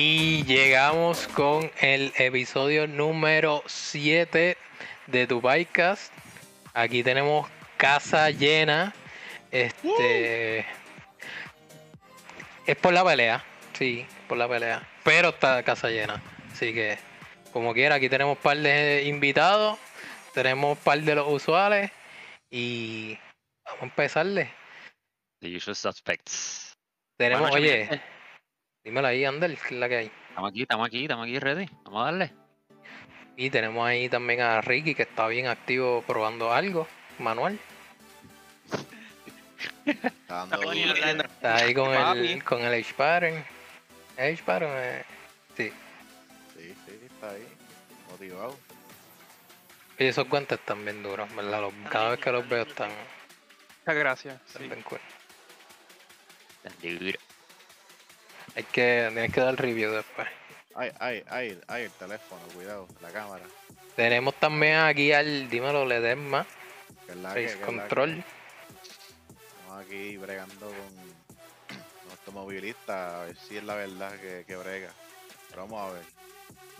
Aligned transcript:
Y 0.00 0.44
llegamos 0.44 1.26
con 1.26 1.72
el 1.80 2.12
episodio 2.16 2.86
número 2.86 3.64
7 3.66 4.56
de 5.08 5.26
tu 5.26 5.42
podcast. 5.42 6.12
Aquí 6.72 7.02
tenemos 7.02 7.50
casa 7.76 8.30
llena. 8.30 8.94
Este. 9.50 10.60
Es 12.64 12.76
por 12.80 12.92
la 12.92 13.04
pelea. 13.04 13.44
Sí, 13.72 14.06
por 14.28 14.38
la 14.38 14.48
pelea. 14.48 14.88
Pero 15.02 15.30
está 15.30 15.64
casa 15.64 15.88
llena. 15.88 16.22
Así 16.52 16.72
que, 16.72 16.96
como 17.52 17.74
quiera, 17.74 17.96
aquí 17.96 18.08
tenemos 18.08 18.36
un 18.36 18.42
par 18.42 18.56
de 18.56 19.02
invitados. 19.02 19.80
Tenemos 20.32 20.78
un 20.78 20.84
par 20.84 21.00
de 21.00 21.14
los 21.16 21.26
usuales. 21.26 21.90
Y 22.52 23.18
vamos 23.64 23.82
a 23.82 23.84
empezarle. 23.86 24.48
The 25.40 25.56
usual 25.56 25.74
suspects. 25.74 26.78
Tenemos, 27.16 27.50
Bueno, 27.50 27.66
oye, 27.66 28.00
dímelo 28.88 29.06
ahí, 29.08 29.22
Ander, 29.26 29.54
que 29.54 29.74
es 29.74 29.80
la 29.80 29.86
que 29.88 29.96
hay. 29.96 30.10
Estamos 30.30 30.50
aquí, 30.50 30.62
estamos 30.62 30.86
aquí, 30.86 31.02
estamos 31.02 31.24
aquí 31.26 31.38
ready. 31.38 31.68
Vamos 31.84 32.00
a 32.00 32.04
darle. 32.06 32.32
Y 33.36 33.50
tenemos 33.50 33.86
ahí 33.86 34.08
también 34.08 34.40
a 34.40 34.60
Ricky, 34.62 34.94
que 34.94 35.02
está 35.02 35.26
bien 35.28 35.46
activo 35.46 36.02
probando 36.06 36.52
algo 36.52 36.88
manual. 37.18 37.58
Está 39.84 41.54
ahí 41.56 41.74
con 41.74 41.92
el, 41.94 42.42
con 42.44 42.62
el 42.62 42.72
H-Pattern. 42.82 43.44
H-Pattern, 44.16 44.72
eh, 44.74 45.04
sí. 45.56 45.72
Sí, 46.56 46.74
sí, 46.86 46.98
está 47.06 47.30
ahí. 47.30 47.46
Motivado. 48.10 48.58
Oye, 49.98 50.08
esos 50.08 50.28
guantes 50.28 50.58
están 50.58 50.82
bien 50.84 51.02
duros, 51.02 51.32
¿verdad? 51.36 51.60
Los- 51.60 51.74
cada 51.90 52.10
vez 52.10 52.20
que 52.20 52.32
los 52.32 52.48
veo 52.48 52.62
están, 52.62 52.90
Muchas 53.80 53.96
gracias. 53.96 54.40
están 54.46 54.62
sí. 54.62 54.68
bien 54.68 54.82
cool. 54.82 55.00
Tan 56.62 56.98
duro. 56.98 57.18
Hay 58.58 58.64
que, 58.64 59.08
tienes 59.12 59.32
que 59.32 59.40
dar 59.40 59.54
review 59.54 59.92
después. 59.92 60.26
Ay, 60.74 60.90
ay, 60.98 61.22
ay, 61.30 61.60
ay, 61.68 61.84
el 61.84 61.92
teléfono, 61.92 62.42
cuidado, 62.52 62.88
la 63.00 63.10
cámara. 63.10 63.44
Tenemos 63.94 64.34
también 64.34 64.78
aquí 64.80 65.12
al, 65.12 65.48
dímelo, 65.48 65.86
Ledesma, 65.86 66.44
Que 67.06 67.12
es 67.12 67.18
la 67.18 67.34
que, 67.34 67.42
Face 67.46 67.46
que 67.46 67.52
es 67.52 67.54
la 67.60 67.60
que- 67.60 67.64
Control. 67.78 68.24
Estamos 69.60 69.86
aquí 69.86 70.16
bregando 70.16 70.66
con 70.66 71.76
nuestro 72.08 72.32
movilista, 72.32 73.22
a 73.22 73.24
ver 73.26 73.36
si 73.36 73.58
es 73.58 73.62
la 73.62 73.76
verdad 73.76 74.10
que, 74.18 74.42
que 74.44 74.56
brega. 74.56 74.90
Pero 75.50 75.62
vamos 75.68 75.88
a 75.90 75.94
ver. 75.94 76.02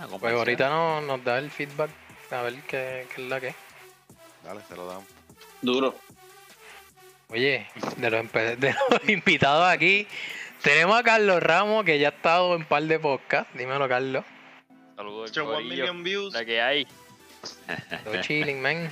Ah, 0.00 0.08
Pues 0.18 0.34
ahorita 0.34 0.68
no, 0.68 1.00
nos 1.00 1.22
da 1.22 1.38
el 1.38 1.52
feedback, 1.52 1.90
a 2.32 2.42
ver 2.42 2.54
qué, 2.62 3.06
qué 3.14 3.22
es 3.22 3.28
la 3.28 3.40
que. 3.40 3.54
Dale, 4.42 4.62
se 4.68 4.74
lo 4.74 4.84
damos. 4.84 5.04
Duro. 5.62 5.94
Oye, 7.28 7.68
de 7.98 8.10
los, 8.10 8.32
de 8.32 8.74
los 8.90 9.08
invitados 9.08 9.68
aquí, 9.68 10.08
tenemos 10.62 10.98
a 10.98 11.02
Carlos 11.02 11.42
Ramos, 11.42 11.84
que 11.84 11.98
ya 11.98 12.08
ha 12.08 12.10
estado 12.10 12.54
en 12.54 12.64
par 12.64 12.82
de 12.82 12.98
podcasts. 12.98 13.52
Dímelo, 13.56 13.88
Carlos. 13.88 14.24
Saludos. 14.96 15.32
Million 15.64 16.02
Views. 16.02 16.34
La 16.34 16.44
que 16.44 16.60
hay. 16.60 16.86
Todo 18.04 18.20
chilling, 18.20 18.60
man. 18.60 18.90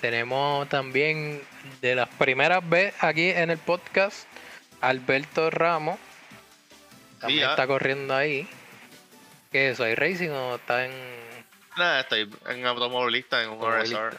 Tenemos 0.00 0.68
también 0.68 1.42
de 1.80 1.94
las 1.94 2.08
primeras 2.08 2.68
veces 2.68 2.94
aquí 3.02 3.30
en 3.30 3.50
el 3.50 3.58
podcast, 3.58 4.26
Alberto 4.80 5.50
Ramos. 5.50 5.98
También 7.20 7.48
está 7.48 7.66
corriendo 7.66 8.14
ahí. 8.14 8.46
¿Qué 9.50 9.68
es 9.68 9.74
eso? 9.74 9.84
¿Hay 9.84 9.94
racing 9.94 10.30
o 10.30 10.56
está 10.56 10.84
en 10.84 10.92
Nada, 11.76 12.00
estoy 12.00 12.30
en 12.48 12.66
automovilista 12.66 13.42
en 13.42 13.50
un. 13.50 13.60
RSR. 13.60 14.18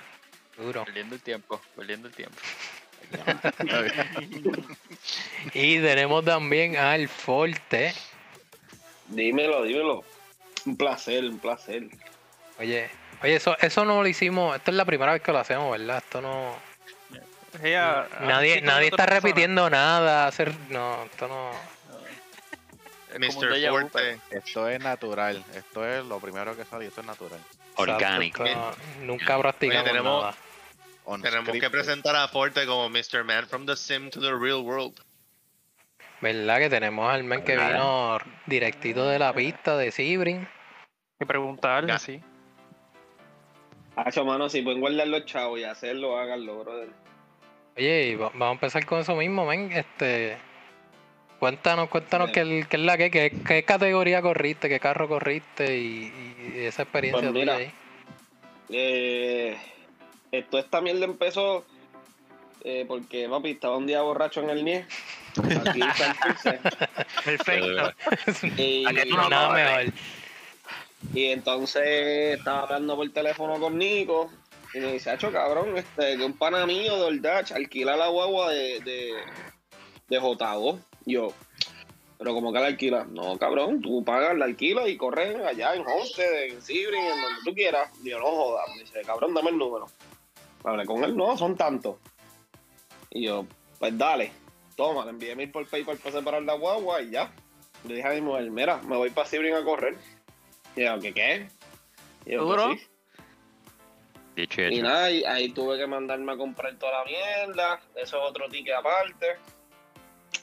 duro? 0.58 0.86
Perdiendo 0.86 1.16
el 1.16 1.22
tiempo, 1.22 1.62
perdiendo 1.76 2.08
el 2.08 2.14
tiempo. 2.14 2.38
Y 5.54 5.80
tenemos 5.80 6.24
también 6.26 6.78
al 6.78 7.08
Forte. 7.08 7.94
Dímelo, 9.08 9.64
dímelo. 9.64 10.04
Un 10.66 10.78
placer, 10.78 11.24
un 11.26 11.40
placer. 11.40 11.84
Oye, 12.60 12.90
oye, 13.24 13.36
eso, 13.36 13.58
eso 13.60 13.84
no 13.86 14.02
lo 14.02 14.08
hicimos. 14.08 14.56
Esto 14.56 14.72
es 14.72 14.78
la 14.78 14.86
primera 14.86 15.14
vez 15.14 15.22
que 15.22 15.32
lo 15.32 15.40
hacemos, 15.40 15.72
¿verdad? 15.72 15.98
Esto 15.98 16.22
no. 16.22 16.56
Nadie 17.62 18.62
nadie 18.62 18.86
está 18.88 18.98
persona. 19.06 19.06
repitiendo 19.20 19.70
nada. 19.70 20.28
Hacer, 20.28 20.54
no, 20.70 21.04
esto 21.06 21.28
no. 21.28 21.52
Mr. 23.18 23.50
vu, 23.50 23.70
Fuerte. 23.72 24.20
Esto 24.30 24.70
es 24.70 24.80
natural. 24.80 25.44
Esto 25.56 25.86
es 25.86 26.06
lo 26.06 26.20
primero 26.20 26.56
que 26.56 26.64
salió. 26.64 26.88
Esto 26.88 27.02
es 27.02 27.08
natural. 27.08 27.40
Orgánico. 27.76 28.46
Nunca 29.02 29.38
practicamos 29.38 29.84
Oye, 29.84 29.90
tenemos- 29.92 30.24
nada. 30.24 30.36
Tenemos 31.22 31.52
que 31.60 31.70
presentar 31.70 32.16
a 32.16 32.28
Forte 32.28 32.66
como 32.66 32.90
Mr. 32.90 33.24
Man 33.24 33.46
from 33.48 33.66
the 33.66 33.76
sim 33.76 34.10
to 34.10 34.22
the 34.22 34.34
real 34.34 34.62
world. 34.62 35.00
¿Verdad 36.22 36.60
que 36.60 36.70
tenemos 36.70 37.12
al 37.12 37.24
men 37.24 37.44
que 37.44 37.58
vino 37.58 38.18
directito 38.46 39.08
de 39.08 39.18
la 39.20 39.34
pista 39.34 39.76
de 39.78 39.92
Sibrin? 39.92 40.48
que 41.20 41.26
preguntarle, 41.26 41.90
Ya. 41.94 42.00
sí. 42.00 42.22
Hacho, 43.96 44.24
mano, 44.26 44.50
si 44.50 44.62
pueden 44.62 44.80
guardar 44.80 45.08
los 45.08 45.26
chavos 45.26 45.60
y 45.60 45.64
hacerlo, 45.64 46.18
háganlo, 46.18 46.64
brother. 46.64 46.90
Oye, 47.78 48.08
y 48.10 48.16
va- 48.16 48.30
vamos 48.34 48.48
a 48.48 48.52
empezar 48.54 48.86
con 48.86 49.00
eso 49.02 49.16
mismo, 49.16 49.46
men. 49.46 49.72
Este, 49.72 50.38
cuéntanos, 51.40 51.90
cuéntanos 51.90 52.28
Sí. 52.30 52.34
qué, 52.34 52.40
el- 52.42 52.68
qué 52.68 52.78
es 52.78 52.84
la 52.84 52.98
que, 52.98 53.12
qué, 53.12 53.32
qué 53.48 53.64
categoría 53.64 54.22
corriste, 54.22 54.70
qué 54.70 54.80
carro 54.80 55.08
corriste 55.08 55.78
y, 55.78 56.54
y 56.56 56.60
esa 56.66 56.84
experiencia 56.84 57.30
Pues 57.32 57.40
tuya 57.40 57.56
ahí. 57.56 57.72
Eh, 58.70 59.58
esto 60.32 60.60
esta 60.60 60.82
mierda 60.82 61.06
empezó 61.06 61.66
eh, 62.64 62.86
porque, 62.88 63.28
papi, 63.28 63.52
estaba 63.52 63.78
un 63.78 63.88
día 63.88 64.02
borracho 64.02 64.42
en 64.42 64.50
el 64.52 64.64
NIE. 64.64 64.86
Aquí. 65.66 65.80
Perfecto. 67.26 67.94
y, 68.58 68.86
¿A 68.86 68.94
qué 68.94 69.06
tú 69.10 69.16
no 69.16 69.30
nada 69.30 69.54
mejor? 69.54 69.94
y 71.14 71.26
entonces 71.26 72.38
estaba 72.38 72.62
hablando 72.62 72.96
por 72.96 73.10
teléfono 73.12 73.60
con 73.60 73.78
Nico. 73.78 74.30
Y 74.74 74.80
me 74.80 74.94
dice, 74.94 75.10
Hacho, 75.10 75.32
cabrón, 75.32 75.78
este, 75.78 76.18
que 76.18 76.24
un 76.24 76.38
pana 76.38 76.66
mío 76.66 76.96
de 76.98 77.04
Ordach 77.04 77.52
alquila 77.52 77.98
la 77.98 78.08
guagua 78.08 78.52
de, 78.52 78.80
de, 78.82 79.14
de 80.08 80.20
JO. 80.20 80.80
Yo, 81.06 81.34
pero 82.18 82.36
como 82.36 82.54
que 82.54 82.60
la 82.60 82.68
alquila, 82.68 83.06
no, 83.10 83.38
cabrón, 83.40 83.82
tú 83.82 84.06
pagas 84.06 84.38
la 84.38 84.46
alquila 84.46 84.88
y 84.88 84.96
corres 84.96 85.36
allá 85.44 85.74
en 85.74 85.82
Homestead, 85.82 86.44
en 86.44 86.62
Sibrin, 86.62 87.04
en 87.04 87.22
donde 87.22 87.40
tú 87.44 87.54
quieras. 87.56 87.90
Y 88.04 88.12
yo, 88.12 88.20
no 88.20 88.28
jodas. 88.28 88.70
Me 88.76 88.84
dice, 88.84 89.02
cabrón, 89.02 89.34
dame 89.34 89.50
el 89.50 89.58
número. 89.58 89.88
Hablé 90.64 90.86
con 90.86 91.04
él, 91.04 91.16
no, 91.16 91.38
son 91.38 91.56
tantos. 91.56 91.98
Y 93.10 93.26
yo, 93.26 93.46
pues 93.80 93.98
dale, 93.98 94.32
toma, 94.76 95.04
le 95.06 95.12
envié 95.12 95.36
mil 95.36 95.52
por 95.52 95.68
PayPal 95.68 95.98
para 95.98 96.18
separar 96.18 96.44
la 96.44 96.54
guagua 96.54 97.02
y 97.02 97.12
ya. 97.12 97.32
Le 97.88 97.96
dije 97.96 98.08
a 98.08 98.12
mi 98.12 98.22
mujer, 98.22 98.50
mira, 98.52 98.78
me 98.84 98.96
voy 98.96 99.10
para 99.10 99.28
Sibrin 99.28 99.56
a 99.56 99.64
correr. 99.64 99.98
Y 100.76 100.84
yo, 100.84 101.00
¿qué 101.00 101.14
qué? 101.14 101.48
Y 102.26 102.32
yo, 102.32 102.46
¿Duro? 102.46 102.68
pues 102.68 102.82
sí. 102.82 102.88
Dicho 104.36 104.62
y 104.62 104.82
nada, 104.82 105.12
y 105.12 105.26
ahí 105.26 105.50
tuve 105.50 105.78
que 105.78 105.88
mandarme 105.88 106.32
a 106.32 106.38
comprar 106.38 106.78
toda 106.78 107.00
la 107.00 107.06
mierda. 107.06 107.82
Eso 107.96 108.18
es 108.18 108.30
otro 108.30 108.48
ticket 108.48 108.76
aparte. 108.76 109.36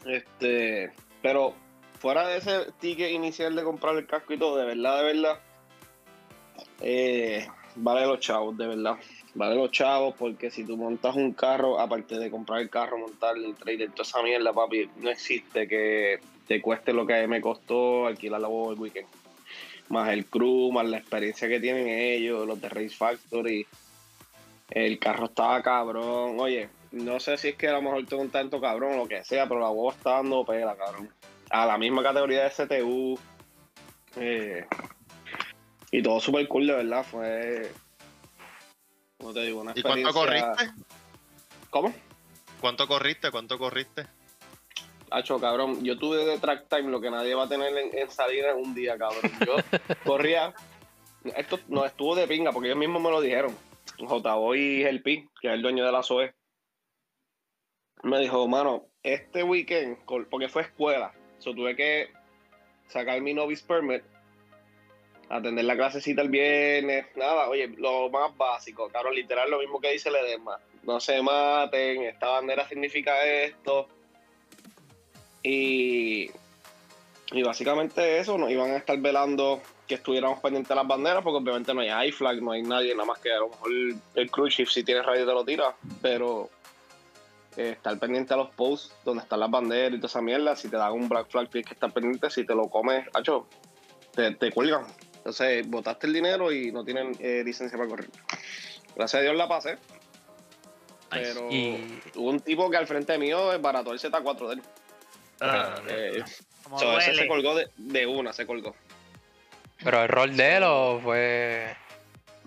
Este, 0.04 0.92
pero 1.22 1.54
fuera 1.98 2.26
de 2.26 2.38
ese 2.38 2.72
ticket 2.80 3.10
inicial 3.10 3.56
de 3.56 3.64
comprar 3.64 3.96
el 3.96 4.06
casco 4.06 4.34
y 4.34 4.38
todo, 4.38 4.56
de 4.56 4.66
verdad, 4.66 4.98
de 4.98 5.04
verdad, 5.04 5.40
eh, 6.80 7.48
vale 7.76 8.06
los 8.06 8.20
chavos, 8.20 8.56
de 8.56 8.66
verdad. 8.66 8.96
Vale 9.34 9.54
los 9.54 9.70
chavos 9.70 10.14
porque 10.18 10.50
si 10.50 10.64
tú 10.64 10.76
montas 10.76 11.14
un 11.14 11.32
carro, 11.32 11.78
aparte 11.78 12.18
de 12.18 12.30
comprar 12.30 12.60
el 12.60 12.70
carro, 12.70 12.98
montar 12.98 13.36
el 13.36 13.54
trailer, 13.54 13.90
toda 13.90 14.02
esa 14.02 14.22
mierda, 14.22 14.52
papi, 14.52 14.88
no 14.96 15.10
existe 15.10 15.68
que 15.68 16.18
te 16.46 16.60
cueste 16.62 16.92
lo 16.92 17.06
que 17.06 17.26
me 17.28 17.40
costó 17.40 18.06
alquilar 18.06 18.40
la 18.40 18.48
boba 18.48 18.72
el 18.72 18.80
weekend. 18.80 19.06
Más 19.90 20.10
el 20.10 20.26
crew, 20.26 20.72
más 20.72 20.86
la 20.86 20.98
experiencia 20.98 21.48
que 21.48 21.60
tienen 21.60 21.88
ellos, 21.88 22.46
los 22.46 22.60
de 22.60 22.68
Race 22.68 22.90
Factory. 22.90 23.66
El 24.70 24.98
carro 24.98 25.26
estaba 25.26 25.62
cabrón. 25.62 26.38
Oye, 26.40 26.68
no 26.92 27.20
sé 27.20 27.36
si 27.38 27.48
es 27.48 27.56
que 27.56 27.68
a 27.68 27.72
lo 27.72 27.82
mejor 27.82 28.04
tengo 28.06 28.22
un 28.22 28.30
tanto 28.30 28.60
cabrón 28.60 28.94
o 28.94 28.96
lo 28.98 29.08
que 29.08 29.24
sea, 29.24 29.46
pero 29.46 29.60
la 29.60 29.70
huevo 29.70 29.90
está 29.90 30.12
dando 30.12 30.44
pela, 30.44 30.76
cabrón. 30.76 31.10
A 31.50 31.66
la 31.66 31.78
misma 31.78 32.02
categoría 32.02 32.44
de 32.44 32.50
STU. 32.50 33.18
eh, 34.16 34.66
y 35.90 36.02
todo 36.02 36.20
súper 36.20 36.46
cool, 36.48 36.66
de 36.66 36.74
verdad. 36.74 37.04
Fue. 37.04 37.70
¿Cómo 39.18 39.32
te 39.34 39.40
digo? 39.42 39.60
Una 39.60 39.72
¿Y 39.74 39.82
cuánto 39.82 40.12
corriste? 40.12 40.70
¿Cómo? 41.70 41.94
¿Cuánto 42.60 42.88
corriste? 42.88 43.30
¿Cuánto 43.30 43.58
corriste? 43.58 44.06
Hacho, 45.10 45.40
cabrón, 45.40 45.82
yo 45.82 45.98
tuve 45.98 46.24
de 46.24 46.38
track 46.38 46.68
time 46.68 46.90
lo 46.90 47.00
que 47.00 47.10
nadie 47.10 47.34
va 47.34 47.44
a 47.44 47.48
tener 47.48 47.76
en, 47.76 47.96
en 47.96 48.10
salir 48.10 48.44
en 48.44 48.56
un 48.56 48.74
día, 48.74 48.96
cabrón. 48.96 49.30
Yo 49.46 49.56
corría. 50.04 50.54
Esto 51.36 51.58
no 51.68 51.84
estuvo 51.84 52.14
de 52.14 52.26
pinga 52.26 52.52
porque 52.52 52.68
ellos 52.68 52.78
mismos 52.78 53.02
me 53.02 53.10
lo 53.10 53.20
dijeron. 53.20 53.56
J-Boy 53.98 54.82
el 54.84 55.02
Pi, 55.02 55.28
que 55.40 55.48
es 55.48 55.54
el 55.54 55.62
dueño 55.62 55.84
de 55.84 55.92
la 55.92 56.02
SOE, 56.02 56.34
me 58.02 58.20
dijo, 58.20 58.46
mano, 58.46 58.86
este 59.02 59.42
weekend, 59.42 59.98
porque 60.30 60.48
fue 60.48 60.62
escuela, 60.62 61.12
so 61.38 61.54
tuve 61.54 61.74
que 61.74 62.12
sacar 62.86 63.20
mi 63.20 63.34
novice 63.34 63.64
permit, 63.66 64.02
atender 65.28 65.64
la 65.64 65.76
clasecita 65.76 66.22
el 66.22 66.28
viernes, 66.28 67.06
nada, 67.16 67.48
oye, 67.48 67.68
lo 67.76 68.08
más 68.10 68.36
básico, 68.36 68.88
cabrón, 68.88 69.14
literal 69.14 69.50
lo 69.50 69.58
mismo 69.58 69.80
que 69.80 69.92
dice 69.92 70.10
Ledesma. 70.10 70.58
No 70.84 71.00
se 71.00 71.20
maten, 71.20 72.02
esta 72.02 72.28
bandera 72.28 72.66
significa 72.68 73.24
esto. 73.24 73.88
Y 75.42 76.30
Y 77.32 77.42
básicamente 77.42 78.18
eso, 78.18 78.38
nos 78.38 78.50
iban 78.50 78.70
a 78.70 78.78
estar 78.78 78.96
velando 78.98 79.60
que 79.86 79.96
estuviéramos 79.96 80.40
pendientes 80.40 80.68
de 80.68 80.74
las 80.74 80.86
banderas, 80.86 81.22
porque 81.22 81.38
obviamente 81.38 81.74
no 81.74 81.80
hay 81.80 82.08
iFlag, 82.08 82.42
no 82.42 82.52
hay 82.52 82.62
nadie, 82.62 82.94
nada 82.94 83.06
más 83.06 83.18
que 83.18 83.32
a 83.32 83.38
lo 83.38 83.48
mejor 83.48 83.70
el, 83.70 83.96
el 84.14 84.30
crew 84.30 84.48
chief 84.48 84.70
si 84.70 84.82
tiene 84.82 85.02
radio 85.02 85.26
te 85.26 85.32
lo 85.32 85.44
tira, 85.44 85.74
pero 86.02 86.50
eh, 87.56 87.70
estar 87.70 87.98
pendiente 87.98 88.34
a 88.34 88.38
los 88.38 88.50
posts 88.50 88.94
donde 89.04 89.22
están 89.22 89.40
las 89.40 89.50
banderas 89.50 89.92
y 89.92 89.96
toda 89.96 90.08
esa 90.08 90.22
mierda, 90.22 90.56
si 90.56 90.68
te 90.68 90.76
dan 90.76 90.92
un 90.92 91.08
black 91.08 91.30
flag 91.30 91.48
tienes 91.50 91.66
que 91.68 91.74
estar 91.74 91.92
pendiente, 91.92 92.30
si 92.30 92.44
te 92.44 92.54
lo 92.54 92.68
comes, 92.68 93.06
hacho, 93.14 93.46
te, 94.14 94.34
te 94.34 94.50
cuelgan. 94.52 94.84
Entonces, 95.28 95.68
botaste 95.68 96.06
el 96.06 96.14
dinero 96.14 96.50
y 96.50 96.72
no 96.72 96.82
tienen 96.86 97.14
eh, 97.20 97.42
licencia 97.44 97.76
para 97.76 97.90
correr. 97.90 98.08
Gracias 98.96 99.20
a 99.20 99.22
Dios 99.22 99.36
la 99.36 99.46
pasé. 99.46 99.76
Pero 101.10 101.48
Y- 101.50 102.00
hubo 102.14 102.30
un 102.30 102.40
tipo 102.40 102.70
que 102.70 102.78
al 102.78 102.86
frente 102.86 103.18
mío 103.18 103.50
desbarató 103.50 103.92
el 103.92 103.98
Z4 104.00 104.48
de 104.48 104.54
él. 104.54 104.62
Ah, 105.42 105.74
Eh, 105.86 106.24
como 106.64 106.78
so, 106.78 106.98
ese 106.98 107.14
se 107.14 107.28
colgó 107.28 107.54
de, 107.54 107.68
de 107.76 108.06
una, 108.06 108.32
se 108.32 108.46
colgó. 108.46 108.74
Pero 109.84 110.02
el 110.02 110.08
rol 110.08 110.34
de 110.34 110.56
él 110.56 110.62
o 110.64 110.98
fue. 111.02 111.76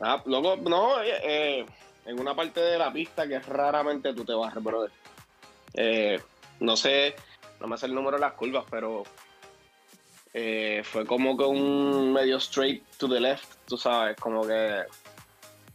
Ah, 0.02 0.24
loco, 0.26 0.58
no, 0.68 1.04
eh, 1.04 1.64
en 2.08 2.20
una 2.20 2.34
parte 2.36 2.62
de 2.62 2.80
la 2.80 2.92
pista 2.92 3.28
que 3.28 3.38
raramente 3.42 4.12
tú 4.16 4.26
te 4.26 4.34
barres, 4.34 4.64
brother. 4.64 4.92
Eh, 5.76 6.20
no 6.60 6.76
sé, 6.76 7.14
no 7.60 7.68
me 7.68 7.78
sé 7.78 7.86
el 7.86 7.94
número 7.94 8.18
de 8.18 8.22
las 8.22 8.34
curvas, 8.34 8.66
pero 8.72 9.04
eh, 10.34 10.82
fue 10.84 11.06
como 11.06 11.38
que 11.38 11.44
un 11.44 12.14
medio 12.14 12.38
straight 12.38 12.84
to 12.98 13.08
the 13.10 13.20
left, 13.20 13.48
tú 13.68 13.78
sabes, 13.78 14.16
como 14.18 14.46
que 14.46 14.84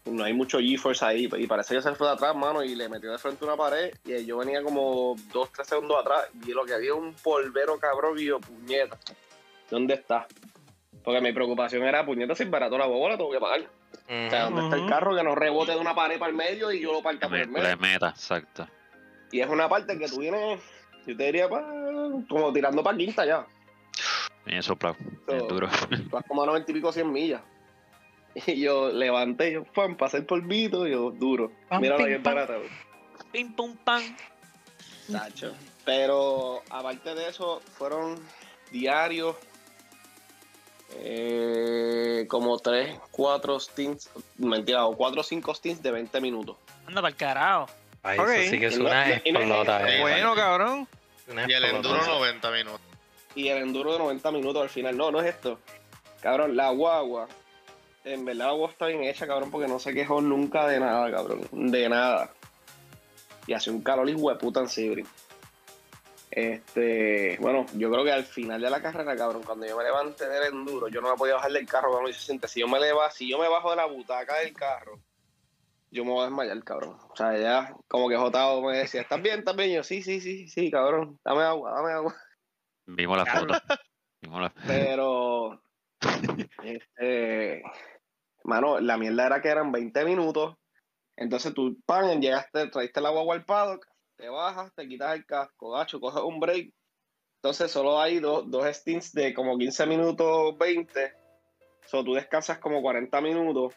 no 0.07 0.23
hay 0.25 0.33
mucho 0.33 0.61
G-Force 0.61 1.05
ahí, 1.05 1.29
y 1.37 1.47
parece 1.47 1.75
que 1.75 1.83
se 1.83 1.95
fue 1.95 2.07
de 2.07 2.13
atrás, 2.15 2.35
mano, 2.37 2.63
y 2.63 2.75
le 2.77 2.89
metió 2.89 3.11
de 3.11 3.19
frente 3.19 3.45
a 3.45 3.49
una 3.49 3.57
pared, 3.57 3.93
y 4.05 4.25
yo 4.25 4.39
venía 4.39 4.63
como 4.63 5.17
dos, 5.33 5.51
tres 5.53 5.67
segundos 5.67 5.99
atrás, 6.01 6.29
y 6.47 6.53
lo 6.53 6.65
que 6.65 6.75
había 6.75 6.95
un 6.95 7.13
polvero 7.15 7.79
cabrón, 7.79 8.19
y 8.19 8.25
yo, 8.27 8.39
puñeta, 8.39 8.97
¿dónde 9.69 9.95
está? 9.95 10.27
Porque 11.03 11.21
mi 11.21 11.33
preocupación 11.33 11.83
era, 11.83 12.07
puñeta, 12.07 12.35
si 12.35 12.45
barato 12.45 12.79
la 12.79 12.87
bola, 12.87 13.15
la 13.15 13.19
tengo 13.19 13.33
que 13.33 13.41
pagar. 13.41 13.61
O 14.09 14.31
sea, 14.31 14.45
¿dónde 14.45 14.63
está 14.63 14.77
el 14.77 14.87
carro 14.87 15.17
que 15.17 15.23
no 15.25 15.35
rebote 15.35 15.73
de 15.73 15.79
una 15.79 15.95
pared 15.95 16.19
para 16.19 16.31
el 16.31 16.37
medio 16.37 16.71
y 16.71 16.81
yo 16.81 16.93
lo 16.93 17.03
parta 17.03 17.29
por 17.29 17.39
el 17.39 17.49
Me- 17.49 17.61
medio? 17.61 17.69
Le 17.71 17.77
meta, 17.77 18.11
exacto. 18.11 18.69
Y 19.33 19.41
es 19.41 19.49
una 19.49 19.69
parte 19.69 19.99
que 19.99 20.09
tú 20.09 20.21
vienes, 20.21 20.61
yo 21.05 21.17
te 21.17 21.25
diría, 21.25 21.49
pa, 21.49 21.65
como 22.29 22.53
tirando 22.53 22.85
para 22.85 22.97
quinta 22.97 23.27
ya. 23.27 23.45
Bien 24.47 24.63
soplado. 24.63 24.97
Bien 25.27 25.41
So- 25.41 25.47
duro. 25.49 25.69
Tú 25.69 26.09
vas 26.11 26.25
como 26.27 26.43
a 26.43 26.47
90 26.47 26.71
y 26.71 26.75
pico 26.75 26.93
100 26.93 27.13
millas. 27.13 27.43
Y 28.47 28.61
yo 28.61 28.91
levanté, 28.91 29.53
yo, 29.53 29.65
pam, 29.65 29.97
pasé 29.97 30.19
el 30.19 30.25
polvito, 30.27 30.87
y 30.87 30.91
yo, 30.93 31.11
duro. 31.11 31.51
Pam, 31.69 31.81
Mira 31.81 31.97
pim, 31.97 32.07
bien 32.07 32.23
barata. 32.23 32.55
Pim, 33.33 33.55
pum, 33.55 33.77
pam. 33.77 34.03
Tacho. 35.11 35.55
Pero 35.85 36.63
aparte 36.71 37.15
de 37.15 37.29
eso, 37.29 37.61
fueron 37.79 38.19
diarios. 38.71 39.37
eh, 40.99 42.27
como 42.29 42.59
3, 42.59 42.99
4 43.11 43.61
stints, 43.61 44.11
mentira, 44.39 44.87
o 44.87 44.97
4 44.97 45.21
o 45.21 45.25
5 45.25 45.55
stints 45.55 45.83
de 45.83 45.91
20 45.91 46.21
minutos. 46.21 46.57
Anda 46.87 47.01
para 47.03 47.09
el 47.11 47.17
carajo. 47.17 47.67
Ay, 48.03 48.19
Ok. 48.19 48.29
eso 48.31 48.51
sí 48.51 48.61
que 48.61 48.67
es 48.67 48.79
no- 48.79 48.87
una 48.87 49.07
no- 49.07 49.13
explota. 49.15 49.89
eh. 49.97 50.01
Bueno, 50.01 50.35
cabrón. 50.35 50.89
Una 51.29 51.45
Y 51.49 51.53
el 51.53 51.65
enduro 51.65 52.05
90 52.07 52.51
minutos. 52.53 52.81
Y 53.37 53.49
el 53.49 53.59
enduro 53.59 53.93
de 53.93 53.99
90 53.99 54.33
minutos 54.33 54.63
al 54.63 54.69
final. 54.69 54.97
No, 54.97 55.13
no 55.13 55.21
es 55.21 55.27
esto. 55.27 55.61
Cabrón, 56.21 56.57
la 56.57 56.71
guagua. 56.71 57.29
En 58.03 58.25
verdad 58.25 58.47
la 58.47 58.53
guagua 58.53 58.71
está 58.71 58.87
bien 58.87 59.05
hecha, 59.05 59.27
cabrón, 59.27 59.51
porque 59.51 59.69
no 59.69 59.79
se 59.79 59.93
quejó 59.93 60.21
nunca 60.21 60.67
de 60.67 60.81
nada, 60.81 61.09
cabrón. 61.11 61.47
De 61.53 61.89
nada. 61.89 62.31
Y 63.47 63.53
hace 63.53 63.71
un 63.71 63.83
calor 63.83 64.09
y 64.09 64.15
puta 64.15 64.61
en 64.61 64.69
Sibri. 64.69 65.07
Este, 66.31 67.39
bueno, 67.41 67.67
yo 67.75 67.91
creo 67.91 68.05
que 68.05 68.13
al 68.13 68.25
final 68.25 68.61
de 68.61 68.71
la 68.71 68.83
carrera, 68.83 69.17
cabrón, 69.17 69.43
cuando 69.45 69.67
yo 69.67 69.77
me 69.77 69.85
levanté 69.85 70.29
del 70.29 70.53
enduro, 70.53 70.89
yo 70.89 71.01
no 71.01 71.11
me 71.11 71.17
podía 71.17 71.35
bajar 71.35 71.53
del 71.53 71.67
carro, 71.67 71.93
cabrón, 71.93 72.11
y 72.11 72.15
se 72.15 72.21
siente, 72.21 72.49
si 72.49 72.61
yo 72.61 72.69
me 72.69 72.81
leva, 72.81 73.11
si 73.11 73.29
yo 73.31 73.39
me 73.39 73.49
bajo 73.49 73.71
de 73.71 73.77
la 73.77 73.87
butaca 73.87 74.37
del 74.41 74.53
carro, 74.53 74.99
yo 75.91 76.05
me 76.05 76.11
voy 76.11 76.23
a 76.23 76.25
desmayar, 76.25 76.63
cabrón. 76.63 76.99
O 77.09 77.17
sea, 77.17 77.39
ya, 77.39 77.75
como 77.89 78.09
que 78.09 78.17
Jotado 78.17 78.61
me 78.61 78.77
decía, 78.77 79.01
¿estás 79.01 79.23
bien? 79.23 79.39
¿Estás 79.39 79.57
bien? 79.57 79.77
Yo, 79.77 79.83
sí, 79.83 80.03
sí, 80.03 80.21
sí, 80.21 80.49
sí, 80.49 80.71
cabrón, 80.71 81.19
dame 81.25 81.43
agua, 81.43 81.73
dame 81.73 81.93
agua. 81.93 82.15
Vimos 82.87 83.19
la 83.19 83.27
foto. 83.27 83.47
Diablo. 83.47 83.61
Vimos 84.23 84.41
la 84.43 84.55
Pero, 84.67 85.63
este, 86.63 87.63
mano, 88.45 88.81
la 88.81 88.97
mierda 88.97 89.27
era 89.27 89.43
que 89.43 89.49
eran 89.49 89.73
20 89.73 90.05
minutos. 90.05 90.57
Entonces 91.17 91.55
tú, 91.55 91.79
pan, 91.87 92.21
llegaste, 92.21 92.69
traiste 92.69 93.01
el 93.01 93.07
agua 93.07 93.35
al 93.35 93.45
paddock, 93.45 93.87
te 94.17 94.29
bajas, 94.29 94.73
te 94.75 94.87
quitas 94.87 95.15
el 95.15 95.25
casco, 95.25 95.71
gacho, 95.73 96.01
coges 96.01 96.23
un 96.23 96.41
break. 96.41 96.73
Entonces 97.37 97.71
solo 97.71 98.01
hay 98.01 98.19
dos, 98.19 98.51
dos 98.51 98.67
stints 98.75 99.13
de 99.13 99.33
como 99.33 99.57
15 99.57 99.87
minutos, 99.87 100.57
20. 100.59 101.13
So 101.87 102.05
tú 102.05 102.15
descansas 102.15 102.59
como 102.59 102.83
40 102.83 103.21
minutos. 103.21 103.75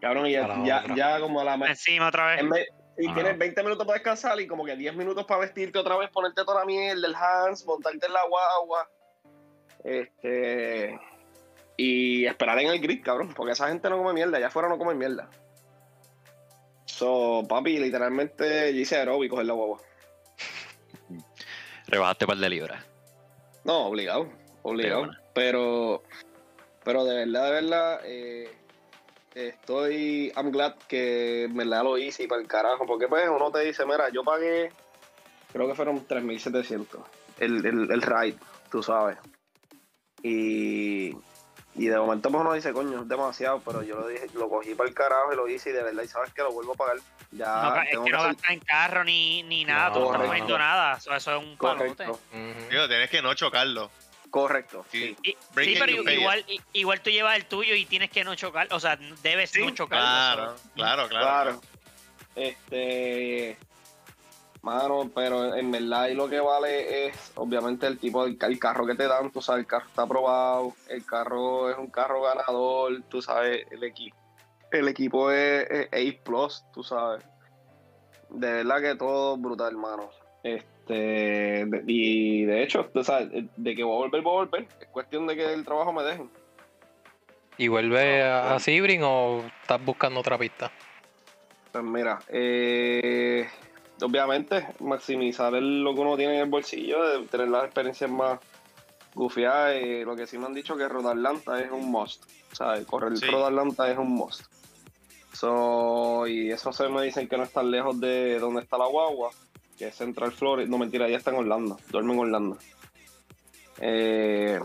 Cabrón, 0.00 0.26
y 0.26 0.32
ya, 0.32 0.84
ya 0.94 1.20
como 1.20 1.40
a 1.40 1.44
la 1.44 1.54
Encima 1.54 2.08
otra 2.08 2.26
vez. 2.28 2.40
en 2.40 2.50
vez- 2.50 2.68
y 2.96 3.06
Ajá. 3.06 3.14
tienes 3.14 3.38
20 3.38 3.62
minutos 3.62 3.86
para 3.86 3.98
descansar 3.98 4.40
y 4.40 4.46
como 4.46 4.64
que 4.64 4.76
10 4.76 4.94
minutos 4.94 5.24
para 5.24 5.40
vestirte 5.40 5.78
otra 5.78 5.96
vez, 5.96 6.10
ponerte 6.10 6.44
toda 6.44 6.60
la 6.60 6.66
mierda, 6.66 7.06
el 7.06 7.14
hands, 7.14 7.64
montarte 7.66 8.06
en 8.06 8.12
la 8.12 8.26
guagua. 8.28 8.88
Este. 9.82 10.98
Y 11.76 12.24
esperar 12.24 12.58
en 12.60 12.68
el 12.68 12.80
grid, 12.80 13.02
cabrón, 13.02 13.34
porque 13.34 13.52
esa 13.52 13.68
gente 13.68 13.90
no 13.90 13.98
come 13.98 14.12
mierda, 14.12 14.36
allá 14.36 14.46
afuera 14.46 14.68
no 14.68 14.78
come 14.78 14.94
mierda. 14.94 15.28
So, 16.84 17.42
papi, 17.48 17.78
literalmente 17.78 18.72
yo 18.72 18.80
hice 18.80 18.96
aeróbicos 18.96 19.40
en 19.40 19.48
la 19.48 19.54
guagua. 19.54 19.80
Rebajaste 21.88 22.26
par 22.26 22.36
de 22.36 22.48
libras. 22.48 22.84
No, 23.64 23.86
obligado, 23.86 24.28
obligado. 24.62 25.10
Pero, 25.34 26.02
pero 26.84 27.04
de 27.04 27.16
verdad, 27.16 27.44
de 27.46 27.50
verdad, 27.50 28.00
eh, 28.04 28.50
estoy, 29.34 30.32
I'm 30.36 30.50
glad 30.50 30.74
que 30.88 31.44
en 31.44 31.56
verdad 31.56 31.82
lo 31.84 31.98
hice 31.98 32.24
y 32.24 32.26
para 32.26 32.40
el 32.40 32.46
carajo, 32.48 32.86
porque 32.86 33.08
pues 33.08 33.28
uno 33.28 33.50
te 33.50 33.60
dice, 33.60 33.84
mira, 33.84 34.08
yo 34.10 34.22
pagué, 34.24 34.70
creo 35.52 35.66
que 35.68 35.74
fueron 35.74 36.06
3.700 36.06 36.86
el, 37.38 37.64
el, 37.66 37.90
el 37.90 38.02
ride, 38.02 38.38
tú 38.70 38.82
sabes. 38.82 39.18
Y, 40.22 41.08
y 41.74 41.86
de 41.86 41.98
momento 41.98 42.30
pues 42.30 42.40
uno 42.40 42.52
dice, 42.54 42.72
coño, 42.72 43.02
es 43.02 43.08
demasiado, 43.08 43.60
pero 43.64 43.82
yo 43.82 43.96
lo 43.96 44.06
dije, 44.08 44.26
lo 44.34 44.48
cogí 44.48 44.74
para 44.74 44.88
el 44.88 44.94
carajo 44.94 45.32
y 45.32 45.36
lo 45.36 45.48
hice 45.48 45.70
y 45.70 45.72
de 45.72 45.82
verdad, 45.82 46.02
y 46.02 46.08
sabes 46.08 46.32
que 46.32 46.42
lo 46.42 46.52
vuelvo 46.52 46.72
a 46.72 46.76
pagar. 46.76 46.96
Ya 47.32 47.62
No, 47.62 47.76
es 47.82 47.88
que 47.90 47.96
no 47.96 48.02
hacer- 48.04 48.34
gasta 48.36 48.52
en 48.52 48.60
carro 48.60 49.04
ni, 49.04 49.42
ni 49.42 49.64
nada, 49.64 49.88
No, 49.88 49.94
tú 49.94 50.00
no 50.00 50.06
estás 50.06 50.26
moviendo 50.26 50.58
nada. 50.58 50.96
Eso, 50.96 51.14
eso 51.14 51.36
es 51.36 51.44
un 51.44 51.56
palote. 51.58 52.06
Tienes 52.70 53.10
que 53.10 53.20
no 53.22 53.34
chocarlo. 53.34 53.90
Correcto, 54.34 54.84
Sí. 54.90 55.16
sí. 55.22 55.36
Pero 55.54 56.10
igual, 56.10 56.44
igual 56.72 57.00
tú 57.00 57.10
llevas 57.10 57.36
el 57.36 57.46
tuyo 57.46 57.76
y 57.76 57.84
tienes 57.84 58.10
que 58.10 58.24
no 58.24 58.34
chocar. 58.34 58.66
O 58.72 58.80
sea, 58.80 58.98
debes 59.22 59.50
Sí, 59.50 59.64
no 59.64 59.70
chocar. 59.70 60.00
Claro, 60.00 60.56
claro, 60.74 61.08
claro. 61.08 61.60
Claro. 61.60 61.60
Este. 62.34 63.56
Mano, 64.60 65.08
pero 65.14 65.54
en 65.54 65.70
verdad 65.70 66.02
ahí 66.02 66.14
lo 66.14 66.28
que 66.28 66.40
vale 66.40 67.06
es 67.06 67.30
obviamente 67.36 67.86
el 67.86 67.96
tipo 67.98 68.24
del 68.24 68.36
el 68.40 68.58
carro 68.58 68.84
que 68.84 68.96
te 68.96 69.06
dan, 69.06 69.30
tú 69.30 69.40
sabes, 69.40 69.60
el 69.60 69.66
carro 69.68 69.86
está 69.86 70.02
aprobado, 70.02 70.74
el 70.88 71.06
carro 71.06 71.70
es 71.70 71.78
un 71.78 71.88
carro 71.88 72.22
ganador, 72.22 73.02
tú 73.08 73.22
sabes, 73.22 73.64
el 73.70 73.84
equipo. 73.84 74.16
El 74.72 74.88
equipo 74.88 75.30
es, 75.30 75.64
es 75.70 75.88
A 75.92 76.24
plus, 76.24 76.64
tú 76.72 76.82
sabes. 76.82 77.22
De 78.30 78.50
verdad 78.50 78.80
que 78.80 78.96
todo 78.96 79.36
brutal, 79.36 79.68
hermano. 79.74 80.10
Este, 80.42 80.73
de- 80.86 81.82
y 81.86 82.44
de 82.44 82.62
hecho, 82.62 82.90
de 83.56 83.74
que 83.74 83.82
voy 83.84 83.94
a 83.94 83.98
volver, 83.98 84.22
voy 84.22 84.32
a 84.32 84.36
volver. 84.46 84.68
Es 84.80 84.88
cuestión 84.88 85.26
de 85.26 85.36
que 85.36 85.52
el 85.52 85.64
trabajo 85.64 85.92
me 85.92 86.02
dejen. 86.02 86.30
¿Y 87.56 87.68
vuelve 87.68 88.22
a, 88.22 88.54
a 88.54 88.58
Sebring 88.58 89.02
o 89.04 89.44
estás 89.62 89.84
buscando 89.84 90.20
otra 90.20 90.36
pista? 90.36 90.70
Pues 91.72 91.84
mira, 91.84 92.18
eh, 92.28 93.48
obviamente 94.02 94.66
maximizar 94.80 95.54
el- 95.54 95.82
lo 95.82 95.94
que 95.94 96.00
uno 96.00 96.16
tiene 96.16 96.34
en 96.36 96.40
el 96.42 96.48
bolsillo, 96.50 97.02
de 97.20 97.26
tener 97.26 97.48
las 97.48 97.64
experiencias 97.64 98.10
más 98.10 98.38
gufiadas. 99.14 99.76
eh, 99.76 100.02
lo 100.04 100.16
que 100.16 100.26
sí 100.26 100.36
me 100.38 100.46
han 100.46 100.54
dicho 100.54 100.76
que 100.76 100.88
Road 100.88 101.08
Atlanta 101.10 101.60
es 101.60 101.70
un 101.70 101.90
must. 101.90 102.24
¿sabes? 102.52 102.86
Correr 102.86 103.10
el 103.12 103.18
Sí. 103.18 103.26
Es 103.26 103.98
un 103.98 104.10
must. 104.10 104.42
So, 105.32 106.26
y 106.28 106.50
eso 106.52 106.72
se 106.72 106.88
me 106.88 107.02
dicen 107.02 107.28
que 107.28 107.36
no 107.36 107.42
es 107.42 107.52
tan 107.52 107.68
lejos 107.70 107.98
de 108.00 108.38
donde 108.38 108.62
está 108.62 108.78
la 108.78 108.86
guagua, 108.86 109.30
que 109.78 109.88
es 109.88 109.94
Central 109.94 110.32
Florida. 110.32 110.68
No, 110.68 110.78
mentira, 110.78 111.08
ya 111.08 111.16
está 111.16 111.30
en 111.30 111.36
Orlando. 111.38 111.78
Duerme 111.90 112.12
en 112.14 112.18
Orlando. 112.20 112.58
Eh, 113.80 114.60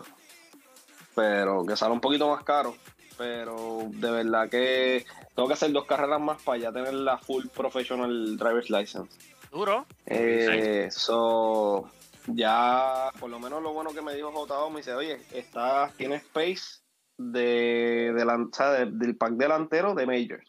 pero 1.15 1.65
que 1.65 1.75
sale 1.75 1.93
un 1.93 2.01
poquito 2.01 2.29
más 2.29 2.43
caro. 2.43 2.75
Pero 3.17 3.81
de 3.89 4.11
verdad 4.11 4.49
que 4.49 5.05
tengo 5.35 5.47
que 5.47 5.53
hacer 5.53 5.71
dos 5.73 5.85
carreras 5.85 6.21
más 6.21 6.41
para 6.41 6.57
ya 6.59 6.71
tener 6.71 6.93
la 6.93 7.17
full 7.17 7.47
professional 7.47 8.37
driver's 8.37 8.69
license. 8.69 9.17
Duro. 9.51 9.85
Eh, 10.05 10.87
so, 10.91 11.89
ya, 12.27 13.09
por 13.19 13.29
lo 13.29 13.39
menos 13.39 13.61
lo 13.61 13.73
bueno 13.73 13.91
que 13.93 14.01
me 14.01 14.13
dijo 14.15 14.31
JO, 14.31 14.69
me 14.69 14.77
dice, 14.77 14.93
oye, 14.93 15.19
está, 15.33 15.91
tiene 15.97 16.15
space 16.17 16.79
de, 17.17 18.13
de, 18.15 18.25
lan- 18.25 18.49
o 18.51 18.55
sea, 18.55 18.69
de- 18.71 18.91
del 18.91 19.17
pack 19.17 19.31
delantero 19.33 19.93
de 19.95 20.05
Majors. 20.05 20.48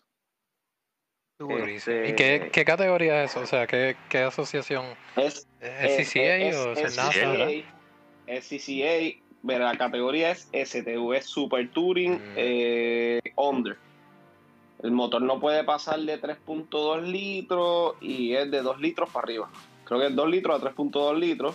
Este, 1.41 2.11
¿Y 2.11 2.13
qué, 2.15 2.51
qué 2.53 2.65
categoría 2.65 3.25
es 3.25 3.31
eso? 3.31 3.41
O 3.41 3.47
sea, 3.47 3.67
¿qué, 3.67 3.97
qué 4.11 4.19
asociación? 4.19 4.85
Es, 5.17 5.47
¿Es 5.61 6.09
CCA 6.09 6.61
o 6.61 6.73
es? 6.73 6.97
CCA, 6.97 7.51
es 8.27 8.49
CCA, 8.49 9.17
Mira, 9.43 9.73
la 9.73 9.79
categoría 9.79 10.33
es 10.33 10.49
STU, 10.53 11.15
es 11.15 11.25
Super 11.25 11.71
Touring 11.71 12.13
Mm. 12.13 12.35
eh, 12.37 13.21
Under. 13.37 13.79
El 14.83 14.93
motor 14.93 15.23
no 15.23 15.41
puede 15.41 15.65
pasar 15.65 16.01
de 16.01 16.21
3.2 16.21 17.03
litros 17.03 17.95
y 18.03 18.35
es 18.35 18.51
de 18.51 18.61
2 18.61 18.79
litros 18.81 19.09
para 19.11 19.25
arriba. 19.25 19.51
Creo 19.85 20.01
que 20.01 20.07
es 20.09 20.17
2 20.17 20.29
litros 20.29 20.61
a 20.61 20.63
3.2 20.63 21.19
litros. 21.19 21.55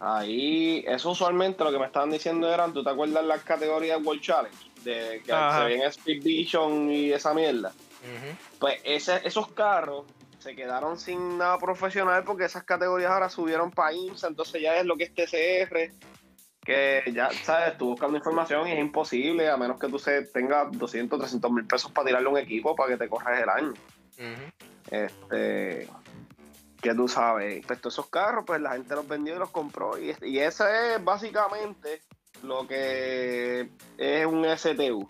Ahí, 0.00 0.82
eso 0.86 1.10
usualmente 1.10 1.62
lo 1.62 1.70
que 1.70 1.78
me 1.78 1.86
estaban 1.86 2.10
diciendo 2.10 2.52
eran, 2.52 2.72
¿tú 2.72 2.82
te 2.82 2.90
acuerdas 2.90 3.24
las 3.24 3.44
categorías 3.44 4.02
World 4.02 4.22
Challenge? 4.22 4.56
De 4.82 5.22
que 5.24 5.32
Ajá. 5.32 5.58
se 5.58 5.64
ven 5.64 5.82
Speed 5.82 6.22
Vision 6.24 6.90
y 6.90 7.12
esa 7.12 7.32
mierda. 7.34 7.72
Pues 8.58 8.80
ese- 8.84 9.20
esos 9.26 9.48
carros 9.52 10.04
se 10.38 10.56
quedaron 10.56 10.98
sin 10.98 11.38
nada 11.38 11.58
profesional 11.58 12.24
porque 12.24 12.44
esas 12.44 12.64
categorías 12.64 13.10
ahora 13.12 13.28
subieron 13.28 13.70
para 13.70 13.92
IMSA, 13.92 14.26
entonces 14.28 14.60
ya 14.60 14.76
es 14.76 14.84
lo 14.84 14.96
que 14.96 15.04
es 15.04 15.14
TCR, 15.14 15.92
que 16.64 17.02
ya, 17.14 17.30
¿sabes? 17.44 17.76
Tú 17.78 17.90
buscando 17.90 18.16
información 18.16 18.66
y 18.68 18.72
es 18.72 18.78
imposible, 18.80 19.48
a 19.48 19.56
menos 19.56 19.78
que 19.80 19.88
tú 19.88 19.98
se 19.98 20.22
tengas 20.22 20.70
200, 20.72 21.18
300 21.18 21.50
mil 21.50 21.66
pesos 21.66 21.90
para 21.92 22.06
tirarle 22.06 22.28
a 22.28 22.32
un 22.32 22.38
equipo 22.38 22.74
para 22.74 22.90
que 22.90 22.96
te 22.96 23.08
corras 23.08 23.40
el 23.40 23.48
año. 23.48 23.70
Ujú. 23.70 24.52
Este, 24.90 25.88
que 26.80 26.94
tú 26.94 27.06
sabes, 27.08 27.64
pues 27.66 27.80
todos 27.80 27.94
esos 27.94 28.08
carros, 28.08 28.44
pues 28.46 28.60
la 28.60 28.72
gente 28.72 28.94
los 28.96 29.06
vendió 29.06 29.36
y 29.36 29.38
los 29.38 29.50
compró. 29.50 29.96
Y, 29.98 30.14
y 30.22 30.38
ese 30.40 30.94
es 30.94 31.04
básicamente 31.04 32.00
lo 32.42 32.66
que 32.66 33.68
es 33.98 34.26
un 34.26 34.44
STU. 34.44 35.08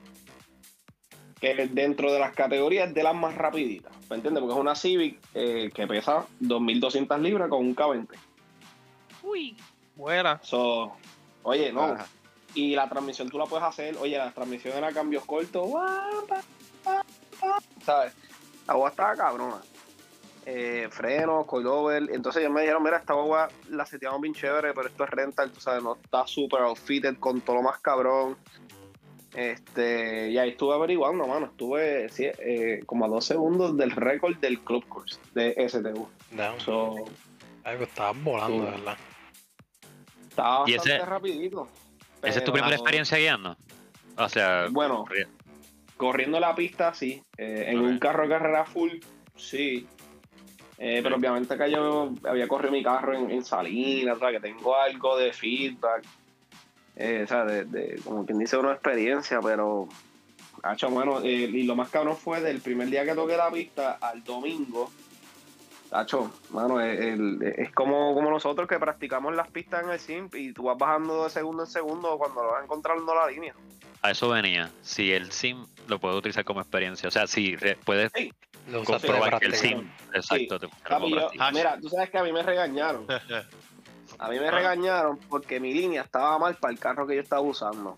Que 1.42 1.66
dentro 1.66 2.11
de 2.11 2.18
las 2.18 2.34
categorías 2.34 2.94
de 2.94 3.02
las 3.02 3.14
más 3.14 3.34
rapiditas. 3.34 3.92
¿Me 4.08 4.16
entiendes? 4.16 4.40
Porque 4.40 4.54
es 4.54 4.61
una 4.61 4.75
Civic 4.75 5.18
eh, 5.34 5.70
que 5.75 5.87
pesa 5.87 6.25
2.200 6.40 7.20
libras 7.20 7.49
con 7.50 7.61
un 7.61 7.76
K20. 7.76 8.08
Uy. 9.25 9.56
Buena. 9.96 10.40
So, 10.42 10.92
oye, 11.42 11.72
no. 11.72 11.82
Ajá. 11.82 12.06
Y 12.54 12.75
la 12.75 12.88
transmisión 12.88 13.28
tú 13.28 13.38
la 13.38 13.46
puedes 13.46 13.64
hacer. 13.64 13.96
Oye, 13.99 14.16
la 14.18 14.30
transmisión 14.30 14.76
era 14.76 14.92
cambios 14.92 15.25
cortos. 15.25 15.68
¿Sabes? 17.84 18.14
La 18.66 18.75
guagua 18.75 18.90
estaba 18.90 19.16
cabrona. 19.16 19.61
Eh, 20.44 20.88
frenos, 20.90 21.46
coilover. 21.46 22.11
Entonces 22.12 22.42
ellos 22.42 22.52
me 22.52 22.62
dijeron, 22.62 22.82
mira, 22.82 22.99
esta 22.99 23.14
guagua 23.14 23.49
la 23.70 23.87
seteamos 23.87 24.20
bien 24.20 24.34
chévere, 24.34 24.75
pero 24.75 24.88
esto 24.88 25.04
es 25.04 25.11
rental, 25.11 25.50
tú 25.50 25.61
sabes, 25.61 25.82
no 25.82 25.94
está 25.94 26.26
super 26.26 26.61
outfitted 26.62 27.16
con 27.18 27.40
todo 27.40 27.56
lo 27.56 27.62
más 27.62 27.80
cabrón. 27.80 28.37
Este, 29.34 30.30
y 30.30 30.38
ahí 30.38 30.50
estuve 30.50 30.74
averiguando, 30.74 31.26
mano. 31.26 31.46
Estuve 31.46 32.08
sí, 32.10 32.26
eh, 32.38 32.80
como 32.86 33.06
a 33.06 33.08
dos 33.08 33.24
segundos 33.24 33.76
del 33.76 33.90
récord 33.92 34.36
del 34.36 34.60
Club 34.60 34.86
Course 34.88 35.18
de 35.34 35.54
STU. 35.68 36.08
Damn. 36.32 36.60
So, 36.60 36.96
Algo 37.64 37.84
estabas 37.84 38.22
volando, 38.22 38.58
Sí. 38.58 38.64
de 38.64 38.70
verdad. 38.72 38.96
estaba 40.28 40.64
¿Y 40.68 40.72
bastante 40.74 40.96
ese- 40.96 41.06
rapidito. 41.06 41.68
¿Esa 42.22 42.38
es 42.38 42.44
tu 42.44 42.52
primera 42.52 42.74
experiencia 42.74 43.18
guiando? 43.18 43.56
O 44.16 44.28
sea, 44.28 44.66
Bueno, 44.70 45.04
corri- 45.06 45.26
corriendo 45.96 46.38
la 46.40 46.54
pista, 46.54 46.92
sí. 46.94 47.22
Eh, 47.38 47.64
en 47.68 47.78
un 47.80 47.98
carro 47.98 48.24
de 48.24 48.28
carrera 48.30 48.64
full, 48.64 48.90
sí. 49.36 49.86
Eh, 50.78 51.00
pero 51.02 51.16
obviamente 51.16 51.56
que 51.56 51.70
yo 51.70 52.12
había 52.24 52.48
corrido 52.48 52.72
mi 52.72 52.82
carro 52.82 53.14
en, 53.16 53.30
en 53.30 53.44
Salinas, 53.44 54.16
o 54.16 54.20
sea, 54.20 54.30
que 54.32 54.40
tengo 54.40 54.74
algo 54.76 55.16
de 55.16 55.32
feedback. 55.32 56.04
Eh, 56.96 57.22
o 57.25 57.26
sea, 57.26 57.44
de, 57.44 57.64
de- 57.64 58.00
como 58.04 58.25
quien 58.26 58.38
dice, 58.38 58.56
una 58.56 58.72
experiencia, 58.72 59.40
pero. 59.40 59.88
Hacho, 60.62 60.90
bueno, 60.90 61.20
eh, 61.22 61.28
y 61.52 61.64
lo 61.64 61.75
más 61.75 61.88
cabrón 61.88 62.16
fue 62.16 62.40
del 62.40 62.61
primer 62.61 62.88
día 62.88 63.04
que 63.04 63.14
toqué 63.14 63.37
la 63.37 63.50
pista 63.50 63.99
al 64.00 64.22
domingo. 64.22 64.92
Hacho, 65.90 66.32
mano, 66.50 66.80
es, 66.80 67.00
el- 67.00 67.42
es 67.42 67.72
como, 67.72 68.14
como 68.14 68.30
nosotros 68.30 68.68
que 68.68 68.78
practicamos 68.78 69.34
las 69.34 69.50
pistas 69.50 69.82
en 69.84 69.90
el 69.90 69.99
simp 69.99 70.34
y 70.37 70.52
tú 70.52 70.64
vas 70.64 70.78
bajando 70.78 71.25
de 71.25 71.30
segundo 71.30 71.64
en 71.64 71.68
segundo 71.70 72.16
cuando 72.16 72.42
lo 72.44 72.52
vas 72.52 72.62
encontrando 72.64 73.14
la 73.14 73.26
línea. 73.28 73.54
a 74.02 74.11
eso 74.11 74.28
venía. 74.30 74.70
Si 74.82 75.12
el 75.12 75.32
sim 75.32 75.64
lo 75.88 75.99
puedo 75.99 76.16
utilizar 76.18 76.44
como 76.44 76.61
experiencia. 76.61 77.08
O 77.08 77.11
sea, 77.12 77.26
si 77.26 77.56
re- 77.56 77.76
puedes 77.84 78.12
de 78.12 78.32
comprobar 78.84 79.38
que 79.40 79.46
el 79.46 79.54
sim. 79.54 79.88
Exacto, 80.14 80.58
te 80.61 80.68
funciona 80.68 80.99
Papi, 80.99 81.11
yo- 81.11 81.30
mira, 81.52 81.78
tú 81.80 81.88
sabes 81.88 82.11
que 82.11 82.18
a 82.18 82.22
mí 82.22 82.32
me 82.32 82.42
regañaron. 82.42 83.06
A 84.23 84.29
mí 84.29 84.38
me 84.38 84.52
regañaron 84.52 85.19
porque 85.29 85.59
mi 85.59 85.75
línea 85.75 86.02
estaba 86.02 86.38
mal 86.38 86.55
para 86.55 86.73
el 86.73 86.79
carro 86.79 87.09
que 87.09 87.17
yo 87.17 87.23
estaba 87.23 87.43
usando. 87.43 87.97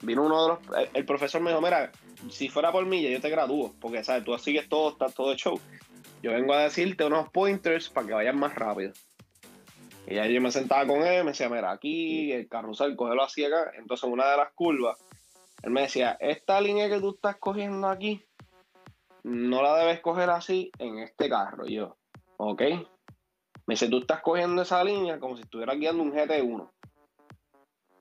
Vino 0.00 0.22
uno 0.22 0.42
de 0.42 0.48
los. 0.48 0.78
El, 0.78 0.90
el 0.94 1.04
profesor 1.04 1.42
me 1.42 1.50
dijo: 1.50 1.60
Mira, 1.60 1.92
si 2.30 2.48
fuera 2.48 2.72
por 2.72 2.86
mí, 2.86 3.02
ya 3.02 3.10
yo 3.10 3.20
te 3.20 3.28
gradúo. 3.28 3.74
Porque, 3.78 4.02
¿sabes? 4.02 4.24
Tú 4.24 4.38
sigues 4.38 4.70
todo, 4.70 4.88
está 4.88 5.10
todo 5.10 5.30
de 5.30 5.36
show. 5.36 5.60
Yo 6.22 6.32
vengo 6.32 6.54
a 6.54 6.62
decirte 6.62 7.04
unos 7.04 7.28
pointers 7.28 7.90
para 7.90 8.06
que 8.06 8.14
vayan 8.14 8.38
más 8.38 8.54
rápido. 8.54 8.94
Y 10.06 10.14
ya 10.14 10.26
yo 10.26 10.40
me 10.40 10.50
sentaba 10.50 10.86
con 10.86 11.02
él, 11.02 11.24
me 11.24 11.32
decía: 11.32 11.50
Mira, 11.50 11.70
aquí, 11.72 12.32
el 12.32 12.48
carrusel, 12.48 12.96
cógelo 12.96 13.22
así 13.22 13.44
acá. 13.44 13.72
Entonces, 13.76 14.04
en 14.04 14.12
una 14.14 14.30
de 14.30 14.36
las 14.38 14.52
curvas, 14.54 14.96
él 15.62 15.72
me 15.72 15.82
decía: 15.82 16.16
Esta 16.20 16.58
línea 16.58 16.88
que 16.88 17.00
tú 17.00 17.10
estás 17.16 17.36
cogiendo 17.36 17.86
aquí, 17.88 18.24
no 19.24 19.62
la 19.62 19.76
debes 19.76 20.00
coger 20.00 20.30
así 20.30 20.70
en 20.78 21.00
este 21.00 21.28
carro. 21.28 21.66
Y 21.66 21.74
yo, 21.74 21.98
ok. 22.38 22.62
Me 23.66 23.74
dice, 23.74 23.88
tú 23.88 23.98
estás 23.98 24.20
cogiendo 24.20 24.62
esa 24.62 24.82
línea 24.84 25.18
como 25.18 25.36
si 25.36 25.42
estuvieras 25.42 25.76
guiando 25.76 26.02
un 26.02 26.12
GT1. 26.12 26.70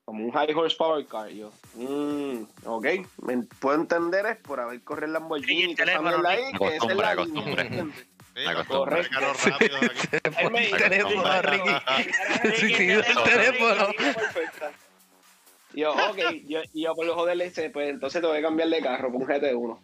Como 0.05 0.23
un 0.23 0.31
high 0.31 0.53
horsepower 0.53 1.03
car. 1.07 1.31
Y 1.31 1.39
yo, 1.39 1.51
mm, 1.73 2.43
ok. 2.65 2.85
Me 3.23 3.37
puedo 3.59 3.75
entender 3.75 4.27
es 4.27 4.37
por 4.37 4.59
haber 4.59 4.83
corrido 4.83 5.07
el 5.07 5.13
Lamborghini 5.13 5.63
el 5.63 5.71
y 5.71 5.75
mierda 5.75 6.29
ahí, 6.29 6.43
que 6.51 6.75
esa 6.75 6.85
es 6.85 6.99
Acostumbre, 6.99 7.65
la 8.35 8.43
La 8.43 8.53
los. 9.21 9.47
Él 10.37 10.51
me 10.51 10.67
teléfono, 10.77 11.15
"Mira, 11.15 11.41
Ricky. 11.41 11.69
Sí, 12.57 12.67
Sí, 12.75 12.83
el 12.83 13.03
el 13.03 13.23
teléfono. 13.23 13.87
Y 15.73 15.81
yo, 15.81 15.93
ok, 15.93 16.17
yo, 16.47 16.59
y 16.73 16.83
yo 16.83 16.93
por 16.93 17.05
lo 17.07 17.15
joder 17.15 17.37
le 17.37 17.45
dice, 17.45 17.71
pues 17.71 17.89
entonces 17.89 18.21
te 18.21 18.27
voy 18.27 18.37
a 18.37 18.41
cambiar 18.43 18.69
de 18.69 18.81
carro 18.81 19.11
por 19.11 19.21
un 19.21 19.27
GT1. 19.27 19.79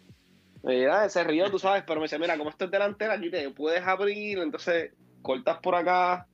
Mira, 0.62 1.08
se 1.08 1.24
rió, 1.24 1.50
tú 1.50 1.58
sabes, 1.58 1.82
pero 1.84 1.98
me 1.98 2.04
dice, 2.04 2.20
mira, 2.20 2.38
como 2.38 2.50
esto 2.50 2.66
es 2.66 2.70
delantera, 2.70 3.14
aquí 3.14 3.30
te 3.30 3.50
puedes 3.50 3.84
abrir, 3.84 4.38
entonces 4.38 4.92
cortas 5.22 5.58
por 5.58 5.74
acá. 5.74 6.26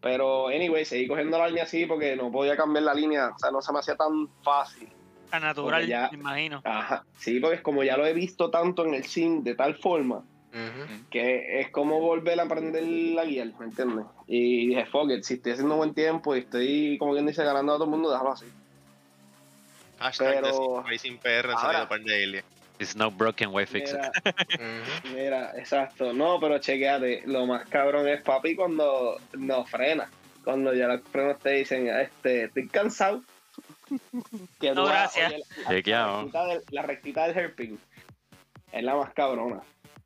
Pero, 0.00 0.48
anyway, 0.48 0.84
seguí 0.84 1.06
cogiendo 1.06 1.38
la 1.38 1.46
línea 1.48 1.62
así 1.64 1.86
porque 1.86 2.16
no 2.16 2.32
podía 2.32 2.56
cambiar 2.56 2.82
la 2.84 2.94
línea, 2.94 3.28
o 3.28 3.38
sea, 3.38 3.50
no 3.52 3.62
se 3.62 3.72
me 3.72 3.78
hacía 3.78 3.94
tan 3.96 4.28
fácil. 4.42 4.88
A 5.30 5.38
natural, 5.38 5.86
ya- 5.86 6.08
me 6.12 6.18
imagino. 6.18 6.60
Ajá, 6.64 7.04
sí, 7.16 7.38
porque 7.40 7.56
es 7.56 7.62
como 7.62 7.84
ya 7.84 7.96
lo 7.96 8.04
he 8.04 8.12
visto 8.12 8.50
tanto 8.50 8.84
en 8.84 8.94
el 8.94 9.04
sim 9.04 9.42
de 9.44 9.54
tal 9.54 9.76
forma 9.76 10.24
que 11.10 11.60
es 11.60 11.70
como 11.70 11.98
volver 12.00 12.38
a 12.38 12.42
aprender 12.42 12.82
la 12.84 13.24
guía, 13.24 13.50
¿me 13.58 13.64
entiendes? 13.64 14.04
Y 14.26 14.66
dije, 14.66 14.84
fuck 14.84 15.10
it, 15.10 15.22
si 15.22 15.34
estoy 15.34 15.52
haciendo 15.52 15.76
buen 15.76 15.94
tiempo 15.94 16.36
y 16.36 16.40
estoy, 16.40 16.98
como 16.98 17.12
quien 17.14 17.24
dice, 17.26 17.42
ganando 17.42 17.72
a 17.72 17.76
todo 17.76 17.84
el 17.84 17.90
mundo, 17.90 18.10
déjalo 18.10 18.32
así. 18.32 18.44
Hashtag 19.98 20.42
Pero- 20.42 20.82
de 20.84 20.90
Racing 20.90 21.16
PR 21.18 21.48
en 21.52 21.56
Ahora- 21.56 21.86
de. 21.86 22.44
It's 22.82 22.96
no 22.96 23.10
broken, 23.10 23.52
why 23.52 23.64
fix 23.64 23.92
it? 23.92 24.00
Mira, 25.14 25.52
exacto. 25.56 26.12
No, 26.12 26.38
pero 26.40 26.58
chequeate, 26.58 27.22
lo 27.26 27.46
más 27.46 27.68
cabrón 27.68 28.08
es 28.08 28.22
papi 28.22 28.56
cuando 28.56 29.18
no 29.34 29.64
frena. 29.64 30.10
Cuando 30.44 30.74
ya 30.74 30.88
los 30.88 31.02
frenos 31.02 31.38
te 31.38 31.50
dicen, 31.50 31.86
este, 31.88 32.44
estoy 32.44 32.68
cansado. 32.68 33.22
Que 34.60 34.72
No, 34.74 34.84
gracias. 34.86 35.32
oye, 35.32 35.42
la- 35.64 35.68
Chequeado. 35.70 36.10
La, 36.10 36.22
rectita 36.22 36.46
del- 36.46 36.62
la 36.70 36.82
rectita 36.82 37.26
del 37.28 37.38
hairpin 37.38 37.78
es 38.72 38.82
la 38.82 38.96
más 38.96 39.12
cabrona. 39.14 39.60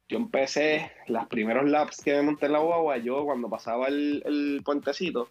Yo 0.09 0.19
empecé, 0.19 0.93
los 1.09 1.27
primeros 1.27 1.65
laps 1.69 2.03
que 2.03 2.13
me 2.15 2.23
monté 2.23 2.47
en 2.47 2.53
la 2.53 2.59
guagua, 2.61 2.99
yo 2.99 3.25
cuando 3.25 3.49
pasaba 3.49 3.89
el, 3.89 4.23
el 4.27 4.63
puentecito, 4.65 5.31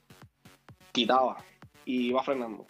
quitaba 0.91 1.37
y 1.85 2.07
iba 2.07 2.23
frenando. 2.23 2.65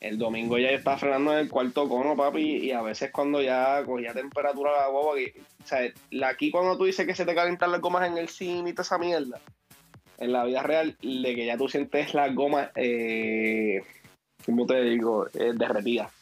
El 0.00 0.16
domingo 0.16 0.58
ya 0.58 0.70
yo 0.70 0.76
estaba 0.76 0.96
frenando 0.96 1.32
en 1.32 1.38
el 1.40 1.48
cuarto 1.48 1.88
cono, 1.88 2.16
papi, 2.16 2.58
y 2.58 2.70
a 2.70 2.82
veces 2.82 3.10
cuando 3.10 3.42
ya 3.42 3.82
cogía 3.84 4.14
temperatura 4.14 4.70
la 4.72 4.88
guagua, 4.88 5.16
que, 5.16 5.34
o 5.62 5.66
sea, 5.66 5.92
aquí 6.28 6.50
cuando 6.52 6.78
tú 6.78 6.84
dices 6.84 7.04
que 7.04 7.16
se 7.16 7.24
te 7.24 7.34
calientan 7.34 7.72
las 7.72 7.80
gomas 7.80 8.06
en 8.06 8.16
el 8.16 8.28
cine 8.28 8.70
y 8.70 8.72
toda 8.72 8.84
esa 8.84 8.98
mierda, 8.98 9.40
en 10.18 10.32
la 10.32 10.44
vida 10.44 10.62
real, 10.62 10.96
de 11.02 11.34
que 11.34 11.46
ya 11.46 11.56
tú 11.56 11.68
sientes 11.68 12.14
las 12.14 12.32
gomas, 12.32 12.70
eh, 12.76 13.82
¿cómo 14.46 14.66
te 14.66 14.82
digo? 14.82 15.26
Eh, 15.34 15.52
derretidas. 15.54 16.12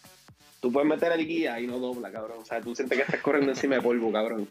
Tú 0.60 0.72
puedes 0.72 0.88
meter 0.88 1.12
el 1.12 1.26
guía 1.26 1.60
y 1.60 1.66
no 1.66 1.78
dobla, 1.78 2.10
cabrón. 2.10 2.38
O 2.40 2.44
sea, 2.44 2.60
tú 2.60 2.74
sientes 2.74 2.96
que 2.96 3.04
estás 3.04 3.20
corriendo 3.20 3.52
encima 3.52 3.76
de 3.76 3.82
polvo, 3.82 4.10
cabrón. 4.10 4.48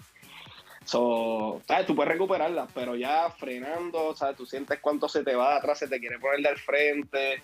So, 0.86 1.62
¿sabes? 1.68 1.88
Tú 1.88 1.96
puedes 1.96 2.14
recuperarla, 2.14 2.68
pero 2.74 2.96
ya 2.96 3.30
frenando, 3.32 4.16
¿sabes? 4.16 4.38
Tú 4.38 4.46
sientes 4.46 4.80
cuánto 4.80 5.10
se 5.10 5.24
te 5.24 5.36
va 5.36 5.56
atrás, 5.56 5.80
se 5.80 5.88
te 5.88 6.00
quiere 6.00 6.20
poner 6.20 6.42
del 6.42 6.58
frente. 6.58 7.42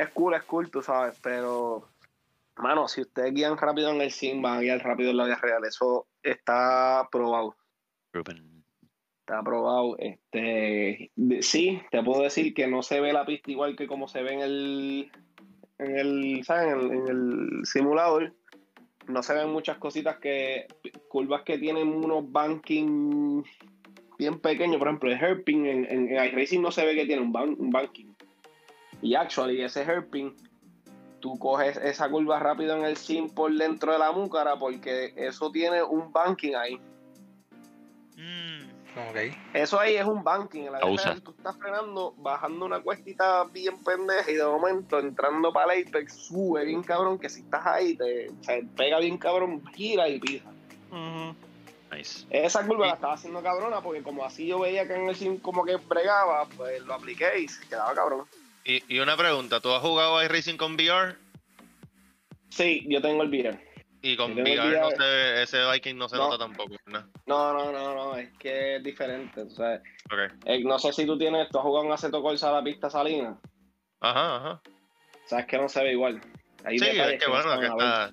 Es 0.00 0.08
cool, 0.10 0.34
es 0.34 0.42
cool, 0.44 0.70
tú 0.70 0.80
sabes, 0.82 1.18
pero, 1.22 1.88
mano, 2.56 2.88
si 2.88 3.02
ustedes 3.02 3.34
guían 3.34 3.58
rápido 3.58 3.90
en 3.90 4.00
el 4.00 4.10
sim, 4.10 4.40
van 4.40 4.56
a 4.58 4.60
guiar 4.60 4.82
rápido 4.82 5.10
en 5.10 5.16
la 5.18 5.24
vida 5.24 5.36
real. 5.36 5.62
Eso 5.66 6.06
está 6.22 7.06
probado. 7.12 7.54
Ruben. 8.12 8.64
Está 9.20 9.40
aprobado. 9.40 9.96
Este, 9.98 11.10
de- 11.14 11.42
sí, 11.42 11.80
te 11.90 12.02
puedo 12.02 12.22
decir 12.22 12.54
que 12.54 12.66
no 12.66 12.82
se 12.82 13.00
ve 13.00 13.12
la 13.12 13.26
pista 13.26 13.50
igual 13.50 13.76
que 13.76 13.86
como 13.86 14.08
se 14.08 14.22
ve 14.22 14.32
en 14.32 14.40
el, 14.40 15.12
en 15.78 15.98
el, 15.98 16.44
¿sabes? 16.44 16.72
En 16.72 16.80
el, 16.80 16.90
en 16.92 17.08
el 17.08 17.60
simulador. 17.66 18.34
No 19.06 19.22
se 19.22 19.34
ven 19.34 19.50
muchas 19.50 19.76
cositas 19.78 20.18
que, 20.18 20.66
curvas 21.08 21.42
que 21.42 21.58
tienen 21.58 21.88
unos 21.88 22.30
banking 22.32 23.42
bien 24.18 24.38
pequeños. 24.40 24.78
Por 24.78 24.88
ejemplo, 24.88 25.10
el 25.10 25.18
hairpin 25.22 25.66
en, 25.66 25.84
en, 25.84 26.08
en 26.16 26.24
iRacing 26.24 26.62
no 26.62 26.70
se 26.70 26.86
ve 26.86 26.94
que 26.94 27.06
tiene 27.06 27.20
un, 27.22 27.32
ban- 27.32 27.56
un 27.58 27.70
banking. 27.70 28.09
Y 29.02 29.14
actually, 29.14 29.62
ese 29.62 29.84
hairpin, 29.84 30.34
tú 31.20 31.38
coges 31.38 31.76
esa 31.78 32.08
curva 32.10 32.38
rápido 32.38 32.76
en 32.76 32.84
el 32.84 32.96
sim 32.96 33.28
por 33.30 33.52
dentro 33.52 33.92
de 33.92 33.98
la 33.98 34.12
múcara 34.12 34.56
porque 34.58 35.12
eso 35.16 35.50
tiene 35.50 35.82
un 35.82 36.12
banking 36.12 36.54
ahí. 36.54 36.76
Mm, 38.16 38.80
Ok. 38.96 39.16
Eso 39.54 39.78
ahí 39.78 39.94
es 39.94 40.04
un 40.04 40.24
banking. 40.24 40.64
En 40.64 40.72
la 40.72 40.80
real, 40.80 41.22
tú 41.22 41.30
estás 41.36 41.56
frenando, 41.56 42.12
bajando 42.18 42.66
una 42.66 42.80
cuestita 42.80 43.44
bien 43.44 43.82
pendeja 43.84 44.30
y 44.30 44.34
de 44.34 44.44
momento 44.44 44.98
entrando 44.98 45.52
para 45.52 45.74
el 45.74 45.86
Apex 45.86 46.26
sube 46.26 46.64
bien 46.64 46.82
cabrón 46.82 47.18
que 47.18 47.28
si 47.28 47.40
estás 47.40 47.64
ahí 47.66 47.96
te, 47.96 48.30
pega 48.76 48.98
bien 48.98 49.16
cabrón, 49.16 49.64
gira 49.74 50.08
y 50.08 50.18
pisa. 50.18 50.50
ujú. 50.90 51.34
Nice. 51.92 52.24
Esa 52.30 52.64
curva 52.66 52.86
la 52.86 52.94
estaba 52.94 53.14
haciendo 53.14 53.42
cabrona 53.42 53.80
porque 53.80 54.02
como 54.02 54.24
así 54.24 54.46
yo 54.46 54.60
veía 54.60 54.86
que 54.86 54.94
en 54.94 55.08
el 55.08 55.16
sim 55.16 55.38
como 55.38 55.64
que 55.64 55.76
bregaba, 55.76 56.46
pues 56.56 56.80
lo 56.82 56.94
apliqué 56.94 57.40
y 57.40 57.48
se 57.48 57.66
quedaba 57.68 57.94
cabrón. 57.94 58.26
Y, 58.64 58.94
y 58.94 58.98
una 59.00 59.16
pregunta, 59.16 59.60
¿tú 59.60 59.72
has 59.72 59.80
jugado 59.82 60.22
iRacing 60.22 60.56
con 60.56 60.74
VR? 60.74 61.16
Sí, 62.50 62.84
yo 62.88 63.00
tengo 63.00 63.22
el 63.22 63.28
VR. 63.30 63.58
Y 64.02 64.16
con 64.16 64.32
VR 64.32 64.80
no 64.80 64.90
se, 64.90 65.42
ese 65.42 65.58
Viking 65.70 65.96
no 65.96 66.08
se 66.08 66.16
No. 66.16 66.24
nota 66.24 66.38
tampoco, 66.38 66.74
¿no? 66.86 67.00
No, 67.26 67.52
no, 67.52 67.70
no, 67.72 67.94
no, 67.94 68.16
es 68.16 68.30
que 68.38 68.76
es 68.76 68.82
diferente. 68.82 69.42
O 69.42 69.50
sea, 69.50 69.74
eh, 70.46 70.62
no 70.64 70.78
sé 70.78 70.92
si 70.92 71.06
tú 71.06 71.18
tienes, 71.18 71.48
tú 71.50 71.58
has 71.58 71.64
jugado 71.64 71.86
un 71.86 71.92
Aceto 71.92 72.22
Corsa 72.22 72.48
a 72.48 72.52
la 72.52 72.62
pista 72.62 72.88
salina. 72.88 73.38
Ajá, 74.00 74.36
ajá. 74.36 74.60
Sabes 75.26 75.46
que 75.46 75.58
no 75.58 75.68
se 75.68 75.82
ve 75.84 75.92
igual. 75.92 76.20
Hay 76.64 76.78
Sí, 76.78 76.86
es 76.86 77.18
que 77.20 77.26
no 77.26 77.32
bueno, 77.32 77.60
que 77.60 77.66
a 77.66 77.70
está... 77.70 78.12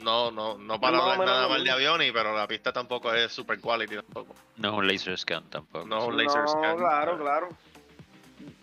No, 0.00 0.30
no, 0.30 0.56
no 0.56 0.80
para 0.80 0.98
hablar 0.98 1.18
nada 1.18 1.48
mal 1.48 1.62
de 1.62 1.70
aviones, 1.70 2.10
pero 2.12 2.34
la 2.34 2.46
pista 2.46 2.72
tampoco 2.72 3.12
es 3.12 3.32
super 3.32 3.60
quality 3.60 3.96
tampoco. 3.96 4.34
No 4.56 4.68
es 4.68 4.74
un 4.78 4.86
laser 4.86 5.18
scan 5.18 5.44
tampoco. 5.50 5.86
No 5.86 5.98
es 5.98 6.04
un 6.04 6.16
laser 6.16 6.48
scan. 6.48 6.76
claro, 6.78 7.18
claro. 7.18 7.48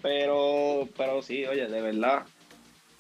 Pero, 0.02 0.88
pero 0.96 1.22
sí, 1.22 1.46
oye, 1.46 1.68
de 1.68 1.82
verdad. 1.82 2.24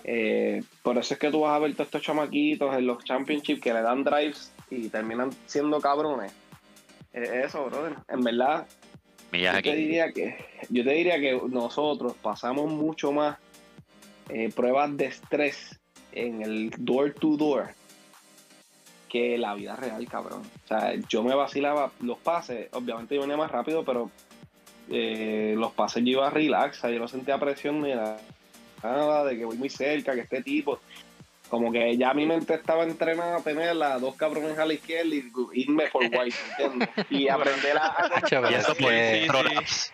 eh, 0.04 0.64
por 0.82 0.98
eso 0.98 1.14
es 1.14 1.20
que 1.20 1.32
tú 1.32 1.42
vas 1.42 1.56
a 1.56 1.60
ver 1.60 1.74
todos 1.74 1.88
estos 1.88 2.02
chamaquitos 2.02 2.76
en 2.76 2.88
los 2.88 3.04
championships 3.04 3.62
que 3.62 3.74
le 3.74 3.82
dan 3.82 4.04
drives 4.04 4.52
y 4.70 4.90
terminan 4.90 5.32
siendo 5.46 5.80
cabrones. 5.82 6.32
Es 7.14 7.30
eso, 7.30 7.66
brother. 7.66 7.96
En 8.10 8.22
verdad, 8.22 8.68
yo 9.32 9.62
te 9.62 9.76
diría 9.76 10.12
que, 10.12 10.38
yo 10.70 10.84
te 10.84 10.92
diría 10.92 11.20
que 11.20 11.40
nosotros 11.50 12.14
pasamos 12.22 12.72
mucho 12.72 13.12
más 13.12 13.38
eh, 14.30 14.52
pruebas 14.56 14.96
de 14.98 15.06
estrés 15.06 15.80
en 16.12 16.42
el 16.42 16.72
door 16.78 17.14
to 17.14 17.38
door 17.38 17.70
que 19.10 19.38
la 19.38 19.54
vida 19.56 19.76
real, 19.76 20.06
cabrón. 20.08 20.42
O 20.66 20.68
sea, 20.68 20.94
yo 21.08 21.24
me 21.24 21.34
vacilaba 21.34 21.92
los 22.02 22.18
pases, 22.18 22.68
obviamente 22.74 23.16
yo 23.16 23.22
venía 23.22 23.38
más 23.38 23.52
rápido, 23.52 23.84
pero 23.86 24.12
eh, 24.90 25.56
los 25.58 25.72
pases 25.74 26.04
yo 26.04 26.12
iba 26.12 26.30
relax, 26.30 26.78
o 26.78 26.82
sea, 26.82 26.90
yo 26.92 27.00
no 27.00 27.08
sentía 27.08 27.38
presión 27.38 27.82
ni 27.82 27.90
nada, 27.90 28.18
nada 28.84 29.26
de 29.26 29.38
que 29.38 29.46
voy 29.46 29.58
muy 29.58 29.70
cerca, 29.70 30.14
que 30.14 30.22
este 30.22 30.42
tipo, 30.42 30.80
como 31.50 31.72
que 31.72 31.98
ya 31.98 32.14
mi 32.14 32.26
mente 32.26 32.54
estaba 32.54 32.84
entrenada 32.84 33.38
a 33.38 33.42
tener 33.42 33.76
las 33.76 34.02
dos 34.02 34.16
cabrones 34.16 34.58
a 34.58 34.66
la 34.66 34.74
izquierda 34.74 35.16
y 35.16 35.32
irme 35.54 35.88
por 35.88 36.04
white, 36.12 36.36
¿entiendes? 36.52 36.90
Y 37.10 37.28
aprender 37.30 37.78
a, 37.78 37.88
a 38.48 38.52
Y 38.52 38.54
es 38.54 38.60
eso 38.60 38.76
que-. 38.76 39.28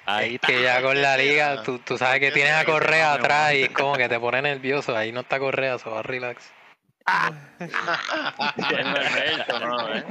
Ahí 0.05 0.35
está. 0.35 0.47
que 0.47 0.63
ya 0.63 0.81
con 0.81 1.01
la 1.01 1.17
liga, 1.17 1.63
tú, 1.63 1.79
tú 1.79 1.97
sabes 1.97 2.19
que 2.19 2.31
tienes 2.31 2.53
a 2.53 2.65
Correa 2.65 3.13
atrás 3.13 3.53
y 3.53 3.63
es 3.63 3.69
como 3.69 3.95
que 3.95 4.09
te 4.09 4.19
pone 4.19 4.41
nervioso. 4.41 4.95
Ahí 4.95 5.12
no 5.12 5.21
está 5.21 5.39
Correa, 5.39 5.77
se 5.77 5.89
va 5.89 6.01
relax. 6.01 6.51
no, 9.60 9.95
¿eh? 9.95 10.03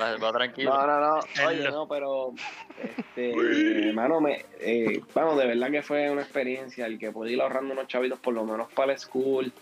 Va, 0.00 0.16
va 0.16 0.32
tranquilo. 0.32 0.70
No, 0.70 0.86
no, 0.86 1.00
no. 1.00 1.20
Oye, 1.46 1.70
no, 1.70 1.88
pero. 1.88 2.32
Este, 2.78 3.88
hermano, 3.88 4.20
me, 4.20 4.44
eh, 4.60 5.00
bueno, 5.14 5.36
de 5.36 5.46
verdad 5.46 5.70
que 5.70 5.82
fue 5.82 6.10
una 6.10 6.22
experiencia 6.22 6.86
el 6.86 6.98
que 6.98 7.10
pude 7.10 7.32
ir 7.32 7.40
ahorrando 7.40 7.72
unos 7.72 7.88
chavitos 7.88 8.20
por 8.20 8.34
lo 8.34 8.44
menos 8.44 8.70
para 8.72 8.92
el 8.92 8.98
school. 8.98 9.52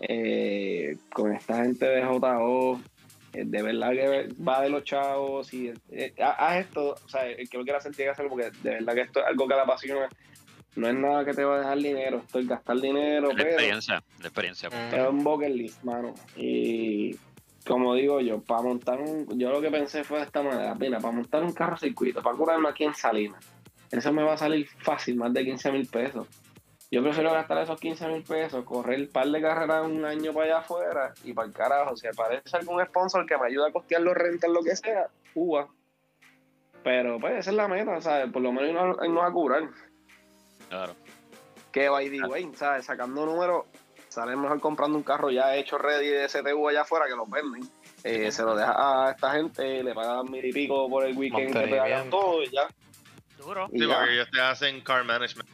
eh, 0.00 0.96
con 1.12 1.32
esta 1.34 1.62
gente 1.62 1.86
de 1.86 2.02
JO. 2.04 2.80
eh, 3.32 3.42
de 3.44 3.62
verdad 3.62 3.90
que 3.90 4.28
va 4.42 4.60
de 4.62 4.68
los 4.70 4.84
chavos 4.84 5.52
y 5.54 5.72
eh, 5.90 6.14
ha- 6.20 6.48
haz 6.48 6.66
esto, 6.66 6.94
o 7.04 7.08
sea, 7.08 7.26
el 7.26 7.48
que 7.48 7.58
lo 7.58 7.64
quiera 7.64 7.78
hacer 7.78 7.92
tiene 7.92 8.08
que 8.08 8.12
hacerlo 8.12 8.30
porque 8.30 8.50
de 8.62 8.70
verdad 8.70 8.94
que 8.94 9.00
esto 9.02 9.20
es 9.20 9.26
algo 9.26 9.46
que 9.48 9.54
la 9.54 9.62
apasiona. 9.62 10.08
No 10.76 10.88
es 10.88 10.94
nada 10.94 11.24
que 11.24 11.34
te 11.34 11.44
va 11.44 11.56
a 11.56 11.58
dejar 11.60 11.78
dinero, 11.78 12.18
esto 12.18 12.40
es 12.40 12.48
gastar 12.48 12.80
dinero, 12.80 13.28
La 13.28 13.34
pero 13.34 13.48
experiencia. 13.50 14.02
La 14.20 14.26
experiencia. 14.26 14.68
Mm. 14.70 14.94
es 14.94 15.08
un 15.08 15.24
bucket 15.24 15.50
list, 15.50 15.84
mano. 15.84 16.14
Y 16.36 17.16
como 17.66 17.94
digo 17.94 18.20
yo, 18.20 18.40
para 18.40 18.62
montar 18.62 19.00
un. 19.00 19.38
Yo 19.38 19.50
lo 19.50 19.60
que 19.60 19.70
pensé 19.70 20.02
fue 20.04 20.18
de 20.18 20.24
esta 20.24 20.42
manera: 20.42 20.74
mira, 20.74 20.98
para 20.98 21.14
montar 21.14 21.42
un 21.42 21.52
carro 21.52 21.76
circuito, 21.76 22.22
para 22.22 22.36
curarme 22.36 22.68
aquí 22.68 22.84
en 22.84 22.94
Salinas, 22.94 23.44
eso 23.90 24.12
me 24.12 24.22
va 24.22 24.34
a 24.34 24.36
salir 24.36 24.66
fácil, 24.78 25.16
más 25.16 25.32
de 25.32 25.44
15 25.44 25.72
mil 25.72 25.86
pesos. 25.86 26.26
Yo 26.90 27.02
prefiero 27.02 27.32
gastar 27.32 27.58
esos 27.58 27.80
15 27.80 28.08
mil 28.08 28.22
pesos, 28.22 28.64
correr 28.64 29.00
un 29.00 29.08
par 29.08 29.26
de 29.26 29.40
carreras 29.40 29.86
un 29.86 30.04
año 30.04 30.32
para 30.32 30.46
allá 30.46 30.58
afuera 30.58 31.14
y 31.24 31.32
para 31.32 31.48
el 31.48 31.54
carajo. 31.54 31.96
Si 31.96 32.06
aparece 32.06 32.56
algún 32.56 32.84
sponsor 32.84 33.26
que 33.26 33.36
me 33.38 33.46
ayude 33.46 33.68
a 33.68 33.72
costear 33.72 34.02
los 34.02 34.14
rentas, 34.14 34.50
lo 34.50 34.62
que 34.62 34.76
sea, 34.76 35.08
Cuba. 35.32 35.68
Pero 36.84 37.18
pues 37.18 37.38
esa 37.38 37.50
es 37.50 37.56
la 37.56 37.66
meta, 37.66 38.00
¿sabes? 38.00 38.30
Por 38.30 38.42
lo 38.42 38.52
menos 38.52 38.72
no, 38.72 39.08
no 39.08 39.20
va 39.20 39.26
a 39.26 39.32
curar. 39.32 39.62
Claro. 40.74 40.96
Que 41.72 41.88
by 41.88 42.10
the 42.10 42.22
way, 42.26 42.50
¿sabes? 42.56 42.86
Sacando 42.86 43.24
números, 43.24 43.66
sale 44.08 44.34
mejor 44.36 44.60
comprando 44.60 44.96
un 44.98 45.04
carro 45.04 45.30
ya 45.30 45.54
hecho 45.56 45.78
ready 45.78 46.08
de 46.08 46.28
STU 46.28 46.68
allá 46.68 46.82
afuera 46.82 47.06
que 47.06 47.14
los 47.14 47.28
venden. 47.30 47.62
Eh, 48.02 48.30
se 48.32 48.42
lo 48.42 48.54
deja 48.56 48.74
a 49.06 49.10
esta 49.12 49.32
gente, 49.32 49.82
le 49.82 49.94
pagan 49.94 50.30
mil 50.30 50.44
y 50.44 50.52
pico 50.52 50.88
por 50.90 51.04
el 51.06 51.16
weekend 51.16 51.52
que 51.52 51.66
te 51.68 51.78
hagan 51.80 52.10
Mantenimiento. 52.10 52.16
todo 52.20 52.42
y 52.42 52.50
ya. 52.50 52.68
Duro. 53.38 53.68
Y 53.72 53.78
Sí, 53.80 53.86
ya. 53.88 53.94
porque 53.98 54.12
ellos 54.14 54.28
te 54.32 54.40
hacen 54.40 54.80
car 54.82 55.04
management. 55.04 55.48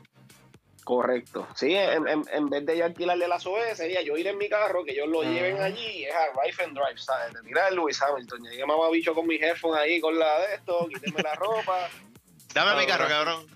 Correcto. 0.85 1.47
Sí, 1.55 1.75
en, 1.75 2.09
en, 2.09 2.25
en 2.33 2.49
vez 2.49 2.67
de 2.67 2.77
yo 2.79 2.85
alquilarle 2.87 3.29
la 3.29 3.39
SOE, 3.39 3.77
sería 3.77 4.03
yo 4.03 4.17
ir 4.17 4.27
en 4.27 4.39
mi 4.39 4.49
carro, 4.49 4.85
que 4.85 4.93
ellos 4.93 5.09
lo 5.09 5.21
Ujú. 5.21 5.31
lleven 5.31 5.61
allí 5.61 5.87
y 5.87 6.05
es 6.07 6.15
a 6.15 6.43
Rife 6.43 6.65
and 6.65 6.75
Drive, 6.77 6.99
¿sabes? 6.99 7.33
Te 7.33 7.43
tirar 7.43 7.69
el 7.69 7.77
Lewis 7.77 8.03
Hamilton. 8.03 8.43
Llegué 8.43 8.67
mamá 8.67 8.91
bicho 8.91 9.15
con 9.15 9.27
mi 9.27 9.37
headphone 9.37 9.79
ahí, 9.79 10.01
con 10.01 10.19
la 10.19 10.41
de 10.41 10.55
esto, 10.55 10.89
quíteme 10.89 11.23
la 11.23 11.35
ropa. 11.35 11.89
Dame 12.55 12.81
mi 12.81 12.87
carro, 12.87 13.07
cabrón. 13.07 13.47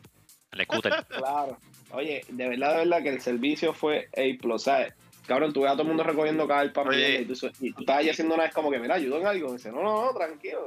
El 0.55 0.65
scooter. 0.65 0.93
Claro. 1.09 1.59
Oye, 1.93 2.25
de 2.29 2.49
verdad, 2.49 2.73
de 2.73 2.79
verdad 2.79 3.03
que 3.03 3.09
el 3.11 3.21
servicio 3.21 3.73
fue 3.73 4.09
A+, 4.17 4.59
¿sabes? 4.59 4.95
Cabrón, 5.27 5.53
tú 5.53 5.63
ves 5.63 5.71
a 5.71 5.73
todo 5.73 5.83
el 5.83 5.89
mundo 5.89 6.03
recogiendo 6.03 6.47
carpa 6.47 6.83
y 6.95 7.25
tú, 7.25 7.35
y 7.61 7.73
tú 7.73 7.81
estás 7.81 7.97
ahí 7.99 8.11
haciendo 8.11 8.35
una 8.35 8.45
vez 8.45 8.53
como 8.53 8.71
que, 8.71 8.79
mira, 8.79 8.97
ayudo 8.97 9.19
en 9.19 9.27
algo. 9.27 9.51
Y 9.51 9.53
dice, 9.55 9.71
no, 9.71 9.83
no, 9.83 10.05
no, 10.07 10.13
tranquilo. 10.15 10.67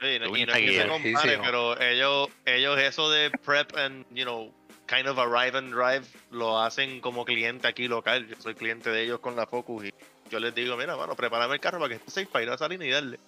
Sí, 0.00 0.18
no- 0.18 0.36
y 0.36 0.46
no 0.46 0.52
es 0.52 0.58
que 0.58 0.72
se 0.82 0.88
compare, 0.88 1.38
pero 1.44 1.80
ellos, 1.80 2.28
ellos 2.46 2.78
eso 2.78 3.10
de 3.10 3.30
prep 3.44 3.76
and, 3.76 4.04
you 4.10 4.24
know, 4.24 4.52
kind 4.86 5.06
of 5.06 5.18
arrive 5.18 5.56
and 5.58 5.72
drive, 5.74 6.06
lo 6.30 6.58
hacen 6.60 7.00
como 7.00 7.24
cliente 7.24 7.66
aquí 7.68 7.86
local. 7.86 8.26
Yo 8.28 8.36
soy 8.38 8.54
cliente 8.54 8.90
de 8.90 9.02
ellos 9.02 9.20
con 9.20 9.36
la 9.36 9.46
Focus 9.46 9.84
y 9.86 9.94
yo 10.30 10.40
les 10.40 10.54
digo, 10.54 10.76
mira, 10.76 10.96
mano, 10.96 11.14
prepárame 11.14 11.54
el 11.54 11.60
carro 11.60 11.78
para 11.78 11.90
que 11.90 11.94
esté 11.96 12.10
safe 12.10 12.26
para 12.26 12.44
ir 12.44 12.50
a 12.50 12.56
salir 12.58 12.82
y 12.82 12.88
darle. 12.90 13.18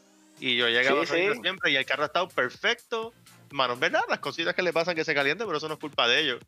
Y 0.40 0.57
yo 0.57 0.66
llegaba 0.68 1.00
Sí, 1.00 1.04
a 1.04 1.07
salir 1.09 1.35
sí. 1.35 1.40
siempre 1.42 1.70
y 1.72 1.76
el 1.76 1.85
carro 1.85 2.04
ha 2.04 2.07
estado 2.07 2.28
perfecto. 2.28 3.12
Mano, 3.54 3.74
es 3.74 3.78
verdad, 3.78 4.00
las 4.08 4.18
cositas 4.18 4.52
que 4.52 4.62
le 4.62 4.72
pasan 4.72 4.96
que 4.96 5.04
se 5.04 5.14
caliente, 5.14 5.44
pero 5.46 5.58
eso 5.58 5.68
no 5.68 5.74
es 5.74 5.80
culpa 5.80 6.08
de 6.08 6.20
ellos. 6.20 6.40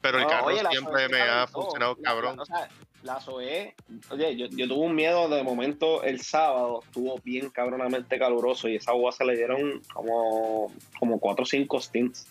Pero 0.00 0.16
el 0.16 0.24
No, 0.24 0.30
carro 0.30 0.46
oye, 0.46 0.62
siempre 0.70 1.06
me 1.10 1.20
ha 1.20 1.46
funcionado 1.46 1.96
La- 2.00 2.02
cabrón. 2.02 2.36
la- 2.36 2.42
o 2.42 2.46
sea, 2.46 2.68
la 3.02 3.20
SOE, 3.20 3.74
oye, 4.10 4.36
yo, 4.36 4.46
yo 4.46 4.66
tuve 4.66 4.86
un 4.86 4.94
miedo 4.94 5.28
de 5.28 5.42
momento 5.42 6.02
el 6.02 6.22
sábado, 6.22 6.80
estuvo 6.82 7.18
bien 7.22 7.50
cabronamente 7.50 8.18
caluroso 8.18 8.68
y 8.68 8.76
esa 8.76 8.92
agua 8.92 9.12
se 9.12 9.26
le 9.26 9.36
dieron 9.36 9.82
como, 9.92 10.72
como 10.98 11.20
4 11.20 11.42
o 11.42 11.46
5 11.46 11.78
stints. 11.78 12.26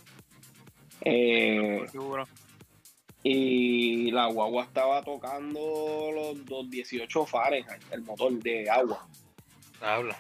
Eh, 1.02 1.86
y 3.22 4.10
la 4.12 4.26
guagua 4.28 4.64
estaba 4.64 5.04
tocando 5.04 6.10
los, 6.14 6.50
los 6.50 6.70
18 6.70 7.26
Fahrenheit, 7.28 7.82
el 7.92 8.02
motor 8.02 8.32
de 8.34 8.70
agua. 8.70 9.08
Habla. 9.82 10.18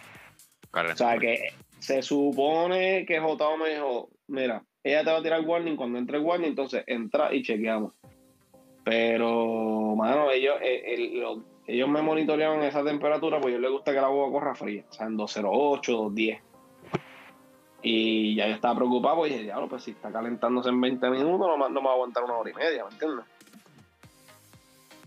O 0.73 0.95
sea 0.95 1.17
que 1.17 1.53
se 1.85 2.01
supone 2.01 3.05
que 3.05 3.19
JO 3.19 3.57
me 3.57 3.69
dijo, 3.75 4.09
mira, 4.27 4.63
ella 4.83 5.03
te 5.03 5.11
va 5.11 5.17
a 5.17 5.23
tirar 5.23 5.41
warning 5.45 5.75
cuando 5.75 5.97
entre 5.99 6.17
el 6.17 6.23
warning, 6.23 6.49
entonces 6.49 6.83
entra 6.87 7.33
y 7.33 7.43
chequeamos. 7.43 7.93
Pero, 8.83 9.95
mano, 9.95 10.31
ellos, 10.31 10.55
eh, 10.61 10.93
el- 10.93 11.19
lo- 11.19 11.43
ellos 11.67 11.89
me 11.89 12.01
monitoreaban 12.01 12.61
esa 12.63 12.83
temperatura, 12.83 13.37
pues 13.39 13.47
a 13.47 13.49
ellos 13.49 13.61
les 13.61 13.71
gusta 13.71 13.91
que 13.93 14.01
la 14.01 14.07
agua 14.07 14.31
corra 14.31 14.55
fría, 14.55 14.83
o 14.89 14.93
sea, 14.93 15.07
en 15.07 15.17
208, 15.17 15.91
210. 15.93 16.41
Y 17.81 18.35
ya 18.35 18.47
yo 18.47 18.55
estaba 18.55 18.75
preocupado, 18.75 19.17
pues 19.17 19.31
dije, 19.31 19.43
diablo, 19.43 19.67
pues 19.67 19.83
si 19.83 19.91
está 19.91 20.11
calentándose 20.11 20.69
en 20.69 20.81
20 20.81 21.09
minutos, 21.09 21.47
no, 21.47 21.57
no 21.57 21.81
me 21.81 21.85
va 21.85 21.91
a 21.91 21.93
aguantar 21.93 22.23
una 22.23 22.37
hora 22.37 22.49
y 22.49 22.53
media, 22.53 22.83
¿me 22.83 22.91
entiendes? 22.91 23.25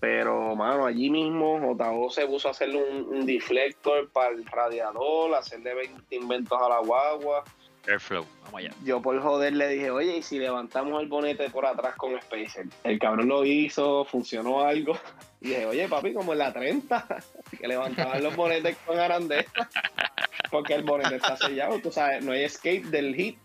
Pero, 0.00 0.54
mano, 0.54 0.87
allí 0.87 1.11
mismo 1.11 1.58
JO 1.76 2.11
se 2.11 2.26
puso 2.26 2.48
a 2.48 2.50
hacerle 2.52 2.82
un, 2.82 3.16
un 3.16 3.26
deflector 3.26 4.08
para 4.11 4.30
el 4.34 4.44
radiador, 4.46 5.34
hacerle 5.34 5.74
20 5.74 6.14
inventos 6.14 6.56
a 6.61 6.68
la 6.68 6.78
guagua. 6.78 7.42
Airflow. 7.87 8.24
Vamos 8.44 8.61
allá. 8.61 8.70
Yo 8.84 9.00
por 9.02 9.20
joder 9.20 9.54
le 9.54 9.68
dije, 9.68 9.90
oye, 9.90 10.18
¿y 10.18 10.22
si 10.22 10.38
levantamos 10.38 11.02
el 11.02 11.08
bonete 11.08 11.50
por 11.50 11.66
atrás 11.66 11.96
con 11.96 12.20
Spacer? 12.20 12.66
El 12.84 12.98
cabrón 12.98 13.28
lo 13.28 13.44
hizo, 13.44 14.04
funcionó 14.04 14.61
algo. 14.62 14.94
Y 15.40 15.50
dije, 15.50 15.66
oye, 15.66 15.88
papi, 15.88 16.12
como 16.12 16.32
en 16.32 16.40
la 16.40 16.52
30, 16.52 17.06
que 17.61 17.68
levantaban 17.68 18.20
los 18.24 18.34
bonetes 18.34 18.76
con 18.84 18.98
arandela. 18.98 19.44
Porque 20.50 20.74
el 20.74 20.82
bonete 20.82 21.14
está 21.16 21.37
sellado, 21.37 21.78
tú 21.80 21.92
sabes, 21.92 22.24
no 22.24 22.32
hay 22.32 22.42
escape 22.42 22.80
del 22.88 23.14
hit. 23.14 23.38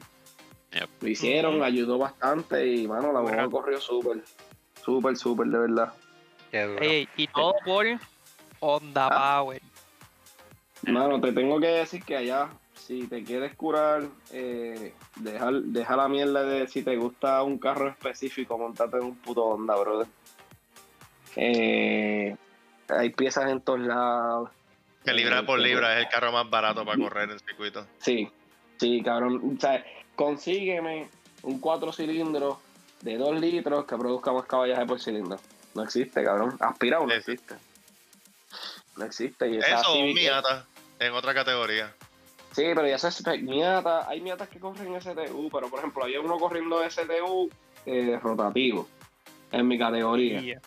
Yep. 0.71 0.89
Lo 1.01 1.07
hicieron, 1.07 1.55
Ujú. 1.55 1.63
ayudó 1.63 1.99
bastante 1.99 2.65
y, 2.65 2.87
mano, 2.87 3.13
la 3.13 3.19
Bueno. 3.19 3.37
guagua 3.37 3.61
corrió 3.61 3.79
súper. 3.79 4.23
Súper, 4.83 5.15
súper, 5.15 5.47
de 5.47 5.59
verdad. 5.59 5.93
Qué 6.53 6.61
duro. 6.67 6.83
Ey, 6.83 7.09
y 7.17 7.25
todo 7.25 7.55
por 7.65 7.83
Honda 8.59 9.07
Ah. 9.11 9.39
Power. 9.39 9.59
Mano, 10.83 11.19
te 11.19 11.31
tengo 11.31 11.59
que 11.59 11.65
decir 11.65 12.03
que 12.03 12.15
allá, 12.15 12.49
si 12.75 13.07
te 13.07 13.23
quieres 13.23 13.55
curar, 13.55 14.03
eh, 14.31 14.93
deja, 15.15 15.49
deja 15.51 15.95
la 15.95 16.07
mierda 16.07 16.43
de 16.43 16.67
si 16.67 16.83
te 16.83 16.95
gusta 16.95 17.41
un 17.41 17.57
carro 17.57 17.89
específico, 17.89 18.55
montate 18.55 18.97
en 18.97 19.03
un 19.03 19.15
puto 19.15 19.45
Honda, 19.45 19.75
brother. 19.77 20.07
Eh, 21.37 22.35
hay 22.87 23.09
piezas 23.09 23.49
en 23.49 23.59
todos 23.61 23.79
lados. 23.79 24.51
Que 25.03 25.11
libra 25.11 25.43
por 25.43 25.57
libra 25.57 25.97
es 25.97 26.05
el 26.05 26.11
carro 26.11 26.31
más 26.31 26.47
barato 26.47 26.85
para 26.85 27.01
correr 27.01 27.31
en 27.31 27.39
circuito. 27.39 27.87
Sí, 27.97 28.29
sí, 28.77 29.01
cabrón. 29.01 29.55
O 29.57 29.59
sea, 29.59 29.83
consígueme 30.15 31.09
un 31.41 31.59
cuatro 31.59 31.91
cilindros 31.91 32.57
de 33.01 33.17
2 33.17 33.39
litros 33.39 33.85
que 33.85 33.97
produzca 33.97 34.31
más 34.31 34.45
caballaje 34.45 34.85
por 34.85 34.99
cilindro. 34.99 35.39
No 35.75 35.83
existe, 35.83 36.23
cabrón. 36.23 36.57
Aspirado 36.59 37.05
no 37.05 37.13
existe. 37.13 37.55
No 38.97 39.05
existe. 39.05 39.49
Y 39.49 39.57
esa 39.57 39.81
Eso, 39.81 39.93
un 39.93 39.99
Civic- 40.09 40.13
Miata 40.15 40.65
en 40.99 41.13
otra 41.13 41.33
categoría. 41.33 41.93
Sí, 42.51 42.61
pero 42.75 42.87
ya 42.87 42.95
es 42.95 43.03
spec 43.05 43.41
Miata. 43.41 44.07
Hay 44.07 44.21
Miatas 44.21 44.49
que 44.49 44.59
corren 44.59 44.93
STU, 45.01 45.49
pero 45.51 45.69
por 45.69 45.79
ejemplo, 45.79 46.03
había 46.03 46.21
uno 46.21 46.37
corriendo 46.37 46.83
STU 46.87 47.49
eh, 47.85 48.19
rotativo 48.21 48.87
en 49.51 49.67
mi 49.67 49.77
categoría. 49.79 50.61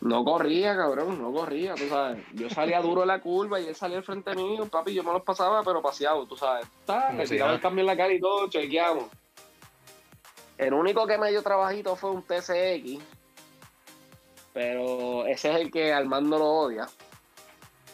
No 0.00 0.22
corría, 0.24 0.76
cabrón, 0.76 1.22
no 1.22 1.32
corría, 1.32 1.74
tú 1.76 1.88
sabes. 1.88 2.22
Yo 2.34 2.50
salía 2.50 2.82
duro 2.82 3.02
en 3.02 3.08
la 3.08 3.20
curva 3.20 3.58
y 3.60 3.66
él 3.68 3.74
salía 3.74 3.96
al 3.98 4.04
frente 4.04 4.34
mío, 4.34 4.66
papi, 4.66 4.92
yo 4.92 5.02
me 5.02 5.12
los 5.12 5.22
pasaba, 5.22 5.62
pero 5.62 5.80
paseado, 5.80 6.26
tú 6.26 6.36
sabes. 6.36 6.66
Como 6.84 7.12
me 7.12 7.26
tiraba 7.26 7.54
el 7.54 7.60
cambio 7.60 7.82
en 7.82 7.86
la 7.86 7.96
cara 7.96 8.12
y 8.12 8.20
todo, 8.20 8.50
chequeamos. 8.50 9.04
El 10.58 10.74
único 10.74 11.06
que 11.06 11.16
me 11.16 11.30
dio 11.30 11.42
trabajito 11.42 11.96
fue 11.96 12.10
un 12.10 12.22
TCX, 12.22 13.02
pero 14.54 15.26
ese 15.26 15.50
es 15.50 15.56
el 15.60 15.70
que 15.70 15.92
Armando 15.92 16.38
lo 16.38 16.46
odia. 16.46 16.86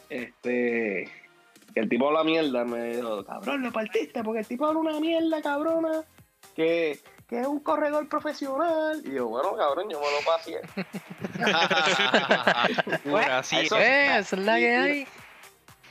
Este, 0.09 1.11
que 1.75 1.81
el 1.81 1.89
tipo 1.89 2.07
habla 2.09 2.23
mierda, 2.23 2.65
me 2.65 2.95
dijo, 2.97 3.25
cabrón, 3.25 3.63
lo 3.63 3.73
partiste, 3.73 4.23
porque 4.23 4.41
el 4.41 4.47
tipo 4.47 4.67
habla 4.67 4.81
una 4.81 5.01
mierda, 5.01 5.41
cabrona, 5.43 6.05
que, 6.55 7.01
que 7.29 7.41
es 7.41 7.47
un 7.47 7.61
corredor 7.61 8.09
profesional. 8.09 9.01
Y 9.05 9.15
yo, 9.15 9.29
bueno, 9.29 9.57
cabrón, 9.57 9.89
yo 9.91 10.01
me 10.01 10.07
lo 10.07 10.19
pasé. 10.27 10.61
Bueno, 13.05 13.33
así 13.35 13.57
eso- 13.57 13.79
Eh, 13.79 14.19
esa 14.19 14.37
es 14.37 14.43
la 14.45 14.57
que 14.57 14.77
hay. 14.77 15.07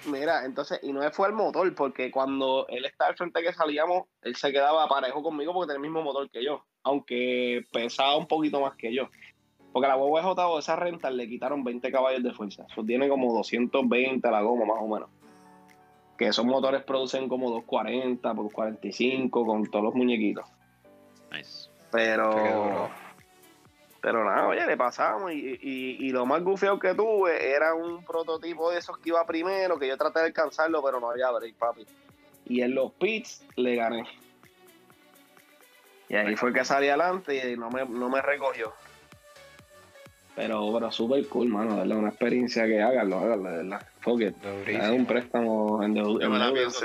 Mira, 0.05 0.45
entonces, 0.45 0.79
y 0.81 0.93
no 0.93 1.09
fue 1.11 1.27
el 1.27 1.33
motor, 1.33 1.73
porque 1.75 2.09
cuando 2.09 2.65
él 2.69 2.85
estaba 2.85 3.09
al 3.09 3.17
frente 3.17 3.41
que 3.41 3.53
salíamos, 3.53 4.05
él 4.21 4.35
se 4.35 4.51
quedaba 4.51 4.87
parejo 4.87 5.21
conmigo 5.21 5.53
porque 5.53 5.67
tenía 5.73 5.75
el 5.77 5.81
mismo 5.91 6.01
motor 6.01 6.29
que 6.29 6.43
yo, 6.43 6.63
aunque 6.83 7.65
pesaba 7.73 8.15
un 8.15 8.27
poquito 8.27 8.61
más 8.61 8.75
que 8.77 8.93
yo. 8.93 9.09
Porque 9.71 9.87
la 9.87 9.95
huevo 9.95 10.17
de 10.17 10.23
J 10.23 10.59
esa 10.59 10.75
renta 10.75 11.09
le 11.11 11.27
quitaron 11.27 11.63
20 11.63 11.91
caballos 11.91 12.23
de 12.23 12.33
fuerza. 12.33 12.65
Eso 12.69 12.83
tiene 12.83 13.07
como 13.07 13.33
220 13.33 14.27
a 14.27 14.31
la 14.31 14.41
goma, 14.41 14.65
más 14.65 14.77
o 14.79 14.87
menos. 14.87 15.09
Que 16.17 16.27
esos 16.27 16.45
motores 16.45 16.83
producen 16.83 17.29
como 17.29 17.49
240, 17.49 18.33
por 18.33 18.51
45, 18.51 19.45
con 19.45 19.65
todos 19.67 19.85
los 19.85 19.95
muñequitos. 19.95 20.45
Nice. 21.31 21.69
Pero. 21.91 22.89
Pero 24.01 24.23
nada, 24.23 24.47
oye, 24.47 24.65
le 24.65 24.77
pasamos. 24.77 25.31
Y, 25.33 25.59
y, 25.61 26.07
y 26.07 26.09
lo 26.11 26.25
más 26.25 26.41
gufiado 26.41 26.79
que 26.79 26.95
tuve 26.95 27.51
era 27.53 27.73
un 27.73 28.03
prototipo 28.03 28.71
de 28.71 28.79
esos 28.79 28.97
que 28.97 29.09
iba 29.09 29.25
primero, 29.25 29.77
que 29.77 29.87
yo 29.87 29.97
traté 29.97 30.19
de 30.19 30.27
alcanzarlo, 30.27 30.81
pero 30.81 30.99
no 30.99 31.11
había 31.11 31.29
break, 31.31 31.55
papi. 31.55 31.85
Y 32.45 32.61
en 32.61 32.75
los 32.75 32.93
pits 32.93 33.45
le 33.55 33.75
gané. 33.75 34.05
Y 36.07 36.15
ahí 36.15 36.35
fue 36.35 36.51
que 36.53 36.65
salí 36.65 36.87
adelante 36.87 37.51
y 37.51 37.55
no 37.55 37.69
me, 37.69 37.85
no 37.85 38.09
me 38.09 38.21
recogió. 38.21 38.73
Pero, 40.39 40.71
pero 40.71 40.89
súper 40.89 41.27
cool, 41.27 41.49
mano, 41.49 41.71
de 41.73 41.81
verdad. 41.81 41.97
Una 41.97 42.09
experiencia 42.09 42.65
que 42.65 42.81
háganlo, 42.81 43.19
háganlo, 43.19 43.49
de 43.49 43.57
verdad. 43.57 43.85
Fuck 43.99 44.21
it. 44.21 44.35
Haz 44.79 44.89
un 44.91 45.05
préstamo 45.05 45.83
en 45.83 45.93
Yo 45.95 46.13
me 46.29 46.39
la 46.39 46.53
pienso. 46.53 46.79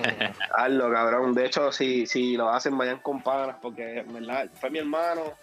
Hazlo, 0.56 0.90
cabrón. 0.90 1.34
De 1.34 1.44
hecho, 1.44 1.70
si, 1.70 2.06
si 2.06 2.38
lo 2.38 2.48
hacen, 2.48 2.78
vayan 2.78 3.00
con 3.00 3.22
panas, 3.22 3.56
porque 3.60 3.98
en 3.98 4.14
verdad 4.14 4.48
fue 4.54 4.70
mi 4.70 4.78
hermano. 4.78 5.34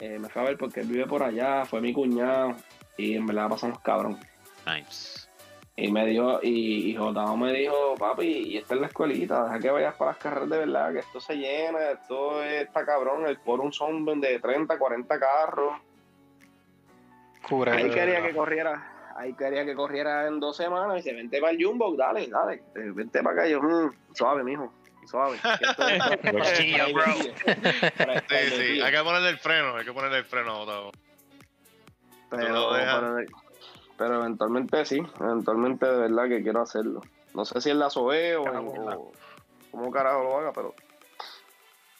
eh, 0.00 0.18
me 0.18 0.28
fue 0.28 0.42
a 0.42 0.44
ver 0.44 0.58
porque 0.58 0.80
él 0.80 0.86
vive 0.88 1.06
por 1.06 1.22
allá, 1.22 1.64
fue 1.64 1.80
mi 1.80 1.94
cuñado. 1.94 2.56
Y 2.98 3.14
en 3.14 3.26
verdad 3.26 3.48
pasamos 3.48 3.80
cabrón. 3.80 4.18
Nice. 4.66 5.19
Y 5.80 5.90
me 5.90 6.04
dio, 6.04 6.40
y, 6.42 6.90
y 6.90 6.94
Jotao 6.94 7.38
me 7.38 7.54
dijo, 7.54 7.94
papi, 7.98 8.26
y 8.26 8.58
esta 8.58 8.74
es 8.74 8.80
la 8.82 8.88
escuelita, 8.88 9.44
deja 9.44 9.58
que 9.58 9.70
vayas 9.70 9.94
para 9.94 10.10
las 10.10 10.18
carreras 10.18 10.50
de 10.50 10.58
verdad, 10.58 10.92
que 10.92 10.98
esto 10.98 11.20
se 11.20 11.36
llena, 11.36 11.92
esto 11.92 12.44
está 12.44 12.84
cabrón, 12.84 13.26
el 13.26 13.38
un 13.46 13.72
son 13.72 14.04
de 14.20 14.38
30, 14.38 14.78
40 14.78 15.18
carros. 15.18 15.80
Cura. 17.48 17.72
Ahí 17.72 17.88
quería 17.88 18.22
que 18.22 18.34
corriera, 18.34 19.14
ahí 19.16 19.32
quería 19.32 19.64
que 19.64 19.74
corriera 19.74 20.26
en 20.26 20.38
dos 20.38 20.54
semanas 20.54 20.98
y 20.98 21.02
se 21.02 21.14
vente 21.14 21.40
para 21.40 21.52
el 21.52 21.64
Jumbo, 21.64 21.96
dale, 21.96 22.26
dale, 22.26 22.56
eh, 22.74 22.92
vente 22.94 23.22
para 23.22 23.36
acá. 23.36 23.48
Y 23.48 23.52
yo, 23.52 23.62
"Mm, 23.62 23.90
suave, 24.12 24.44
mijo, 24.44 24.70
suave. 25.06 25.38
Sí, 26.44 26.74
sí. 28.50 28.64
pie". 28.74 28.84
Hay 28.84 28.92
que 28.92 29.02
ponerle 29.02 29.30
el 29.30 29.38
freno, 29.38 29.76
hay 29.76 29.84
que 29.86 29.92
ponerle 29.94 30.18
el 30.18 30.24
freno, 30.26 30.60
Otavo. 30.60 30.92
Pero, 32.28 32.68
pero, 32.70 33.16
pero 34.00 34.14
eventualmente 34.14 34.82
sí, 34.86 34.98
eventualmente 35.20 35.84
de 35.84 35.98
verdad 36.08 36.26
que 36.26 36.42
quiero 36.42 36.62
hacerlo. 36.62 37.02
No 37.34 37.44
sé 37.44 37.60
si 37.60 37.68
en 37.68 37.78
la 37.78 37.90
SOE 37.90 38.34
o, 38.34 38.46
en- 38.46 38.68
o 38.96 39.12
cómo 39.70 39.90
carajo 39.90 40.22
lo 40.22 40.38
haga, 40.38 40.52
pero 40.54 40.74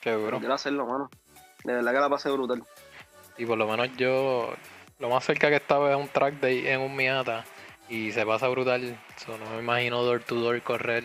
Qué 0.00 0.12
duro. 0.12 0.38
quiero 0.38 0.54
hacerlo, 0.54 0.86
mano. 0.86 1.10
De 1.62 1.74
verdad 1.74 1.92
que 1.92 2.00
la 2.00 2.08
pasé 2.08 2.30
brutal. 2.30 2.64
Y 3.36 3.44
por 3.44 3.58
lo 3.58 3.66
menos 3.66 3.94
yo, 3.98 4.48
lo 4.98 5.10
más 5.10 5.24
cerca 5.26 5.50
que 5.50 5.56
estaba 5.56 5.90
es 5.90 5.96
un 5.98 6.08
track 6.08 6.40
day 6.40 6.66
en 6.68 6.80
un 6.80 6.96
Miata. 6.96 7.44
Y 7.90 8.12
se 8.12 8.24
pasa 8.24 8.48
brutal. 8.48 8.98
So, 9.18 9.36
no 9.36 9.50
me 9.50 9.58
imagino 9.58 10.02
door 10.02 10.22
to 10.22 10.36
door 10.36 10.62
correr. 10.62 11.04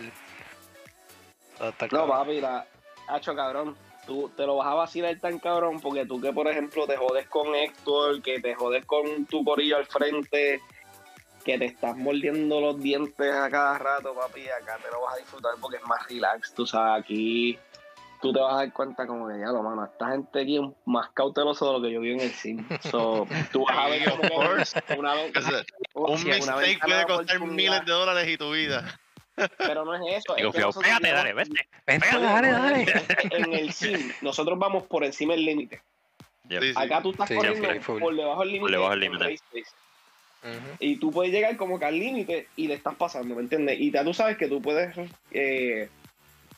Va 1.62 1.66
a 1.66 1.70
estar 1.72 1.92
No, 1.92 2.08
papi, 2.08 2.40
la 2.40 2.66
hacho 3.10 3.36
cabrón. 3.36 3.76
Tú 4.06 4.30
te 4.38 4.46
lo 4.46 4.56
vas 4.56 4.68
a 4.68 4.76
vacilar 4.76 5.20
tan 5.20 5.40
cabrón 5.40 5.82
porque 5.82 6.06
tú 6.06 6.22
que, 6.22 6.32
por 6.32 6.48
ejemplo, 6.48 6.88
te 6.88 6.96
jodes 6.96 7.28
con 7.28 7.54
Héctor, 7.54 8.22
que 8.22 8.40
te 8.40 8.56
jodes 8.56 8.86
con 8.86 9.26
tu 9.26 9.44
corillo 9.44 9.76
al 9.78 9.88
frente, 9.88 10.62
que 11.46 11.60
te 11.60 11.66
estás 11.66 11.96
mordiendo 11.96 12.60
los 12.60 12.82
dientes 12.82 13.32
a 13.32 13.50
cada 13.52 13.78
rato, 13.78 14.16
papi, 14.16 14.50
acá 14.50 14.78
te 14.84 14.90
lo 14.90 15.02
vas 15.02 15.14
a 15.14 15.18
disfrutar 15.18 15.54
porque 15.62 15.78
es 15.78 15.84
más 15.84 16.06
relax. 16.10 16.54
Tú 16.56 16.66
sabes, 16.66 17.04
aquí 17.04 17.58
tú 18.20 18.34
te 18.34 18.40
vas 18.40 18.54
a 18.54 18.58
dar 18.58 18.74
cuenta 18.74 19.06
como 19.06 19.28
que 19.28 19.40
ya 19.40 19.48
lo 19.48 19.62
mano, 19.62 19.86
esta 19.86 20.10
gente 20.10 20.42
aquí 20.42 20.58
es 20.58 20.64
más 20.86 21.10
cauteloso 21.12 21.68
de 21.68 21.74
lo 21.74 21.82
que 21.84 21.94
yo 21.94 22.02
vi 22.02 22.14
en 22.14 22.22
el 22.22 22.32
cine. 22.32 22.66
So, 22.90 23.28
tú 23.52 23.64
vas 23.68 23.78
a 23.78 23.88
ver 23.90 24.10
como 24.10 24.22
que 24.24 24.34
una 24.98 25.14
vez 25.14 25.34
Un 25.94 26.18
sí, 26.18 26.28
mistake 26.30 26.80
puede 26.82 26.98
de 26.98 27.06
costar 27.06 27.40
miles 27.42 27.86
de 27.86 27.92
dólares 27.92 28.28
y 28.28 28.38
tu 28.38 28.52
vida. 28.52 29.00
Pero 29.58 29.86
no 29.86 29.94
es 29.94 30.24
eso. 30.24 30.36
es 30.36 30.38
Digo, 30.38 30.52
que 30.52 30.62
nosotros 30.62 30.84
pégate, 30.84 31.12
dale, 31.12 31.34
vete. 31.34 31.68
Oye, 31.88 32.00
dale, 32.24 32.52
no, 32.52 32.64
dale. 32.64 32.86
En 33.32 33.54
el 33.54 33.72
sim, 33.72 34.12
nosotros 34.22 34.58
vamos 34.58 34.84
por 34.84 35.04
encima 35.04 35.34
del 35.34 35.46
límite. 35.46 35.84
Sí. 36.50 36.74
Acá 36.76 37.02
tú 37.02 37.12
estás 37.12 37.28
Sí, 37.28 37.36
corriendo 37.36 37.68
por 38.00 38.16
debajo 38.16 38.40
del 38.42 38.50
límite. 38.50 38.62
Por 38.62 38.72
debajo 38.72 38.92
del 38.92 39.00
límite. 39.00 39.40
Y 40.80 40.98
tú 40.98 41.12
puedes 41.12 41.32
llegar 41.34 41.58
como 41.58 41.80
que 41.80 41.86
al 41.86 41.98
límite 41.98 42.48
y 42.56 42.68
le 42.68 42.76
estás 42.76 42.96
pasando, 42.96 43.36
¿me 43.36 43.42
entiendes? 43.42 43.80
Y 43.80 43.92
ya 43.92 44.04
tú 44.04 44.14
sabes 44.14 44.38
que 44.38 44.48
tú 44.48 44.62
puedes 44.62 44.96
eh, 45.32 45.90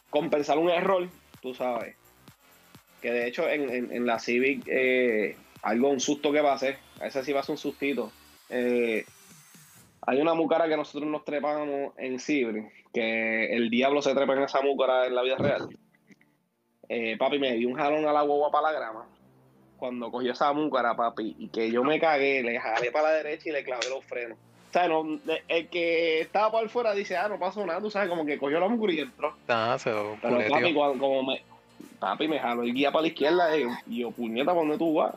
compensar 0.09 0.57
un 0.57 0.69
error, 0.69 1.07
tú 1.41 1.53
sabes. 1.53 1.95
Que 3.01 3.11
de 3.11 3.27
hecho 3.27 3.47
en, 3.47 3.91
en- 3.93 4.05
la 4.05 4.19
Civic, 4.19 4.63
eh, 4.67 5.35
algo, 5.61 5.89
un 5.89 5.99
susto 5.99 6.31
que 6.31 6.41
pasé, 6.41 6.77
a 6.99 7.07
ese 7.07 7.23
sí 7.23 7.31
va 7.31 7.39
a 7.41 7.43
ser 7.43 7.53
un 7.53 7.57
sustito. 7.57 8.11
Eh, 8.49 9.05
hay 10.01 10.19
una 10.21 10.33
mucara 10.33 10.67
que 10.67 10.77
nosotros 10.77 11.09
nos 11.09 11.23
trepamos 11.25 11.93
en 11.97 12.19
Cibre, 12.19 12.71
que 12.93 13.53
el 13.55 13.69
diablo 13.69 14.01
se 14.01 14.15
trepa 14.15 14.33
en 14.33 14.43
esa 14.43 14.61
mucara 14.61 15.05
en 15.07 15.15
la 15.15 15.21
vida 15.21 15.35
real. 15.37 15.67
Papi, 17.19 17.37
me 17.39 17.53
dio 17.55 17.67
un 17.67 17.75
jalón 17.75 18.05
a 18.07 18.13
la 18.13 18.21
guagua 18.21 18.49
para 18.51 18.71
la 18.71 18.79
grama. 18.79 19.07
Cuando 19.77 20.09
cogió 20.11 20.31
esa 20.33 20.51
mucara, 20.53 20.95
papi, 20.95 21.35
y 21.37 21.47
que 21.49 21.71
yo 21.71 21.83
me 21.83 21.99
cagué, 21.99 22.41
le 22.43 22.59
jalé 22.59 22.91
para 22.91 23.09
la 23.09 23.13
derecha 23.15 23.49
y 23.49 23.51
le 23.51 23.63
clavé 23.63 23.89
los 23.89 24.03
frenos. 24.05 24.37
O 24.69 24.73
sea, 24.73 24.87
no, 24.87 25.19
el 25.47 25.67
que 25.69 26.19
estaba 26.21 26.51
por 26.51 26.67
fuera 26.69 26.93
dice, 26.93 27.15
ah, 27.15 27.27
no 27.29 27.39
pasó 27.39 27.65
nada, 27.65 27.79
tú 27.79 27.89
sabes, 27.89 28.09
como 28.09 28.25
que 28.25 28.37
cogió 28.37 28.59
la 28.59 28.67
mucura 28.67 28.91
y 28.93 28.99
entró. 28.99 29.35
Ah, 29.47 29.77
se 29.79 29.91
lo 29.91 30.17
Pero 30.21 30.37
papi, 30.49 30.73
cuando, 30.73 30.99
como 30.99 31.23
me, 31.23 31.41
papi 31.99 32.27
me 32.27 32.39
jaló 32.39 32.63
el 32.63 32.73
guía 32.73 32.91
para 32.91 33.03
la 33.03 33.07
izquierda 33.07 33.55
y 33.57 33.61
yo, 33.61 33.69
y 33.87 33.99
yo, 33.99 34.11
puñeta, 34.11 34.47
¿para 34.51 34.59
dónde 34.59 34.77
tú 34.77 34.93
vas? 34.95 35.13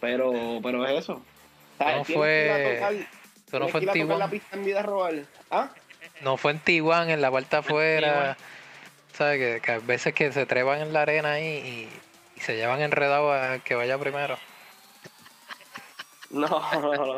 Pero, 0.00 0.32
pero 0.62 0.86
es 0.86 0.98
eso. 1.00 1.14
O 1.14 1.82
sea, 1.82 1.96
No 1.98 2.04
fue- 2.04 2.74
tocar- 2.76 2.94
Eso 2.94 3.58
no 3.58 3.68
fue 3.68 3.80
en 3.80 3.84
ir 3.84 3.90
a 3.90 3.92
tocar 3.92 4.06
la 4.06 4.12
Tijuana. 4.26 4.30
pista 4.30 4.56
en 4.56 4.64
vida 4.64 4.82
robar. 4.82 5.14
¿Ah? 5.50 5.70
No 6.22 6.36
fue 6.36 6.52
en 6.52 6.58
Tijuana, 6.60 7.12
en 7.12 7.20
la 7.20 7.30
parte 7.30 7.56
afuera. 7.56 8.36
¿Sabes? 9.14 9.38
Que, 9.38 9.60
que 9.60 9.72
a 9.72 9.78
veces 9.78 10.14
que 10.14 10.32
se 10.32 10.46
trepan 10.46 10.80
en 10.80 10.92
la 10.92 11.02
arena 11.02 11.32
ahí 11.32 11.46
y, 11.46 11.88
y 12.40 12.42
se 12.42 12.56
llevan 12.56 12.80
enredados 12.80 13.34
a 13.34 13.58
que 13.60 13.74
vaya 13.74 13.98
primero. 13.98 14.38
No, 16.30 16.46
no, 16.48 16.94
no. 16.94 17.16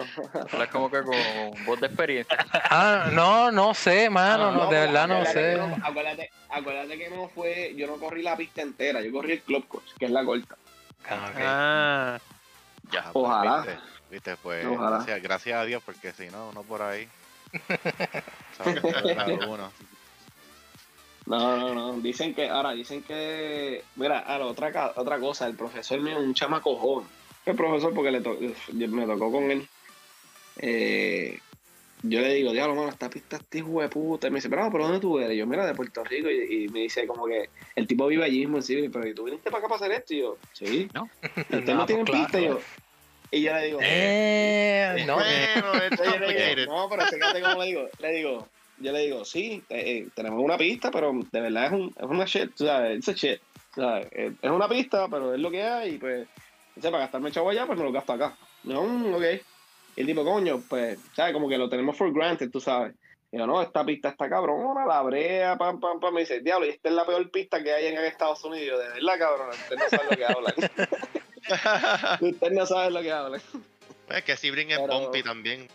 Hablas 0.52 0.68
como 0.70 0.90
que 0.90 1.02
con 1.02 1.64
voz 1.66 1.78
de 1.80 1.86
experiencia. 1.86 2.44
Ah, 2.70 3.10
no, 3.12 3.52
no 3.52 3.74
sé, 3.74 4.08
mano, 4.08 4.50
no, 4.52 4.70
de 4.70 4.80
verdad 4.80 5.06
no 5.06 5.24
sé. 5.26 5.34
que 5.34 5.56
no- 5.58 5.76
acuérdate, 5.86 6.30
acuérdate 6.48 6.98
que 6.98 7.10
no 7.10 7.28
fue, 7.28 7.74
yo 7.76 7.86
no 7.86 7.96
corrí 7.98 8.22
la 8.22 8.36
pista 8.36 8.62
entera, 8.62 9.02
yo 9.02 9.12
corrí 9.12 9.32
el 9.32 9.42
club 9.42 9.68
course, 9.68 9.90
que 9.98 10.06
es 10.06 10.10
la 10.10 10.24
corta. 10.24 10.56
Ah, 11.08 11.28
ok. 11.30 11.40
Ah, 11.44 12.18
Ya. 12.90 13.02
pues, 13.02 13.12
Ojalá. 13.14 13.56
Viste, 13.58 13.78
viste, 14.10 14.36
pues 14.38 14.64
Ojalá. 14.66 14.96
Gracias, 14.96 15.22
gracias 15.22 15.58
a 15.60 15.64
Dios, 15.66 15.82
porque 15.84 16.12
si 16.12 16.26
no, 16.30 16.50
no 16.52 16.62
por 16.62 16.80
ahí. 16.82 17.06
¿Sabes? 18.56 18.82
Uno. 19.46 19.70
No, 21.26 21.56
no, 21.56 21.74
no. 21.74 22.00
Dicen 22.00 22.34
que, 22.34 22.48
ahora 22.48 22.72
dicen 22.72 23.02
que, 23.02 23.82
mira, 23.96 24.18
ahora 24.20 24.46
otra, 24.46 24.72
ca- 24.72 24.92
otra 24.96 25.18
cosa, 25.18 25.46
el 25.46 25.54
profesor 25.54 26.00
mío 26.00 26.18
es 26.18 26.24
un 26.24 26.34
chamaco 26.34 26.76
joven. 26.76 27.06
El 27.46 27.56
profesor, 27.56 27.92
porque 27.94 28.10
le 28.10 28.20
to- 28.20 28.38
me 28.72 29.06
tocó 29.06 29.30
con 29.32 29.50
él. 29.50 29.66
Eh, 30.58 31.38
yo 32.04 32.20
le 32.20 32.34
digo, 32.34 32.52
diablo, 32.52 32.74
mano, 32.74 32.88
esta 32.88 33.08
pista 33.08 33.36
está 33.36 33.58
hijo 33.58 33.80
de 33.80 33.88
puta. 33.88 34.26
Y 34.26 34.30
me 34.30 34.36
dice, 34.38 34.50
pero, 34.50 34.68
pero 34.72 34.84
¿dónde 34.84 35.00
tú 35.00 35.18
eres? 35.20 35.34
Y 35.34 35.38
yo, 35.38 35.46
mira, 35.46 35.64
de 35.66 35.74
Puerto 35.74 36.02
Rico. 36.04 36.28
Y, 36.30 36.64
y 36.64 36.68
me 36.68 36.80
dice, 36.80 37.06
como 37.06 37.26
que 37.26 37.48
el 37.76 37.86
tipo 37.86 38.06
vive 38.08 38.24
allí 38.24 38.40
mismo 38.40 38.56
en 38.56 38.62
Civil, 38.64 38.90
pero 38.90 39.06
¿y 39.06 39.14
tú 39.14 39.24
viniste 39.24 39.50
para 39.50 39.60
acá 39.60 39.68
para 39.68 39.84
hacer 39.86 39.92
esto? 39.92 40.14
Y 40.14 40.20
yo, 40.20 40.36
sí. 40.52 40.88
No. 40.92 41.08
¿Y 41.36 41.40
ustedes 41.40 41.64
no, 41.66 41.74
No, 41.74 41.86
tienen 41.86 42.04
pues, 42.04 42.20
pista? 42.20 42.40
Y 42.40 42.44
yo, 42.46 42.60
y 43.30 43.42
yo 43.42 43.54
le 43.54 43.66
digo, 43.66 43.78
Eh, 43.82 45.04
no. 45.06 45.16
Complicated. 45.16 46.56
digo, 46.58 46.72
no, 46.74 46.88
pero 46.90 47.06
fíjate 47.06 47.40
cómo 47.40 47.60
le 47.62 47.66
digo. 47.66 47.88
Le 48.00 48.12
digo, 48.12 48.48
yo 48.82 48.92
le 48.92 49.00
digo, 49.00 49.24
sí, 49.24 49.62
eh, 49.68 49.82
eh, 50.04 50.08
tenemos 50.14 50.42
una 50.42 50.56
pista, 50.58 50.90
pero 50.90 51.12
de 51.30 51.40
verdad 51.40 51.66
es, 51.66 51.72
un, 51.72 51.94
es 51.96 52.02
una 52.02 52.24
shit, 52.24 52.50
¿sabes? 52.56 52.98
It's 52.98 53.08
a 53.08 53.12
shit. 53.12 53.40
¿sabes? 53.74 54.08
Eh, 54.12 54.32
Es 54.42 54.50
una 54.50 54.68
pista, 54.68 55.08
pero 55.08 55.34
es 55.34 55.40
lo 55.40 55.50
que 55.50 55.62
hay, 55.62 55.94
y 55.94 55.98
pues, 55.98 56.28
sé, 56.74 56.90
para 56.90 57.04
gastarme 57.04 57.30
chavo 57.32 57.50
allá, 57.50 57.66
pues 57.66 57.78
me 57.78 57.84
lo 57.84 57.92
gasto 57.92 58.12
acá. 58.12 58.36
No, 58.64 58.82
mm, 58.82 59.14
ok. 59.14 59.24
Y 59.96 60.00
el 60.00 60.06
tipo, 60.06 60.24
coño, 60.24 60.62
pues, 60.68 60.98
¿sabes? 61.14 61.32
Como 61.32 61.48
que 61.48 61.58
lo 61.58 61.68
tenemos 61.68 61.96
for 61.96 62.12
granted, 62.12 62.50
tú 62.50 62.60
sabes. 62.60 62.94
Y 63.30 63.38
yo, 63.38 63.46
no, 63.46 63.62
esta 63.62 63.84
pista 63.84 64.10
está 64.10 64.28
cabrona, 64.28 64.84
la 64.84 65.00
brea, 65.02 65.56
pam, 65.56 65.80
pam, 65.80 66.00
pam. 66.00 66.12
Me 66.12 66.20
dice, 66.20 66.40
diablo, 66.40 66.66
y 66.66 66.70
esta 66.70 66.90
es 66.90 66.94
la 66.94 67.06
peor 67.06 67.30
pista 67.30 67.62
que 67.62 67.72
hay 67.72 67.86
en 67.86 67.96
Estados 67.98 68.44
Unidos. 68.44 68.78
De 68.78 68.88
verdad, 68.88 69.18
cabrón, 69.18 69.48
usted 69.50 69.76
no 69.76 69.88
sabe 69.88 70.04
lo 70.10 70.16
que 70.16 70.24
hablan. 70.26 70.54
usted 72.20 72.50
no 72.52 72.66
sabe 72.66 72.90
lo 72.90 73.00
que 73.02 73.12
hablan. 73.12 73.40
es 74.10 74.22
que 74.24 74.36
Sebring 74.36 74.70
es 74.70 74.78
Pero- 74.80 75.00
bumpy 75.00 75.22
también. 75.22 75.68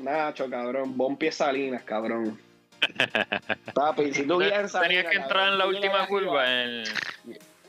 Nacho, 0.00 0.48
cabrón. 0.50 0.96
Bompi 0.96 1.26
es 1.28 1.36
Salinas, 1.36 1.82
cabrón. 1.84 2.40
Papi, 3.74 4.12
si 4.14 4.26
tú 4.26 4.38
vienes 4.38 4.58
en 4.60 4.68
Salinas, 4.68 4.88
Tenías 5.04 5.10
que 5.10 5.16
entrar 5.22 5.48
en 5.48 5.58
la 5.58 5.66
última 5.66 6.06
curva. 6.06 6.50
En... 6.50 6.84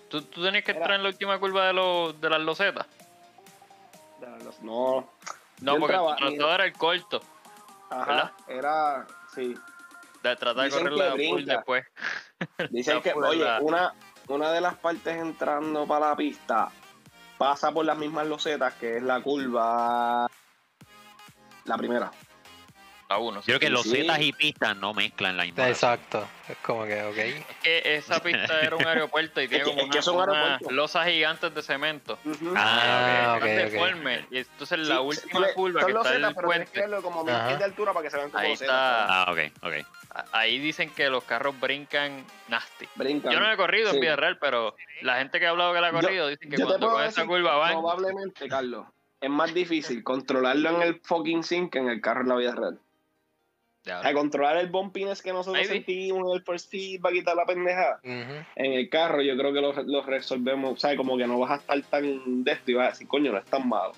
¿Tú, 0.10 0.22
tú 0.24 0.44
tenías 0.44 0.64
que 0.64 0.72
Era- 0.72 0.80
entrar 0.80 0.98
en 0.98 1.04
la 1.04 1.10
última 1.10 1.40
curva 1.40 1.68
de, 1.68 1.74
los 1.74 2.20
de 2.20 2.30
las 2.30 2.40
losetas. 2.42 2.86
No, 4.62 5.10
No, 5.62 5.74
Yo 5.74 5.80
porque 5.80 5.96
entraba- 5.96 6.16
tu 6.16 6.48
era 6.48 6.66
el 6.66 6.74
corto. 6.74 7.22
ajá, 7.90 8.06
¿Verdad? 8.06 8.32
era, 8.48 9.08
sí. 9.34 9.56
De 10.24 10.36
tratar 10.36 10.56
de 10.56 10.64
Dicen 10.66 10.80
correrle 10.84 10.98
que 11.04 11.08
a 11.08 11.12
full 11.30 11.36
brinca. 11.36 11.56
después. 11.56 11.86
Dicen 12.72 12.96
La 12.96 13.02
que, 13.02 13.14
oye, 13.14 13.44
la- 13.44 13.60
una, 13.62 13.94
una 14.28 14.52
de 14.52 14.62
las 14.62 14.76
partes 14.76 15.16
entrando 15.18 15.86
para 15.88 16.10
la 16.10 16.16
pista 16.16 16.70
pasa 17.38 17.72
por 17.72 17.86
las 17.86 17.98
mismas 17.98 18.28
losetas, 18.28 18.74
que 18.76 18.98
es 18.98 19.04
la 19.04 19.20
curva, 19.22 20.28
la 21.66 21.78
primera. 21.78 22.12
A 23.10 23.18
uno. 23.18 23.42
Yo 23.42 23.46
creo 23.46 23.60
que 23.60 23.70
los 23.70 23.84
sí. 23.84 23.90
zetas 23.92 24.22
y 24.22 24.32
pistas 24.32 24.74
no 24.78 24.94
mezclan 24.94 25.36
la 25.36 25.44
misma. 25.44 25.68
Exacto. 25.68 26.26
Es 26.48 26.56
como 26.60 26.86
que, 26.86 27.04
ok. 27.04 27.18
Es 27.18 27.46
que 27.62 27.96
esa 27.98 28.24
pista 28.24 28.62
era 28.62 28.78
un 28.78 28.88
aeropuerto 28.88 29.42
y 29.42 29.50
tiene 29.50 29.66
como 29.66 29.82
es 29.82 29.90
que 30.06 30.10
una- 30.12 30.56
es 30.62 30.72
losas 30.72 31.08
gigantes 31.08 31.54
de 31.54 31.62
cemento. 31.62 32.18
Ah, 32.56 33.34
ok, 33.36 33.42
ok. 33.44 33.50
deformes. 33.50 34.26
Y 34.32 34.38
entonces 34.38 34.80
la 34.80 34.96
Sí, 34.96 35.02
última 35.02 35.46
sí, 35.48 35.54
curva 35.56 35.82
son 35.82 35.88
que 35.92 35.98
está 35.98 36.10
losetas, 36.10 36.30
el 36.30 36.36
pero 36.36 36.48
puente. 36.48 36.80
verlo 36.80 37.02
como 37.02 37.24
mil 37.26 37.36
pies 37.48 37.60
de 37.60 37.66
altura 37.66 37.92
para 37.92 38.04
que 38.06 38.12
se 38.12 38.16
vean 38.18 38.30
como 38.30 38.44
Ahí 38.46 38.52
está. 38.54 39.06
Ah, 39.24 39.30
ok, 39.30 39.40
ok. 39.62 39.74
Ahí 40.32 40.60
dicen 40.60 40.90
que 40.92 41.10
los 41.10 41.26
carros 41.26 41.60
brincan 41.60 42.26
nasty. 42.48 42.88
Brincan. 42.96 43.34
Yo 43.34 43.42
no 43.42 43.52
he 43.52 43.58
corrido 43.58 43.90
Sí. 43.90 43.98
en 43.98 44.02
vida 44.04 44.16
real, 44.16 44.38
pero 44.40 44.74
la 45.02 45.18
gente 45.18 45.38
que 45.38 45.48
ha 45.48 45.50
hablado 45.50 45.74
que 45.74 45.82
la 45.82 45.88
ha 45.88 45.92
Yo- 45.92 46.00
corrido 46.00 46.28
dicen 46.30 46.50
que 46.50 46.56
Yo 46.58 46.66
cuando 46.66 47.02
esa 47.04 47.26
curva 47.26 47.56
van. 47.58 47.74
probablemente, 47.74 48.48
Carlos, 48.48 48.88
es 49.22 49.30
más 49.30 49.54
difícil 49.54 50.04
controlarlo 50.04 50.70
en 50.76 50.82
el 50.82 51.00
fucking 51.02 51.44
sim 51.44 51.70
que 51.70 51.80
en 51.80 51.88
el 51.90 52.02
carro 52.02 52.22
en 52.22 52.30
la 52.30 52.36
vida 52.36 52.56
real. 52.56 52.80
Ya. 53.84 54.00
A 54.00 54.14
controlar 54.14 54.58
el 54.58 54.68
bumpiness 54.68 55.22
que 55.24 55.32
nosotros 55.34 55.54
Maybe. 55.64 55.74
sentimos 55.84 56.30
en 56.30 56.36
el 56.38 56.44
first 56.44 56.66
speed 56.66 57.02
para 57.02 57.14
quitar 57.16 57.36
la 57.36 57.46
pendeja. 57.46 58.00
Ujú. 58.04 58.46
En 58.56 58.74
el 58.74 58.90
carro 58.90 59.22
yo 59.22 59.36
creo 59.38 59.54
que 59.54 59.62
lo, 59.62 59.74
lo 59.84 60.04
resolvemos, 60.04 60.80
¿sabes? 60.82 60.98
Como 60.98 61.18
que 61.18 61.26
no 61.26 61.40
vas 61.40 61.52
a 61.52 61.56
estar 61.56 61.82
tan 61.84 62.44
de 62.44 62.52
esto 62.52 62.72
y 62.72 62.74
vas 62.76 62.88
a 62.88 62.90
decir, 62.92 63.08
coño, 63.08 63.32
no 63.32 63.38
es 63.40 63.46
tan 63.46 63.68
malo. 63.68 63.94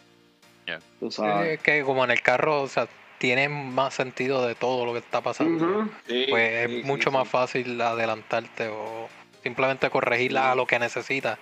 Tú 0.99 1.11
sabes. 1.11 1.53
Es 1.53 1.59
que 1.61 1.83
como 1.83 2.03
en 2.05 2.11
el 2.11 2.21
carro, 2.21 2.61
o 2.61 2.67
sea, 2.67 2.87
tiene 3.17 3.49
más 3.49 3.93
sentido 3.93 4.45
de 4.47 4.55
todo 4.55 4.85
lo 4.85 4.93
que 4.93 4.99
está 4.99 5.19
pasando. 5.21 5.85
Sí, 6.07 6.27
Pues 6.29 6.49
sí, 6.49 6.75
es 6.75 6.81
sí, 6.81 6.87
mucho 6.87 7.09
sí. 7.09 7.17
más 7.17 7.27
fácil 7.27 7.79
adelantarte 7.81 8.69
o 8.69 9.09
simplemente 9.43 9.89
corregirla 9.89 10.51
a 10.53 10.55
lo 10.55 10.65
que 10.65 10.79
necesitas. 10.79 11.37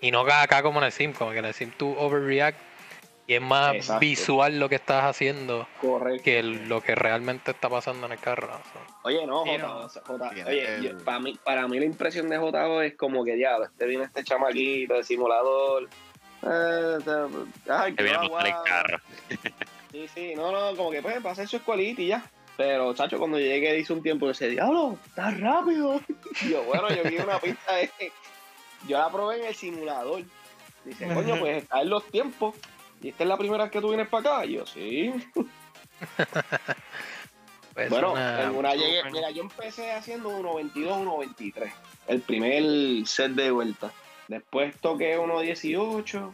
Y 0.00 0.12
no 0.12 0.20
acá 0.20 0.62
como 0.62 0.78
en 0.78 0.86
el 0.86 0.92
sim, 0.92 1.12
como 1.12 1.32
que 1.32 1.38
en 1.38 1.44
el 1.46 1.54
sim 1.54 1.72
tú 1.76 1.94
overreact 1.98 2.58
y 3.26 3.34
es 3.34 3.40
más 3.40 3.74
Exacto. 3.76 4.00
visual 4.00 4.58
lo 4.58 4.68
que 4.68 4.74
estás 4.76 5.04
haciendo 5.04 5.68
Correcto. 5.80 6.22
que 6.24 6.42
lo 6.42 6.80
que 6.80 6.94
realmente 6.94 7.52
está 7.52 7.68
pasando 7.68 8.06
en 8.06 8.12
el 8.12 8.18
carro. 8.18 8.48
o 8.48 8.72
sea. 8.72 8.96
Oye, 9.04 9.26
no, 9.26 9.44
Jota, 9.44 9.58
no. 9.58 9.88
Jota, 9.88 10.30
oye, 10.46 10.74
el- 10.76 10.82
yo- 10.82 11.04
para, 11.04 11.20
mí, 11.20 11.38
para 11.44 11.68
mí 11.68 11.78
la 11.78 11.84
impresión 11.86 12.28
de 12.28 12.38
Jota 12.38 12.84
es 12.84 12.96
como 12.96 13.24
que 13.24 13.38
ya, 13.38 13.56
este 13.62 13.86
viene 13.86 14.04
este 14.04 14.24
chamaquito 14.24 14.94
de 14.94 15.04
simulador. 15.04 15.88
Eh, 16.42 16.98
ay, 17.68 17.92
Te 17.92 17.96
que 17.96 18.02
viene 18.02 18.18
a 18.18 18.22
va, 18.22 18.28
montar 18.28 18.46
el 18.46 18.54
carro. 18.64 18.98
Sí, 19.92 20.06
sí, 20.14 20.34
no, 20.36 20.52
no, 20.52 20.76
como 20.76 20.92
que 20.92 21.02
pues 21.02 21.16
para 21.16 21.32
hacer 21.32 21.48
su 21.48 21.56
escuelita 21.56 22.00
y 22.00 22.06
ya. 22.08 22.24
Pero, 22.56 22.94
chacho, 22.94 23.18
cuando 23.18 23.40
llegué 23.40 23.76
hice 23.76 23.92
un 23.92 24.02
tiempo 24.04 24.26
y 24.26 24.28
decía, 24.28 24.46
diablo, 24.46 24.96
está 25.04 25.32
rápido. 25.32 26.00
Y 26.42 26.50
yo, 26.50 26.62
bueno, 26.62 26.88
yo 26.90 27.02
vi 27.10 27.16
una 27.16 27.40
pista 27.40 27.74
de... 27.74 27.90
Yo 28.86 28.98
la 28.98 29.10
probé 29.10 29.40
en 29.40 29.46
el 29.46 29.54
simulador. 29.56 30.22
Dice, 30.84 31.08
coño, 31.12 31.38
pues 31.40 31.64
está 31.64 31.80
en 31.82 31.90
los 31.90 32.04
tiempos. 32.06 32.54
Y 33.00 33.08
esta 33.08 33.24
es 33.24 33.28
la 33.28 33.36
primera 33.38 33.64
vez 33.64 33.72
que 33.72 33.80
tú 33.80 33.88
vienes 33.88 34.08
para 34.08 34.36
acá. 34.38 34.46
Y 34.46 34.54
yo, 34.54 34.66
sí. 34.66 35.12
Pues 37.74 37.88
bueno, 37.88 38.12
una- 38.12 38.42
en 38.42 38.56
una 38.56 38.74
llegué, 38.74 39.00
mira, 39.12 39.30
yo 39.30 39.42
empecé 39.42 39.92
haciendo 39.92 40.30
1.22, 40.30 41.04
1.23. 41.04 41.72
El 42.08 42.20
primer 42.20 43.06
set 43.06 43.30
de 43.32 43.50
vuelta. 43.52 43.92
Después 44.28 44.76
toqué 44.80 45.16
1.18. 45.18 46.32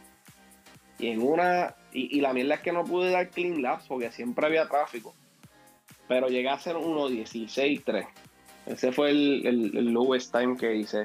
Y 0.99 1.09
en 1.09 1.21
una. 1.23 1.75
Y, 1.93 2.17
y 2.17 2.21
la 2.23 2.33
mierda 2.33 2.55
es 2.55 2.61
que 2.63 2.73
no 2.73 2.85
pude 2.85 3.11
dar 3.11 3.29
clean 3.29 3.61
laps 3.61 3.85
porque 3.87 4.11
siempre 4.13 4.47
había 4.47 4.67
tráfico. 4.67 5.15
Pero 6.09 6.29
llegué 6.29 6.49
a 6.49 6.55
hacer 6.55 6.77
1.16.3. 6.77 8.09
Ese 8.67 8.93
fue 8.93 9.11
el, 9.11 9.47
el, 9.47 9.77
el 9.77 9.85
lowest 9.93 10.33
time 10.35 10.57
que 10.57 10.75
hice. 10.75 11.05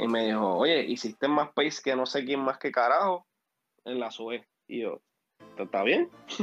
Y 0.00 0.08
me 0.08 0.26
dijo, 0.26 0.56
oye, 0.56 0.82
hiciste 0.84 1.28
más 1.28 1.50
pace 1.52 1.80
que 1.82 1.94
no 1.94 2.06
sé 2.06 2.24
quién 2.24 2.40
más 2.40 2.58
que 2.58 2.72
carajo 2.72 3.24
en 3.84 4.00
la 4.00 4.10
SUE. 4.10 4.44
Y 4.68 4.80
yo, 4.82 5.00
¿está 5.58 5.82
bien? 5.82 6.08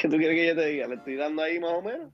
¿Qué 0.00 0.08
tú 0.08 0.16
quieres 0.16 0.36
que 0.36 0.46
yo 0.48 0.54
te 0.56 0.66
diga? 0.66 0.86
¿Le 0.88 0.94
estoy 0.96 1.16
dando 1.16 1.42
ahí 1.42 1.60
más 1.60 1.72
o 1.72 1.82
menos? 1.82 2.10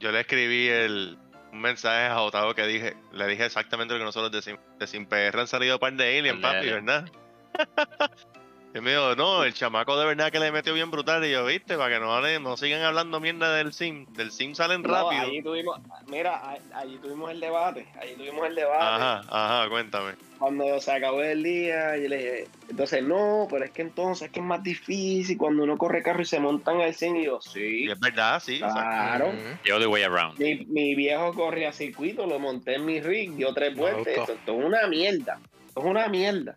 Yo 0.00 0.12
le 0.12 0.20
escribí 0.20 0.68
el, 0.68 1.16
un 1.52 1.60
mensaje 1.60 2.06
a 2.06 2.20
Otavo 2.20 2.54
que 2.54 2.66
dije, 2.66 2.94
le 3.12 3.26
dije 3.26 3.46
exactamente 3.46 3.94
lo 3.94 4.00
que 4.00 4.04
nosotros 4.04 4.30
decimos. 4.32 4.60
De 4.78 4.86
Sin 4.86 5.06
PR 5.06 5.38
han 5.40 5.46
salido 5.46 5.76
un 5.76 5.80
par 5.80 5.94
de 5.94 6.18
aliens, 6.18 6.40
papi, 6.40 6.66
de- 6.66 6.72
¿verdad? 6.72 7.08
y 8.74 8.80
me 8.80 8.90
dijo, 8.90 9.14
no, 9.14 9.44
el 9.44 9.54
chamaco 9.54 9.96
de 9.96 10.04
verdad 10.04 10.32
que 10.32 10.40
le 10.40 10.50
metió 10.50 10.74
bien 10.74 10.90
brutal. 10.90 11.24
Y 11.24 11.30
yo, 11.30 11.46
viste, 11.46 11.76
para 11.76 11.94
que 11.94 12.00
no, 12.00 12.20
no 12.40 12.56
sigan 12.56 12.82
hablando 12.82 13.20
mierda 13.20 13.54
del 13.54 13.72
Sim. 13.72 14.04
Del 14.14 14.32
Sim 14.32 14.54
salen 14.56 14.82
No, 14.82 14.88
rápido. 14.92 15.22
allí 15.22 15.42
tuvimos, 15.42 15.78
mira, 16.08 16.58
allí 16.74 16.98
tuvimos 16.98 17.30
el 17.30 17.38
debate. 17.38 17.86
Allí 18.00 18.14
tuvimos 18.16 18.44
el 18.48 18.56
debate. 18.56 18.82
Ajá, 18.82 19.22
ajá, 19.28 19.68
cuéntame. 19.68 20.14
Cuando 20.40 20.80
se 20.80 20.90
acabó 20.92 21.22
el 21.22 21.44
día, 21.44 21.96
yo 21.96 22.08
le 22.08 22.16
dije, 22.16 22.48
entonces 22.68 23.04
no, 23.04 23.46
pero 23.48 23.64
es 23.64 23.70
que 23.70 23.82
entonces 23.82 24.26
es 24.26 24.32
que 24.32 24.40
es 24.40 24.46
más 24.46 24.62
difícil 24.64 25.38
cuando 25.38 25.62
uno 25.62 25.78
corre 25.78 26.02
carro 26.02 26.22
y 26.22 26.26
se 26.26 26.40
montan 26.40 26.80
al 26.80 26.94
cine. 26.94 27.20
Y 27.20 27.24
yo, 27.26 27.40
sí, 27.40 27.84
Y 27.84 27.90
es 27.92 28.00
verdad, 28.00 28.42
sí. 28.44 28.58
claro. 28.58 29.28
Ujú. 29.28 29.38
The 29.62 29.72
other 29.72 29.86
way 29.86 30.02
around. 30.02 30.36
Mi, 30.40 30.64
mi 30.66 30.96
viejo 30.96 31.32
corría 31.32 31.72
circuito, 31.72 32.26
lo 32.26 32.40
monté 32.40 32.74
en 32.74 32.84
mi 32.84 33.00
rig, 33.00 33.30
dio 33.36 33.54
tres 33.54 33.76
vueltas. 33.76 34.28
esto 34.28 34.32
es 34.58 34.64
una 34.64 34.88
mierda. 34.88 35.38
Esto 35.68 35.80
es 35.80 35.86
una 35.86 36.08
mierda. 36.08 36.56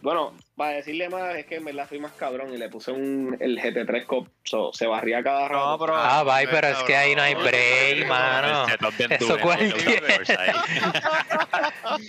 Bueno, 0.00 0.32
para 0.58 0.72
decirle 0.72 1.08
más, 1.08 1.36
es 1.36 1.46
que 1.46 1.54
en 1.54 1.64
verdad 1.64 1.86
fui 1.88 2.00
más 2.00 2.12
cabrón 2.12 2.52
y 2.52 2.58
le 2.58 2.68
puse 2.68 2.90
un, 2.90 3.36
el 3.38 3.58
GT3 3.58 4.04
Cop, 4.04 4.28
so, 4.42 4.72
se 4.74 4.86
barría 4.86 5.22
cada 5.22 5.48
rato. 5.48 5.66
No, 5.66 5.78
pero. 5.78 5.96
Ah, 5.96 6.24
bye, 6.24 6.48
pero 6.48 6.66
es 6.66 6.78
que 6.82 6.96
ahí 6.96 7.14
no 7.14 7.22
hay 7.22 7.34
break, 7.34 8.08
mano. 8.08 8.66
Eso 9.08 9.38
Forza 9.38 10.40
ahí. 10.40 12.00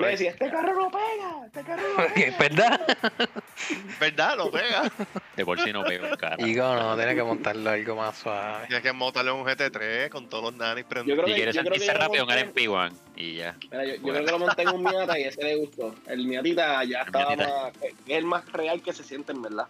Le 0.00 0.08
decía, 0.08 0.30
este 0.30 0.50
carro 0.50 0.74
no 0.74 0.90
pega, 0.90 1.46
este 1.46 1.62
carro 1.62 1.82
no 1.88 2.14
pega. 2.14 2.26
¿Es 2.26 2.38
verdad? 2.38 2.80
¿Verdad? 4.00 4.36
Lo 4.36 4.50
pega. 4.50 4.90
De 5.36 5.44
por 5.44 5.60
sí 5.60 5.72
no 5.72 5.84
pego 5.84 6.08
un 6.08 6.16
carro. 6.16 6.46
Y 6.46 6.54
no, 6.54 6.96
tiene 6.96 7.14
que 7.14 7.22
montarlo 7.22 7.70
algo 7.70 7.96
más 7.96 8.16
suave. 8.16 8.66
Tienes 8.66 8.82
que 8.82 8.92
montarle 8.92 9.30
un 9.30 9.44
GT3 9.44 10.08
con 10.08 10.28
todos 10.28 10.44
los 10.44 10.54
nanis 10.54 10.84
prendidos. 10.84 11.24
que, 11.26 11.34
quieres 11.34 11.54
sentirse 11.54 11.92
rápido, 11.92 12.24
un 12.24 12.30
monté- 12.30 12.52
LMP1 12.52 12.92
y 13.16 13.34
ya. 13.36 13.56
Mira, 13.70 13.84
yo, 13.84 13.94
yo 13.94 14.02
creo 14.02 14.24
que 14.24 14.30
lo 14.32 14.38
monté 14.38 14.62
en 14.62 14.68
un 14.68 14.82
Miata 14.82 15.18
y 15.18 15.24
ese 15.24 15.44
le 15.44 15.56
gustó. 15.56 15.94
El 16.06 16.26
Miatita 16.26 16.82
ya 16.84 17.02
estaba 17.02 17.36
más. 17.36 17.72
Es 17.84 17.94
el 18.06 18.24
más 18.24 18.50
real 18.52 18.82
que 18.82 18.92
se 18.92 19.04
siente 19.04 19.32
en 19.32 19.42
verdad. 19.42 19.68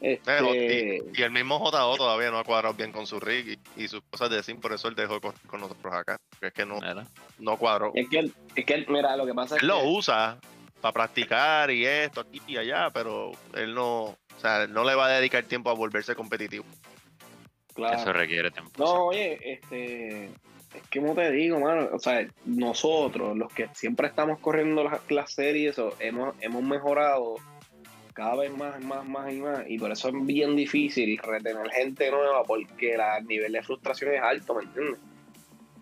Este, 0.00 1.00
y, 1.14 1.20
y 1.20 1.22
el 1.22 1.30
mismo 1.30 1.60
JO 1.60 1.96
todavía 1.96 2.32
no 2.32 2.38
ha 2.38 2.44
cuadrado 2.44 2.74
bien 2.74 2.90
con 2.90 3.06
su 3.06 3.20
rig 3.20 3.60
y, 3.76 3.84
y 3.84 3.86
sus 3.86 4.02
cosas 4.10 4.30
de 4.30 4.42
sim, 4.42 4.58
por 4.58 4.72
eso 4.72 4.88
él 4.88 4.96
dejó 4.96 5.20
con, 5.20 5.32
con 5.46 5.60
nosotros 5.60 5.94
acá. 5.94 6.18
Porque 6.30 6.48
es 6.48 6.52
que 6.52 6.66
no, 6.66 6.80
no 7.38 7.56
cuadró. 7.56 7.92
es 7.94 8.08
que, 8.08 8.32
es 8.56 8.64
que, 8.64 8.84
mira, 8.88 9.16
lo 9.16 9.24
que 9.24 9.32
pasa 9.32 9.56
es 9.56 9.62
Él 9.62 9.68
lo 9.68 9.80
que. 9.80 9.86
usa, 9.86 10.40
practicar 10.92 11.70
y 11.70 11.86
esto, 11.86 12.22
aquí 12.22 12.42
y 12.48 12.56
allá, 12.56 12.90
pero 12.90 13.30
él 13.54 13.74
no, 13.74 14.02
o 14.02 14.40
sea, 14.40 14.66
no 14.66 14.82
le 14.82 14.96
va 14.96 15.06
a 15.06 15.10
dedicar 15.10 15.44
tiempo 15.44 15.70
a 15.70 15.74
volverse 15.74 16.16
competitivo. 16.16 16.64
Claro. 17.74 17.96
Eso 17.96 18.12
requiere 18.12 18.50
tiempo. 18.50 18.72
No, 18.78 19.06
oye, 19.06 19.38
este. 19.52 20.30
Es 20.74 20.82
que, 20.88 21.00
como 21.00 21.14
te 21.14 21.30
digo, 21.30 21.60
mano, 21.60 21.88
o 21.92 21.98
sea, 21.98 22.26
nosotros, 22.46 23.36
los 23.36 23.52
que 23.52 23.68
siempre 23.74 24.08
estamos 24.08 24.38
corriendo 24.40 24.84
las, 24.84 25.00
las 25.10 25.30
series, 25.32 25.78
o 25.78 25.92
hemos, 25.98 26.34
hemos 26.40 26.62
mejorado 26.62 27.36
cada 28.14 28.36
vez 28.36 28.50
más, 28.56 28.80
más, 28.82 29.04
más 29.06 29.32
y 29.32 29.36
más, 29.36 29.64
y 29.68 29.78
por 29.78 29.90
eso 29.92 30.08
es 30.08 30.14
bien 30.26 30.56
difícil 30.56 31.18
retener 31.18 31.68
gente 31.70 32.10
nueva, 32.10 32.42
porque 32.44 32.96
la- 32.96 33.18
el 33.18 33.26
nivel 33.26 33.52
de 33.52 33.62
frustración 33.62 34.14
es 34.14 34.22
alto, 34.22 34.54
¿me 34.54 34.64
entiendes? 34.64 35.00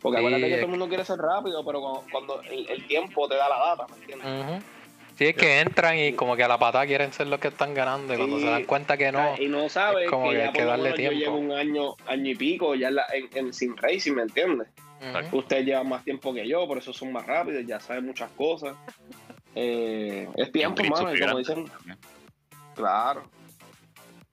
Porque 0.00 0.18
Sí, 0.18 0.24
acuérdate 0.24 0.48
que 0.48 0.54
todo 0.56 0.64
el 0.66 0.70
mundo 0.70 0.88
quiere 0.88 1.04
ser 1.04 1.18
rápido, 1.18 1.64
pero 1.64 1.80
cuando, 1.80 2.04
cuando 2.10 2.42
el, 2.50 2.68
el 2.70 2.86
tiempo 2.86 3.28
te 3.28 3.36
da 3.36 3.48
la 3.48 3.58
data, 3.58 3.86
¿me 3.88 3.96
entiendes? 4.00 4.26
Ujú. 4.26 4.64
Sí, 5.20 5.26
es 5.26 5.36
que 5.36 5.60
entran 5.60 5.98
y 5.98 6.14
como 6.14 6.34
que 6.34 6.42
a 6.44 6.48
la 6.48 6.56
patada 6.58 6.86
quieren 6.86 7.12
ser 7.12 7.26
los 7.26 7.38
que 7.38 7.48
están 7.48 7.74
ganando 7.74 8.14
y 8.14 8.16
cuando 8.16 8.38
Sí. 8.38 8.42
se 8.44 8.48
dan 8.50 8.64
cuenta 8.64 8.96
que 8.96 9.12
no, 9.12 9.34
y 9.38 9.48
no 9.48 9.68
sabes 9.68 10.04
es 10.04 10.10
como 10.10 10.30
que, 10.30 10.30
que 10.30 10.38
ya 10.38 10.44
hay 10.46 10.52
que 10.52 10.58
por 10.60 10.64
lo 10.64 10.70
darle 10.70 10.84
menos 10.84 10.98
yo 10.98 11.08
tiempo. 11.10 11.18
llevo 11.18 11.36
un 11.36 11.52
año, 11.52 11.94
año 12.06 12.30
y 12.30 12.34
pico 12.36 12.74
ya 12.74 12.88
en, 12.88 12.94
la- 12.94 13.06
en, 13.12 13.28
en 13.36 13.52
Sim 13.52 13.76
Racing, 13.76 14.12
¿me 14.14 14.22
entiendes? 14.22 14.68
Ujú. 15.28 15.36
Ustedes 15.36 15.66
llevan 15.66 15.90
más 15.90 16.04
tiempo 16.04 16.32
que 16.32 16.48
yo, 16.48 16.66
por 16.66 16.78
eso 16.78 16.94
son 16.94 17.12
más 17.12 17.26
rápidos, 17.26 17.66
ya 17.66 17.78
saben 17.80 18.06
muchas 18.06 18.30
cosas. 18.30 18.74
Eh, 19.54 20.26
es 20.36 20.52
tiempo, 20.52 20.82
y 20.82 20.88
como 20.88 21.10
dicen, 21.10 21.66
claro. 22.74 23.24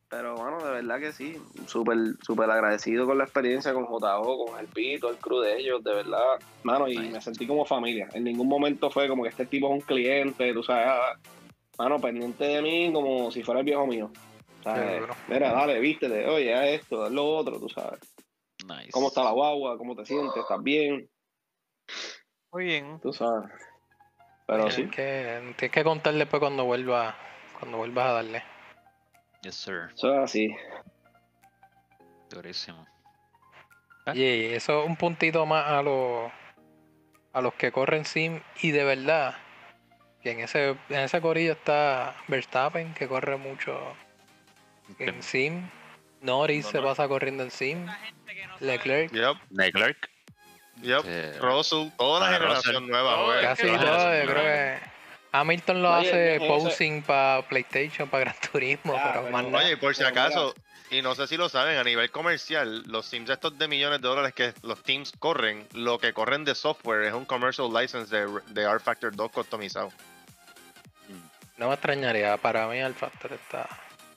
Pero 0.10 0.36
bueno, 0.36 0.63
de 0.63 0.72
verdad 0.72 1.00
que 1.00 1.12
sí, 1.12 1.38
súper 1.65 1.98
súper 2.22 2.50
agradecido 2.50 3.06
con 3.06 3.17
la 3.17 3.26
experiencia 3.26 3.74
con 3.74 3.86
JO, 3.86 4.46
con 4.46 4.60
el 4.60 4.67
Pito, 4.67 5.10
el 5.10 5.17
crew 5.17 5.41
de 5.41 5.58
ellos, 5.58 5.84
de 5.84 5.93
verdad. 5.93 6.39
Mano, 6.63 6.88
y 6.88 6.98
Nice. 6.98 7.12
me 7.12 7.22
sentí 7.22 7.46
como 7.46 7.65
familia. 7.65 8.08
En 8.13 8.24
ningún 8.24 8.48
momento 8.48 8.89
fue 8.89 9.10
como 9.10 9.24
que 9.24 9.30
este 9.30 9.46
tipo 9.46 9.67
es 9.67 9.74
un 9.74 9.82
cliente, 9.82 10.54
tú 10.54 10.63
sabes, 10.63 10.88
ah, 10.88 11.20
mano, 11.78 12.00
pendiente 12.00 12.46
de 12.46 12.62
mí 12.62 12.91
como 12.93 13.32
si 13.32 13.43
fuera 13.43 13.60
el 13.60 13.65
viejo 13.65 13.86
mío. 13.86 14.10
Mira, 15.28 15.52
dale, 15.54 15.80
vístete, 15.80 16.26
oye, 16.28 16.54
haz 16.54 16.65
esto, 16.67 17.04
haz 17.04 17.12
lo 17.12 17.26
otro, 17.26 17.60
tú 17.60 17.70
sabes. 17.70 18.00
Nice. 18.65 18.91
¿Cómo 18.91 19.08
está 19.08 19.24
la 19.24 19.32
guagua? 19.32 19.78
¿Cómo 19.78 19.96
te 19.96 20.06
sientes? 20.06 20.38
¿Estás 20.38 20.62
bien? 20.62 21.10
Muy 22.52 22.65
bien. 22.65 23.00
Tú 23.02 23.13
sabes. 23.13 23.50
Pero 24.46 24.70
sí. 24.70 24.88
Tienes 24.88 24.96
que, 24.96 25.54
tienes 25.58 25.72
que 25.72 25.84
contar 25.84 26.13
después 26.13 26.39
cuando 26.39 26.65
vuelvas 26.65 27.13
cuando 27.60 27.78
vuelvas 27.78 28.08
a 28.08 28.13
darle. 28.13 28.43
Yes, 29.48 29.56
sir. 29.56 29.90
Eso 29.96 30.14
es 30.14 30.20
así. 30.20 30.56
Durísimo. 32.30 32.86
Y 34.14 34.44
eso 34.54 34.82
es 34.84 34.88
un 34.90 34.98
puntito 34.98 35.46
más 35.46 35.66
a 35.70 35.82
los 35.82 36.30
a 37.32 37.40
los 37.40 37.54
que 37.54 37.72
corren 37.72 38.04
sim 38.04 38.42
y 38.62 38.72
de 38.72 38.84
verdad 38.84 39.36
que 40.22 40.32
en 40.32 40.42
ese 40.42 40.72
en 40.90 41.00
ese 41.00 41.22
corillo 41.22 41.54
está 41.54 42.14
Verstappen 42.28 42.94
que 42.94 43.08
corre 43.08 43.38
mucho 43.38 43.80
en 45.00 45.24
sim, 45.24 45.70
Norris 46.22 46.66
No, 46.66 46.72
se 46.72 46.78
no. 46.80 46.84
pasa 46.88 47.08
corriendo 47.08 47.44
en 47.44 47.52
sim, 47.52 47.86
Leclerc 48.60 49.14
Yep, 49.14 49.38
Leclerc. 49.52 50.10
yep. 50.82 51.04
eh, 51.06 51.38
Russell, 51.40 51.90
toda 51.98 52.20
la 52.20 52.28
Ah, 52.36 52.40
generación 52.40 52.74
Russell. 52.76 52.90
nueva, 52.90 53.24
güey. 53.24 53.42
casi 53.42 53.68
eso, 53.68 53.78
creo 53.78 54.44
que 54.44 54.97
Hamilton 55.32 55.82
lo 55.84 55.98
Oye, 55.98 56.10
hace 56.10 56.40
no 56.40 56.48
posing 56.48 57.02
para 57.04 57.42
PlayStation, 57.48 58.10
para 58.10 58.26
Gran 58.26 58.36
Turismo, 58.52 58.94
Ah, 58.98 59.02
pero 59.12 59.22
pero- 59.26 59.32
más 59.34 59.46
nada. 59.46 59.63
Oye, 59.63 59.74
y 59.74 59.76
por 59.76 59.96
si 59.96 60.04
acaso, 60.04 60.56
y 60.90 61.02
no 61.02 61.16
sé 61.16 61.28
si 61.28 61.36
lo 61.38 61.50
saben, 61.50 61.78
a 61.78 61.84
nivel 61.84 62.10
comercial, 62.12 62.84
los 62.88 63.06
sims 63.06 63.30
estos 63.30 63.58
de 63.58 63.68
millones 63.68 64.02
de 64.02 64.08
dólares 64.08 64.34
que 64.34 64.54
los 64.63 64.82
teams 64.84 65.12
corren, 65.20 65.68
lo 65.74 66.00
que 66.00 66.13
corren 66.13 66.46
de 66.46 66.56
software 66.56 67.04
es 67.04 67.13
un 67.13 67.26
commercial 67.26 67.72
license 67.74 68.16
de, 68.16 68.28
de 68.48 68.62
R 68.63 68.80
Factor 68.80 69.16
2 69.16 69.32
customizado. 69.32 69.92
No 71.58 71.68
me 71.70 71.74
extrañaría, 71.74 72.38
para 72.38 72.68
mí 72.68 72.78
el 72.78 72.94
Factor 72.94 73.34
está, 73.34 73.68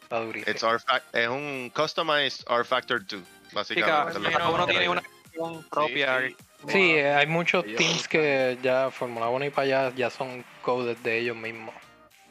está 0.03 0.21
durísimo. 0.21 0.55
R 0.71 0.79
es 1.13 1.29
un 1.29 1.73
customized 1.75 2.45
R 2.49 2.65
Factor 2.65 3.05
2, 3.07 3.21
Sí, 3.21 3.55
básicamente. 3.55 4.21
que 4.21 4.31
cada 4.31 4.49
uno 4.51 4.67
tiene 4.67 4.89
una 4.89 5.01
versión 5.01 5.65
propia. 5.71 6.21
sí. 6.21 6.29
Sí, 6.29 6.37
eh, 6.69 7.13
hay 7.13 7.27
muchos 7.27 7.65
Ellos- 7.65 7.77
teams 7.79 8.09
que 8.09 8.59
ya 8.63 8.91
Fórmula 8.91 9.29
1 9.29 9.45
y 9.47 9.51
para 9.51 9.65
allá 9.87 9.95
ya 9.97 10.11
son 10.11 10.45
codes 10.63 11.03
de 11.03 11.19
ellos 11.19 11.37
mismos. 11.37 11.75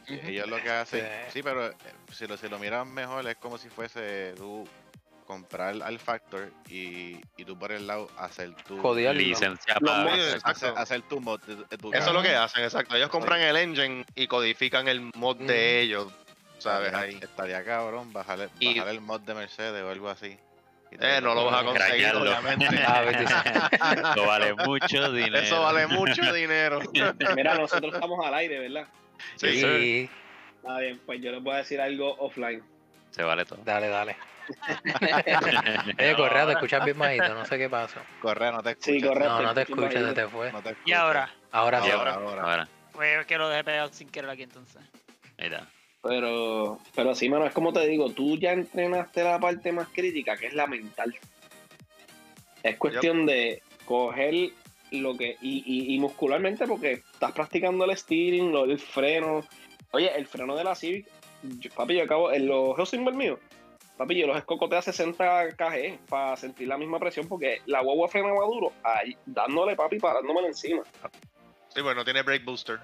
Sí, 0.08 0.20
Ellos 0.24 0.48
lo 0.48 0.58
que 0.62 0.70
hacen, 0.70 1.02
Sí. 1.28 1.32
sí, 1.34 1.44
pero 1.44 1.68
eh, 1.68 1.74
si 2.12 2.26
lo, 2.28 2.36
si 2.38 2.48
lo 2.50 2.58
miran 2.58 2.92
mejor 2.94 3.28
es 3.28 3.36
como 3.38 3.58
si 3.60 3.70
fuese 3.70 4.34
tú 4.36 4.68
comprar 5.28 5.76
al 5.84 6.00
Factor 6.00 6.52
y, 6.68 7.22
y 7.38 7.46
tú 7.46 7.56
por 7.58 7.72
el 7.72 7.86
lado 7.86 8.10
hacer 8.18 8.56
tu 8.68 8.80
Codearlo. 8.82 9.22
licencia 9.22 9.76
Los 9.80 9.92
para. 9.92 10.12
hacer, 10.14 10.26
exacto. 10.36 10.50
hacer- 10.50 10.74
hacer 10.78 11.02
tu 11.04 11.20
mod 11.22 11.40
tu 11.42 11.94
Eso 11.94 12.08
es 12.08 12.14
lo 12.14 12.24
que 12.24 12.36
hacen, 12.36 12.64
exacto. 12.64 12.96
Ellos 12.96 13.10
compran 13.10 13.40
el 13.42 13.56
engine 13.56 14.04
y 14.16 14.26
codifican 14.26 14.88
el 14.88 15.02
mod 15.14 15.38
Mm. 15.42 15.46
de 15.46 15.82
ellos, 15.82 16.12
¿sabes? 16.58 16.88
Estaría- 16.88 17.08
Ahí. 17.08 17.20
Estaría 17.22 17.64
cabrón 17.64 18.12
bajar, 18.12 18.50
Y- 18.60 18.74
bajar 18.80 18.92
el 18.92 19.02
mod 19.02 19.22
de 19.22 19.36
Mercedes 19.36 19.84
o 19.84 19.90
algo 19.92 20.10
así. 20.10 20.40
Eh, 20.92 21.20
no 21.22 21.36
lo 21.36 21.46
vas 21.46 21.62
a 21.62 21.66
conseguir, 21.66 21.88
Craquearlo. 22.10 22.22
obviamente. 22.22 22.68
Ah, 22.88 24.12
Eso 24.16 24.26
vale 24.26 24.54
mucho 24.56 25.12
dinero. 25.12 25.38
Eso 25.40 25.62
vale 25.62 25.88
mucho 25.88 26.34
dinero. 26.34 26.80
Mira, 27.36 27.56
nosotros 27.56 27.94
estamos 27.94 28.26
al 28.26 28.34
aire, 28.34 28.60
¿verdad? 28.60 28.88
Sí, 29.36 29.48
y 29.48 30.10
Está 30.58 30.80
bien, 30.80 31.00
pues 31.06 31.22
yo 31.22 31.32
les 31.32 31.42
voy 31.44 31.54
a 31.54 31.58
decir 31.58 31.80
algo 31.80 32.16
offline. 32.20 32.64
Se 33.12 33.24
vale 33.24 33.46
todo. 33.46 33.60
dale, 33.64 33.88
dale. 33.88 34.16
Oye, 36.00 36.16
Correa, 36.16 36.46
te 36.48 36.52
escuchas 36.54 36.84
bien 36.84 36.98
bajito, 36.98 37.34
no 37.34 37.46
sé 37.46 37.58
qué 37.58 37.70
pasa. 37.70 38.02
Correa, 38.22 38.52
no 38.52 38.64
te 38.64 38.72
escuchas. 38.72 38.94
Sí, 38.94 39.02
correcto. 39.02 39.30
No, 39.30 39.42
no 39.44 39.54
te 39.54 39.66
sí, 39.66 39.72
escuchas, 39.72 40.04
se 40.06 40.14
te 40.14 40.28
fue. 40.28 40.52
No 40.52 40.62
te 40.62 40.76
Y 40.86 40.92
ahora, 40.94 41.30
Ahora 41.52 41.82
sí. 41.82 41.92
Ahora, 41.92 42.14
ahora. 42.16 42.42
Ahora, 42.44 42.68
pues 42.92 43.26
que 43.26 43.38
lo 43.38 43.48
dejé 43.50 43.64
pegado 43.64 43.90
sin 43.94 44.10
querer 44.10 44.30
aquí 44.30 44.44
entonces. 44.44 44.82
ahí 45.38 45.46
está. 45.48 45.68
Pero, 46.02 46.80
pero 46.96 47.14
sí, 47.14 47.30
mano, 47.30 47.46
es 47.46 47.54
como 47.54 47.74
te 47.74 47.86
digo, 47.88 48.10
tú 48.12 48.38
ya 48.38 48.54
entrenaste 48.54 49.24
la 49.24 49.40
parte 49.40 49.72
más 49.72 49.90
crítica, 49.90 50.38
que 50.38 50.48
es 50.48 50.54
la 50.54 50.66
mental. 50.68 51.14
Es 52.64 52.78
cuestión 52.78 53.26
de 53.26 53.62
coger 53.86 54.52
lo 54.92 55.18
que. 55.18 55.38
Y, 55.42 55.64
y, 55.66 55.96
y 55.96 56.00
muscularmente, 56.00 56.68
porque 56.68 56.94
estás 56.94 57.32
practicando 57.34 57.86
el 57.86 57.96
steering, 57.98 58.52
lo, 58.52 58.66
el 58.66 58.80
freno. 58.80 59.46
Oye, 59.92 60.12
el 60.16 60.26
freno 60.28 60.56
de 60.56 60.64
la 60.64 60.76
Civic, 60.76 61.08
yo- 61.44 61.72
papi, 61.72 61.96
yo 61.96 62.04
acabo. 62.04 62.32
En 62.32 62.48
los 62.48 62.78
Hellsinger 62.78 63.14
míos, 63.14 63.40
papi, 63.98 64.16
yo 64.16 64.28
los 64.28 64.38
escocoté 64.38 64.78
a 64.78 64.82
60 64.82 65.50
kg 65.56 65.98
para 66.10 66.38
sentir 66.38 66.68
la 66.68 66.78
misma 66.78 67.00
presión, 67.00 67.28
porque 67.28 67.62
la 67.66 67.82
guagua 67.82 68.08
frenaba 68.08 68.46
duro, 68.46 68.72
ahí, 68.84 69.18
dándole, 69.26 69.76
papi, 69.76 70.00
parándomela 70.00 70.48
encima. 70.48 70.84
Sí, 71.70 71.82
bueno, 71.82 71.96
no 72.02 72.06
tiene 72.06 72.22
brake 72.22 72.44
booster. 72.46 72.80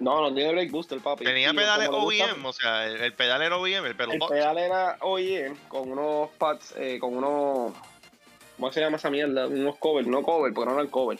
No, 0.00 0.20
no 0.22 0.34
tiene 0.34 0.52
brake 0.52 0.70
booster, 0.70 0.98
papi. 1.00 1.24
Tenía 1.24 1.52
pedales 1.52 1.88
OEM, 1.90 2.44
o 2.44 2.52
sea, 2.52 2.86
el, 2.86 3.00
el 3.02 3.12
pedal 3.12 3.42
era 3.42 3.56
OEM, 3.58 3.84
el 3.84 3.94
pedal 3.94 4.12
El 4.12 4.18
box. 4.18 4.32
pedal 4.32 4.58
era 4.58 4.96
OEM 5.00 5.54
con 5.68 5.92
unos 5.92 6.30
pads, 6.38 6.74
eh, 6.78 6.98
con 6.98 7.16
unos. 7.16 7.74
¿Cómo 8.56 8.72
se 8.72 8.80
llama 8.80 8.96
esa 8.96 9.10
mierda? 9.10 9.46
Unos 9.46 9.76
covers, 9.78 10.08
no 10.08 10.22
cover, 10.22 10.52
porque 10.52 10.70
no 10.70 10.74
eran 10.78 10.88
cover. 10.90 11.18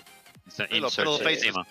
Eso- 0.48 0.64
Sí, 0.68 0.80
los 0.80 0.94
faces. 1.22 1.44
encima. 1.44 1.66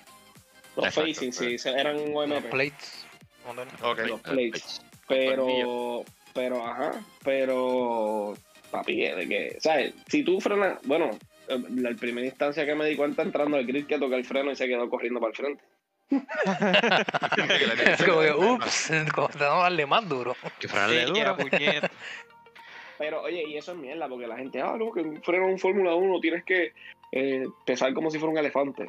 Los 0.76 0.86
Exacto, 0.86 1.10
facing, 1.10 1.34
sí, 1.34 1.56
eran 1.70 1.96
Los 2.14 2.16
OMP. 2.16 2.50
plates. 2.50 3.06
modernos. 3.46 3.82
Ok. 3.82 4.00
Los 4.08 4.22
plates. 4.22 4.82
Pero, 5.08 6.04
pero, 6.36 6.66
ajá, 6.68 6.92
pero, 7.24 8.36
papi, 8.70 9.02
de 9.02 9.28
que, 9.28 9.58
¿sabes? 9.60 9.94
Si 10.08 10.24
tú 10.24 10.40
frenas, 10.40 10.80
bueno, 10.84 11.10
eh, 11.48 11.60
la 11.76 11.92
primera 11.96 12.28
instancia 12.28 12.66
que 12.66 12.76
me 12.76 12.86
di 12.86 12.96
cuenta 12.96 13.24
entrando 13.24 13.58
al 13.58 13.66
grid 13.66 13.88
que 13.88 13.98
toqué 13.98 14.16
el 14.16 14.26
freno 14.26 14.52
y 14.52 14.56
se 14.56 14.68
quedó 14.68 14.88
corriendo 14.90 15.20
para 15.20 15.32
el 15.32 15.36
frente. 15.36 15.64
Es 17.86 18.04
como 18.06 18.22
que, 18.22 18.32
ups, 18.32 18.92
como 19.14 19.28
te 19.30 19.40
vamos 19.40 19.60
a 19.60 19.64
darle 19.64 19.86
más 19.86 20.08
duro. 20.08 20.36
Que 20.60 20.68
frenarle 20.68 21.08
Sí, 21.08 21.20
era 21.20 21.32
duro. 21.34 21.50
puñeta. 21.50 21.90
Pero, 22.98 23.22
oye, 23.22 23.44
y 23.48 23.56
eso 23.58 23.72
es 23.72 23.78
mierda, 23.78 24.10
porque 24.10 24.28
la 24.28 24.36
gente, 24.38 24.62
ah, 24.62 24.76
no, 24.78 24.92
que 24.92 25.00
un 25.02 25.22
freno 25.24 25.48
en 25.50 25.58
Fórmula 25.58 25.96
1 25.96 26.20
tienes 26.20 26.44
que 26.44 26.74
eh, 27.14 27.46
pesar 27.66 27.94
como 27.94 28.10
si 28.12 28.20
fuera 28.20 28.34
un 28.34 28.38
elefante. 28.38 28.88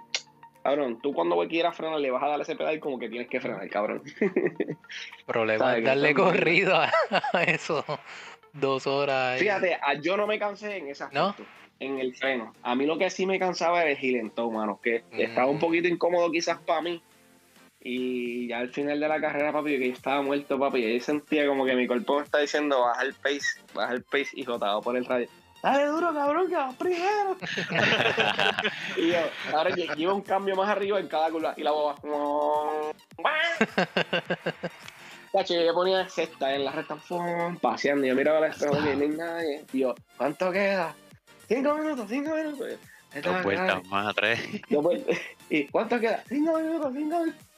Cabrón, 0.65 1.01
tú 1.01 1.15
cuando 1.15 1.37
quieras 1.49 1.77
frenar 1.77 2.01
le 2.01 2.11
vas 2.11 2.23
a 2.25 2.27
dar 2.29 2.41
ese 2.41 2.57
pedal 2.57 2.81
como 2.81 2.99
que 2.99 3.09
tienes 3.09 3.29
que 3.29 3.41
frenar, 3.41 3.67
cabrón. 3.71 4.03
Problema 5.27 5.79
es 5.79 5.85
darle 5.85 6.13
corrido 6.13 6.75
a, 6.77 6.91
a 7.33 7.43
eso. 7.45 7.85
Dos 8.53 8.87
horas. 8.89 9.37
y- 9.41 9.45
Fíjate, 9.45 9.75
a- 9.81 9.95
yo 9.95 10.17
no 10.17 10.27
me 10.27 10.39
cansé 10.41 10.77
en 10.79 10.89
ese 10.89 11.05
¿No? 11.13 11.35
en 11.79 11.99
el 12.01 12.15
freno. 12.15 12.53
A 12.63 12.75
mí 12.75 12.85
lo 12.87 12.99
que 12.99 13.09
sí 13.11 13.25
me 13.27 13.39
cansaba 13.39 13.81
era 13.83 13.91
el 13.93 13.97
gilentón, 13.97 14.53
mano, 14.53 14.81
que 14.83 15.05
Mm. 15.13 15.21
estaba 15.21 15.47
un 15.47 15.61
poquito 15.61 15.87
incómodo 15.89 16.31
quizás 16.33 16.59
para 16.59 16.83
mí. 16.83 17.01
Y 17.83 18.49
ya 18.49 18.59
al 18.59 18.69
final 18.69 19.01
de 19.01 19.09
la 19.09 19.21
carrera, 19.21 19.53
papi, 19.53 19.79
que 19.79 19.89
yo 19.89 19.95
estaba 19.95 20.21
muerto, 20.21 20.59
papi, 20.59 20.81
y 20.81 20.85
ahí 20.85 21.01
sentía 21.01 21.47
como 21.47 21.65
que 21.65 21.75
mi 21.75 21.87
cuerpo 21.87 22.17
me 22.19 22.25
está 22.25 22.39
diciendo, 22.39 22.83
baja 22.83 23.03
el 23.03 23.15
pace, 23.15 23.61
baja 23.75 23.95
el 23.95 24.03
pace, 24.03 24.29
y 24.35 24.45
jotado 24.45 24.83
por 24.83 24.97
el 24.97 25.07
radio. 25.07 25.29
Dale 25.63 25.87
duro, 25.87 26.13
cabrón, 26.13 26.49
que 26.49 26.57
vas 26.57 26.75
primero. 26.77 27.37
y 28.97 29.09
yo, 29.09 29.19
ahora 29.55 29.73
que 29.73 29.89
iba 29.97 30.13
un 30.13 30.23
cambio 30.23 30.57
más 30.57 30.69
arriba 30.69 31.01
en 31.01 31.09
cada 31.09 31.31
curva, 31.31 31.55
y 31.57 31.63
la 31.63 31.71
boba. 31.71 31.97
Cacho, 35.33 35.55
yo 35.55 35.73
ponía 35.73 36.09
sexta 36.09 36.55
en 36.55 36.65
la 36.65 36.73
recta, 36.73 36.97
paseando, 37.63 38.05
y 38.05 38.09
yo 38.09 38.15
miraba 38.15 38.39
al 38.39 38.53
espejo, 38.53 38.73
que 38.73 38.95
no 38.95 39.03
hay 39.03 39.09
nadie. 39.09 39.65
Y 39.73 39.81
yo, 39.81 39.95
¿cuánto 40.17 40.53
queda? 40.53 40.95
Cinco 41.49 41.75
minutos, 41.75 42.07
cinco 42.09 42.35
minutos. 42.35 42.79
Dos 43.23 43.43
vueltas 43.43 43.87
más, 43.89 44.15
tres. 44.15 44.41
Dos 44.69 44.83
vueltas. 44.83 45.19
¿Y 45.51 45.67
cuánto 45.67 45.99
queda? 45.99 46.23
Cinco 46.29 46.59
minutos, 46.59 46.93
cinco 46.95 47.21
minutos. 47.21 47.50